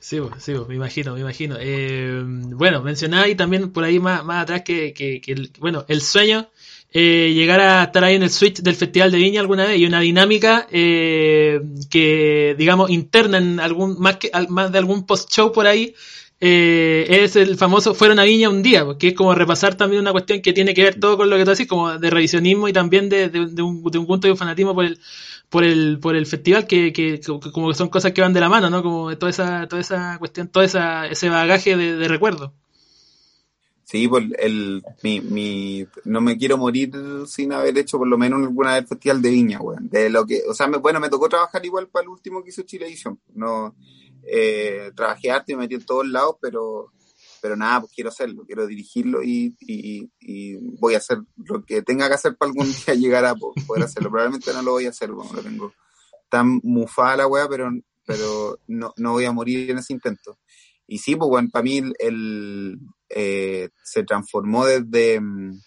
Sí, 0.00 0.20
sí, 0.38 0.52
me 0.68 0.74
imagino, 0.74 1.14
me 1.14 1.20
imagino. 1.20 1.56
Eh, 1.58 2.22
bueno, 2.24 2.82
mencionaba 2.82 3.26
y 3.26 3.34
también 3.34 3.72
por 3.72 3.84
ahí 3.84 3.98
más, 3.98 4.22
más 4.22 4.42
atrás 4.42 4.62
que, 4.62 4.92
que, 4.92 5.22
que 5.22 5.34
bueno, 5.58 5.86
el 5.88 6.02
sueño, 6.02 6.50
eh, 6.92 7.32
llegar 7.34 7.60
a 7.60 7.84
estar 7.84 8.04
ahí 8.04 8.16
en 8.16 8.22
el 8.22 8.30
switch 8.30 8.60
del 8.60 8.76
Festival 8.76 9.10
de 9.10 9.16
Viña 9.16 9.40
alguna 9.40 9.64
vez 9.64 9.78
y 9.78 9.86
una 9.86 10.00
dinámica 10.00 10.68
eh, 10.70 11.60
que, 11.88 12.54
digamos, 12.58 12.90
interna 12.90 13.38
en 13.38 13.60
algún, 13.60 13.98
más, 13.98 14.18
que, 14.18 14.30
más 14.50 14.70
de 14.70 14.78
algún 14.78 15.06
post-show 15.06 15.52
por 15.52 15.66
ahí, 15.66 15.94
eh, 16.40 17.06
es 17.08 17.34
el 17.34 17.56
famoso 17.56 17.94
Fueron 17.94 18.20
a 18.20 18.24
Viña 18.24 18.48
un 18.48 18.62
día, 18.62 18.86
que 18.98 19.08
es 19.08 19.14
como 19.14 19.34
repasar 19.34 19.74
también 19.74 20.02
una 20.02 20.12
cuestión 20.12 20.40
que 20.40 20.52
tiene 20.52 20.72
que 20.72 20.84
ver 20.84 21.00
todo 21.00 21.16
con 21.16 21.28
lo 21.28 21.36
que 21.36 21.44
tú 21.44 21.50
decís, 21.50 21.66
como 21.66 21.98
de 21.98 22.10
revisionismo 22.10 22.68
y 22.68 22.72
también 22.72 23.08
de, 23.08 23.28
de, 23.28 23.40
un, 23.40 23.82
de 23.82 23.98
un, 23.98 24.06
punto 24.06 24.28
de 24.28 24.36
fanatismo 24.36 24.72
por 24.72 24.84
el, 24.84 25.00
por 25.48 25.64
el, 25.64 25.98
por 25.98 26.14
el 26.14 26.26
festival, 26.26 26.68
que, 26.68 26.92
que, 26.92 27.20
como 27.52 27.68
que 27.68 27.74
son 27.74 27.88
cosas 27.88 28.12
que 28.12 28.20
van 28.20 28.32
de 28.32 28.40
la 28.40 28.48
mano, 28.48 28.70
¿no? 28.70 28.84
Como 28.84 29.16
toda 29.18 29.30
esa, 29.30 29.66
toda 29.66 29.80
esa 29.80 30.16
cuestión, 30.18 30.46
todo 30.48 30.62
esa, 30.62 31.08
ese 31.08 31.28
bagaje 31.28 31.76
de, 31.76 32.06
recuerdo. 32.06 32.54
Sí, 33.82 34.06
pues 34.06 34.26
el, 34.38 34.82
mi, 35.02 35.20
mi, 35.20 35.86
no 36.04 36.20
me 36.20 36.36
quiero 36.36 36.56
morir 36.58 36.92
sin 37.26 37.52
haber 37.52 37.78
hecho 37.78 37.98
por 37.98 38.06
lo 38.06 38.18
menos 38.18 38.42
alguna 38.42 38.74
vez 38.74 38.82
el 38.82 38.86
Festival 38.86 39.22
de 39.22 39.30
Viña, 39.30 39.60
weón. 39.60 39.88
De 39.88 40.10
lo 40.10 40.24
que, 40.26 40.42
o 40.46 40.54
sea, 40.54 40.68
me, 40.68 40.76
bueno, 40.76 41.00
me 41.00 41.08
tocó 41.08 41.28
trabajar 41.28 41.64
igual 41.64 41.88
para 41.88 42.02
el 42.02 42.10
último 42.10 42.44
que 42.44 42.50
hizo 42.50 42.62
Chilevisión. 42.62 43.18
No, 43.34 43.74
eh, 44.30 44.92
trabajé 44.94 45.30
arte 45.30 45.52
y 45.52 45.56
me 45.56 45.62
metí 45.62 45.76
en 45.76 45.86
todos 45.86 46.06
lados, 46.06 46.36
pero, 46.40 46.92
pero 47.40 47.56
nada, 47.56 47.80
pues 47.80 47.92
quiero 47.94 48.10
hacerlo, 48.10 48.44
quiero 48.46 48.66
dirigirlo 48.66 49.22
y, 49.22 49.54
y, 49.60 50.56
voy 50.78 50.94
a 50.94 50.98
hacer 50.98 51.18
lo 51.36 51.64
que 51.64 51.82
tenga 51.82 52.08
que 52.08 52.14
hacer 52.14 52.36
para 52.36 52.50
algún 52.50 52.66
día 52.66 52.94
llegar 52.94 53.24
a 53.24 53.34
poder 53.34 53.84
hacerlo. 53.84 54.10
Probablemente 54.10 54.52
no 54.52 54.62
lo 54.62 54.72
voy 54.72 54.86
a 54.86 54.90
hacer, 54.90 55.10
bueno, 55.12 55.32
lo 55.32 55.42
tengo 55.42 55.72
tan 56.28 56.60
mufada 56.62 57.16
la 57.16 57.26
wea, 57.26 57.48
pero, 57.48 57.70
pero 58.04 58.58
no, 58.66 58.92
no 58.96 59.12
voy 59.12 59.24
a 59.24 59.32
morir 59.32 59.70
en 59.70 59.78
ese 59.78 59.92
intento. 59.92 60.38
Y 60.86 60.98
sí, 60.98 61.16
pues 61.16 61.28
bueno, 61.28 61.48
para 61.52 61.62
mí 61.62 61.82
el, 61.98 62.78
eh, 63.10 63.68
se 63.82 64.04
transformó 64.04 64.64
desde, 64.64 65.20
mm, 65.20 65.60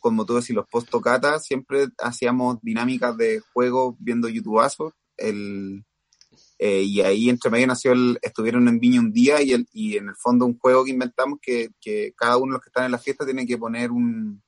como 0.00 0.24
tú 0.26 0.34
decís, 0.34 0.54
los 0.54 0.66
post 0.68 0.88
tocata, 0.90 1.38
siempre 1.38 1.88
hacíamos 1.98 2.58
dinámicas 2.62 3.16
de 3.16 3.40
juego 3.52 3.96
viendo 4.00 4.28
YouTubeazos, 4.28 4.92
el 5.16 5.84
eh, 6.58 6.82
y 6.82 7.00
ahí 7.00 7.28
entre 7.28 7.50
medio 7.50 7.66
nació 7.66 7.92
el, 7.92 8.18
estuvieron 8.22 8.68
en 8.68 8.78
Viña 8.78 9.00
un 9.00 9.12
día 9.12 9.42
y, 9.42 9.52
el, 9.52 9.66
y 9.72 9.96
en 9.96 10.08
el 10.08 10.16
fondo 10.16 10.46
un 10.46 10.58
juego 10.58 10.84
que 10.84 10.92
inventamos 10.92 11.38
que, 11.42 11.70
que 11.80 12.12
cada 12.16 12.36
uno 12.36 12.52
de 12.52 12.52
los 12.52 12.62
que 12.62 12.68
están 12.68 12.84
en 12.84 12.92
la 12.92 12.98
fiesta 12.98 13.24
tiene 13.24 13.46
que 13.46 13.58
poner 13.58 13.90
un, 13.90 14.42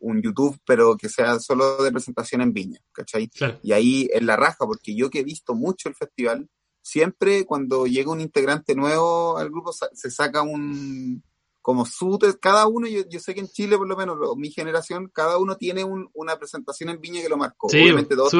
un 0.00 0.22
YouTube, 0.22 0.58
pero 0.66 0.96
que 0.96 1.08
sea 1.08 1.38
solo 1.38 1.82
de 1.82 1.92
presentación 1.92 2.40
en 2.40 2.52
Viña, 2.52 2.80
¿cachai? 2.92 3.30
Y 3.62 3.72
ahí 3.72 4.08
en 4.12 4.26
la 4.26 4.36
raja, 4.36 4.66
porque 4.66 4.94
yo 4.94 5.10
que 5.10 5.20
he 5.20 5.24
visto 5.24 5.54
mucho 5.54 5.88
el 5.88 5.94
festival, 5.94 6.48
siempre 6.82 7.44
cuando 7.44 7.86
llega 7.86 8.10
un 8.10 8.20
integrante 8.20 8.74
nuevo 8.74 9.36
al 9.36 9.50
grupo 9.50 9.72
se 9.72 10.10
saca 10.10 10.42
un 10.42 11.22
como 11.60 11.84
su 11.84 12.18
cada 12.40 12.66
uno 12.66 12.86
yo, 12.86 13.02
yo 13.10 13.20
sé 13.20 13.34
que 13.34 13.40
en 13.40 13.48
Chile 13.48 13.76
por 13.76 13.86
lo 13.86 13.94
menos 13.94 14.16
mi 14.36 14.50
generación 14.50 15.10
cada 15.12 15.36
uno 15.36 15.56
tiene 15.56 15.84
un, 15.84 16.08
una 16.14 16.38
presentación 16.38 16.88
en 16.88 17.00
Viña 17.00 17.20
que 17.20 17.28
lo 17.28 17.36
marcó. 17.36 17.68
Sí, 17.68 17.82
obviamente 17.82 18.14
dos 18.14 18.30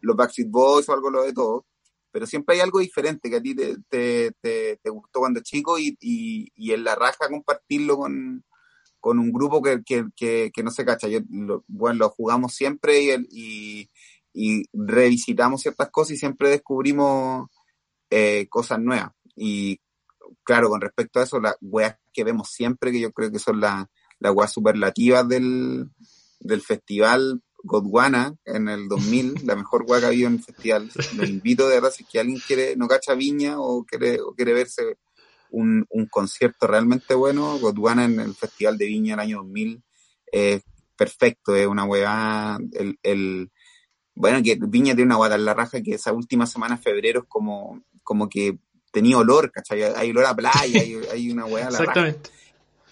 los 0.00 0.16
Backstreet 0.16 0.50
Boys 0.50 0.88
o 0.88 0.94
algo 0.94 1.10
lo 1.10 1.24
de 1.24 1.34
todo 1.34 1.66
pero 2.16 2.26
siempre 2.26 2.54
hay 2.54 2.62
algo 2.62 2.78
diferente 2.78 3.28
que 3.28 3.36
a 3.36 3.42
ti 3.42 3.54
te, 3.54 4.80
gustó 4.86 5.18
cuando 5.18 5.42
chico 5.42 5.78
y, 5.78 5.98
y, 6.00 6.72
en 6.72 6.82
la 6.82 6.94
raja 6.94 7.28
compartirlo 7.28 7.98
con, 7.98 8.42
con 8.98 9.18
un 9.18 9.30
grupo 9.30 9.60
que, 9.60 9.82
que, 9.84 10.50
que, 10.50 10.62
no 10.62 10.70
se 10.70 10.86
cacha. 10.86 11.08
Yo, 11.08 11.20
bueno, 11.68 11.98
lo 11.98 12.08
jugamos 12.08 12.54
siempre 12.54 13.18
y, 13.28 13.90
revisitamos 14.72 15.60
ciertas 15.60 15.90
cosas 15.90 16.12
y 16.12 16.16
siempre 16.16 16.48
descubrimos 16.48 17.50
eh, 18.08 18.46
cosas 18.48 18.80
nuevas. 18.80 19.10
Y 19.34 19.78
claro, 20.42 20.70
con 20.70 20.80
respecto 20.80 21.20
a 21.20 21.24
eso, 21.24 21.38
las 21.38 21.58
weas 21.60 21.98
que 22.14 22.24
vemos 22.24 22.48
siempre, 22.48 22.92
que 22.92 23.00
yo 23.00 23.12
creo 23.12 23.30
que 23.30 23.38
son 23.38 23.60
las, 23.60 23.84
las 24.20 24.32
weas 24.34 24.54
superlativas 24.54 25.28
del, 25.28 25.90
del 26.40 26.62
festival, 26.62 27.42
Godwana 27.66 28.34
en 28.44 28.68
el 28.68 28.88
2000, 28.88 29.44
la 29.44 29.56
mejor 29.56 29.84
hueá 29.86 30.00
que 30.00 30.06
ha 30.06 30.08
habido 30.08 30.28
en 30.28 30.34
el 30.34 30.42
festival. 30.42 30.90
Lo 31.16 31.24
invito 31.24 31.68
de 31.68 31.74
verdad, 31.74 31.90
si 31.90 32.04
es 32.04 32.08
que 32.08 32.20
alguien 32.20 32.40
quiere, 32.46 32.76
no 32.76 32.86
cacha 32.86 33.14
viña 33.14 33.60
o 33.60 33.84
quiere, 33.84 34.20
o 34.20 34.34
quiere 34.34 34.52
verse 34.52 34.98
un, 35.50 35.86
un 35.90 36.06
concierto 36.06 36.66
realmente 36.66 37.14
bueno, 37.14 37.58
Godwana 37.58 38.04
en 38.04 38.20
el 38.20 38.34
Festival 38.34 38.78
de 38.78 38.86
Viña 38.86 39.14
el 39.14 39.20
año 39.20 39.38
2000 39.38 39.82
es 40.32 40.62
perfecto, 40.96 41.54
es 41.54 41.66
una 41.66 41.84
hueá, 41.84 42.58
el, 42.72 42.98
el, 43.02 43.50
bueno, 44.14 44.42
que 44.42 44.58
Viña 44.60 44.94
tiene 44.94 45.08
una 45.08 45.16
guata 45.16 45.34
en 45.34 45.44
la 45.44 45.54
raja 45.54 45.82
que 45.82 45.94
esa 45.94 46.12
última 46.12 46.46
semana 46.46 46.76
de 46.76 46.82
febrero 46.82 47.20
es 47.20 47.26
como, 47.28 47.82
como 48.02 48.28
que 48.28 48.58
tenía 48.90 49.18
olor, 49.18 49.52
¿cachai? 49.52 49.82
Hay 49.82 50.10
olor 50.10 50.24
a 50.24 50.34
playa, 50.34 50.80
hay, 50.80 50.98
hay 51.12 51.30
una 51.30 51.44
weá 51.44 51.68
a 51.68 51.70
la 51.70 51.78
Exactamente. 51.78 52.30
raja. 52.30 52.36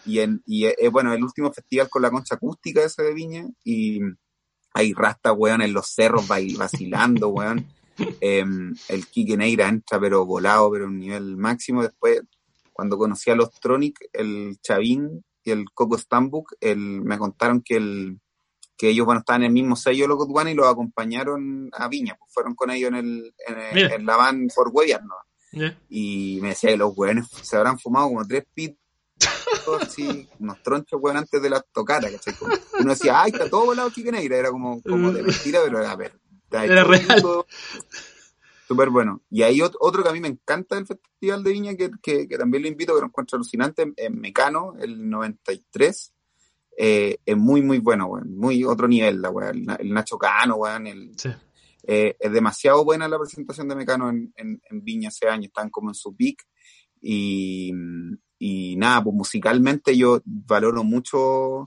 Y, 0.07 0.19
en, 0.19 0.43
y 0.45 0.67
es, 0.67 0.91
bueno, 0.93 1.15
el 1.15 1.25
último 1.25 1.51
festival 1.51 1.89
con 1.89 2.03
la 2.03 2.11
concha 2.11 2.35
acústica 2.35 2.85
ese 2.85 3.03
de 3.03 3.15
Viña, 3.15 3.47
y 3.65 4.01
hay 4.75 4.93
rastas, 4.93 5.33
weón, 5.37 5.63
en 5.63 5.73
los 5.73 5.89
cerros 5.89 6.27
vacilando, 6.29 7.29
weón. 7.29 7.67
Em, 8.21 8.75
el 8.89 9.07
Kike 9.07 9.37
Neira 9.37 9.69
entra, 9.69 10.01
pero 10.01 10.27
volado, 10.27 10.69
pero 10.73 10.87
un 10.87 10.99
nivel 10.99 11.37
máximo. 11.37 11.81
Después, 11.83 12.23
cuando 12.73 12.99
conocí 12.99 13.31
a 13.31 13.37
los 13.37 13.53
Tronic, 13.61 14.09
el 14.13 14.59
Chavín 14.61 15.25
y 15.45 15.53
el 15.53 15.67
Coco 15.73 15.97
Stambuk, 15.97 16.55
el, 16.61 16.77
me 17.03 17.17
contaron 17.19 17.63
que 17.63 17.77
el 17.77 18.19
que 18.77 18.89
ellos, 18.89 19.07
bueno, 19.07 19.21
estaban 19.21 19.43
en 19.43 19.47
el 19.47 19.53
mismo 19.53 19.77
sello 19.77 20.09
Loco 20.09 20.27
Tuana 20.27 20.51
y 20.51 20.55
los 20.55 20.67
acompañaron 20.67 21.71
a 21.73 21.87
Viña, 21.87 22.17
pues 22.19 22.33
fueron 22.35 22.57
con 22.57 22.73
ellos 22.73 22.89
en, 22.89 22.95
el, 22.97 23.35
en, 23.47 23.59
el- 23.59 23.93
en 23.93 24.07
la 24.07 24.17
van 24.17 24.49
por 24.53 24.71
huellas, 24.73 25.01
¿no? 25.05 25.15
Y 25.89 26.41
me 26.43 26.49
decía 26.49 26.71
que 26.71 26.77
los 26.77 26.93
weones 26.99 27.29
se 27.29 27.57
habrán 27.57 27.79
fumado 27.79 28.09
como 28.09 28.27
tres 28.27 28.45
pitos, 29.19 29.83
así, 29.83 30.29
unos 30.39 30.63
tronchos, 30.63 31.01
weón, 31.03 31.17
antes 31.19 31.41
de 31.43 31.51
la 31.51 31.61
tocata, 31.61 32.11
¿cachai? 32.11 32.35
Como- 32.35 32.55
Uno 32.81 32.91
decía, 32.91 33.21
ay, 33.23 33.31
está 33.33 33.49
todo 33.49 33.67
volado 33.67 33.91
Kike 33.91 34.13
Neira, 34.13 34.37
era 34.37 34.51
como, 34.51 34.83
como 34.83 35.13
de 35.13 35.23
mentira, 35.23 35.61
pero 35.65 35.81
era 35.81 35.95
verdad. 35.97 36.19
Era 36.53 36.85
real. 36.85 37.23
Súper 38.67 38.89
bueno. 38.91 39.23
Y 39.31 39.43
hay 39.43 39.59
ot- 39.59 39.77
otro 39.79 40.03
que 40.03 40.09
a 40.09 40.13
mí 40.13 40.21
me 40.21 40.29
encanta 40.29 40.75
del 40.77 40.87
Festival 40.87 41.43
de 41.45 41.51
Viña, 41.53 41.75
que, 41.77 41.91
que, 42.03 42.27
que 42.27 42.39
también 42.39 42.63
lo 42.63 42.69
invito, 42.69 42.95
que 42.95 43.01
lo 43.01 43.07
encuentro 43.09 43.37
alucinante, 43.37 43.93
en 43.97 44.21
Mecano, 44.21 44.75
el 44.81 45.09
93. 45.11 46.13
Eh, 46.77 47.19
es 47.25 47.37
muy, 47.37 47.61
muy 47.63 47.79
bueno, 47.79 48.07
weón. 48.07 48.37
Muy 48.37 48.65
otro 48.65 48.89
nivel, 48.89 49.21
la 49.21 49.31
weón. 49.31 49.57
El, 49.59 49.65
Na- 49.67 49.75
el 49.77 49.93
Nacho 49.93 50.17
Cano, 50.19 50.57
weón. 50.57 50.87
El, 50.87 51.13
Sí. 51.19 51.29
eh, 51.87 52.17
es 52.19 52.33
demasiado 52.33 52.85
buena 52.85 53.07
la 53.07 53.19
presentación 53.19 53.69
de 53.69 53.77
Mecano 53.77 54.09
en, 54.09 54.33
en, 54.37 54.61
en 54.71 54.83
Viña 54.85 55.11
ese 55.11 55.29
año. 55.29 55.47
Están 55.47 55.69
como 55.71 55.91
en 55.91 55.95
su 55.95 56.17
peak. 56.17 56.45
Y, 57.03 57.71
y 58.47 58.77
nada, 58.77 59.03
pues 59.03 59.15
musicalmente 59.17 59.97
yo 59.97 60.21
valoro 60.25 60.85
mucho 60.85 61.67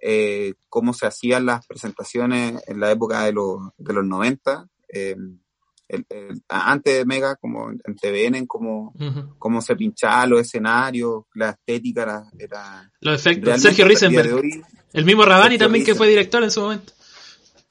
eh, 0.00 0.54
cómo 0.68 0.92
se 0.94 1.06
hacían 1.06 1.46
las 1.46 1.66
presentaciones 1.66 2.62
en 2.66 2.78
la 2.80 2.90
época 2.92 3.22
de 3.24 3.32
los, 3.32 3.58
de 3.76 3.92
los 3.92 4.04
90. 4.04 4.68
eh, 4.88 5.16
el- 5.88 6.06
el- 6.08 6.42
antes 6.48 6.96
de 6.98 7.04
Mega, 7.04 7.36
como 7.36 7.70
en 7.70 7.96
TVN, 7.96 8.46
como 8.46 8.94
cómo 9.38 9.60
se 9.60 9.74
pinchaban 9.76 10.30
los 10.30 10.40
escenarios, 10.40 11.24
la 11.34 11.50
estética 11.50 12.02
era... 12.02 12.22
era 12.38 12.90
Los 13.00 13.20
efectos. 13.20 13.60
Sergio 13.60 13.86
Risenberg. 13.86 14.32
hoy- 14.34 14.62
El 14.92 15.04
mismo 15.04 15.24
Rabani 15.24 15.54
Sergio 15.54 15.66
también 15.66 15.84
que 15.84 15.94
fue 15.94 16.08
director 16.08 16.42
en 16.44 16.50
su 16.50 16.60
momento. 16.62 16.92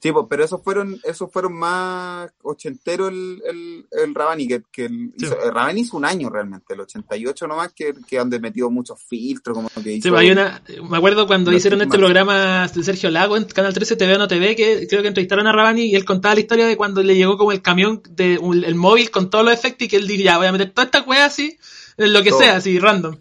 Sí, 0.02 0.10
pues, 0.10 0.26
pero 0.28 0.42
esos 0.42 0.60
fueron, 0.64 1.00
esos 1.04 1.30
fueron 1.30 1.52
más 1.52 2.28
ochentero 2.42 3.06
el, 3.06 3.40
el, 3.48 3.86
el 3.92 4.12
Rabani, 4.14 4.48
que, 4.48 4.62
que 4.72 4.86
el, 4.86 5.12
Sí. 5.16 5.26
hizo, 5.26 5.40
el 5.40 5.54
Rabani 5.54 5.82
hizo 5.82 5.96
un 5.96 6.04
año 6.04 6.28
realmente, 6.28 6.74
el 6.74 6.80
88 6.80 7.46
nomás, 7.46 7.72
que, 7.72 7.94
que 8.08 8.18
donde 8.18 8.40
metió 8.40 8.68
muchos 8.68 9.00
filtros, 9.00 9.56
como 9.56 9.68
que 9.80 9.92
hizo... 9.92 10.08
Sí, 10.08 10.14
hay 10.16 10.32
una, 10.32 10.60
me 10.90 10.96
acuerdo 10.96 11.28
cuando 11.28 11.52
hicieron 11.52 11.80
este 11.82 11.96
programa 11.96 12.66
de 12.66 12.82
Sergio 12.82 13.10
Lago 13.12 13.36
en 13.36 13.44
Canal 13.44 13.72
13 13.72 13.94
TV 13.94 14.16
o 14.16 14.18
no 14.18 14.26
TV, 14.26 14.56
que 14.56 14.88
creo 14.88 15.02
que 15.02 15.08
entrevistaron 15.08 15.46
a 15.46 15.52
Rabani 15.52 15.82
y 15.82 15.94
él 15.94 16.04
contaba 16.04 16.34
la 16.34 16.40
historia 16.40 16.66
de 16.66 16.76
cuando 16.76 17.00
le 17.04 17.14
llegó 17.14 17.38
como 17.38 17.52
el 17.52 17.62
camión 17.62 18.02
de 18.10 18.38
un- 18.38 18.64
el 18.64 18.74
móvil 18.74 19.12
con 19.12 19.30
todos 19.30 19.44
los 19.44 19.54
efectos 19.54 19.86
y 19.86 19.88
que 19.88 19.96
él 19.98 20.08
dijo, 20.08 20.24
ya 20.24 20.36
voy 20.36 20.48
a 20.48 20.52
meter 20.52 20.72
toda 20.72 20.86
esta 20.86 21.02
wea 21.02 21.26
así, 21.26 21.56
en 21.96 22.12
lo 22.12 22.24
que 22.24 22.30
Todo. 22.30 22.40
sea, 22.40 22.56
así, 22.56 22.76
random. 22.80 23.18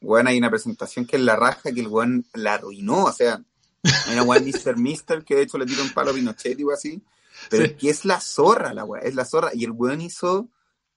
Bueno, 0.00 0.30
hay 0.30 0.38
una 0.38 0.50
presentación 0.50 1.06
que 1.06 1.16
es 1.16 1.22
la 1.22 1.36
raja 1.36 1.72
que 1.72 1.80
el 1.80 1.88
weón 1.88 2.24
la 2.34 2.54
arruinó, 2.54 3.04
o 3.04 3.12
sea, 3.12 3.40
hay 4.06 4.12
una 4.14 4.22
weón 4.22 4.44
Mr. 4.44 4.76
Mister 4.76 5.24
que 5.24 5.34
de 5.36 5.42
hecho 5.42 5.58
le 5.58 5.66
tiró 5.66 5.82
un 5.82 5.90
palo 5.92 6.10
a 6.10 6.14
Pinochet 6.14 6.58
o 6.64 6.70
así, 6.72 7.02
pero 7.50 7.64
Sí. 7.64 7.70
es 7.72 7.76
que 7.78 7.90
es 7.90 8.04
la 8.04 8.20
zorra 8.20 8.74
la 8.74 8.84
weón, 8.84 9.06
es 9.06 9.14
la 9.14 9.24
zorra, 9.24 9.50
y 9.54 9.64
el 9.64 9.70
weón 9.72 10.00
hizo, 10.00 10.48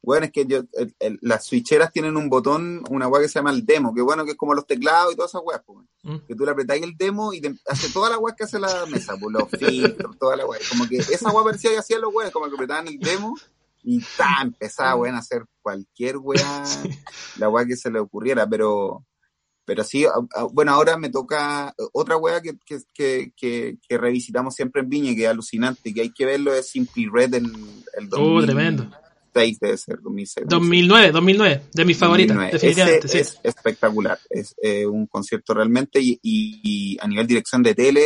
bueno, 0.03 0.25
es 0.25 0.31
que 0.31 0.45
yo, 0.47 0.63
el- 0.73 0.95
el- 0.99 1.19
las 1.21 1.45
switcheras 1.45 1.91
tienen 1.91 2.17
un 2.17 2.27
botón, 2.29 2.83
una 2.89 3.07
weá 3.07 3.21
que 3.21 3.27
se 3.29 3.35
llama 3.39 3.51
el 3.51 3.63
demo, 3.65 3.93
que 3.93 4.01
bueno, 4.01 4.25
que 4.25 4.31
es 4.31 4.37
como 4.37 4.55
los 4.55 4.65
teclados 4.65 5.13
y 5.13 5.15
todas 5.15 5.29
esas 5.31 5.41
weas, 5.45 5.61
pues, 5.65 5.85
Mm. 6.03 6.17
que 6.27 6.35
tú 6.35 6.43
le 6.45 6.51
apretáis 6.51 6.81
el 6.83 6.97
demo 6.97 7.31
y 7.33 7.41
te 7.41 7.53
hace 7.67 7.89
toda 7.89 8.09
la 8.09 8.17
weá 8.17 8.33
que 8.35 8.45
hace 8.45 8.57
la 8.59 8.85
mesa, 8.87 9.15
pues 9.19 9.31
los 9.31 9.47
filtros, 9.51 10.17
toda 10.17 10.35
la 10.35 10.45
weá, 10.47 10.59
como 10.69 10.87
que 10.87 10.97
esa 10.97 11.29
weá 11.29 11.43
parecía 11.43 11.69
que 11.71 11.77
hacían 11.77 12.01
los 12.01 12.11
weones, 12.13 12.33
como 12.33 12.47
que 12.47 12.55
apretaban 12.55 12.87
el 12.87 12.97
demo 12.99 13.35
y 13.83 13.99
ta, 14.17 14.37
empezaba 14.41 14.95
weón 14.95 15.15
a 15.15 15.19
hacer 15.19 15.45
cualquier 15.61 16.17
weá, 16.17 16.63
la 17.37 17.49
weá 17.49 17.65
que 17.65 17.75
se 17.77 17.91
le 17.91 17.99
ocurriera, 17.99 18.47
pero 18.47 19.05
pero 19.65 19.83
sí, 19.83 20.05
a- 20.05 20.09
a- 20.39 20.43
bueno, 20.51 20.71
ahora 20.73 20.97
me 20.97 21.09
toca 21.09 21.73
otra 21.93 22.17
weá 22.17 22.41
que, 22.41 22.53
que, 22.65 22.79
que, 23.35 23.77
que, 23.87 23.97
revisitamos 23.97 24.55
siempre 24.55 24.81
en 24.81 24.89
Viña 24.89 25.15
que 25.15 25.23
es 25.23 25.29
alucinante 25.29 25.89
y 25.89 25.93
que 25.93 26.01
hay 26.01 26.11
que 26.11 26.25
verlo 26.25 26.53
es 26.53 26.69
Simply 26.69 27.07
Red 27.11 27.35
el, 27.35 27.45
el 27.97 28.09
2006 28.09 28.19
Uh, 28.19 28.45
tremendo. 28.45 28.87
Debe 29.33 29.77
ser, 29.77 29.99
2006. 30.01 30.45
2009, 30.49 31.11
2009, 31.11 31.61
de 31.73 31.85
mis 31.85 31.97
favoritas, 31.97 32.35
2009. 32.35 32.53
definitivamente, 32.53 33.07
Ese 33.07 33.23
sí. 33.23 33.29
es 33.31 33.39
espectacular, 33.43 34.19
es 34.29 34.55
eh, 34.61 34.85
un 34.85 35.07
concierto 35.07 35.53
realmente 35.53 35.99
y, 36.01 36.19
y- 36.21 36.59
y 36.63 36.97
a 36.99 37.07
nivel 37.07 37.27
dirección 37.27 37.63
de 37.63 37.73
tele 37.75 38.03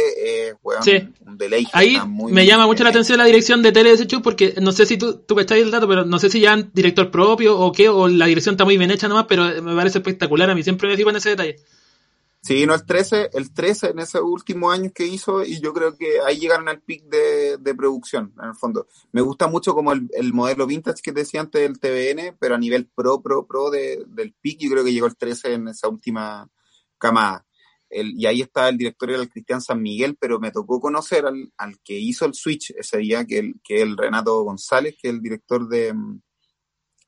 Sí. 0.81 0.91
un 1.25 1.37
deleite. 1.37 1.71
Ahí 1.73 1.97
muy, 2.07 2.31
me 2.31 2.45
llama 2.45 2.65
mucho 2.67 2.83
la 2.83 2.89
atención 2.91 3.17
la 3.17 3.25
dirección 3.25 3.61
de 3.61 3.71
tele 3.71 3.89
de 3.89 3.95
ese 3.95 4.07
show 4.07 4.21
porque 4.21 4.53
no 4.61 4.71
sé 4.71 4.85
si 4.85 4.97
tú, 4.97 5.17
tú 5.25 5.35
cacháis 5.35 5.63
el 5.63 5.71
dato, 5.71 5.87
pero 5.87 6.05
no 6.05 6.19
sé 6.19 6.29
si 6.29 6.39
ya 6.39 6.53
han 6.53 6.69
director 6.73 7.09
propio 7.11 7.57
o 7.59 7.71
qué, 7.71 7.89
o 7.89 8.07
la 8.07 8.25
dirección 8.27 8.53
está 8.53 8.65
muy 8.65 8.77
bien 8.77 8.91
hecha 8.91 9.07
nomás, 9.07 9.25
pero 9.27 9.61
me 9.63 9.75
parece 9.75 9.97
espectacular, 9.99 10.49
a 10.49 10.55
mí 10.55 10.63
siempre 10.63 10.87
me 10.89 10.95
fijo 10.97 11.09
en 11.09 11.15
ese 11.15 11.29
detalle. 11.29 11.55
Sí, 12.45 12.63
no, 12.67 12.75
el 12.75 12.85
13, 12.85 13.31
el 13.33 13.51
13 13.55 13.87
en 13.89 13.97
esos 13.99 14.21
últimos 14.21 14.71
años 14.71 14.91
que 14.93 15.07
hizo, 15.07 15.43
y 15.43 15.59
yo 15.59 15.73
creo 15.73 15.97
que 15.97 16.19
ahí 16.21 16.37
llegaron 16.37 16.69
al 16.69 16.79
pic 16.79 17.03
de, 17.05 17.57
de 17.57 17.73
producción, 17.73 18.33
en 18.39 18.49
el 18.49 18.55
fondo. 18.55 18.87
Me 19.11 19.21
gusta 19.21 19.47
mucho 19.47 19.73
como 19.73 19.91
el, 19.93 20.07
el 20.13 20.31
modelo 20.31 20.67
vintage 20.67 21.01
que 21.01 21.11
decía 21.11 21.41
antes 21.41 21.59
del 21.63 21.79
TVN, 21.79 22.37
pero 22.39 22.53
a 22.53 22.59
nivel 22.59 22.87
pro, 22.93 23.19
pro, 23.19 23.47
pro 23.47 23.71
de- 23.71 24.03
del 24.09 24.35
pic, 24.39 24.59
yo 24.59 24.69
creo 24.69 24.83
que 24.83 24.93
llegó 24.93 25.07
el 25.07 25.17
13 25.17 25.53
en 25.53 25.69
esa 25.69 25.87
última 25.89 26.47
camada. 26.99 27.47
El, 27.89 28.11
y 28.19 28.27
ahí 28.27 28.41
está 28.41 28.69
el 28.69 28.77
director, 28.77 29.09
era 29.09 29.21
el 29.23 29.29
Cristian 29.29 29.61
San 29.61 29.81
Miguel, 29.81 30.15
pero 30.19 30.39
me 30.39 30.51
tocó 30.51 30.79
conocer 30.79 31.25
al, 31.25 31.51
al 31.57 31.79
que 31.83 31.97
hizo 31.97 32.25
el 32.25 32.35
switch 32.35 32.75
ese 32.77 32.99
día, 32.99 33.25
que 33.25 33.39
el, 33.39 33.55
que 33.63 33.81
el 33.81 33.97
Renato 33.97 34.43
González, 34.43 34.95
que 35.01 35.07
es 35.07 35.15
el 35.15 35.21
director 35.21 35.67
de, 35.67 35.95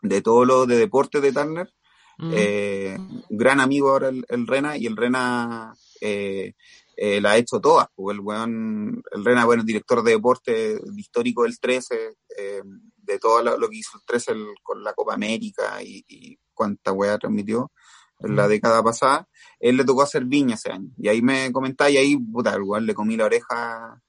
de 0.02 0.22
todo 0.24 0.46
lo 0.46 0.66
de 0.66 0.78
deporte 0.78 1.22
de 1.22 1.32
Turner. 1.32 1.72
Mm. 2.18 2.32
Eh, 2.34 2.98
gran 3.30 3.60
amigo 3.60 3.90
ahora 3.92 4.10
el, 4.10 4.26
el 4.28 4.48
Rena, 4.48 4.76
y 4.78 4.86
el 4.88 4.98
Rena 4.98 5.74
eh, 6.02 6.54
eh, 6.96 7.22
la 7.22 7.32
ha 7.32 7.38
hecho 7.38 7.60
todas, 7.60 7.88
porque 7.96 8.16
el 8.16 8.22
weón, 8.22 9.04
el 9.12 9.24
Rena, 9.26 9.46
bueno, 9.46 9.64
director 9.64 10.02
de 10.04 10.12
deporte 10.14 10.80
histórico 10.96 11.44
del 11.44 11.60
13, 11.60 12.16
eh, 12.38 12.62
de 12.98 13.20
todo 13.20 13.44
lo, 13.44 13.58
lo 13.58 13.70
que 13.70 13.78
hizo 13.78 13.98
el 13.98 14.04
13 14.06 14.32
el- 14.32 14.56
con 14.64 14.84
la 14.84 14.94
Copa 14.94 15.14
América 15.14 15.82
y, 15.84 16.04
y 16.08 16.38
cuánta 16.54 16.92
weá 16.92 17.18
transmitió 17.20 17.72
en 18.20 18.36
la 18.36 18.48
Mm. 18.48 18.50
década 18.50 18.82
pasada, 18.84 19.28
él 19.60 19.78
le 19.78 19.86
tocó 19.86 20.02
hacer 20.02 20.26
viña 20.26 20.56
ese 20.56 20.72
año, 20.72 20.90
y 20.98 21.08
ahí 21.08 21.22
me 21.22 21.52
comentaba, 21.52 21.90
y 21.92 21.98
ahí, 21.98 22.18
puta, 22.18 22.58
weón 22.60 22.88
le 22.88 22.96
comí 22.96 23.16
la 23.16 23.26
oreja, 23.26 24.02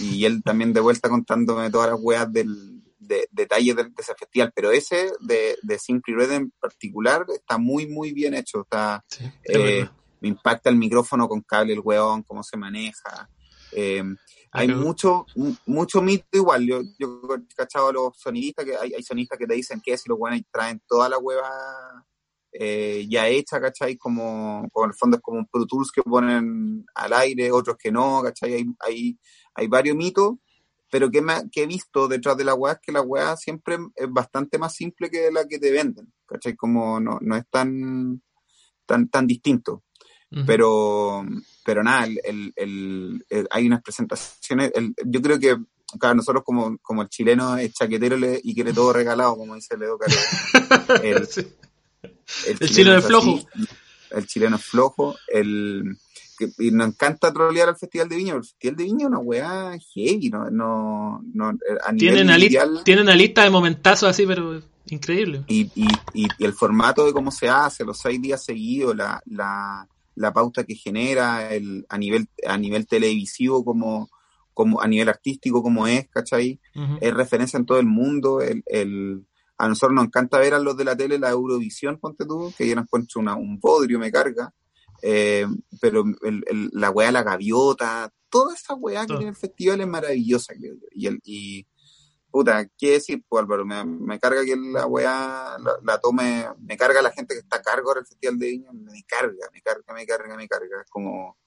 y 0.00 0.24
él 0.24 0.42
también 0.44 0.72
de 0.72 0.80
vuelta 0.80 1.08
contándome 1.08 1.68
todas 1.70 1.90
las 1.90 1.98
weas 2.00 2.32
del, 2.32 2.77
de, 3.08 3.28
detalles 3.32 3.74
de, 3.76 3.84
de 3.84 3.92
ese 3.98 4.14
festival, 4.14 4.52
pero 4.54 4.70
ese 4.70 5.12
de, 5.20 5.56
de 5.62 5.78
Simply 5.78 6.14
Red 6.14 6.30
en 6.32 6.50
particular 6.60 7.24
está 7.34 7.58
muy, 7.58 7.86
muy 7.86 8.12
bien 8.12 8.34
hecho. 8.34 8.60
Está, 8.62 9.04
Sí, 9.08 9.24
es 9.44 9.56
eh, 9.56 9.90
me 10.20 10.28
impacta 10.28 10.68
el 10.70 10.76
micrófono 10.76 11.28
con 11.28 11.40
cable, 11.42 11.72
el 11.72 11.80
weón, 11.80 12.22
cómo 12.22 12.42
se 12.42 12.56
maneja. 12.56 13.28
Eh, 13.72 14.02
hay 14.50 14.66
Pero- 14.66 14.78
mucho, 14.80 15.26
mu- 15.36 15.54
mucho 15.66 16.00
mito 16.02 16.26
igual. 16.32 16.66
Yo, 16.66 16.80
yo 16.98 17.20
he 17.34 17.54
cachado 17.54 17.88
a 17.88 17.92
los 17.92 18.18
sonidistas 18.18 18.64
que 18.64 18.76
hay, 18.76 18.94
hay 18.94 19.02
sonistas 19.02 19.38
que 19.38 19.46
te 19.46 19.54
dicen 19.54 19.80
que 19.84 19.96
si 19.98 20.08
los 20.08 20.18
buenos 20.18 20.40
traen 20.50 20.80
toda 20.86 21.08
la 21.08 21.18
hueva 21.18 21.50
eh, 22.52 23.06
ya 23.08 23.28
hecha, 23.28 23.60
¿cachai? 23.60 23.96
Como, 23.96 24.66
como 24.72 24.86
en 24.86 24.90
el 24.90 24.96
fondo 24.96 25.16
es 25.18 25.22
como 25.22 25.38
un 25.38 25.46
Pro 25.46 25.66
Tools 25.66 25.92
que 25.92 26.02
ponen 26.02 26.84
al 26.94 27.12
aire, 27.12 27.52
otros 27.52 27.76
que 27.78 27.92
no, 27.92 28.22
¿cachai? 28.22 28.54
Hay, 28.54 28.64
hay, 28.80 29.18
hay 29.54 29.66
varios 29.68 29.96
mitos, 29.96 30.36
pero 30.90 31.10
que, 31.10 31.20
me, 31.22 31.48
que 31.50 31.62
he 31.62 31.66
visto 31.66 32.08
detrás 32.08 32.36
de 32.36 32.44
la 32.44 32.54
weá 32.54 32.74
es 32.74 32.78
que 32.80 32.92
la 32.92 33.00
weá 33.02 33.36
siempre 33.36 33.76
es 33.94 34.10
bastante 34.10 34.58
más 34.58 34.74
simple 34.74 35.10
que 35.10 35.30
la 35.30 35.46
que 35.46 35.58
te 35.58 35.70
venden, 35.70 36.12
¿cachai? 36.26 36.54
Como 36.56 36.98
no, 37.00 37.18
no 37.20 37.36
es 37.36 37.44
tan, 37.50 38.22
tan, 38.86 39.08
tan 39.08 39.26
distinto. 39.26 39.84
Pero, 40.46 41.24
pero 41.64 41.82
nada, 41.82 42.04
el, 42.04 42.20
el, 42.22 42.52
el- 42.54 43.24
el- 43.30 43.48
hay 43.50 43.66
unas 43.66 43.82
presentaciones, 43.82 44.70
el- 44.74 44.94
yo 45.06 45.22
creo 45.22 45.38
que, 45.40 45.56
claro, 45.98 46.16
nosotros 46.16 46.42
como, 46.44 46.76
como 46.82 47.00
el 47.00 47.08
chileno 47.08 47.56
es 47.56 47.72
chaquetero 47.72 48.18
le- 48.18 48.38
y 48.44 48.54
quiere 48.54 48.74
todo 48.74 48.92
regalado, 48.92 49.36
como 49.38 49.54
dice 49.54 49.78
Leo 49.78 49.96
Caro. 49.98 50.12
El, 51.02 51.26
Sí. 51.26 51.46
el, 52.46 52.58
chileno 52.58 52.98
es 52.98 53.04
así, 53.04 53.08
flojo. 53.08 53.48
el 54.10 54.26
chileno 54.26 54.56
es 54.56 54.64
flojo. 54.64 55.16
El, 55.28 55.96
que, 56.38 56.48
y 56.58 56.70
nos 56.70 56.88
encanta 56.88 57.32
trolear 57.32 57.68
al 57.68 57.76
Festival 57.76 58.08
de 58.08 58.16
Viña, 58.16 58.32
pero 58.32 58.38
el 58.42 58.48
Festival 58.48 58.76
de 58.76 58.84
Viña 58.84 58.98
es 59.00 59.06
una 59.08 59.18
weá 59.18 59.78
heavy, 59.94 60.30
¿no? 60.30 60.50
no, 60.50 61.22
no 61.34 61.48
a 61.48 61.92
nivel 61.92 61.98
Tiene 61.98 62.22
una, 63.02 63.14
li- 63.14 63.18
lista 63.26 63.42
de 63.44 63.50
momentazos 63.50 64.08
así, 64.08 64.24
pero 64.26 64.62
increíble. 64.90 65.44
y, 65.48 65.70
y, 65.74 65.88
y, 66.14 66.28
y 66.38 66.44
el 66.44 66.52
formato 66.54 67.04
de 67.04 67.12
cómo 67.12 67.30
se 67.30 67.48
hace, 67.48 67.84
los 67.84 67.98
seis 67.98 68.20
días 68.22 68.42
seguidos, 68.44 68.96
la, 68.96 69.20
la, 69.26 69.86
la 70.14 70.32
pauta 70.32 70.64
que 70.64 70.74
genera 70.74 71.52
el, 71.52 71.84
a 71.88 71.98
nivel 71.98 72.28
a 72.46 72.56
nivel 72.56 72.86
televisivo, 72.86 73.64
como, 73.64 74.08
como, 74.54 74.80
a 74.80 74.86
nivel 74.88 75.08
artístico 75.08 75.62
como 75.62 75.86
es, 75.86 76.08
¿cachai? 76.08 76.58
Es 77.00 77.12
referencia 77.14 77.58
en 77.58 77.66
todo 77.66 77.78
el 77.78 77.86
mundo, 77.86 78.40
el, 78.40 78.62
el, 78.66 79.24
a 79.58 79.68
nosotros 79.68 79.94
nos 79.94 80.06
encanta 80.06 80.38
ver 80.38 80.54
a 80.54 80.58
los 80.58 80.76
de 80.76 80.84
la 80.84 80.96
tele 80.96 81.18
la 81.18 81.30
Eurovisión, 81.30 81.98
ponte 81.98 82.24
tú, 82.24 82.52
que 82.56 82.66
ya 82.66 82.74
nos 82.76 82.84
encuentro 82.84 83.20
una, 83.20 83.36
un 83.36 83.60
podrio, 83.60 83.98
me 83.98 84.10
carga, 84.10 84.52
eh, 85.02 85.46
pero 85.80 86.04
el, 86.22 86.70
la 86.72 86.90
weá, 86.90 87.12
la 87.12 87.22
gaviota, 87.22 88.10
toda 88.28 88.54
esa 88.54 88.74
weá 88.74 89.06
que 89.06 89.14
tiene 89.14 89.30
el 89.30 89.36
festival 89.36 89.80
es 89.80 89.86
maravillosa, 89.86 90.54
Y, 90.92 91.06
el, 91.06 91.20
y 91.24 91.66
puta, 92.30 92.66
¿qué 92.76 92.92
decir, 92.92 93.22
pues 93.28 93.42
Álvaro? 93.42 93.64
Me, 93.64 93.84
me 93.84 94.18
carga 94.18 94.44
que 94.44 94.56
la 94.56 94.86
weá 94.86 95.56
la, 95.82 95.98
tome, 95.98 96.46
me 96.60 96.76
carga 96.76 97.02
la 97.02 97.10
gente 97.10 97.34
que 97.34 97.40
está 97.40 97.56
a 97.56 97.62
cargo 97.62 97.94
del 97.94 98.06
Festival 98.06 98.38
de 98.38 98.46
Viña, 98.48 98.72
me 98.72 99.02
carga, 99.04 99.48
me 99.52 99.62
carga, 99.62 99.94
me 99.94 100.06
carga, 100.06 100.36
me 100.36 100.48
carga. 100.48 100.82
Es 100.82 100.90
como, 100.90 101.38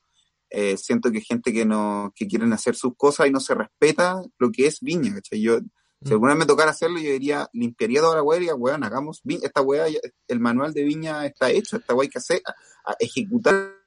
eh, 0.50 0.78
siento 0.78 1.12
que 1.12 1.20
hay 1.20 1.24
gente 1.24 1.54
que 1.54 1.66
no, 1.66 2.12
que 2.16 2.28
quieren 2.28 2.52
hacer 2.54 2.76
sus 2.76 2.96
cosas 2.96 3.28
y 3.28 3.32
no 3.32 3.40
se 3.40 3.56
respeta 3.56 4.22
lo 4.38 4.52
que 4.52 4.68
es 4.68 4.80
Viña, 4.82 5.14
¿cachai? 5.14 5.42
Yo, 5.42 5.60
si 6.04 6.12
alguna 6.12 6.34
vez 6.34 6.40
me 6.40 6.46
tocara 6.46 6.72
hacerlo, 6.72 7.00
yo 7.00 7.12
diría, 7.12 7.48
limpiaría 7.54 8.02
toda 8.02 8.16
la 8.16 8.24
weá 8.24 8.38
y 8.38 8.42
diría, 8.42 8.56
weón, 8.56 8.84
hagamos, 8.84 9.22
esta 9.26 9.62
weá, 9.62 9.86
el 10.28 10.40
manual 10.40 10.74
de 10.74 10.84
Viña 10.84 11.26
está 11.26 11.52
hecho, 11.52 11.78
esta 11.78 11.94
weá 11.94 12.04
hay 12.04 12.10
que 12.10 12.18
hacer, 12.18 12.42
a, 12.86 12.96
ejecutar 13.00 13.78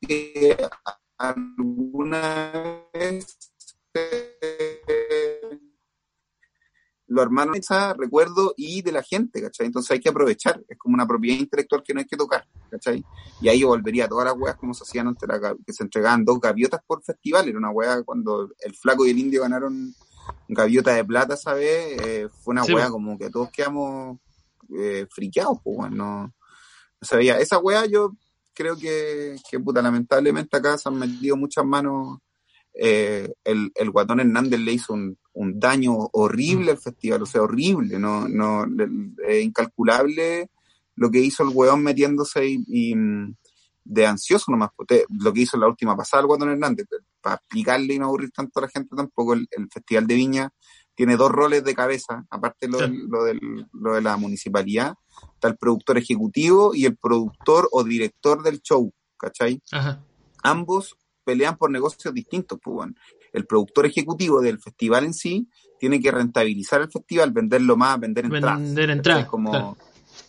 que 0.00 0.56
alguna 1.16 2.82
vez 2.92 3.52
lo 7.06 7.22
hermanos 7.22 7.58
recuerdo 7.96 8.54
y 8.56 8.82
de 8.82 8.90
la 8.90 9.02
gente, 9.04 9.40
¿cachai? 9.40 9.66
Entonces 9.66 9.92
hay 9.92 10.00
que 10.00 10.08
aprovechar, 10.08 10.60
es 10.66 10.76
como 10.76 10.94
una 10.94 11.06
propiedad 11.06 11.38
intelectual 11.38 11.84
que 11.84 11.94
no 11.94 12.00
hay 12.00 12.06
que 12.06 12.16
tocar, 12.16 12.44
¿cachai? 12.68 13.04
Y 13.40 13.48
ahí 13.48 13.60
yo 13.60 13.68
volvería 13.68 14.06
a 14.06 14.08
todas 14.08 14.24
las 14.24 14.36
weas 14.36 14.56
como 14.56 14.74
se 14.74 14.82
hacían 14.82 15.06
antes, 15.06 15.28
que 15.64 15.72
se 15.72 15.84
entregaban 15.84 16.24
dos 16.24 16.40
gaviotas 16.40 16.80
por 16.84 17.04
festival, 17.04 17.48
era 17.48 17.58
una 17.58 17.70
wea 17.70 18.02
cuando 18.02 18.50
el 18.58 18.74
flaco 18.74 19.06
y 19.06 19.10
el 19.10 19.18
indio 19.18 19.42
ganaron 19.42 19.94
gaviota 20.48 20.94
de 20.94 21.04
plata, 21.04 21.36
¿sabes? 21.36 22.00
Eh, 22.02 22.28
fue 22.42 22.52
una 22.52 22.64
wea 22.64 22.88
como 22.88 23.18
que 23.18 23.30
todos 23.30 23.50
quedamos 23.50 24.18
eh, 24.78 25.06
friqueados, 25.10 25.58
pues, 25.62 25.90
no, 25.90 26.24
no 26.24 26.32
sabía. 27.02 27.38
Esa 27.38 27.58
wea 27.58 27.86
yo 27.86 28.12
creo 28.54 28.76
que, 28.76 29.36
que, 29.50 29.60
puta, 29.60 29.82
lamentablemente 29.82 30.56
acá 30.56 30.78
se 30.78 30.88
han 30.88 30.98
metido 30.98 31.36
muchas 31.36 31.64
manos 31.64 32.18
eh, 32.74 33.32
el, 33.44 33.70
el 33.74 33.90
Guatón 33.90 34.20
Hernández 34.20 34.58
le 34.58 34.72
hizo 34.72 34.94
un, 34.94 35.16
un, 35.34 35.60
daño 35.60 35.94
horrible 36.12 36.72
al 36.72 36.78
festival, 36.78 37.22
o 37.22 37.26
sea, 37.26 37.42
horrible, 37.42 38.00
no, 38.00 38.28
no, 38.28 38.66
es 39.28 39.44
incalculable 39.44 40.50
lo 40.96 41.10
que 41.10 41.20
hizo 41.20 41.44
el 41.44 41.50
weón 41.54 41.82
metiéndose 41.82 42.46
y, 42.46 42.94
de 43.84 44.06
ansioso 44.06 44.50
nomás, 44.50 44.70
lo 45.10 45.32
que 45.32 45.40
hizo 45.40 45.56
en 45.56 45.60
la 45.60 45.68
última 45.68 45.96
pasada 45.96 46.22
el 46.22 46.26
Guatón 46.26 46.50
Hernández, 46.50 46.86
para 47.20 47.36
explicarle 47.36 47.94
y 47.94 47.98
no 47.98 48.06
aburrir 48.06 48.30
tanto 48.30 48.58
a 48.58 48.62
la 48.62 48.68
gente 48.68 48.96
tampoco, 48.96 49.34
el, 49.34 49.48
Festival 49.70 50.06
de 50.06 50.14
Viña 50.14 50.50
tiene 50.94 51.16
dos 51.16 51.30
roles 51.30 51.64
de 51.64 51.74
cabeza, 51.74 52.24
aparte 52.30 52.68
lo, 52.68 52.78
lo, 52.86 53.24
del, 53.24 53.66
lo 53.72 53.94
de 53.94 54.00
la 54.00 54.16
municipalidad, 54.16 54.94
está 55.34 55.48
el 55.48 55.56
productor 55.56 55.98
ejecutivo 55.98 56.74
y 56.74 56.86
el 56.86 56.96
productor 56.96 57.68
o 57.72 57.82
director 57.84 58.42
del 58.42 58.60
show, 58.60 58.92
¿cachai? 59.18 59.60
Ambos 60.42 60.96
pelean 61.24 61.56
por 61.56 61.70
negocios 61.70 62.14
distintos, 62.14 62.58
pues, 62.62 62.90
El 63.32 63.46
productor 63.46 63.86
ejecutivo 63.86 64.40
del 64.40 64.60
festival 64.60 65.04
en 65.04 65.14
sí 65.14 65.48
tiene 65.80 66.00
que 66.00 66.10
rentabilizar 66.10 66.82
el 66.82 66.90
festival, 66.90 67.32
venderlo 67.32 67.76
más, 67.76 67.98
vender 67.98 68.26
entradas. 68.26 68.60
Vender 68.60 68.90
entradas. 68.90 69.26
Como 69.26 69.76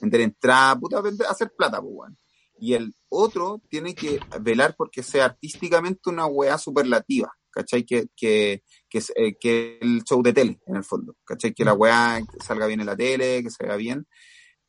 vender 0.01 0.21
entradas, 0.21 0.77
puta, 0.79 1.01
vender, 1.01 1.27
hacer 1.27 1.51
plata, 1.55 1.81
pues, 1.81 2.11
Y 2.57 2.73
el 2.73 2.93
otro 3.09 3.61
tiene 3.69 3.95
que 3.95 4.19
velar 4.41 4.75
porque 4.77 5.03
sea 5.03 5.25
artísticamente 5.25 6.09
una 6.09 6.25
weá 6.25 6.57
superlativa, 6.57 7.33
¿cachai? 7.51 7.83
Que, 7.83 8.07
que, 8.15 8.63
que, 8.89 9.03
eh, 9.15 9.35
que 9.39 9.77
el 9.81 10.03
show 10.03 10.21
de 10.23 10.33
tele, 10.33 10.59
en 10.67 10.77
el 10.77 10.83
fondo, 10.83 11.15
¿cachai? 11.25 11.53
Que 11.53 11.65
la 11.65 11.75
mm. 11.75 11.79
weá 11.79 12.21
salga 12.45 12.67
bien 12.67 12.79
en 12.79 12.87
la 12.87 12.95
tele, 12.95 13.43
que 13.43 13.49
se 13.49 13.65
vea 13.65 13.75
bien. 13.75 14.07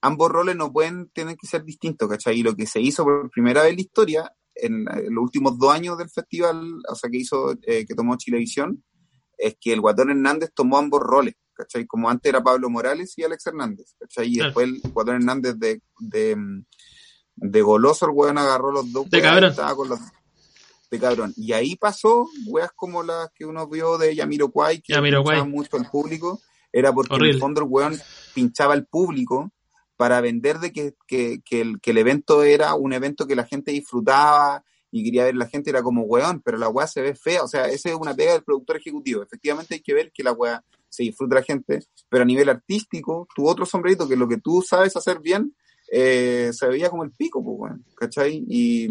Ambos 0.00 0.30
roles 0.30 0.56
no 0.56 0.72
pueden, 0.72 1.10
tienen 1.10 1.36
que 1.36 1.46
ser 1.46 1.64
distintos, 1.64 2.08
¿cachai? 2.08 2.38
Y 2.38 2.42
lo 2.42 2.54
que 2.54 2.66
se 2.66 2.80
hizo 2.80 3.04
por 3.04 3.30
primera 3.30 3.62
vez 3.62 3.70
en 3.70 3.76
la 3.76 3.82
historia 3.82 4.32
en, 4.56 4.84
los 4.84 5.22
últimos 5.22 5.58
dos 5.58 5.72
años 5.72 5.98
del 5.98 6.10
festival, 6.10 6.82
o 6.88 6.94
sea, 6.94 7.10
que 7.10 7.18
hizo, 7.18 7.52
eh, 7.62 7.84
que 7.86 7.94
tomó 7.94 8.16
Chilevisión, 8.16 8.82
es 9.38 9.56
que 9.60 9.72
el 9.72 9.80
Guatón 9.80 10.10
Hernández 10.10 10.50
tomó 10.54 10.78
ambos 10.78 11.00
roles, 11.00 11.34
¿cachai? 11.52 11.86
Como 11.86 12.08
antes 12.08 12.28
era 12.30 12.42
Pablo 12.42 12.70
Morales 12.70 13.14
y 13.16 13.22
Alex 13.22 13.46
Hernández, 13.46 13.94
¿cachai? 13.98 14.32
Y 14.32 14.38
después 14.38 14.66
el 14.66 14.80
Guatón 14.92 15.16
Hernández 15.16 15.56
de, 15.58 15.82
de, 16.00 16.36
de 17.36 17.62
goloso, 17.62 18.06
el 18.06 18.12
weón 18.12 18.38
agarró 18.38 18.72
los 18.72 18.92
dos. 18.92 19.08
De 19.10 19.22
cabrón. 19.22 19.54
Con 19.76 19.88
los, 19.90 20.00
de 20.90 20.98
cabrón. 20.98 21.32
Y 21.36 21.52
ahí 21.52 21.76
pasó, 21.76 22.28
weas 22.46 22.72
como 22.74 23.02
las 23.02 23.30
que 23.34 23.44
uno 23.44 23.68
vio 23.68 23.98
de 23.98 24.14
Yamiro 24.14 24.50
Kwai, 24.50 24.80
que 24.80 24.94
Yamiroquai. 24.94 25.46
mucho 25.46 25.76
el 25.76 25.86
público, 25.86 26.40
era 26.72 26.92
porque 26.92 27.14
en 27.14 27.24
el 27.24 27.38
fondo 27.38 27.60
el 27.60 27.68
weón 27.68 27.98
pinchaba 28.34 28.74
al 28.74 28.86
público 28.86 29.52
para 29.96 30.20
vender 30.20 30.58
de 30.58 30.72
que, 30.72 30.94
que, 31.06 31.40
que, 31.44 31.60
el, 31.60 31.80
que 31.80 31.92
el 31.92 31.98
evento 31.98 32.42
era 32.42 32.74
un 32.74 32.92
evento 32.92 33.26
que 33.26 33.36
la 33.36 33.46
gente 33.46 33.72
disfrutaba 33.72 34.62
y 34.90 35.04
quería 35.04 35.24
ver 35.24 35.36
la 35.36 35.48
gente, 35.48 35.70
era 35.70 35.82
como 35.82 36.02
weón, 36.02 36.40
pero 36.42 36.58
la 36.58 36.68
weá 36.68 36.86
se 36.86 37.02
ve 37.02 37.14
fea, 37.14 37.42
o 37.42 37.48
sea, 37.48 37.66
esa 37.68 37.90
es 37.90 37.94
una 37.96 38.14
pega 38.14 38.32
del 38.32 38.44
productor 38.44 38.76
ejecutivo, 38.76 39.22
efectivamente 39.22 39.74
hay 39.74 39.80
que 39.80 39.94
ver 39.94 40.12
que 40.12 40.22
la 40.22 40.32
weá 40.32 40.62
se 40.88 41.02
disfruta 41.02 41.36
la 41.36 41.42
gente, 41.42 41.80
pero 42.08 42.22
a 42.22 42.26
nivel 42.26 42.48
artístico, 42.48 43.26
tu 43.34 43.46
otro 43.48 43.66
sombrerito, 43.66 44.06
que 44.06 44.14
es 44.14 44.20
lo 44.20 44.28
que 44.28 44.38
tú 44.38 44.62
sabes 44.66 44.96
hacer 44.96 45.20
bien, 45.20 45.54
eh, 45.90 46.50
se 46.52 46.68
veía 46.68 46.90
como 46.90 47.04
el 47.04 47.12
pico, 47.12 47.42
pues, 47.42 47.56
weón, 47.58 47.84
¿cachai? 47.96 48.44
Y 48.48 48.88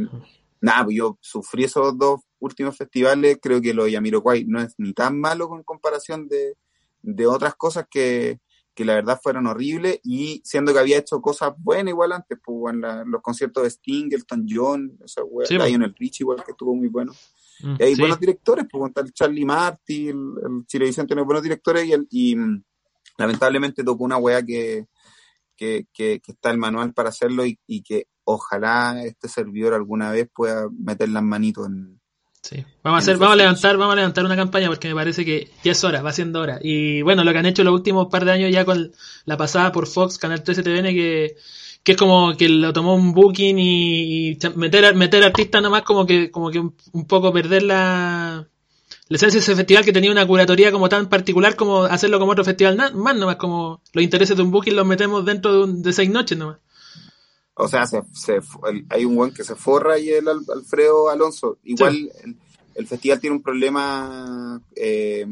nada, 0.62 0.86
pues 0.86 0.98
yo 0.98 1.18
sufrí 1.22 1.66
esos 1.66 1.98
dos 1.98 2.22
últimos 2.40 2.78
festivales, 2.78 3.40
creo 3.42 3.62
que 3.62 3.74
lo 3.74 3.86
de 3.86 3.92
Yamiroquai 3.92 4.46
no 4.46 4.62
es 4.62 4.76
ni 4.78 4.94
tan 4.94 5.20
malo 5.20 5.48
con 5.48 5.64
comparación 5.64 6.28
de, 6.28 6.58
de 7.02 7.28
otras 7.28 7.56
cosas 7.56 7.86
que, 7.90 8.40
que 8.74 8.86
la 8.86 8.96
verdad 8.96 9.20
fueron 9.22 9.48
horribles 9.48 10.00
y 10.04 10.42
siendo 10.44 10.74
que 10.74 10.80
había 10.80 10.98
hecho 10.98 11.22
cosas 11.22 11.54
buenas 11.58 11.92
igual 11.92 12.12
antes, 12.12 12.38
pues 12.44 12.74
en 12.74 12.82
los 12.82 13.22
conciertos 13.22 13.64
de 13.64 13.70
Sting, 13.70 14.10
Elton 14.12 14.46
John, 14.48 14.98
o 15.04 15.08
sea, 15.08 15.24
sí, 15.46 15.56
en 15.56 15.82
el 15.82 15.96
Rich 15.96 16.22
igual 16.22 16.44
que 16.44 16.52
estuvo 16.52 16.76
muy 16.76 16.90
bueno. 16.90 17.14
Mm, 17.62 17.76
y 17.80 17.84
hay 17.84 17.96
buenos 17.96 18.20
directores, 18.20 18.66
pues 18.70 18.92
el 18.98 19.14
Charlie 19.14 19.46
Marty, 19.46 20.10
el, 20.10 20.34
el 20.44 20.66
Chilevisión 20.68 21.08
tiene 21.08 21.22
buenos 21.22 21.42
directores 21.42 21.86
y, 21.86 21.94
el, 21.94 22.08
y 22.12 22.36
mm, 22.36 22.64
lamentablemente 23.18 23.84
tocó 23.84 24.04
una 24.04 24.18
wea 24.18 24.44
que, 24.44 24.88
que, 25.56 25.88
que, 25.94 26.22
está 26.28 26.52
el 26.52 26.58
manual 26.58 26.94
para 26.94 27.10
hacerlo 27.10 27.46
y, 27.46 27.60
y, 27.68 27.82
que 27.82 28.08
ojalá 28.24 29.04
este 29.04 29.28
servidor 29.28 29.74
alguna 29.74 30.12
vez 30.12 30.30
pueda 30.34 30.68
meter 30.72 31.10
las 31.10 31.24
manitos 31.24 31.68
en, 31.68 32.00
Sí. 32.46 32.64
Vamos 32.84 32.98
a 32.98 33.02
hacer, 33.02 33.18
vamos 33.18 33.34
a 33.34 33.38
levantar, 33.38 33.76
vamos 33.76 33.94
a 33.94 33.96
levantar 33.96 34.24
una 34.24 34.36
campaña 34.36 34.68
porque 34.68 34.88
me 34.88 34.94
parece 34.94 35.26
que 35.26 35.50
ya 35.64 35.72
es 35.72 35.84
hora, 35.84 36.04
va 36.04 36.14
siendo 36.14 36.40
hora. 36.40 36.60
Y 36.62 37.02
bueno, 37.02 37.24
lo 37.24 37.32
que 37.32 37.40
han 37.40 37.48
hecho 37.48 37.64
los 37.64 37.74
últimos 37.74 38.06
par 38.12 38.24
de 38.24 38.34
años 38.34 38.52
ya 38.52 38.64
con 38.64 38.92
la 39.26 39.36
pasada 39.36 39.72
por 39.72 39.88
Fox, 39.88 40.20
Canal 40.20 40.44
13 40.44 40.62
TVN, 40.62 40.94
que, 40.94 41.38
que 41.82 41.92
es 41.94 41.98
como 41.98 42.38
que 42.38 42.48
lo 42.48 42.72
tomó 42.72 42.94
un 42.94 43.14
booking 43.14 43.58
y, 43.58 44.38
meter, 44.56 44.94
meter 44.94 45.24
artistas 45.24 45.60
nomás 45.60 45.82
como 45.82 46.06
que, 46.06 46.30
como 46.30 46.52
que 46.52 46.60
un, 46.60 47.08
poco 47.08 47.34
perder 47.34 47.64
la, 47.64 48.48
la 49.08 49.18
esencia 49.18 49.40
de 49.40 49.44
ese 49.44 49.56
festival 49.56 49.86
que 49.86 49.94
tenía 49.94 50.12
una 50.12 50.26
curatoría 50.26 50.72
como 50.72 50.90
tan 50.90 51.10
particular 51.10 51.56
como 51.56 51.84
hacerlo 51.84 52.20
como 52.20 52.32
otro 52.32 52.44
festival 52.44 52.76
más 52.96 53.16
nomás, 53.16 53.36
como 53.36 53.82
los 53.94 54.04
intereses 54.04 54.36
de 54.36 54.44
un 54.44 54.52
booking 54.52 54.76
los 54.76 54.86
metemos 54.86 55.24
dentro 55.26 55.68
de, 55.68 55.82
de 55.82 55.94
seis 55.94 56.10
noches 56.10 56.38
nomás. 56.38 56.58
O 57.58 57.68
sea, 57.68 57.86
se, 57.88 58.02
se, 58.14 58.40
hay 58.90 59.06
un 59.06 59.16
buen 59.16 59.34
que 59.34 59.44
se 59.44 59.56
forra 59.56 59.98
y 59.98 60.10
el 60.10 60.28
Alfredo 60.28 61.10
Alonso. 61.10 61.58
Igual 61.64 62.12
el, 62.74 62.88
festival 62.88 63.20
tiene 63.22 63.36
un 63.38 63.42
problema 63.42 64.62
eh, 64.76 65.26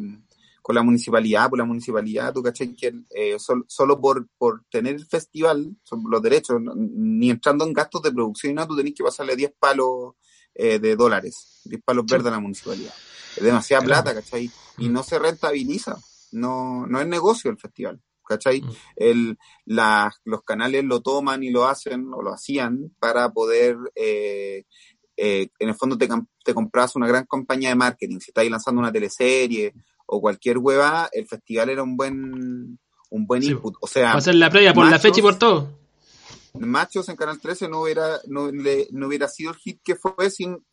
con 0.61 0.75
la 0.75 0.83
municipalidad, 0.83 1.49
por 1.49 1.59
la 1.59 1.65
municipalidad, 1.65 2.33
tú 2.33 2.41
caché 2.41 2.73
que 2.73 2.93
eh, 3.09 3.35
solo 3.67 3.99
por, 3.99 4.25
por 4.37 4.63
tener 4.69 4.95
el 4.95 5.05
festival, 5.05 5.75
son 5.83 6.03
los 6.09 6.21
derechos, 6.21 6.61
ni 6.75 7.29
entrando 7.29 7.65
en 7.65 7.73
gastos 7.73 8.01
de 8.03 8.13
producción 8.13 8.51
y 8.51 8.55
nada, 8.55 8.69
tú 8.69 8.77
tenés 8.77 8.93
que 8.95 9.03
pasarle 9.03 9.35
10 9.35 9.55
palos 9.59 10.13
eh, 10.55 10.79
de 10.79 10.95
dólares, 10.95 11.61
10 11.65 11.81
palos 11.83 12.05
verdes 12.05 12.27
a 12.27 12.31
la 12.31 12.39
municipalidad. 12.39 12.93
Es 13.35 13.43
demasiada 13.43 13.83
plata, 13.83 14.13
¿cachai? 14.13 14.49
Y 14.77 14.89
mm. 14.89 14.93
no 14.93 15.03
se 15.03 15.19
rentabiliza, 15.19 15.97
no, 16.31 16.85
no 16.87 17.01
es 17.01 17.07
negocio 17.07 17.51
el 17.51 17.57
festival. 17.57 17.99
¿cachai? 18.25 18.61
Mm. 18.61 18.71
El, 18.95 19.37
los 19.65 20.43
canales 20.43 20.83
lo 20.85 21.01
toman 21.01 21.43
y 21.43 21.51
lo 21.51 21.65
hacen 21.65 22.07
o 22.13 22.21
lo 22.21 22.33
hacían 22.33 22.91
para 22.99 23.31
poder, 23.31 23.77
eh, 23.95 24.63
eh, 25.17 25.49
en 25.59 25.69
el 25.69 25.75
fondo 25.75 25.97
te, 25.97 26.07
te 26.43 26.53
compras 26.53 26.95
una 26.95 27.07
gran 27.07 27.25
compañía 27.25 27.69
de 27.69 27.75
marketing. 27.75 28.19
Si 28.19 28.31
estáis 28.31 28.49
lanzando 28.49 28.79
una 28.79 28.91
teleserie 28.91 29.73
o 30.05 30.21
cualquier 30.21 30.57
hueva, 30.57 31.09
el 31.11 31.27
festival 31.27 31.69
era 31.69 31.83
un 31.83 31.97
buen 31.97 32.79
un 33.09 33.27
buen 33.27 33.43
input. 33.43 33.75
O 33.79 33.87
sea, 33.87 34.13
hacer 34.13 34.35
la 34.35 34.49
previa 34.49 34.73
por 34.73 34.89
la 34.89 34.99
fecha 34.99 35.19
y 35.19 35.21
por 35.21 35.37
todo. 35.37 35.82
Machos 36.53 37.09
en 37.09 37.15
Canal 37.15 37.39
13 37.39 37.67
no 37.67 37.81
hubiera, 37.81 38.19
no, 38.27 38.51
le, 38.51 38.87
no 38.91 39.07
hubiera 39.07 39.27
sido 39.27 39.51
el 39.51 39.57
hit 39.57 39.81
que 39.83 39.95
fue 39.95 40.29
sin, 40.29 40.65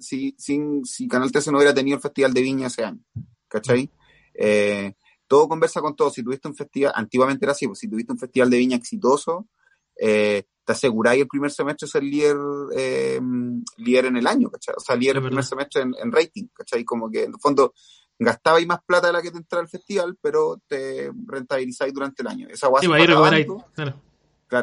si, 0.00 0.34
sin, 0.36 0.84
si 0.84 1.08
Canal 1.08 1.30
13 1.30 1.52
no 1.52 1.58
hubiera 1.58 1.74
tenido 1.74 1.96
el 1.96 2.02
Festival 2.02 2.34
de 2.34 2.42
Viña 2.42 2.66
ese 2.66 2.84
año. 2.84 3.00
¿Cachai? 3.48 3.90
Eh, 4.34 4.94
todo 5.30 5.48
conversa 5.48 5.80
con 5.80 5.94
todo. 5.94 6.10
Si 6.10 6.24
tuviste 6.24 6.48
un 6.48 6.56
festival, 6.56 6.92
antiguamente 6.94 7.44
era 7.44 7.52
así, 7.52 7.66
pues, 7.66 7.78
si 7.78 7.88
tuviste 7.88 8.12
un 8.12 8.18
festival 8.18 8.50
de 8.50 8.58
viña 8.58 8.76
exitoso, 8.76 9.46
eh, 9.96 10.44
te 10.64 10.72
aseguráis 10.72 11.22
el 11.22 11.28
primer 11.28 11.52
semestre 11.52 11.86
ser 11.86 12.02
líder, 12.02 12.36
eh, 12.74 13.20
líder 13.76 14.06
en 14.06 14.16
el 14.16 14.26
año, 14.26 14.50
¿cachai? 14.50 14.74
O 14.76 14.80
sea, 14.80 14.96
líder 14.96 15.18
el 15.18 15.22
primer 15.22 15.44
semestre 15.44 15.82
en, 15.82 16.12
rating, 16.12 16.48
¿cachai? 16.52 16.84
Como 16.84 17.08
que 17.08 17.24
en 17.24 17.32
el 17.34 17.40
fondo 17.40 17.74
gastabais 18.18 18.66
más 18.66 18.80
plata 18.84 19.06
de 19.06 19.12
la 19.12 19.22
que 19.22 19.30
te 19.30 19.38
entraba 19.38 19.62
el 19.62 19.68
festival, 19.68 20.18
pero 20.20 20.60
te 20.66 21.12
rentabilizáis 21.26 21.92
durante 21.92 22.22
el 22.22 22.28
año. 22.28 22.48
Esa 22.48 22.68
acabando, 23.04 23.66
claro. 23.72 24.02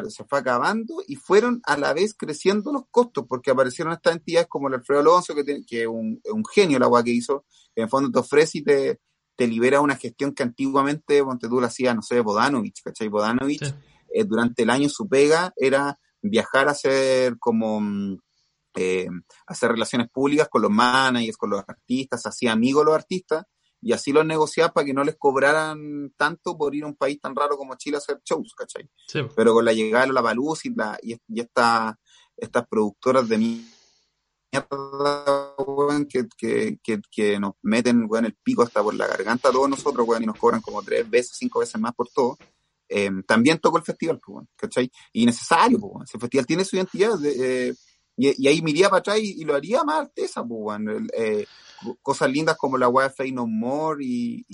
Se 0.08 0.24
fue 0.24 0.38
acabando 0.38 1.02
y 1.06 1.16
fueron 1.16 1.60
a 1.64 1.76
la 1.76 1.92
vez 1.92 2.14
creciendo 2.14 2.72
los 2.72 2.84
costos, 2.90 3.24
porque 3.28 3.50
aparecieron 3.50 3.92
estas 3.92 4.16
entidades 4.16 4.48
como 4.48 4.68
el 4.68 4.74
Alfredo 4.74 5.00
Alonso, 5.00 5.34
que, 5.34 5.44
que 5.66 5.82
es 5.82 5.86
un, 5.86 6.20
genio 6.52 6.78
la 6.78 6.86
agua 6.86 7.02
que 7.02 7.10
hizo, 7.10 7.44
que 7.74 7.82
en 7.82 7.84
el 7.84 7.90
fondo 7.90 8.10
te 8.10 8.18
ofrece 8.18 8.58
y 8.58 8.62
te, 8.64 9.00
te 9.36 9.46
libera 9.46 9.80
una 9.80 9.96
gestión 9.96 10.34
que 10.34 10.42
antiguamente, 10.42 11.22
ponte 11.22 11.48
tú 11.48 11.60
la 11.60 11.68
hacías, 11.68 11.94
no 11.94 12.02
sé, 12.02 12.20
Bodanovich, 12.20 12.82
¿cachai? 12.82 13.08
Bodanovich, 13.08 13.74
eh, 14.12 14.24
durante 14.24 14.62
el 14.62 14.70
año 14.70 14.88
su 14.88 15.08
pega 15.08 15.52
era 15.56 15.98
viajar 16.20 16.68
a 16.68 16.72
hacer 16.72 17.38
como, 17.38 17.80
mm, 17.80 18.18
eh, 18.76 19.08
hacer 19.46 19.72
relaciones 19.72 20.08
públicas 20.10 20.48
con 20.48 20.62
los 20.62 20.70
managers, 20.70 21.36
con 21.36 21.50
los 21.50 21.64
artistas, 21.66 22.26
hacía 22.26 22.52
amigos 22.52 22.84
los 22.84 22.94
artistas, 22.94 23.44
y 23.80 23.92
así 23.92 24.12
los 24.12 24.26
negociaba 24.26 24.72
para 24.72 24.86
que 24.86 24.94
no 24.94 25.04
les 25.04 25.16
cobraran 25.16 26.12
tanto 26.16 26.56
por 26.56 26.74
ir 26.74 26.84
a 26.84 26.88
un 26.88 26.96
país 26.96 27.20
tan 27.20 27.34
raro 27.34 27.56
como 27.56 27.76
Chile 27.76 27.96
a 27.96 27.98
hacer 27.98 28.20
shows, 28.24 28.54
¿cachai? 28.56 28.88
Pero 29.36 29.52
con 29.52 29.64
la 29.64 29.72
llegada 29.72 30.06
de 30.06 30.12
la 30.12 30.20
Baluz 30.20 30.64
y, 30.64 30.74
la, 30.74 30.98
y, 31.02 31.14
y 31.28 31.40
esta, 31.40 31.98
estas 32.36 32.66
productoras 32.66 33.28
de 33.28 33.38
mí 33.38 33.64
que, 36.08 36.26
que, 36.36 36.78
que, 36.82 37.00
que, 37.10 37.38
nos 37.38 37.54
meten 37.62 38.06
weón, 38.08 38.24
el 38.24 38.36
pico 38.42 38.62
hasta 38.62 38.82
por 38.82 38.94
la 38.94 39.06
garganta 39.06 39.48
a 39.48 39.52
todos 39.52 39.68
nosotros, 39.68 40.06
weón, 40.06 40.22
y 40.22 40.26
nos 40.26 40.38
cobran 40.38 40.60
como 40.60 40.82
tres 40.82 41.08
veces, 41.08 41.36
cinco 41.38 41.60
veces 41.60 41.80
más 41.80 41.94
por 41.94 42.08
todo. 42.08 42.36
Eh, 42.88 43.10
también 43.26 43.58
tocó 43.58 43.78
el 43.78 43.84
festival, 43.84 44.18
pues, 44.24 44.46
¿cachai? 44.56 44.90
Y 45.12 45.26
necesario, 45.26 45.78
pues, 45.78 46.08
ese 46.08 46.18
festival 46.18 46.46
tiene 46.46 46.64
su 46.64 46.76
identidad. 46.76 47.18
Eh, 47.24 47.74
y, 48.16 48.44
y, 48.44 48.48
ahí 48.48 48.62
me 48.62 48.70
iría 48.70 48.88
para 48.88 49.00
atrás 49.00 49.18
y, 49.20 49.44
lo 49.44 49.54
haría 49.54 49.84
más 49.84 50.00
artesa, 50.00 50.42
pues, 50.44 50.80
eh, 51.12 51.46
cosas 52.02 52.30
lindas 52.30 52.56
como 52.56 52.78
la 52.78 52.88
weá 52.88 53.10
Fey 53.10 53.32
No 53.32 53.46
More 53.46 54.04
y, 54.04 54.44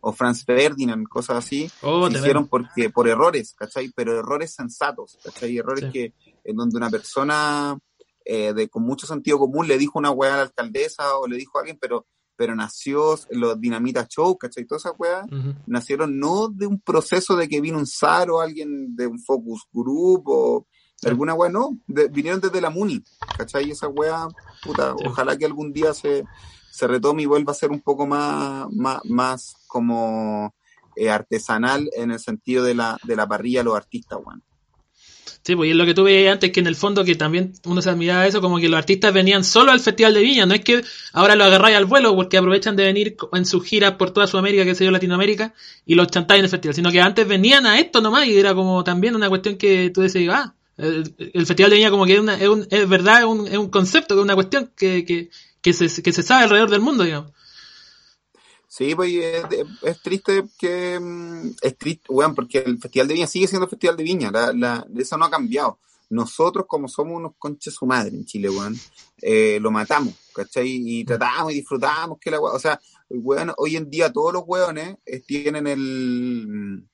o 0.00 0.12
Franz 0.12 0.44
Ferdinand, 0.44 1.06
cosas 1.08 1.38
así, 1.38 1.70
oh, 1.82 2.10
se 2.10 2.18
hicieron 2.18 2.48
porque, 2.48 2.90
por 2.90 3.08
errores, 3.08 3.54
¿cachai? 3.56 3.90
Pero 3.94 4.18
errores 4.18 4.54
sensatos, 4.54 5.18
¿cachai? 5.22 5.58
Errores 5.58 5.90
que, 5.92 6.14
en 6.44 6.56
donde 6.56 6.76
una 6.76 6.90
persona 6.90 7.78
eh, 8.24 8.52
de, 8.52 8.68
con 8.68 8.82
mucho 8.84 9.06
sentido 9.06 9.38
común 9.38 9.66
le 9.66 9.78
dijo 9.78 9.98
una 9.98 10.10
weá 10.10 10.34
a 10.34 10.36
la 10.38 10.42
alcaldesa 10.44 11.18
o 11.18 11.26
le 11.26 11.36
dijo 11.36 11.58
a 11.58 11.62
alguien, 11.62 11.78
pero, 11.80 12.06
pero 12.36 12.54
nació 12.54 13.18
los 13.30 13.60
Dinamita 13.60 14.06
Show, 14.08 14.38
¿cachai? 14.38 14.64
Todas 14.64 14.84
esas 14.84 14.94
weas 14.98 15.26
nacieron 15.66 16.18
no 16.18 16.48
de 16.48 16.66
un 16.66 16.80
proceso 16.80 17.36
de 17.36 17.48
que 17.48 17.60
vino 17.60 17.78
un 17.78 17.86
SAR 17.86 18.30
o 18.30 18.40
alguien 18.40 18.94
de 18.94 19.06
un 19.06 19.18
focus 19.18 19.64
group 19.72 20.28
o 20.28 20.66
alguna 21.02 21.34
weá, 21.34 21.50
no, 21.50 21.78
vinieron 21.86 22.40
desde 22.40 22.60
la 22.60 22.70
MUNI, 22.70 23.02
¿cachai? 23.36 23.70
Esa 23.70 23.88
weá, 23.88 24.28
puta, 24.62 24.94
ojalá 25.06 25.36
que 25.36 25.46
algún 25.46 25.72
día 25.72 25.94
se, 25.94 26.24
se 26.70 26.86
retome 26.86 27.22
y 27.22 27.26
vuelva 27.26 27.52
a 27.52 27.54
ser 27.54 27.70
un 27.70 27.80
poco 27.80 28.06
más, 28.06 28.66
más, 28.72 29.04
más 29.04 29.54
como 29.66 30.54
eh, 30.96 31.10
artesanal 31.10 31.88
en 31.96 32.10
el 32.10 32.18
sentido 32.18 32.64
de 32.64 32.74
la, 32.74 32.98
de 33.04 33.16
la 33.16 33.26
parrilla 33.26 33.62
los 33.62 33.76
artistas, 33.76 34.18
weón. 34.24 34.42
Sí, 35.42 35.56
pues 35.56 35.70
y 35.70 35.74
lo 35.74 35.86
que 35.86 35.94
veías 36.02 36.34
antes, 36.34 36.52
que 36.52 36.60
en 36.60 36.66
el 36.66 36.76
fondo 36.76 37.02
que 37.02 37.14
también 37.14 37.54
uno 37.64 37.80
se 37.80 37.88
admiraba 37.88 38.26
eso, 38.26 38.42
como 38.42 38.58
que 38.58 38.68
los 38.68 38.76
artistas 38.76 39.12
venían 39.12 39.42
solo 39.42 39.72
al 39.72 39.80
Festival 39.80 40.12
de 40.12 40.20
Viña, 40.20 40.44
no 40.44 40.52
es 40.52 40.60
que 40.60 40.84
ahora 41.14 41.34
lo 41.34 41.44
agarráis 41.44 41.78
al 41.78 41.86
vuelo 41.86 42.14
porque 42.14 42.36
aprovechan 42.36 42.76
de 42.76 42.84
venir 42.84 43.16
en 43.32 43.46
sus 43.46 43.64
giras 43.64 43.92
por 43.92 44.10
toda 44.10 44.26
Sudamérica, 44.26 44.64
que 44.64 44.74
se 44.74 44.84
yo, 44.84 44.90
Latinoamérica, 44.90 45.54
y 45.86 45.94
los 45.94 46.08
chantáis 46.08 46.40
en 46.40 46.44
el 46.44 46.50
festival, 46.50 46.74
sino 46.74 46.92
que 46.92 47.00
antes 47.00 47.26
venían 47.26 47.64
a 47.64 47.80
esto 47.80 48.02
nomás 48.02 48.26
y 48.26 48.36
era 48.36 48.54
como 48.54 48.84
también 48.84 49.16
una 49.16 49.30
cuestión 49.30 49.56
que 49.56 49.88
tú 49.88 50.02
decías, 50.02 50.34
ah, 50.34 50.54
el, 50.76 51.46
Festival 51.46 51.70
de 51.70 51.76
Viña 51.76 51.90
como 51.90 52.04
que 52.04 52.14
es, 52.14 52.20
una, 52.20 52.34
es, 52.34 52.48
un, 52.48 52.66
es 52.70 52.88
verdad, 52.88 53.20
es 53.20 53.24
un, 53.24 53.46
es 53.46 53.56
un 53.56 53.70
concepto, 53.70 54.14
es 54.14 54.20
una 54.20 54.34
cuestión 54.34 54.70
que, 54.76 55.06
que, 55.06 55.30
que, 55.62 55.72
se, 55.72 56.02
que 56.02 56.12
se 56.12 56.22
sabe 56.22 56.44
alrededor 56.44 56.70
del 56.70 56.80
mundo, 56.80 57.04
digamos. 57.04 57.32
Sí, 58.70 58.94
pues 58.94 59.12
es, 59.82 60.00
triste 60.00 60.44
que. 60.56 60.98
Mm, 61.00 61.56
es 61.60 61.76
triste, 61.76 62.04
bueno, 62.08 62.36
porque 62.36 62.58
el 62.58 62.78
Festival 62.78 63.08
de 63.08 63.14
Viña 63.14 63.26
sigue 63.26 63.48
siendo 63.48 63.64
el 63.64 63.70
Festival 63.70 63.96
de 63.96 64.04
Viña, 64.04 64.30
la, 64.30 64.52
la, 64.52 64.86
eso 64.96 65.18
no 65.18 65.24
ha 65.24 65.30
cambiado. 65.30 65.80
Nosotros, 66.08 66.66
como 66.68 66.86
somos 66.86 67.16
unos 67.16 67.32
conches 67.36 67.74
su 67.74 67.84
madre 67.84 68.16
en 68.16 68.24
Chile, 68.24 68.48
weón, 68.48 68.76
eh, 69.22 69.58
lo 69.60 69.72
matamos, 69.72 70.14
¿cachai? 70.32 70.68
Y 70.68 71.04
tratamos 71.04 71.52
y 71.52 71.56
disfrutamos 71.56 72.18
que 72.20 72.30
la 72.30 72.40
O 72.40 72.58
sea, 72.60 72.80
weón, 73.08 73.52
hoy 73.56 73.74
en 73.74 73.90
día 73.90 74.12
todos 74.12 74.32
los 74.32 74.44
weones 74.46 74.96
eh, 75.04 75.20
tienen 75.20 75.66
el. 75.66 76.88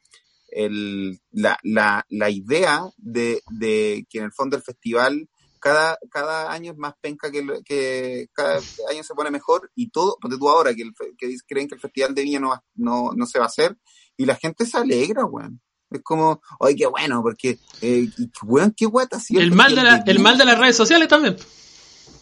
el 0.49 1.21
la, 1.33 1.59
la, 1.63 2.07
la 2.09 2.31
idea 2.31 2.89
de, 2.97 3.43
de 3.51 4.07
que 4.09 4.19
en 4.19 4.25
el 4.25 4.33
fondo 4.33 4.57
el 4.57 4.63
festival 4.63 5.29
cada, 5.61 5.99
cada 6.11 6.53
año 6.53 6.73
es 6.73 6.79
más 6.79 6.95
penca 7.01 7.31
que, 7.31 7.45
que 7.65 8.29
cada 8.33 8.61
año 8.91 9.03
se 9.03 9.15
pone 9.15 9.31
mejor 9.31 9.71
y 9.75 9.91
todo, 9.91 10.17
porque 10.21 10.37
tú 10.37 10.49
ahora 10.49 10.75
que, 10.75 10.83
el, 10.83 10.95
que 11.17 11.35
creen 11.47 11.69
que 11.69 11.75
el 11.75 11.81
Festival 11.81 12.15
de 12.15 12.23
Viña 12.23 12.41
no, 12.41 12.63
no, 12.75 13.11
no 13.15 13.27
se 13.27 13.39
va 13.39 13.45
a 13.45 13.49
hacer 13.49 13.77
y 14.17 14.25
la 14.25 14.37
gente 14.37 14.67
se 14.67 14.79
alegra, 14.79 15.25
weón. 15.25 15.61
Es 15.91 16.03
como, 16.03 16.41
oye, 16.59 16.75
qué 16.75 16.87
bueno, 16.87 17.23
porque, 17.23 17.59
eh, 17.81 18.09
weón, 18.43 18.75
qué 18.77 18.87
weón 18.87 19.09
hacía 19.13 19.41
el, 19.41 19.53
mal 19.53 19.75
de, 19.75 19.83
la, 19.83 19.97
el 20.07 20.19
mal 20.19 20.37
de 20.37 20.45
las 20.45 20.59
redes 20.59 20.77
sociales 20.77 21.09
también. 21.09 21.37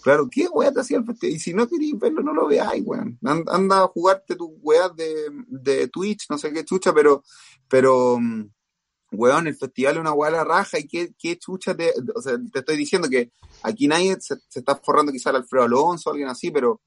Claro, 0.02 0.28
qué 0.30 0.46
weón 0.48 0.74
te 0.74 0.80
hacía 0.80 0.98
el 0.98 1.04
festival. 1.06 1.36
Y 1.36 1.38
si 1.38 1.54
no 1.54 1.66
queréis 1.66 1.98
verlo, 1.98 2.22
no 2.22 2.34
lo 2.34 2.46
veáis, 2.46 2.82
weón. 2.84 3.18
Anda 3.24 3.84
a 3.84 3.88
jugarte 3.88 4.36
tus 4.36 4.50
weas 4.60 4.94
de, 4.94 5.30
de 5.46 5.88
Twitch, 5.88 6.26
no 6.28 6.36
sé 6.36 6.52
qué 6.52 6.64
chucha, 6.64 6.92
pero, 6.92 7.24
pero, 7.68 8.18
mm, 8.20 8.50
weón, 9.16 9.46
el 9.46 9.56
festival 9.56 9.94
es 9.94 10.00
una 10.00 10.12
weá 10.12 10.30
la 10.30 10.44
raja 10.44 10.78
y 10.78 10.86
qué, 10.86 11.14
qué 11.18 11.38
chucha 11.38 11.74
te, 11.76 11.92
o 12.14 12.20
sea, 12.20 12.36
te 12.52 12.60
estoy 12.60 12.76
diciendo 12.76 13.08
que 13.08 13.32
aquí 13.62 13.88
nadie 13.88 14.16
se, 14.20 14.36
está 14.54 14.76
forrando 14.76 15.12
quizá 15.12 15.30
al 15.30 15.36
Alfredo 15.36 15.64
Alonso 15.64 16.10
o 16.10 16.12
alguien 16.12 16.28
así, 16.28 16.50
pero 16.50 16.80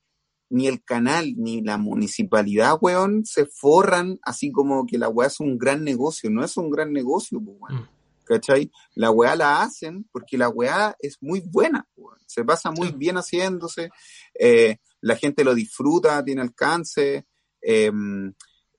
ni 0.50 0.68
el 0.68 0.84
canal 0.84 1.34
ni 1.38 1.62
la 1.62 1.78
municipalidad, 1.78 2.78
weón, 2.80 3.26
se 3.26 3.46
forran 3.46 4.20
así 4.24 4.52
como 4.52 4.86
que 4.86 4.98
la 4.98 5.10
weá 5.10 5.28
es 5.28 5.40
un 5.40 5.58
gran 5.58 5.84
negocio, 5.84 6.30
no 6.30 6.44
es 6.44 6.56
un 6.58 6.70
gran 6.70 6.94
negocio, 6.94 7.40
weón. 7.40 7.82
Mm. 7.82 7.90
¿Cachai? 8.24 8.70
La 8.96 9.10
weá 9.10 9.38
la 9.38 9.62
hacen 9.62 10.06
porque 10.12 10.38
la 10.38 10.50
weá 10.50 10.96
es 11.00 11.18
muy 11.22 11.40
buena, 11.40 11.88
weón. 11.96 12.18
se 12.26 12.44
pasa 12.44 12.72
muy 12.72 12.92
bien 12.92 13.16
haciéndose, 13.16 13.90
eh, 14.38 14.78
la 15.02 15.16
gente 15.16 15.46
lo 15.46 15.56
disfruta, 15.56 16.24
tiene 16.26 16.42
alcance, 16.42 17.26
eh, 17.62 17.92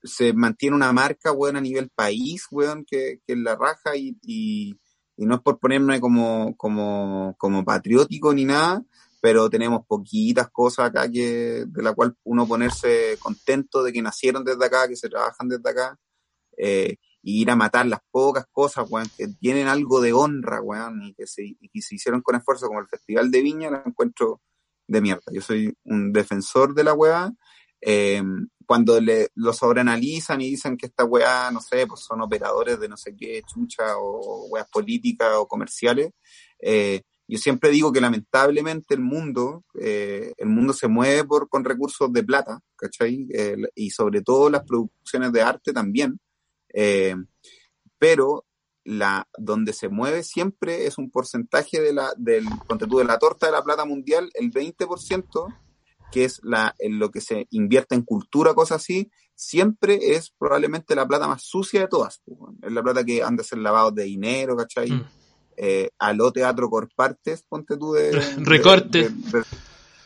se 0.03 0.33
mantiene 0.33 0.77
una 0.77 0.93
marca, 0.93 1.33
weón, 1.33 1.57
a 1.57 1.61
nivel 1.61 1.91
país, 1.91 2.47
weón, 2.51 2.85
que, 2.85 3.21
que 3.27 3.37
la 3.37 3.57
raja 3.57 3.97
y, 3.97 4.17
y, 4.23 4.79
no 5.17 5.37
es 5.37 5.41
por 5.41 5.59
ponerme 5.59 6.01
como, 6.01 6.57
como, 6.57 7.35
como 7.39 7.65
patriótico 7.65 8.33
ni 8.33 8.45
nada, 8.45 8.85
pero 9.21 9.51
tenemos 9.51 9.85
poquitas 9.87 10.49
cosas 10.51 10.87
acá 10.87 11.11
que, 11.11 11.65
de 11.67 11.83
la 11.83 11.93
cual 11.93 12.17
uno 12.23 12.47
ponerse 12.47 13.17
contento 13.19 13.83
de 13.83 13.93
que 13.93 14.01
nacieron 14.01 14.45
desde 14.45 14.65
acá, 14.65 14.87
que 14.87 14.95
se 14.95 15.09
trabajan 15.09 15.49
desde 15.49 15.69
acá, 15.69 15.99
eh, 16.57 16.97
y 17.23 17.43
ir 17.43 17.51
a 17.51 17.57
matar 17.57 17.87
las 17.87 18.01
pocas 18.11 18.47
cosas, 18.53 18.87
weón, 18.89 19.09
que 19.17 19.27
tienen 19.41 19.67
algo 19.67 20.01
de 20.01 20.13
honra, 20.13 20.61
weón, 20.61 21.03
y 21.03 21.15
que 21.15 21.27
se, 21.27 21.43
y 21.45 21.69
que 21.69 21.83
se 21.83 21.97
hicieron 21.97 22.23
con 22.23 22.37
esfuerzo, 22.37 22.69
como 22.69 22.81
el 22.81 22.87
Festival 22.87 23.31
de 23.31 23.43
Viña, 23.43 23.71
la 23.71 23.83
encuentro 23.85 24.41
de 24.87 25.01
mierda. 25.01 25.25
Yo 25.33 25.41
soy 25.41 25.77
un 25.85 26.13
defensor 26.13 26.75
de 26.75 26.85
la 26.85 26.95
weá, 26.95 27.33
eh, 27.81 28.23
cuando 28.67 29.01
le, 29.01 29.29
lo 29.35 29.53
sobreanalizan 29.53 30.41
y 30.41 30.51
dicen 30.51 30.77
que 30.77 30.87
esta 30.87 31.05
weá, 31.05 31.51
no 31.51 31.61
sé, 31.61 31.87
pues 31.87 32.01
son 32.01 32.21
operadores 32.21 32.79
de 32.79 32.89
no 32.89 32.97
sé 32.97 33.17
qué, 33.17 33.43
chucha, 33.47 33.97
o 33.97 34.47
weas 34.49 34.69
políticas 34.69 35.31
o 35.37 35.49
comerciales, 35.49 36.11
eh, 36.61 37.03
yo 37.31 37.37
siempre 37.37 37.71
digo 37.71 37.93
que 37.93 38.01
lamentablemente 38.01 38.95
el 38.95 39.01
mundo, 39.01 39.65
eh, 39.79 40.33
el 40.39 40.49
mundo 40.49 40.73
se 40.73 40.89
mueve 40.89 41.25
por, 41.25 41.49
con 41.51 41.63
recursos 41.63 42.11
de 42.11 42.25
plata, 42.25 42.61
¿cachai? 42.75 43.29
y 43.75 43.91
sobre 43.91 44.23
todo 44.23 44.49
las 44.49 44.65
producciones 44.65 45.31
de 45.33 45.43
arte 45.43 45.75
también. 45.75 46.19
Eh, 46.73 47.15
pero 47.99 48.47
la, 48.85 49.29
donde 49.37 49.75
se 49.75 49.91
mueve 49.91 50.23
siempre 50.23 50.87
es 50.87 50.97
un 50.97 51.11
porcentaje 51.11 51.83
de 51.83 51.93
la, 51.93 52.15
del, 52.17 52.47
de 52.47 53.05
la 53.05 53.19
torta 53.19 53.47
de 53.47 53.53
la 53.53 53.63
plata 53.63 53.85
mundial, 53.85 54.31
el 54.33 54.51
20% 54.51 55.55
que 56.11 56.25
es 56.25 56.41
la, 56.43 56.75
en 56.79 56.99
lo 56.99 57.11
que 57.11 57.21
se 57.21 57.47
invierte 57.51 57.95
en 57.95 58.03
cultura, 58.03 58.55
cosas 58.55 58.83
así, 58.83 59.11
siempre 59.35 59.99
es 60.15 60.31
probablemente 60.31 60.95
la 60.95 61.07
plata 61.07 61.29
más 61.29 61.43
sucia 61.43 61.81
de 61.83 61.89
todas. 61.89 62.23
Es 62.63 62.73
la 62.73 62.83
plata 62.83 63.05
que 63.05 63.23
anda 63.23 63.43
a 63.43 63.47
ser 63.47 63.59
lavado 63.59 63.91
de 63.91 64.05
dinero, 64.05 64.57
¿cachai? 64.57 64.91
Mm. 64.91 65.09
Eh, 65.57 65.91
aló 65.99 66.33
teatro 66.33 66.71
partes, 66.95 67.45
ponte 67.49 67.77
tú 67.77 67.93
de... 67.93 68.13
Recorte. 68.39 69.11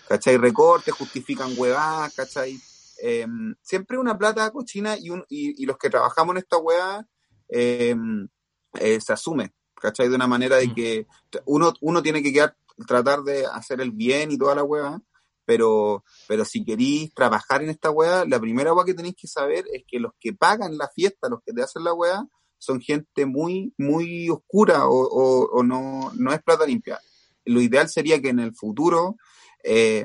¿Cachai? 0.09 0.37
Recorte, 0.37 0.91
justifican 0.91 1.55
huevadas, 1.57 2.15
¿cachai? 2.15 2.61
Em, 2.99 3.55
siempre 3.63 3.99
una 3.99 4.17
plata 4.17 4.51
cochina 4.51 4.97
y, 4.99 5.11
un, 5.11 5.25
y, 5.29 5.65
los 5.67 5.77
que 5.77 5.91
trabajamos 5.91 6.35
en 6.35 6.39
esta 6.39 6.59
hueá 6.59 7.07
em, 7.49 8.29
eh, 8.75 9.01
se 9.01 9.13
asume, 9.13 9.55
¿cachai? 9.75 10.09
De 10.09 10.15
una 10.15 10.27
manera 10.27 10.57
de 10.57 10.69
mm. 10.69 10.75
que 10.75 11.07
uno, 11.47 11.73
uno 11.81 12.03
tiene 12.03 12.23
que 12.23 12.33
quedar, 12.33 12.57
tratar 12.87 13.23
de 13.23 13.47
hacer 13.47 13.81
el 13.81 13.93
bien 13.93 14.31
y 14.31 14.39
toda 14.39 14.55
la 14.55 14.63
hueá, 14.63 15.01
pero, 15.45 16.05
pero 16.29 16.45
si 16.45 16.65
queréis 16.65 17.13
trabajar 17.15 17.63
en 17.63 17.71
esta 17.71 17.91
weá, 17.91 18.25
la 18.25 18.41
primera 18.41 18.73
weá 18.73 18.85
que 18.85 18.95
tenéis 18.95 19.17
que 19.17 19.29
saber 19.29 19.65
es 19.73 19.85
que 19.87 19.99
los 19.99 20.13
que 20.19 20.33
pagan 20.33 20.77
la 20.79 20.89
fiesta, 20.89 21.29
los 21.29 21.41
que 21.45 21.53
te 21.53 21.63
hacen 21.63 21.85
la 21.85 21.95
weá, 21.95 22.25
son 22.59 22.81
gente 22.81 23.27
muy, 23.27 23.75
muy 23.77 24.29
oscura 24.31 24.87
o, 24.87 25.63
no, 25.65 26.13
no 26.15 26.33
es 26.33 26.43
plata 26.43 26.65
limpia. 26.65 27.01
Lo 27.45 27.61
ideal 27.61 27.89
sería 27.89 28.23
que 28.23 28.29
en 28.29 28.39
el 28.39 28.55
futuro, 28.55 29.17
eh, 29.65 30.05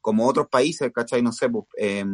como 0.00 0.26
otros 0.26 0.48
países, 0.48 0.90
¿cachai? 0.92 1.22
No 1.22 1.30
sé, 1.30 1.48
pues, 1.48 1.66
eh, 1.78 2.04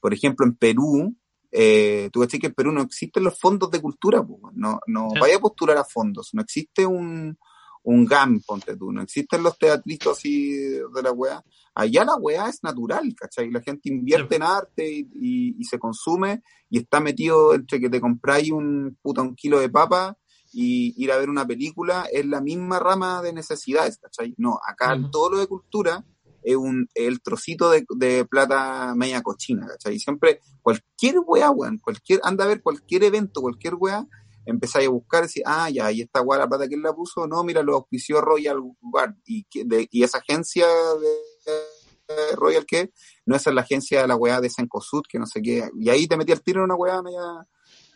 por 0.00 0.14
ejemplo, 0.14 0.46
en 0.46 0.56
Perú, 0.56 1.14
eh, 1.50 2.08
tú 2.10 2.20
ves 2.20 2.30
que 2.30 2.46
en 2.46 2.54
Perú 2.54 2.72
no 2.72 2.80
existen 2.80 3.24
los 3.24 3.38
fondos 3.38 3.70
de 3.70 3.82
cultura, 3.82 4.22
pues, 4.22 4.40
no, 4.54 4.80
no 4.86 5.08
vaya 5.20 5.36
a 5.36 5.40
postular 5.40 5.76
a 5.76 5.84
fondos, 5.84 6.30
no 6.32 6.40
existe 6.40 6.86
un, 6.86 7.36
un 7.84 8.04
GAM, 8.04 8.40
ponte 8.46 8.76
tú, 8.76 8.92
no 8.92 9.02
existen 9.02 9.42
los 9.42 9.58
teatritos 9.58 10.18
así 10.18 10.52
de 10.52 11.02
la 11.02 11.12
weá. 11.12 11.42
Allá 11.74 12.04
la 12.04 12.16
weá 12.16 12.48
es 12.48 12.62
natural, 12.62 13.14
¿cachai? 13.16 13.50
La 13.50 13.60
gente 13.60 13.88
invierte 13.88 14.36
en 14.36 14.42
arte 14.42 14.88
y, 14.90 15.56
y, 15.58 15.64
se 15.64 15.78
consume 15.78 16.42
y 16.68 16.78
está 16.78 17.00
metido 17.00 17.54
entre 17.54 17.80
que 17.80 17.88
te 17.88 18.00
compráis 18.00 18.50
un 18.50 18.98
puta 19.00 19.22
un 19.22 19.34
kilo 19.34 19.58
de 19.58 19.70
papa 19.70 20.16
y 20.52 20.94
ir 21.02 21.10
a 21.10 21.16
ver 21.16 21.30
una 21.30 21.46
película, 21.46 22.06
es 22.12 22.26
la 22.26 22.40
misma 22.40 22.78
rama 22.78 23.22
de 23.22 23.32
necesidades, 23.32 23.98
¿cachai? 23.98 24.34
No, 24.36 24.60
acá 24.66 24.98
todo 25.10 25.30
lo 25.30 25.38
de 25.38 25.46
cultura 25.46 26.04
es 26.42 26.56
un, 26.56 26.88
el 26.94 27.22
trocito 27.22 27.70
de, 27.70 27.84
de, 27.96 28.24
plata 28.26 28.94
media 28.94 29.22
cochina, 29.22 29.66
¿cachai? 29.66 29.94
Y 29.94 29.98
siempre, 29.98 30.40
cualquier 30.60 31.16
weá, 31.24 31.50
weón, 31.50 31.78
cualquier, 31.78 32.20
anda 32.22 32.44
a 32.44 32.48
ver 32.48 32.62
cualquier 32.62 33.04
evento, 33.04 33.40
cualquier 33.40 33.74
weá, 33.76 34.06
empezáis 34.46 34.88
a 34.88 34.90
buscar 34.90 35.22
y 35.22 35.26
decir, 35.26 35.42
ah, 35.46 35.70
ya, 35.70 35.90
y 35.92 36.02
esta 36.02 36.20
weá 36.20 36.38
la 36.38 36.48
plata 36.48 36.68
que 36.68 36.74
él 36.74 36.82
la 36.82 36.92
puso, 36.92 37.26
no, 37.26 37.42
mira, 37.44 37.62
lo 37.62 37.74
auspició 37.74 38.20
Royal 38.20 38.60
Guard, 38.80 39.14
y, 39.26 39.46
de, 39.64 39.88
y 39.90 40.02
esa 40.02 40.18
agencia 40.18 40.66
de, 40.66 42.34
Royal 42.36 42.66
que 42.66 42.90
no 43.24 43.36
es 43.36 43.46
la 43.46 43.62
agencia 43.62 44.02
de 44.02 44.08
la 44.08 44.16
weá 44.16 44.40
de 44.40 44.50
Sencosud, 44.50 45.02
que 45.08 45.18
no 45.18 45.26
sé 45.26 45.40
qué, 45.40 45.70
y 45.78 45.88
ahí 45.88 46.06
te 46.06 46.16
metí 46.16 46.32
al 46.32 46.42
tiro 46.42 46.60
en 46.60 46.64
una 46.64 46.74
weá 46.74 47.00
media 47.00 47.46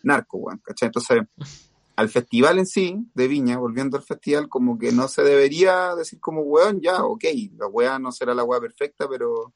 narco, 0.02 0.39
weón, 0.39 0.60
¿cachai? 0.64 0.86
Entonces, 0.86 1.18
al 1.97 2.09
festival 2.09 2.59
en 2.59 2.66
sí, 2.66 2.97
de 3.14 3.28
Viña, 3.28 3.59
volviendo 3.59 3.97
al 3.97 4.02
festival, 4.02 4.48
como 4.48 4.78
que 4.78 4.93
no 4.93 5.09
se 5.09 5.23
debería 5.23 5.94
decir 5.94 6.20
como 6.20 6.43
weón, 6.43 6.81
ya, 6.81 7.05
ok, 7.05 7.24
la 7.59 7.66
weá 7.66 7.98
no 7.98 8.12
será 8.12 8.35
la 8.35 8.44
weá 8.44 8.60
perfecta, 8.60 9.09
pero 9.09 9.55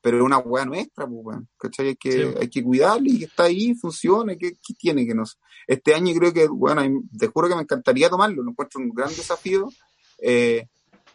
pero 0.00 0.18
es 0.18 0.22
una 0.22 0.38
weá 0.38 0.64
nuestra, 0.64 1.06
pues, 1.06 1.20
weón, 1.22 1.48
¿cachai? 1.58 1.88
Hay 1.88 1.96
que, 1.96 2.34
hay 2.40 2.48
que 2.48 2.62
cuidarla 2.62 3.08
y 3.08 3.18
que 3.18 3.24
está 3.24 3.44
ahí, 3.44 3.74
funcione, 3.74 4.38
¿qué, 4.38 4.52
tiene 4.78 5.06
que 5.06 5.14
nos... 5.14 5.38
Este 5.66 5.94
año 5.94 6.14
creo 6.14 6.32
que, 6.32 6.46
bueno, 6.46 6.82
te 7.18 7.26
juro 7.26 7.48
que 7.48 7.54
me 7.54 7.62
encantaría 7.62 8.08
tomarlo, 8.08 8.42
lo 8.42 8.50
encuentro 8.50 8.80
un 8.80 8.90
gran 8.90 9.10
desafío. 9.10 9.68
Eh, 10.20 10.66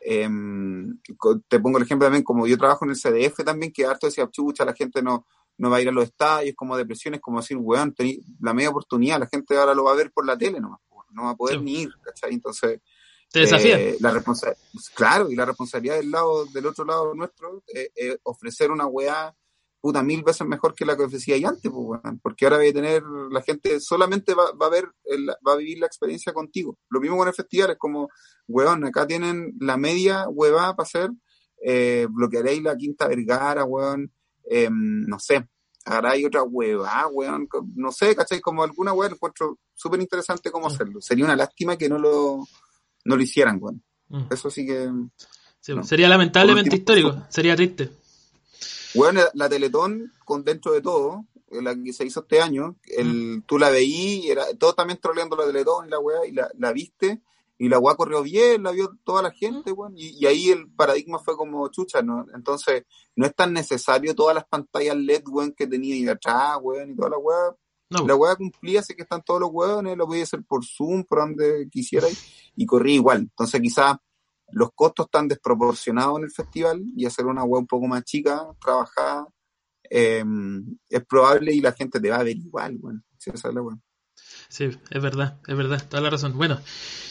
em, 0.01 0.99
te 1.47 1.59
pongo 1.59 1.77
el 1.77 1.85
ejemplo 1.85 2.05
también, 2.05 2.23
como 2.23 2.45
yo 2.45 2.57
trabajo 2.57 2.85
en 2.85 2.91
el 2.91 2.97
CDF 2.97 3.43
también, 3.43 3.71
que 3.71 3.85
harto 3.85 4.07
decía, 4.07 4.29
chucha, 4.29 4.65
la 4.65 4.73
gente 4.73 5.01
no, 5.01 5.25
no 5.57 5.69
va 5.69 5.77
a 5.77 5.81
ir 5.81 5.89
a 5.89 5.91
los 5.91 6.03
estadios, 6.03 6.55
como 6.55 6.77
depresiones, 6.77 7.21
como 7.21 7.39
decir, 7.39 7.57
weón, 7.57 7.95
la 8.41 8.53
media 8.53 8.69
oportunidad, 8.69 9.19
la 9.19 9.27
gente 9.27 9.57
ahora 9.57 9.73
lo 9.73 9.85
va 9.85 9.93
a 9.93 9.95
ver 9.95 10.11
por 10.11 10.25
la 10.25 10.37
tele 10.37 10.59
nomás, 10.59 10.79
no 11.11 11.23
va 11.23 11.31
a 11.31 11.35
poder 11.35 11.61
ni 11.61 11.83
ir, 11.83 11.93
¿cachai? 12.01 12.33
Entonces, 12.33 12.81
te 13.33 13.39
desafía. 13.39 13.79
Eh, 13.79 13.97
la 13.99 14.23
claro, 14.93 15.31
y 15.31 15.35
la 15.35 15.45
responsabilidad 15.45 15.95
del 15.95 16.11
lado, 16.11 16.45
del 16.45 16.67
otro 16.67 16.85
lado 16.85 17.15
nuestro, 17.15 17.63
es 17.65 17.89
eh, 17.95 18.17
ofrecer 18.21 18.69
una 18.69 18.85
weá 18.85 19.35
puta 19.81 20.03
mil 20.03 20.23
veces 20.23 20.47
mejor 20.47 20.75
que 20.75 20.85
la 20.85 20.95
que 20.95 21.03
ofrecía 21.03 21.33
ahí 21.33 21.43
antes, 21.43 21.69
pues, 21.69 21.99
porque 22.21 22.45
ahora 22.45 22.57
va 22.57 22.63
a 22.63 22.71
tener, 22.71 23.01
la 23.31 23.41
gente 23.41 23.79
solamente 23.79 24.35
va, 24.35 24.51
va 24.51 24.67
a 24.67 24.69
ver, 24.69 24.85
va 25.45 25.53
a 25.53 25.57
vivir 25.57 25.79
la 25.79 25.87
experiencia 25.87 26.31
contigo. 26.31 26.77
Lo 26.89 27.01
mismo 27.01 27.17
con 27.17 27.27
el 27.27 27.33
festival, 27.33 27.71
es 27.71 27.77
como, 27.77 28.07
weón, 28.47 28.85
acá 28.85 29.07
tienen 29.07 29.55
la 29.59 29.77
media 29.77 30.29
hueva 30.29 30.75
para 30.75 30.85
hacer, 30.85 31.09
eh, 31.65 32.05
bloquearéis 32.09 32.61
la 32.61 32.77
Quinta 32.77 33.07
Vergara, 33.07 33.65
weón, 33.65 34.13
em, 34.45 35.05
no 35.07 35.17
sé, 35.19 35.49
ahora 35.85 36.11
hay 36.11 36.23
otra 36.23 36.43
hueva, 36.43 37.07
weón, 37.07 37.49
no 37.75 37.91
sé, 37.91 38.15
¿cachai? 38.15 38.39
Como 38.39 38.63
alguna 38.63 38.93
weá, 38.93 39.09
encuentro 39.09 39.57
súper 39.73 39.99
interesante 39.99 40.51
cómo 40.51 40.67
hacerlo. 40.67 41.01
Sería 41.01 41.25
una 41.25 41.35
lástima 41.35 41.75
que 41.77 41.89
no 41.89 41.97
lo 41.97 42.45
no 43.05 43.15
lo 43.15 43.23
hicieran, 43.23 43.57
weón. 43.61 43.83
Mm. 44.09 44.23
Eso 44.31 44.49
sí 44.49 44.65
que. 44.65 44.89
Sería 45.83 46.09
lamentablemente 46.09 46.75
histórico, 46.75 47.23
sería 47.29 47.55
triste. 47.55 47.89
Bueno, 48.95 49.21
la, 49.33 49.49
Teletón, 49.49 50.11
con 50.25 50.43
dentro 50.43 50.73
de 50.73 50.81
todo, 50.81 51.25
la 51.49 51.75
que 51.75 51.93
se 51.93 52.05
hizo 52.05 52.21
este 52.21 52.41
año, 52.41 52.75
el, 52.85 53.37
mm. 53.37 53.41
tú 53.43 53.57
la 53.57 53.69
veí, 53.69 54.29
era, 54.29 54.45
todos 54.57 54.75
también 54.75 54.99
troleando 54.99 55.35
la 55.35 55.45
Teletón 55.45 55.87
y 55.87 55.89
la 55.89 55.99
weá, 55.99 56.25
y 56.27 56.31
la, 56.31 56.51
la 56.57 56.73
viste, 56.73 57.21
y 57.57 57.69
la 57.69 57.79
weá 57.79 57.95
corrió 57.95 58.21
bien, 58.21 58.63
la 58.63 58.71
vio 58.71 58.97
toda 59.03 59.21
la 59.21 59.31
gente, 59.31 59.71
mm. 59.71 59.79
weón, 59.79 59.93
y, 59.95 60.25
ahí 60.25 60.49
el 60.49 60.69
paradigma 60.69 61.17
fue 61.17 61.35
como 61.35 61.67
chucha, 61.69 62.01
¿no? 62.01 62.25
Entonces, 62.35 62.83
no 63.15 63.25
es 63.25 63.33
tan 63.33 63.53
necesario 63.53 64.13
todas 64.13 64.35
las 64.35 64.45
pantallas 64.45 64.97
LED, 64.97 65.23
weón, 65.27 65.53
que 65.53 65.65
tenía 65.65 65.95
ahí 65.95 66.07
atrás, 66.07 66.57
weón, 66.61 66.91
y 66.91 66.95
toda 66.95 67.09
la 67.09 67.17
weá, 67.17 67.55
la 68.01 68.15
hueá 68.15 68.35
cumplía, 68.35 68.81
sé 68.81 68.95
que 68.95 69.03
están 69.03 69.21
todos 69.23 69.39
los 69.39 69.49
hueones, 69.51 69.97
lo 69.97 70.07
podía 70.07 70.23
hacer 70.23 70.43
por 70.43 70.65
Zoom, 70.65 71.03
por 71.03 71.19
donde 71.19 71.67
quisiera, 71.69 72.07
y 72.55 72.65
corría 72.65 72.95
igual. 72.95 73.19
Entonces 73.19 73.61
quizás 73.61 73.97
los 74.51 74.69
costos 74.73 75.05
están 75.05 75.27
desproporcionados 75.27 76.17
en 76.17 76.23
el 76.25 76.31
festival 76.31 76.83
y 76.95 77.05
hacer 77.05 77.25
una 77.25 77.43
hueá 77.43 77.61
un 77.61 77.67
poco 77.67 77.87
más 77.87 78.03
chica, 78.03 78.47
trabajada, 78.59 79.27
eh, 79.89 80.23
es 80.89 81.05
probable 81.05 81.53
y 81.53 81.61
la 81.61 81.71
gente 81.71 81.99
te 81.99 82.09
va 82.09 82.17
a 82.17 82.23
ver 82.23 82.37
igual, 82.37 82.77
bueno, 82.77 83.01
si 83.17 83.29
esa 83.29 83.49
es 83.49 83.53
la 83.53 83.61
hueá. 83.61 83.77
Sí, 84.53 84.65
es 84.65 85.01
verdad, 85.01 85.37
es 85.47 85.57
verdad, 85.57 85.83
toda 85.89 86.03
la 86.03 86.11
razón. 86.11 86.37
Bueno, 86.37 86.59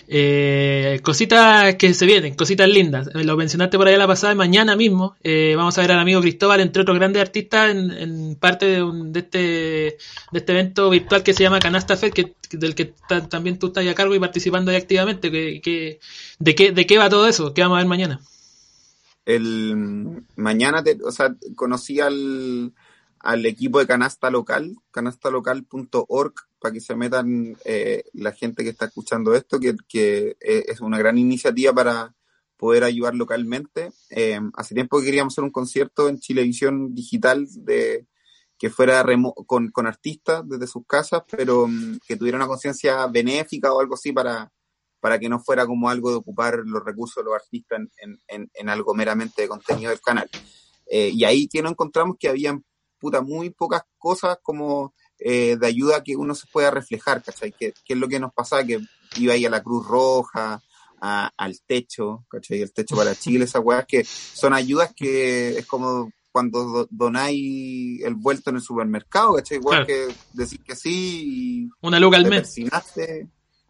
eh, 0.06 1.00
cositas 1.02 1.74
que 1.74 1.92
se 1.92 2.06
vienen, 2.06 2.36
cositas 2.36 2.68
lindas. 2.68 3.08
Lo 3.14 3.36
mencionaste 3.36 3.76
por 3.78 3.88
ahí 3.88 3.96
la 3.96 4.06
pasada, 4.06 4.32
mañana 4.36 4.76
mismo 4.76 5.16
eh, 5.24 5.54
vamos 5.56 5.76
a 5.76 5.80
ver 5.80 5.90
al 5.90 5.98
amigo 5.98 6.20
Cristóbal, 6.20 6.60
entre 6.60 6.82
otros 6.82 6.96
grandes 6.96 7.20
artistas, 7.20 7.74
en, 7.74 8.36
parte 8.36 8.66
de, 8.66 8.84
un, 8.84 9.12
de, 9.12 9.18
este, 9.18 9.38
de 9.38 9.98
este 10.38 10.52
evento 10.52 10.88
virtual 10.88 11.24
que 11.24 11.34
se 11.34 11.42
llama 11.42 11.58
Canasta 11.58 11.96
Fed, 11.96 12.12
que, 12.12 12.36
del 12.52 12.76
que 12.76 12.94
también 13.28 13.58
tú 13.58 13.66
estás 13.66 13.84
a 13.88 13.94
cargo 13.96 14.14
y 14.14 14.20
participando 14.20 14.70
ahí 14.70 14.76
activamente. 14.76 15.32
Que, 15.32 15.98
de, 16.38 16.54
qué, 16.54 16.70
¿De 16.70 16.86
qué 16.86 16.96
va 16.96 17.10
todo 17.10 17.26
eso? 17.26 17.52
¿Qué 17.52 17.62
vamos 17.62 17.74
a 17.74 17.80
ver 17.80 17.88
mañana? 17.88 18.20
El 19.26 20.22
mañana, 20.36 20.84
te, 20.84 20.96
o 21.02 21.10
sea, 21.10 21.34
conocí 21.56 21.98
al, 21.98 22.72
al 23.18 23.46
equipo 23.46 23.80
de 23.80 23.88
canasta 23.88 24.30
local, 24.30 24.76
canastalocal.org, 24.92 26.34
para 26.62 26.72
que 26.72 26.80
se 26.80 26.94
metan 26.94 27.56
eh, 27.64 28.04
la 28.14 28.32
gente 28.32 28.62
que 28.62 28.70
está 28.70 28.86
escuchando 28.86 29.34
esto, 29.34 29.58
que, 29.58 29.76
que 29.88 30.36
eh, 30.40 30.64
es 30.68 30.80
una 30.80 30.98
gran 30.98 31.18
iniciativa 31.18 31.72
para 31.72 32.14
poder 32.56 32.84
ayudar 32.84 33.14
localmente. 33.14 33.90
Eh, 34.10 34.40
hace 34.54 34.74
tiempo 34.74 35.00
que 35.00 35.06
queríamos 35.06 35.34
hacer 35.34 35.44
un 35.44 35.50
concierto 35.50 36.08
en 36.08 36.20
Chilevisión 36.20 36.94
Digital 36.94 37.46
de 37.64 38.06
que 38.56 38.70
fuera 38.70 39.04
con, 39.46 39.70
con 39.72 39.86
artistas 39.88 40.48
desde 40.48 40.68
sus 40.68 40.86
casas, 40.86 41.22
pero 41.28 41.66
mm, 41.66 41.98
que 42.06 42.16
tuviera 42.16 42.38
una 42.38 42.46
conciencia 42.46 43.06
benéfica 43.08 43.72
o 43.72 43.80
algo 43.80 43.94
así 43.94 44.12
para, 44.12 44.52
para 45.00 45.18
que 45.18 45.28
no 45.28 45.40
fuera 45.40 45.66
como 45.66 45.90
algo 45.90 46.10
de 46.10 46.16
ocupar 46.16 46.60
los 46.64 46.84
recursos 46.84 47.16
de 47.16 47.24
los 47.24 47.34
artistas 47.34 47.80
en, 47.98 48.20
en, 48.28 48.50
en 48.54 48.68
algo 48.68 48.94
meramente 48.94 49.42
de 49.42 49.48
contenido 49.48 49.90
del 49.90 50.00
canal. 50.00 50.30
y 50.88 51.24
ahí 51.24 51.48
que 51.48 51.60
nos 51.60 51.72
encontramos 51.72 52.16
que 52.20 52.28
habían 52.28 52.64
puta, 53.02 53.20
muy 53.20 53.50
pocas 53.50 53.82
cosas 53.98 54.38
como 54.40 54.94
eh, 55.24 55.56
de 55.56 55.66
ayuda 55.66 56.02
que 56.02 56.16
uno 56.16 56.34
se 56.34 56.46
pueda 56.46 56.70
reflejar, 56.70 57.22
¿cachai? 57.22 57.52
Que, 57.52 57.74
es 57.86 57.96
lo 57.96 58.08
que 58.08 58.20
nos 58.20 58.32
pasaba, 58.32 58.64
que 58.64 58.80
iba 59.16 59.34
ahí 59.34 59.44
a 59.44 59.50
la 59.50 59.62
Cruz 59.62 59.86
Roja, 59.86 60.60
al 61.00 61.60
techo, 61.66 62.24
¿cachai? 62.28 62.62
El 62.62 62.72
techo 62.72 62.96
para 62.96 63.14
Chile, 63.18 63.44
esas 63.44 63.62
weas 63.64 63.86
que 63.86 64.04
son 64.04 64.54
ayudas 64.54 64.92
que 64.94 65.58
es 65.58 65.66
como 65.66 66.10
cuando 66.30 66.88
donáis 66.90 68.02
el 68.02 68.14
vuelto 68.14 68.50
en 68.50 68.56
el 68.56 68.62
supermercado, 68.62 69.34
¿cachai? 69.34 69.58
Igual 69.58 69.86
que 69.86 70.08
decir 70.32 70.60
que 70.62 70.74
sí 70.74 71.64
y 71.64 71.70
Una 71.82 72.00
luca 72.00 72.16
al 72.16 72.26
mes. 72.28 72.54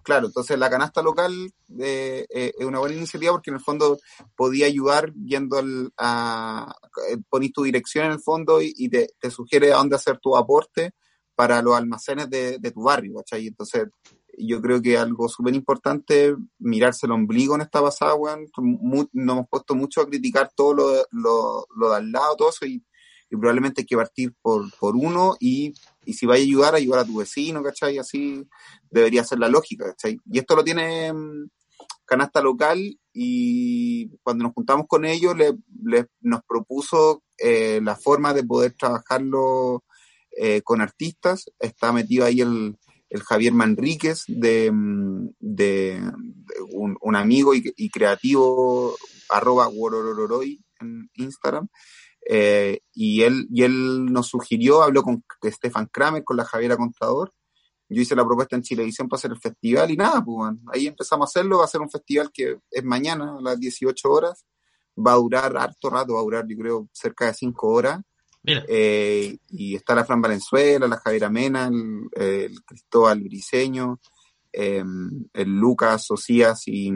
Claro, 0.02 0.26
entonces 0.26 0.58
la 0.58 0.68
canasta 0.68 1.00
local 1.00 1.52
eh, 1.78 2.26
eh, 2.28 2.52
es 2.58 2.66
una 2.66 2.80
buena 2.80 2.96
iniciativa 2.96 3.32
porque 3.32 3.50
en 3.50 3.56
el 3.56 3.62
fondo 3.62 3.98
podía 4.34 4.66
ayudar 4.66 5.12
yendo 5.14 5.58
al, 5.58 5.92
a, 5.96 6.74
eh, 7.08 7.18
ponís 7.28 7.52
tu 7.52 7.62
dirección 7.62 8.06
en 8.06 8.12
el 8.12 8.20
fondo 8.20 8.60
y, 8.60 8.88
te, 8.88 9.08
sugiere 9.30 9.72
a 9.72 9.76
dónde 9.76 9.96
hacer 9.96 10.18
tu 10.18 10.36
aporte 10.36 10.92
para 11.34 11.62
los 11.62 11.76
almacenes 11.76 12.28
de, 12.30 12.58
tu 12.72 12.82
barrio, 12.82 13.14
¿cachai? 13.16 13.46
Entonces 13.46 13.88
yo 14.38 14.60
creo 14.62 14.80
que 14.80 14.96
algo 14.96 15.28
súper 15.28 15.54
importante, 15.54 16.34
mirarse 16.58 17.06
el 17.06 17.12
ombligo 17.12 17.54
en 17.54 17.62
esta 17.62 17.82
pasada, 17.82 18.14
weón, 18.14 18.46
nos 18.56 19.08
hemos 19.12 19.48
puesto 19.48 19.74
mucho 19.74 20.00
a 20.00 20.06
criticar 20.06 20.50
todo 20.54 20.74
lo, 20.74 21.06
lo, 21.10 21.66
lo 21.76 21.90
de 21.90 21.96
al 21.96 22.12
lado, 22.12 22.36
todo 22.36 22.50
eso, 22.50 22.66
y, 22.66 22.82
probablemente 23.30 23.80
hay 23.80 23.86
que 23.86 23.96
partir 23.96 24.34
por, 24.42 24.70
por 24.78 24.94
uno 24.94 25.36
y 25.40 25.72
y 26.04 26.14
si 26.14 26.26
va 26.26 26.34
a 26.34 26.38
ayudar, 26.38 26.74
ayudar 26.74 27.00
a 27.00 27.04
tu 27.04 27.18
vecino, 27.18 27.62
¿cachai? 27.62 27.98
Así 27.98 28.46
debería 28.90 29.24
ser 29.24 29.38
la 29.38 29.48
lógica, 29.48 29.86
¿cachai? 29.86 30.20
Y 30.30 30.38
esto 30.38 30.56
lo 30.56 30.64
tiene 30.64 31.12
mm, 31.12 31.48
Canasta 32.04 32.40
Local 32.42 32.98
y 33.12 34.08
cuando 34.22 34.44
nos 34.44 34.54
juntamos 34.54 34.86
con 34.88 35.04
ellos 35.04 35.34
le, 35.36 36.06
nos 36.20 36.42
propuso 36.44 37.22
eh, 37.38 37.80
la 37.82 37.96
forma 37.96 38.34
de 38.34 38.44
poder 38.44 38.74
trabajarlo 38.78 39.84
eh, 40.36 40.62
con 40.62 40.80
artistas. 40.80 41.50
Está 41.58 41.92
metido 41.92 42.24
ahí 42.24 42.40
el, 42.40 42.76
el 43.10 43.22
Javier 43.22 43.52
Manríquez, 43.52 44.24
de, 44.26 44.70
mm, 44.72 45.30
de, 45.38 46.00
un, 46.72 47.16
amigo 47.16 47.54
y, 47.54 47.90
creativo, 47.90 48.96
arroba 49.28 49.68
en 50.80 51.10
Instagram, 51.14 51.68
eh, 52.28 52.80
y, 52.92 53.22
él, 53.22 53.46
y 53.50 53.62
él 53.62 54.06
nos 54.06 54.28
sugirió, 54.28 54.82
habló 54.82 55.02
con 55.02 55.24
Stefan 55.44 55.86
Kramer, 55.92 56.24
con 56.24 56.36
la 56.36 56.44
Javiera 56.44 56.76
Contador, 56.76 57.32
yo 57.92 58.00
hice 58.00 58.16
la 58.16 58.24
propuesta 58.24 58.56
en 58.56 58.62
Chilevisión 58.62 59.08
para 59.08 59.18
hacer 59.18 59.32
el 59.32 59.40
festival 59.40 59.90
y 59.90 59.96
nada, 59.96 60.24
pues 60.24 60.54
ahí 60.72 60.86
empezamos 60.86 61.26
a 61.26 61.30
hacerlo, 61.30 61.58
va 61.58 61.64
a 61.64 61.68
ser 61.68 61.82
un 61.82 61.90
festival 61.90 62.30
que 62.32 62.58
es 62.70 62.84
mañana 62.84 63.36
a 63.38 63.42
las 63.42 63.60
18 63.60 64.10
horas, 64.10 64.46
va 64.96 65.12
a 65.12 65.16
durar 65.16 65.56
harto 65.56 65.90
rato, 65.90 66.14
va 66.14 66.20
a 66.20 66.24
durar 66.24 66.46
yo 66.48 66.56
creo 66.56 66.88
cerca 66.92 67.26
de 67.26 67.34
5 67.34 67.68
horas. 67.68 68.00
Eh, 68.44 69.36
y 69.50 69.76
está 69.76 69.94
la 69.94 70.04
Fran 70.04 70.20
Valenzuela, 70.20 70.88
la 70.88 70.98
Javiera 70.98 71.30
Mena, 71.30 71.70
el, 72.16 72.60
Cristóbal 72.64 73.20
Briseño, 73.20 74.00
em, 74.52 75.26
el 75.32 75.48
Lucas 75.48 76.06
Socias 76.06 76.62
y, 76.66 76.92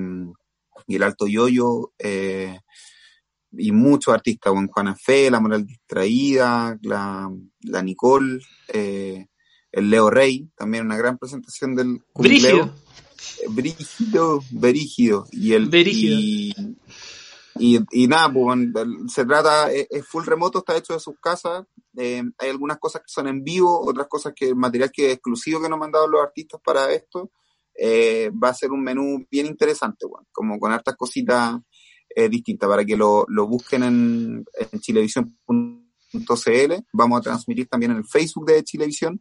el 0.88 1.02
Alto 1.02 1.26
Yoyo, 1.26 1.92
eh, 1.98 2.58
y 3.52 3.72
muchos 3.72 4.12
artistas, 4.12 4.52
Juana 4.70 4.96
Fe, 4.96 5.30
la 5.30 5.40
Moral 5.40 5.64
Distraída, 5.64 6.78
la, 6.82 7.30
la 7.60 7.82
Nicole, 7.82 8.40
eh, 8.72 9.26
el 9.72 9.90
Leo 9.90 10.10
Rey, 10.10 10.48
también 10.56 10.84
una 10.84 10.96
gran 10.96 11.18
presentación 11.18 11.74
del 11.74 12.02
Brígido. 12.14 12.74
Brígido, 13.48 14.42
Berígido. 14.50 15.26
Y 15.32 15.52
el 15.52 15.70
Y, 15.74 16.54
y, 17.58 18.06
nada, 18.06 18.32
pues, 18.32 18.58
se 19.08 19.24
trata, 19.24 19.72
es, 19.72 20.06
full 20.06 20.24
remoto, 20.24 20.58
está 20.58 20.76
hecho 20.76 20.94
de 20.94 21.00
sus 21.00 21.18
casas. 21.20 21.64
Eh, 21.96 22.22
hay 22.38 22.50
algunas 22.50 22.78
cosas 22.78 23.02
que 23.02 23.08
son 23.08 23.28
en 23.28 23.42
vivo, 23.42 23.80
otras 23.86 24.06
cosas 24.08 24.32
que 24.34 24.54
material 24.54 24.90
que 24.92 25.06
es 25.06 25.12
exclusivo 25.14 25.60
que 25.60 25.68
nos 25.68 25.76
han 25.76 25.80
mandado 25.80 26.06
los 26.08 26.22
artistas 26.22 26.60
para 26.64 26.92
esto. 26.92 27.30
Eh, 27.78 28.30
va 28.30 28.48
a 28.50 28.54
ser 28.54 28.72
un 28.72 28.82
menú 28.82 29.26
bien 29.30 29.46
interesante, 29.46 30.06
bueno, 30.06 30.26
como 30.32 30.58
con 30.58 30.72
hartas 30.72 30.96
cositas 30.96 31.56
eh, 32.14 32.28
distintas 32.28 32.68
para 32.68 32.84
que 32.84 32.96
lo, 32.96 33.26
lo 33.28 33.46
busquen 33.46 33.82
en, 33.82 34.44
en 34.72 34.80
chilevisión.cl. 34.80 36.72
Vamos 36.92 37.18
a 37.18 37.22
transmitir 37.22 37.68
también 37.68 37.92
en 37.92 37.98
el 37.98 38.06
Facebook 38.06 38.46
de 38.46 38.64
Chilevisión 38.64 39.20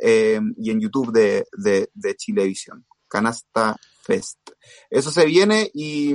eh, 0.00 0.40
y 0.56 0.70
en 0.70 0.80
YouTube 0.80 1.12
de, 1.12 1.46
de, 1.56 1.90
de 1.92 2.14
Chilevisión, 2.14 2.86
Canasta 3.08 3.76
Fest. 4.02 4.38
Eso 4.88 5.10
se 5.10 5.26
viene 5.26 5.68
y 5.74 6.14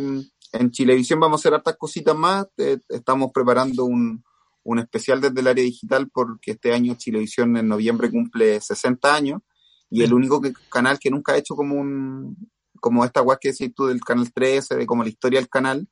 en 0.51 0.71
Chilevisión 0.71 1.19
vamos 1.19 1.39
a 1.39 1.41
hacer 1.41 1.53
hartas 1.53 1.77
cositas 1.77 2.15
más. 2.15 2.47
Eh, 2.57 2.77
estamos 2.89 3.31
preparando 3.33 3.85
un, 3.85 4.23
un 4.63 4.79
especial 4.79 5.21
desde 5.21 5.39
el 5.39 5.47
área 5.47 5.63
digital 5.63 6.09
porque 6.13 6.51
este 6.51 6.73
año 6.73 6.95
Chilevisión 6.95 7.57
en 7.57 7.67
noviembre 7.67 8.09
cumple 8.09 8.59
60 8.59 9.13
años 9.13 9.41
y 9.89 10.03
el 10.03 10.13
único 10.13 10.41
canal 10.69 10.99
que 10.99 11.11
nunca 11.11 11.33
ha 11.33 11.37
hecho 11.37 11.55
como 11.55 11.75
un 11.75 12.37
como 12.79 13.05
esta 13.05 13.21
web 13.21 13.37
que 13.39 13.51
decís 13.51 13.71
tú 13.75 13.85
del 13.85 14.01
canal 14.01 14.33
13, 14.33 14.75
de 14.75 14.85
como 14.87 15.03
la 15.03 15.09
historia 15.09 15.39
del 15.39 15.49
canal, 15.49 15.87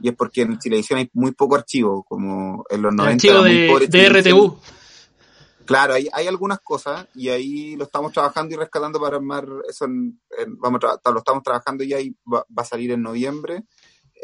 y 0.00 0.08
es 0.08 0.14
porque 0.14 0.42
en 0.42 0.58
Chilevisión 0.58 1.00
hay 1.00 1.10
muy 1.12 1.32
poco 1.32 1.56
archivo, 1.56 2.04
como 2.04 2.64
en 2.70 2.80
los 2.80 2.94
90. 2.94 3.12
Archivo 3.12 3.42
de, 3.42 3.86
de 3.88 4.08
RTU. 4.08 4.58
Claro, 5.66 5.92
hay, 5.92 6.08
hay 6.14 6.26
algunas 6.26 6.60
cosas 6.60 7.06
y 7.14 7.28
ahí 7.28 7.76
lo 7.76 7.84
estamos 7.84 8.12
trabajando 8.12 8.54
y 8.54 8.56
rescatando 8.56 8.98
para 8.98 9.16
armar 9.16 9.46
eso. 9.68 9.84
En, 9.84 10.18
vamos 10.58 10.80
lo 10.80 11.18
estamos 11.18 11.42
trabajando 11.42 11.84
y 11.84 11.92
ahí 11.92 12.16
va, 12.32 12.46
a 12.56 12.64
salir 12.64 12.92
en 12.92 13.02
noviembre. 13.02 13.64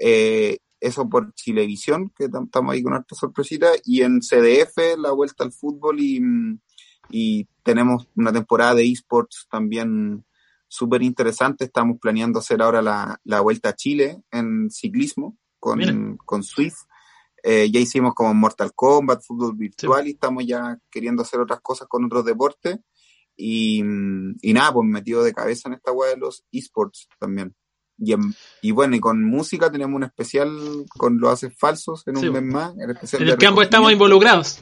Eh, 0.01 0.59
eso 0.81 1.09
por 1.09 1.33
Chilevisión, 1.35 2.13
que 2.17 2.25
estamos 2.25 2.73
ahí 2.73 2.83
con 2.83 2.95
harta 2.95 3.15
sorpresita. 3.15 3.69
Y 3.85 4.03
en 4.03 4.21
CDF, 4.21 4.99
la 4.99 5.13
vuelta 5.13 5.45
al 5.45 5.53
fútbol 5.53 5.99
y, 6.01 6.21
y 7.11 7.49
tenemos 7.63 8.09
una 8.17 8.33
temporada 8.33 8.75
de 8.75 8.91
esports 8.91 9.47
también 9.51 10.25
súper 10.69 11.03
interesante. 11.03 11.65
Estamos 11.65 11.99
planeando 12.01 12.39
hacer 12.39 12.61
ahora 12.61 12.83
la, 12.83 13.19
la, 13.25 13.41
vuelta 13.41 13.71
a 13.71 13.77
Chile 13.77 14.23
en 14.31 14.71
ciclismo 14.71 15.39
con, 15.59 16.19
con 16.25 16.43
Swift. 16.43 16.83
Eh, 17.43 17.71
ya 17.71 17.81
hicimos 17.81 18.15
como 18.15 18.35
Mortal 18.35 18.73
Kombat, 18.75 19.23
fútbol 19.23 19.55
virtual 19.55 20.07
y 20.07 20.13
estamos 20.13 20.47
ya 20.47 20.79
queriendo 20.91 21.23
hacer 21.23 21.41
otras 21.41 21.61
cosas 21.61 21.89
con 21.89 22.05
otros 22.05 22.25
deportes. 22.25 22.79
Y, 23.37 23.81
y 24.43 24.53
nada, 24.53 24.73
pues 24.73 24.87
metido 24.87 25.23
de 25.25 25.33
cabeza 25.33 25.69
en 25.69 25.75
esta 25.75 25.93
web 25.93 26.15
de 26.15 26.21
los 26.21 26.45
esports 26.53 27.09
también. 27.19 27.55
Y, 27.99 28.15
y 28.63 28.71
bueno, 28.73 28.97
y 28.97 29.01
con 29.01 29.25
música 29.25 29.71
tenemos 29.71 29.97
un 29.97 30.05
especial 30.05 30.51
con 30.97 31.21
los 31.21 31.33
haces 31.33 31.57
falsos 31.57 32.03
en 32.07 32.19
un 32.19 32.33
mes 32.33 32.43
más. 32.43 32.73
en 32.77 33.23
el 33.29 33.37
que 33.37 33.47
ambos 33.47 33.65
estamos 33.65 33.93
involucrados. 33.93 34.61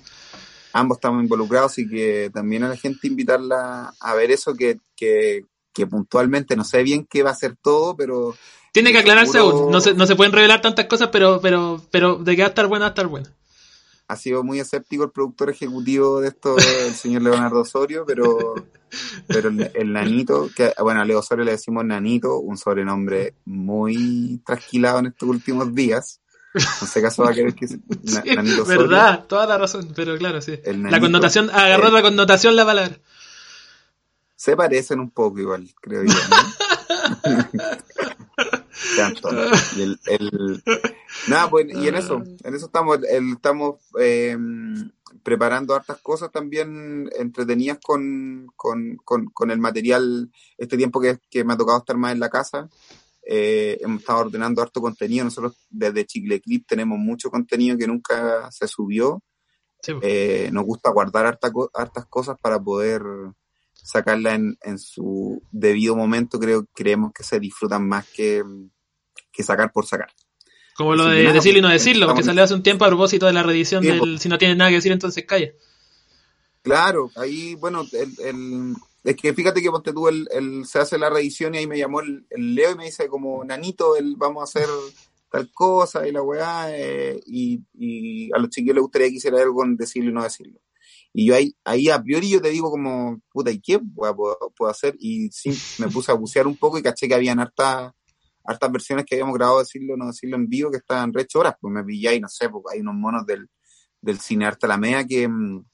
Ambos 0.73 0.97
estamos 0.99 1.23
involucrados 1.23 1.79
y 1.79 1.89
que 1.89 2.31
también 2.33 2.65
a 2.65 2.69
la 2.69 2.77
gente 2.77 3.07
invitarla 3.07 3.93
a 4.01 4.15
ver 4.15 4.31
eso, 4.31 4.55
que, 4.55 4.79
que, 4.97 5.45
que 5.73 5.87
puntualmente 5.87 6.57
no 6.57 6.65
sé 6.65 6.83
bien 6.83 7.07
qué 7.09 7.23
va 7.23 7.31
a 7.31 7.35
ser 7.35 7.57
todo, 7.57 7.97
pero 7.97 8.35
tiene 8.73 8.91
que 8.93 8.99
aclararse 8.99 9.39
aún. 9.39 9.71
No 9.71 9.81
se, 9.81 9.93
no 9.95 10.07
se 10.07 10.17
pueden 10.17 10.33
revelar 10.33 10.63
tantas 10.63 10.87
cosas, 10.87 11.09
pero, 11.13 11.41
pero, 11.43 11.81
pero 11.91 12.17
de 12.17 12.35
que 12.35 12.43
va 12.43 12.47
a 12.47 12.51
estar 12.51 12.67
buena, 12.67 12.87
va 12.87 12.89
a 12.89 12.91
estar 12.91 13.07
buena. 13.07 13.31
Ha 14.09 14.17
sido 14.17 14.43
muy 14.43 14.61
escéptico 14.61 15.05
el 15.05 15.11
productor 15.11 15.51
ejecutivo 15.51 16.21
de 16.21 16.29
esto, 16.29 16.57
el 16.59 16.95
señor 16.95 17.23
Leonardo 17.23 17.61
Osorio, 17.61 18.05
pero, 18.07 18.55
pero 19.27 19.49
el, 19.49 19.93
nanito, 19.93 20.51
que 20.55 20.73
bueno, 20.81 21.01
a 21.01 21.05
Leo 21.05 21.21
Osorio 21.21 21.45
le 21.45 21.53
decimos 21.53 21.85
nanito, 21.85 22.39
un 22.39 22.59
sobrenombre 22.59 23.35
muy 23.45 24.41
trasquilado 24.45 24.99
en 24.99 25.07
estos 25.07 25.29
últimos 25.29 25.75
días. 25.75 26.21
No 26.55 26.87
sé 26.87 27.01
caso 27.01 27.23
va 27.23 27.31
a 27.31 27.35
querer 27.35 27.55
que 27.55 27.67
nanito 28.35 28.63
Osorio. 28.63 28.89
Verdad, 28.89 29.25
toda 29.27 29.47
la 29.47 29.57
razón, 29.57 29.93
pero 29.97 30.19
claro, 30.19 30.43
sí. 30.43 30.59
la 30.65 31.01
connotación, 31.01 31.49
agarró 31.51 31.91
la 31.91 32.03
connotación 32.03 32.57
la 32.57 32.67
palabra. 32.67 32.99
Se 34.37 34.57
parecen 34.57 35.01
un 35.01 35.11
poco 35.11 35.39
igual, 35.39 35.67
creo 35.81 36.03
yo. 36.03 36.13
Y 39.77 39.83
el, 39.83 40.01
el, 40.07 40.63
nada, 41.29 41.51
pues, 41.51 41.67
y 41.69 41.89
en 41.89 41.95
eso, 41.95 42.23
en 42.43 42.55
eso 42.55 42.67
estamos, 42.67 42.99
el, 43.09 43.33
estamos 43.33 43.81
eh, 44.01 44.37
preparando 45.23 45.75
hartas 45.75 46.01
cosas 46.01 46.31
también 46.33 47.11
entretenidas 47.19 47.79
con, 47.83 48.47
con, 48.57 48.97
con, 49.05 49.27
con, 49.27 49.51
el 49.51 49.59
material, 49.59 50.31
este 50.57 50.77
tiempo 50.77 51.01
que, 51.01 51.19
que 51.31 51.45
me 51.45 51.53
ha 51.53 51.57
tocado 51.57 51.79
estar 51.79 51.97
más 51.97 52.13
en 52.13 52.21
la 52.21 52.31
casa. 52.31 52.69
Eh, 53.25 53.79
hemos 53.81 54.01
estado 54.01 54.21
ordenando 54.21 54.63
harto 54.63 54.81
contenido. 54.81 55.25
Nosotros 55.25 55.57
desde 55.71 56.07
Chicle 56.07 56.41
Clip 56.41 56.67
tenemos 56.67 56.99
mucho 56.99 57.31
contenido 57.31 57.77
que 57.79 57.87
nunca 57.87 58.51
se 58.51 58.67
subió. 58.67 59.23
Pues. 59.85 59.99
Eh, 60.03 60.51
nos 60.53 60.65
gusta 60.65 60.91
guardar 60.91 61.27
harta, 61.27 61.51
hartas 61.75 62.07
cosas 62.07 62.37
para 62.41 62.61
poder 62.61 63.03
sacarla 63.83 64.35
en, 64.35 64.57
en 64.63 64.79
su 64.79 65.43
debido 65.51 65.97
momento, 65.97 66.39
creo 66.39 66.67
creemos 66.73 67.13
que 67.13 67.25
se 67.25 67.41
disfrutan 67.41 67.87
más 67.87 68.07
que, 68.09 68.43
que 69.33 69.43
sacar 69.43 69.73
por 69.73 69.87
sacar. 69.87 70.09
Como 70.77 70.95
lo 70.95 71.07
de 71.07 71.33
decirlo 71.33 71.59
y 71.59 71.63
no 71.63 71.69
decirlo, 71.69 72.07
porque 72.07 72.23
salió 72.23 72.43
hace 72.43 72.55
un 72.55 72.63
tiempo 72.63 72.85
a 72.85 72.89
propósito 72.89 73.27
de 73.27 73.33
la 73.33 73.43
reedición 73.43 73.83
del 73.83 74.19
si 74.19 74.29
no 74.29 74.39
tienes 74.39 74.57
nada 74.57 74.71
que 74.71 74.77
decir, 74.77 74.93
entonces 74.93 75.25
calla. 75.27 75.53
Claro, 76.63 77.11
ahí, 77.17 77.57
bueno, 77.57 77.85
el, 77.93 78.15
el, 78.25 78.75
es 79.05 79.17
que 79.17 79.35
fíjate 79.35 79.61
que 79.61 79.71
ponte 79.71 79.93
tú, 79.93 80.09
el, 80.09 80.29
el, 80.31 80.65
se 80.65 80.79
hace 80.79 80.97
la 80.97 81.11
reedición 81.11 81.55
y 81.55 81.59
ahí 81.59 81.67
me 81.67 81.77
llamó 81.77 82.01
el, 82.01 82.25
Leo 82.31 82.71
y 82.71 82.77
me 82.77 82.85
dice 82.85 83.09
como, 83.09 83.45
nanito, 83.45 83.97
el, 83.97 84.17
vamos 84.17 84.41
a 84.41 84.45
hacer 84.45 84.69
tal 85.29 85.51
cosa 85.53 86.07
y 86.07 86.13
la 86.13 86.23
weá, 86.23 86.67
eh, 86.71 87.21
y, 87.27 87.61
y 87.75 88.33
a 88.33 88.39
los 88.39 88.49
chiquillos 88.49 88.77
les 88.77 88.83
gustaría 88.83 89.09
que 89.09 89.17
hiciera 89.17 89.41
algo 89.43 89.57
con 89.57 89.77
decirlo 89.77 90.11
y 90.11 90.15
no 90.15 90.23
decirlo. 90.23 90.61
Y 91.15 91.27
yo 91.27 91.35
ahí, 91.35 91.55
ahí 91.65 91.91
a 91.91 92.03
priori 92.03 92.31
yo 92.31 92.41
te 92.41 92.49
digo 92.49 92.71
como, 92.71 93.21
puta, 93.31 93.51
¿y 93.51 93.61
qué 93.61 93.79
puedo, 93.79 94.15
puedo 94.57 94.71
hacer? 94.71 94.97
Y 94.99 95.31
sí, 95.31 95.53
me 95.79 95.89
puse 95.89 96.11
a 96.11 96.15
bucear 96.15 96.47
un 96.47 96.57
poco 96.57 96.79
y 96.79 96.83
caché 96.83 97.07
que 97.07 97.15
habían 97.15 97.39
hartas 97.39 97.93
hartas 98.45 98.73
versiones 98.73 99.05
que 99.05 99.15
habíamos 99.15 99.35
grabado, 99.37 99.61
decirlo 99.61 99.97
no 99.97 100.07
decirlo 100.07 100.37
en 100.37 100.49
vivo, 100.49 100.71
que 100.71 100.79
estaban 100.79 101.13
re 101.13 101.27
horas, 101.35 101.55
pues 101.61 101.73
me 101.73 101.85
pillé 101.85 102.17
y 102.17 102.21
no 102.21 102.29
sé, 102.29 102.49
porque 102.49 102.75
hay 102.75 102.81
unos 102.81 102.95
monos 102.95 103.27
del, 103.27 103.49
del 104.01 104.19
cine 104.19 104.47
Arte 104.47 104.67
Alameda 104.67 105.07
que, 105.07 105.29
mm, 105.29 105.65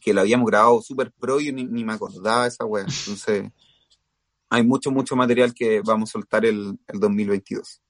que 0.00 0.12
lo 0.12 0.20
habíamos 0.20 0.46
grabado 0.46 0.82
súper 0.82 1.12
pro 1.12 1.40
y 1.40 1.52
ni, 1.52 1.64
ni 1.64 1.84
me 1.84 1.94
acordaba 1.94 2.46
esa 2.46 2.64
wea. 2.64 2.84
Entonces, 2.84 3.50
hay 4.50 4.64
mucho, 4.64 4.90
mucho 4.90 5.16
material 5.16 5.54
que 5.54 5.80
vamos 5.80 6.10
a 6.10 6.12
soltar 6.12 6.44
el, 6.44 6.78
el 6.86 7.00
2022. 7.00 7.80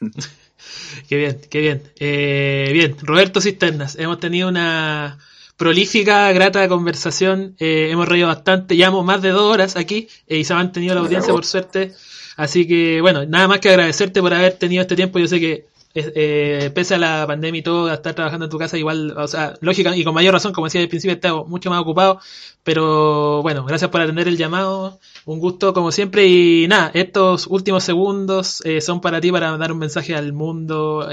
qué 1.08 1.16
bien, 1.16 1.40
qué 1.48 1.60
bien. 1.60 1.82
Eh, 1.96 2.70
bien, 2.72 2.96
Roberto 3.00 3.40
Cisternas, 3.40 3.96
hemos 3.96 4.20
tenido 4.20 4.48
una 4.48 5.18
prolífica, 5.62 6.32
grata 6.32 6.68
conversación. 6.68 7.54
Eh, 7.60 7.90
hemos 7.92 8.08
reído 8.08 8.26
bastante, 8.26 8.74
llevamos 8.74 9.04
más 9.04 9.22
de 9.22 9.28
dos 9.30 9.42
horas 9.42 9.76
aquí 9.76 10.08
eh, 10.26 10.38
y 10.38 10.44
se 10.44 10.52
ha 10.52 10.56
mantenido 10.56 10.96
la 10.96 11.02
audiencia 11.02 11.32
por 11.32 11.44
suerte. 11.44 11.92
Así 12.36 12.66
que 12.66 13.00
bueno, 13.00 13.24
nada 13.26 13.46
más 13.46 13.60
que 13.60 13.68
agradecerte 13.68 14.20
por 14.20 14.34
haber 14.34 14.54
tenido 14.54 14.82
este 14.82 14.96
tiempo. 14.96 15.20
Yo 15.20 15.28
sé 15.28 15.38
que 15.38 15.66
eh, 15.94 16.72
pese 16.74 16.96
a 16.96 16.98
la 16.98 17.28
pandemia 17.28 17.60
y 17.60 17.62
todo, 17.62 17.86
a 17.86 17.94
estar 17.94 18.12
trabajando 18.12 18.46
en 18.46 18.50
tu 18.50 18.58
casa 18.58 18.76
igual, 18.76 19.14
o 19.16 19.28
sea, 19.28 19.54
lógica 19.60 19.94
y 19.96 20.02
con 20.02 20.14
mayor 20.14 20.34
razón, 20.34 20.52
como 20.52 20.66
decía 20.66 20.80
al 20.80 20.88
principio, 20.88 21.14
estaba 21.14 21.44
mucho 21.44 21.70
más 21.70 21.80
ocupado, 21.80 22.18
pero 22.64 23.40
bueno, 23.42 23.64
gracias 23.64 23.88
por 23.90 24.00
atender 24.00 24.26
el 24.26 24.36
llamado, 24.36 24.98
un 25.26 25.38
gusto 25.38 25.72
como 25.74 25.92
siempre 25.92 26.26
y 26.26 26.66
nada, 26.66 26.90
estos 26.94 27.46
últimos 27.46 27.84
segundos 27.84 28.62
son 28.80 29.00
para 29.00 29.20
ti 29.20 29.30
para 29.30 29.56
dar 29.58 29.70
un 29.70 29.78
mensaje 29.78 30.16
al 30.16 30.32
mundo, 30.32 31.06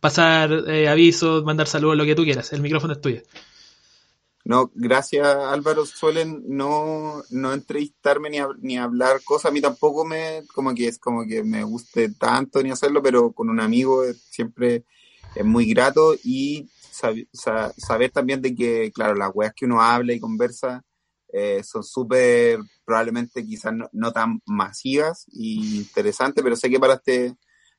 pasar 0.00 0.52
avisos, 0.88 1.42
mandar 1.42 1.66
saludos, 1.66 1.96
lo 1.96 2.04
que 2.04 2.14
tú 2.14 2.24
quieras, 2.24 2.52
el 2.52 2.60
micrófono 2.60 2.92
es 2.92 3.00
tuyo. 3.00 3.22
No, 4.44 4.70
gracias 4.74 5.26
Álvaro. 5.26 5.86
Suelen 5.86 6.42
no, 6.46 7.22
no 7.30 7.52
entrevistarme 7.54 8.28
ni, 8.28 8.38
ni 8.60 8.76
hablar 8.76 9.22
cosas. 9.24 9.50
A 9.50 9.52
mí 9.52 9.60
tampoco 9.62 10.04
me, 10.04 10.42
como 10.54 10.74
que 10.74 10.88
es 10.88 10.98
como 10.98 11.26
que 11.26 11.42
me 11.42 11.64
guste 11.64 12.10
tanto 12.10 12.62
ni 12.62 12.70
hacerlo, 12.70 13.02
pero 13.02 13.32
con 13.32 13.48
un 13.48 13.60
amigo 13.60 14.04
siempre 14.12 14.84
es 15.34 15.44
muy 15.44 15.66
grato 15.66 16.14
y 16.22 16.68
saber 16.92 18.10
también 18.10 18.40
de 18.42 18.54
que, 18.54 18.92
claro, 18.92 19.14
las 19.14 19.30
weas 19.34 19.54
que 19.54 19.64
uno 19.64 19.80
habla 19.80 20.12
y 20.12 20.20
conversa 20.20 20.84
eh, 21.32 21.62
son 21.64 21.82
súper, 21.82 22.60
probablemente 22.84 23.44
quizás 23.44 23.72
no, 23.92 24.12
tan 24.12 24.40
masivas 24.46 25.24
y 25.32 25.78
interesantes, 25.78 26.44
pero 26.44 26.54
sé 26.54 26.70
que 26.70 26.78
para 26.78 26.94
este, 26.94 27.34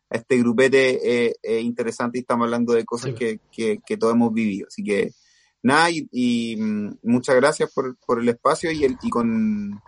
este 0.09 0.37
grupete 0.39 1.31
es 1.41 1.63
interesante 1.63 2.17
y 2.17 2.21
estamos 2.21 2.45
hablando 2.45 2.73
de 2.73 2.83
cosas 2.83 3.13
que, 3.13 3.39
que, 3.51 3.79
que, 3.85 3.97
todos 3.97 4.13
hemos 4.13 4.33
vivido. 4.33 4.67
Así 4.67 4.83
que 4.83 5.13
nada, 5.65 5.89
y, 5.89 6.07
y 6.11 6.57
mm, 6.57 6.99
muchas 7.03 7.35
gracias 7.35 7.71
por, 7.73 7.97
por 8.05 8.19
el 8.19 8.29
espacio 8.29 8.71
y, 8.71 8.83
el, 8.83 8.97
y 9.01 9.09
con 9.09 9.81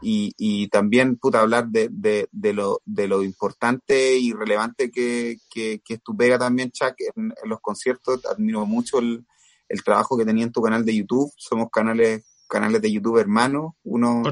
y, 0.00 0.32
y 0.36 0.68
también, 0.68 1.16
puta, 1.16 1.40
hablar 1.40 1.66
de, 1.68 1.88
de, 1.90 2.28
de, 2.30 2.52
lo, 2.52 2.80
de 2.84 3.08
lo 3.08 3.24
importante 3.24 4.16
y 4.16 4.32
relevante 4.32 4.90
que, 4.90 5.38
que, 5.50 5.80
que 5.84 5.94
es 5.94 6.02
tu 6.02 6.16
pega 6.16 6.38
también, 6.38 6.70
Chuck, 6.70 6.94
en, 7.16 7.32
los 7.44 7.60
conciertos. 7.60 8.24
Admiro 8.26 8.66
mucho 8.66 9.00
el, 9.00 9.26
el 9.68 9.82
trabajo 9.82 10.16
que 10.16 10.24
tenía 10.24 10.44
en 10.44 10.52
tu 10.52 10.62
canal 10.62 10.84
de 10.84 10.94
YouTube. 10.94 11.32
Somos 11.36 11.70
canales 11.70 12.24
canales 12.48 12.80
de 12.80 12.92
YouTube 12.92 13.18
hermanos, 13.18 13.72
uno 13.82 14.22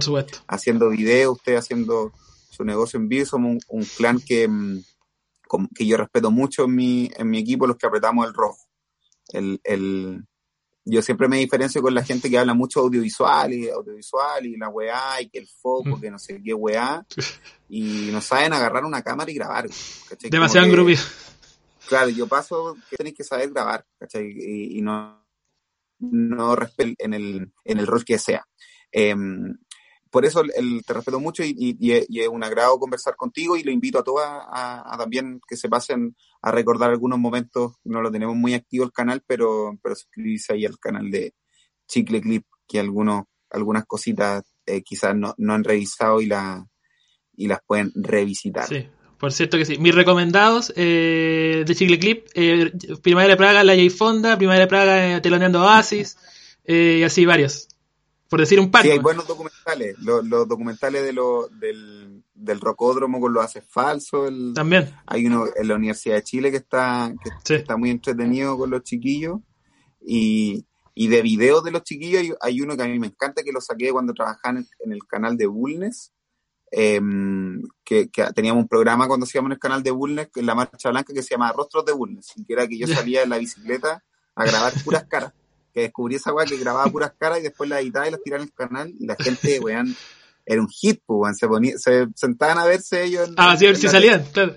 haciendo 0.47 0.91
videos, 0.91 1.37
usted 1.39 1.57
haciendo 1.57 2.13
su 2.51 2.65
negocio 2.65 3.01
en 3.01 3.09
vivo. 3.09 3.27
Somos 3.27 3.65
un, 3.67 3.85
clan 3.97 4.21
que, 4.21 4.47
mm, 4.47 4.79
que 5.75 5.87
yo 5.87 5.97
respeto 5.97 6.31
mucho 6.31 6.65
en 6.67 6.75
mi, 6.77 7.11
en 7.17 7.29
mi 7.29 7.39
equipo, 7.39 7.67
los 7.67 7.79
que 7.79 7.87
apretamos 7.89 8.29
el 8.29 8.35
rojo. 8.35 8.61
El, 9.33 9.61
el, 9.65 10.25
yo 10.85 11.01
siempre 11.03 11.29
me 11.29 11.39
diferencio 11.39 11.81
con 11.81 11.95
la 11.95 12.05
gente 12.05 12.29
que 12.29 12.39
habla 12.39 12.53
mucho 12.53 12.81
audiovisual 12.81 13.53
y 13.53 13.69
audiovisual 13.71 14.45
y 14.45 14.57
la 14.57 14.69
weá 14.69 15.21
y 15.21 15.29
que 15.29 15.39
el 15.39 15.49
foco, 15.49 15.97
mm. 15.97 16.01
que 16.01 16.11
no 16.11 16.19
sé 16.19 16.43
qué 16.43 16.53
weá, 16.53 17.05
y 17.69 18.11
no 18.13 18.21
saben 18.21 18.53
agarrar 18.53 18.85
una 18.85 19.03
cámara 19.03 19.31
y 19.31 19.35
grabar. 19.35 19.69
Demasiado 20.31 20.67
engrupido. 20.67 21.03
Claro, 21.89 22.11
yo 22.11 22.27
paso 22.27 22.77
que 22.89 22.97
tenéis 22.97 23.17
que 23.17 23.25
saber 23.25 23.51
grabar, 23.51 23.85
¿cachai? 23.99 24.27
Y, 24.27 24.81
no, 24.83 25.25
no 25.99 26.57
en 26.79 27.15
el, 27.15 27.53
en 27.65 27.79
el 27.79 27.87
rol 27.87 28.05
que 28.05 28.19
sea. 28.19 28.47
Em, 28.91 29.57
por 30.15 30.25
eso 30.25 30.43
el, 30.43 30.85
te 30.87 30.93
respeto 30.93 31.19
mucho 31.19 31.43
y, 31.45 31.77
es 31.91 32.29
un 32.29 32.45
agrado 32.45 32.79
conversar 32.79 33.17
contigo 33.17 33.57
y 33.57 33.65
lo 33.65 33.73
invito 33.73 33.99
a 33.99 34.05
todas 34.05 34.29
a, 34.31 34.95
también 34.97 35.41
que 35.45 35.57
se 35.57 35.69
pasen 35.69 36.15
a 36.41 36.53
recordar 36.53 36.93
algunos 36.93 37.19
momentos. 37.19 37.73
No 37.83 38.01
lo 38.01 38.13
tenemos 38.13 38.37
muy 38.37 38.55
activo 38.55 38.85
el 38.85 38.93
canal, 38.93 39.25
pero, 39.27 39.77
pero 39.83 39.97
suscribirse 39.97 40.53
ahí 40.53 40.67
al 40.67 40.79
canal 40.79 41.11
de 41.11 41.35
Chicle 41.89 42.21
Clip, 42.21 42.45
que 42.69 42.79
algunos, 42.79 43.25
algunas 43.51 43.87
cositas 43.87 44.45
eh, 44.67 44.83
quizás 44.83 45.17
no, 45.17 45.35
no, 45.37 45.53
han 45.53 45.65
revisado 45.65 46.21
y, 46.21 46.27
la, 46.27 46.65
y 47.35 47.49
las 47.49 47.59
pueden 47.67 47.91
revisitar. 47.97 48.69
Sí, 48.69 48.87
por 49.19 49.33
cierto 49.33 49.59
que 49.59 49.65
sí. 49.65 49.79
Mis 49.79 49.97
recomendados 49.97 50.73
eh, 50.77 51.65
de 51.67 51.75
Chicle 51.75 51.99
Clip, 51.99 52.29
eh, 52.35 52.71
Primavera 53.03 53.33
de 53.33 53.37
Praga, 53.37 53.65
La 53.65 53.75
J 53.75 53.91
Fonda, 53.91 54.39
Primavera 54.39 54.67
de 54.67 54.69
Praga, 54.69 55.21
Teloneando 55.21 55.61
Oasis, 55.61 56.17
y 56.65 57.03
así 57.03 57.27
varios 57.27 57.74
por 58.29 58.41
decir 58.41 58.59
un 58.59 58.71
par. 58.71 58.83
Sí, 58.83 58.91
hay 58.91 58.99
buenos 58.99 59.27
documentales. 59.27 59.97
Los, 59.99 60.49
documentales 60.49 61.05
de 61.05 61.13
lo, 61.13 61.49
del, 61.49 62.23
del 62.35 62.61
rocódromo 62.61 63.21
con 63.21 63.33
los 63.33 63.45
haces 63.45 63.65
falsos. 63.69 64.33
También. 64.55 64.95
Hay 65.07 65.27
uno 65.27 65.45
en 65.55 65.69
la 65.69 65.75
Universidad 65.75 66.17
de 66.17 66.23
Chile 66.23 66.51
que 66.51 66.57
está, 66.59 67.15
que 67.45 67.55
está 67.55 67.77
muy 67.77 67.91
entretenido 67.91 68.57
con 68.57 68.71
los 68.71 68.83
chiquillos. 68.83 69.41
Y, 70.01 70.67
y 70.95 71.09
de 71.09 71.23
videos 71.23 71.65
de 71.65 71.71
los 71.71 71.83
chiquillos 71.83 72.37
hay, 72.41 72.61
uno 72.61 72.77
que 72.77 72.83
a 72.83 72.87
mí 72.87 72.99
me 72.99 73.09
encanta, 73.09 73.43
que 73.43 73.53
lo 73.53 73.61
saqué 73.61 73.91
cuando 73.93 74.15
trabajaba 74.15 74.59
en 74.59 74.93
el, 74.93 75.07
canal 75.07 75.37
de 75.37 75.47
Bulnes. 75.47 76.13
Em, 76.71 77.63
que, 77.85 78.09
teníamos 78.35 78.63
un 78.63 78.69
programa 78.69 79.07
cuando 79.07 79.25
hacíamos 79.25 79.49
en 79.49 79.53
el 79.53 79.59
canal 79.61 79.83
de 79.83 79.91
Bulnes, 79.91 80.29
en 80.35 80.47
la 80.47 80.55
Marcha 80.55 80.91
Blanca, 80.91 81.13
que 81.13 81.23
se 81.23 81.35
llama 81.35 81.53
Rostros 81.53 81.85
de 81.85 81.93
Bulnes, 81.93 82.33
y 82.37 82.45
que 82.45 82.55
era 82.55 82.67
que 82.67 82.79
yo 82.79 82.87
salía 82.89 83.23
en 83.23 83.31
la 83.31 83.39
bicicleta 83.39 84.03
a 84.35 84.45
grabar 84.45 84.73
puras 84.83 85.05
caras 85.05 85.33
que 85.75 85.83
descubrí 85.83 86.15
esa 86.15 86.33
weá 86.33 86.47
que 86.47 86.57
grababa 86.57 86.91
puras 86.91 87.13
caras 87.19 87.41
y 87.41 87.43
después 87.43 87.69
la 87.69 87.81
editaba 87.81 88.07
y 88.07 88.13
las 88.13 88.23
tiraba 88.23 88.43
en 88.43 88.49
el 88.49 88.55
canal 88.55 88.95
y 88.99 89.07
la 89.07 89.17
gente, 89.17 89.59
weón, 89.61 89.95
era 90.47 90.61
un 90.61 90.69
hit, 90.69 91.03
pues, 91.05 91.19
weón, 91.19 91.35
se, 91.35 91.49
ponía, 91.49 91.79
se 91.79 92.07
sentaban 92.15 92.59
a 92.59 92.65
verse 92.65 93.05
ellos. 93.05 93.29
En, 93.29 93.35
ah, 93.37 93.57
sí, 93.57 93.67
a 93.67 93.69
ver 93.69 93.77
si 93.77 93.89
salían, 93.89 94.25
claro. 94.33 94.55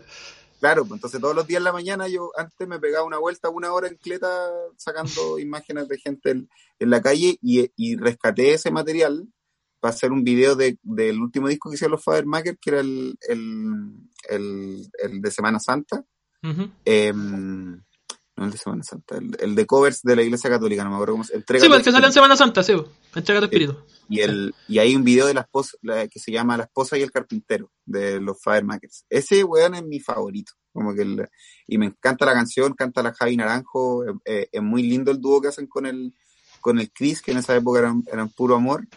Claro, 0.60 0.86
pues 0.86 0.98
entonces 0.98 1.22
todos 1.22 1.36
los 1.36 1.46
días 1.46 1.60
en 1.60 1.66
la 1.66 1.72
mañana 1.72 2.08
yo 2.08 2.32
antes 2.36 2.68
me 2.68 2.80
pegaba 2.80 3.06
una 3.06 3.20
vuelta 3.20 3.50
una 3.50 3.72
hora 3.72 3.88
en 3.88 3.96
cleta 3.96 4.28
sacando 4.76 5.38
imágenes 5.40 5.88
de 5.88 5.98
gente 6.00 6.32
en, 6.32 6.50
la 6.80 7.02
calle 7.02 7.38
y, 7.42 7.72
y, 7.76 7.96
rescaté 7.96 8.54
ese 8.54 8.72
material 8.72 9.28
para 9.80 9.94
hacer 9.94 10.12
un 10.12 10.24
video 10.24 10.56
de, 10.56 10.80
del 10.82 11.20
último 11.20 11.48
disco 11.48 11.70
que 11.70 11.76
hicieron 11.76 11.94
los 11.94 12.04
Fadermakers, 12.04 12.58
que 12.60 12.70
era 12.72 12.80
el, 12.80 13.18
el, 13.28 14.90
el, 15.00 15.22
de 15.22 15.32
Semana 15.32 15.60
Santa. 15.60 16.04
eh, 16.86 17.14
no 18.38 18.46
el 18.46 18.52
de 18.52 18.58
Semana 18.58 18.84
Santa, 18.84 19.18
el, 19.18 19.56
de 19.56 19.66
covers 19.66 20.04
de 20.04 20.16
la 20.16 20.22
Iglesia 20.22 20.50
Católica, 20.50 20.84
no 20.84 20.92
me 20.92 20.96
acuerdo 20.96 21.14
cómo 21.16 21.24
se 21.24 21.36
Entrega 21.36 21.64
Sí, 21.64 21.68
pues, 21.68 21.80
el 21.80 21.86
que 21.86 21.92
sale 21.92 22.06
en 22.06 22.14
Semana 22.14 22.38
Santa, 22.38 22.62
sí, 22.62 22.74
pues, 22.74 22.88
Entrega 23.16 23.40
tu 23.42 23.46
espíritu. 23.46 23.78
Y, 24.10 24.20
el, 24.20 24.54
y 24.68 24.78
hay 24.78 24.96
un 24.96 25.04
video 25.04 25.26
de 25.26 25.34
la 25.34 25.42
esposa, 25.42 25.78
que 26.10 26.20
se 26.20 26.32
llama 26.32 26.56
La 26.56 26.66
esposa 26.66 26.98
y 26.98 27.02
el 27.02 27.12
carpintero, 27.12 27.72
de 27.86 28.22
los 28.22 28.38
Firemakers. 28.42 29.06
Ese 29.10 29.44
weón 29.44 29.74
es 29.74 29.84
mi 29.84 30.00
favorito. 30.00 30.54
Como 30.72 30.94
que 30.94 31.02
el, 31.02 31.28
y 31.66 31.80
me 31.80 31.88
encanta 31.88 32.26
la 32.26 32.34
canción, 32.34 32.74
canta 32.74 33.02
la 33.02 33.14
Javi 33.14 33.36
Naranjo, 33.36 34.06
eh, 34.06 34.14
eh, 34.26 34.50
es 34.52 34.62
muy 34.62 34.84
lindo 34.84 35.10
el 35.10 35.20
dúo 35.20 35.42
que 35.42 35.48
hacen 35.48 35.66
con 35.66 35.88
el, 35.88 36.14
con 36.62 36.78
el 36.78 36.92
Chris, 36.92 37.24
que 37.24 37.32
en 37.32 37.40
esa 37.40 37.56
época 37.56 37.80
eran, 37.80 38.04
eran 38.12 38.30
puro 38.30 38.56
amor. 38.56 38.88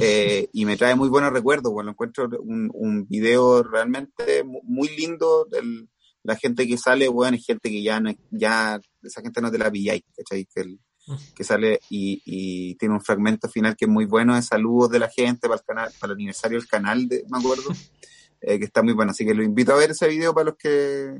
Eh, 0.00 0.48
y 0.54 0.64
me 0.64 0.78
trae 0.78 0.94
muy 0.94 1.10
buenos 1.10 1.32
recuerdos, 1.32 1.70
bueno, 1.70 1.90
encuentro 1.90 2.30
un, 2.40 2.70
un 2.72 3.06
video 3.06 3.62
realmente 3.62 4.44
muy 4.44 4.88
lindo 4.96 5.44
del, 5.44 5.90
la 6.28 6.36
gente 6.36 6.66
que 6.66 6.76
sale, 6.76 7.08
weón, 7.08 7.32
es 7.32 7.46
gente 7.46 7.70
que 7.70 7.82
ya 7.82 8.00
no, 8.00 8.14
ya, 8.30 8.78
esa 9.02 9.22
gente 9.22 9.40
no 9.40 9.50
te 9.50 9.56
la 9.56 9.70
pilláis, 9.70 10.02
¿cachai? 10.14 10.44
Que, 10.44 10.62
mm. 10.62 11.16
que 11.34 11.42
sale 11.42 11.80
y, 11.88 12.20
y, 12.26 12.74
tiene 12.74 12.96
un 12.96 13.00
fragmento 13.00 13.48
final 13.48 13.74
que 13.74 13.86
es 13.86 13.90
muy 13.90 14.04
bueno 14.04 14.34
de 14.36 14.42
saludos 14.42 14.90
de 14.90 14.98
la 14.98 15.08
gente 15.08 15.48
para 15.48 15.58
el 15.58 15.64
canal, 15.64 15.90
para 15.98 16.12
el 16.12 16.18
aniversario 16.18 16.58
del 16.58 16.68
canal, 16.68 17.08
de, 17.08 17.24
me 17.30 17.38
acuerdo, 17.38 17.70
eh, 18.42 18.58
que 18.58 18.66
está 18.66 18.82
muy 18.82 18.92
bueno. 18.92 19.12
Así 19.12 19.24
que 19.24 19.32
lo 19.32 19.42
invito 19.42 19.72
a 19.72 19.76
ver 19.76 19.92
ese 19.92 20.06
video 20.06 20.34
para 20.34 20.50
los 20.50 20.56
que, 20.58 21.18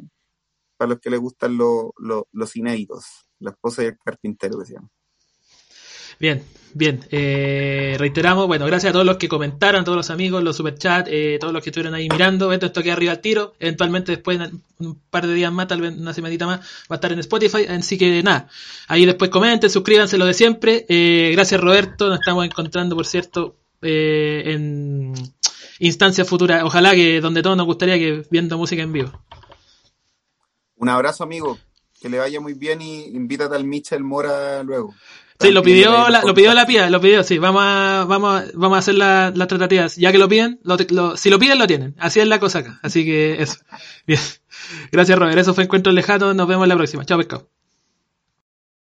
para 0.77 0.91
los 0.91 1.01
que 1.01 1.09
les 1.09 1.21
gustan 1.21 1.57
los 1.57 2.57
inéditos, 2.57 3.07
la 3.39 3.53
esposa 3.53 3.85
y 3.85 3.87
el 3.87 3.97
carpintero 3.97 4.59
que 4.59 4.67
se 4.67 4.75
llama. 4.75 4.91
Bien, 6.19 6.43
bien. 6.75 7.05
Eh, 7.11 7.97
reiteramos, 7.99 8.47
bueno, 8.47 8.67
gracias 8.67 8.91
a 8.91 8.93
todos 8.93 9.07
los 9.07 9.17
que 9.17 9.29
comentaron, 9.29 9.85
todos 9.85 9.97
los 9.97 10.11
amigos, 10.11 10.43
los 10.43 10.57
superchats, 10.57 11.09
eh, 11.13 11.39
todos 11.41 11.53
los 11.53 11.63
que 11.63 11.71
estuvieron 11.71 11.95
ahí 11.95 12.09
mirando. 12.09 12.53
Esto, 12.53 12.67
esto 12.67 12.83
queda 12.83 12.95
arriba 12.95 13.13
al 13.13 13.21
tiro. 13.21 13.55
Eventualmente, 13.61 14.13
después, 14.13 14.39
un 14.79 15.01
par 15.11 15.27
de 15.27 15.35
días 15.35 15.53
más, 15.53 15.69
tal 15.69 15.81
vez 15.81 15.97
una 15.97 16.13
semanita 16.13 16.47
más, 16.47 16.61
va 16.61 16.65
a 16.91 16.95
estar 16.97 17.13
en 17.13 17.21
Spotify. 17.21 17.67
Así 17.69 17.97
que 17.97 18.23
nada, 18.23 18.49
ahí 18.89 19.07
después 19.07 19.31
comenten, 19.31 19.71
suscríbanse 19.71 20.19
lo 20.19 20.27
de 20.27 20.35
siempre. 20.35 20.87
Eh, 20.89 21.31
gracias, 21.33 21.61
Roberto. 21.61 22.09
Nos 22.09 22.21
estamos 22.21 22.45
encontrando, 22.45 22.97
por 22.97 23.07
cierto, 23.07 23.57
eh, 23.83 24.43
en 24.47 25.13
instancias 25.79 26.29
futuras. 26.29 26.65
Ojalá 26.65 26.95
que 26.95 27.21
donde 27.21 27.43
todos 27.43 27.57
nos 27.57 27.67
gustaría 27.67 27.97
que 27.97 28.25
viendo 28.31 28.59
música 28.59 28.83
en 28.83 28.93
vivo. 28.93 29.13
Un 30.77 30.89
abrazo, 30.89 31.25
amigo. 31.25 31.59
Que 32.01 32.09
le 32.09 32.19
vaya 32.19 32.41
muy 32.41 32.55
bien 32.55 32.81
y 32.81 33.07
invítate 33.07 33.57
al 33.57 33.65
Michel 33.65 34.05
Mora 34.05 34.63
luego. 34.63 34.95
Sí, 35.41 35.53
lo 35.53 35.63
pidió, 35.63 36.09
la, 36.09 36.23
lo 36.23 36.35
pidió 36.35 36.53
la 36.53 36.67
pía, 36.67 36.91
lo 36.91 37.01
pidió, 37.01 37.23
sí. 37.23 37.39
Vamos 37.39 37.63
a, 37.65 38.05
vamos 38.09 38.43
a, 38.43 38.45
vamos 38.55 38.77
a 38.77 38.79
hacer 38.81 38.95
las 38.97 39.33
tratativas. 39.49 39.97
Ya 39.97 40.11
que 40.11 40.19
lo 40.19 40.29
piden, 40.29 40.59
lo, 40.65 41.17
si 41.17 41.31
lo 41.31 41.39
piden, 41.39 41.59
lo 41.59 41.67
tienen. 41.67 41.95
Así 41.99 42.19
es 42.19 42.27
la 42.27 42.41
cosa 42.41 42.61
acá. 42.61 42.81
Así 42.83 43.05
que 43.05 43.41
eso. 43.41 43.57
Bien. 44.07 44.21
Gracias, 44.91 45.19
Robert. 45.19 45.39
Eso 45.39 45.55
fue 45.55 45.65
Encuentro 45.65 45.93
Lejano. 45.93 46.35
Nos 46.35 46.49
vemos 46.49 46.67
la 46.67 46.77
próxima. 46.77 47.05
Chao, 47.05 47.19
pescado. 47.19 47.49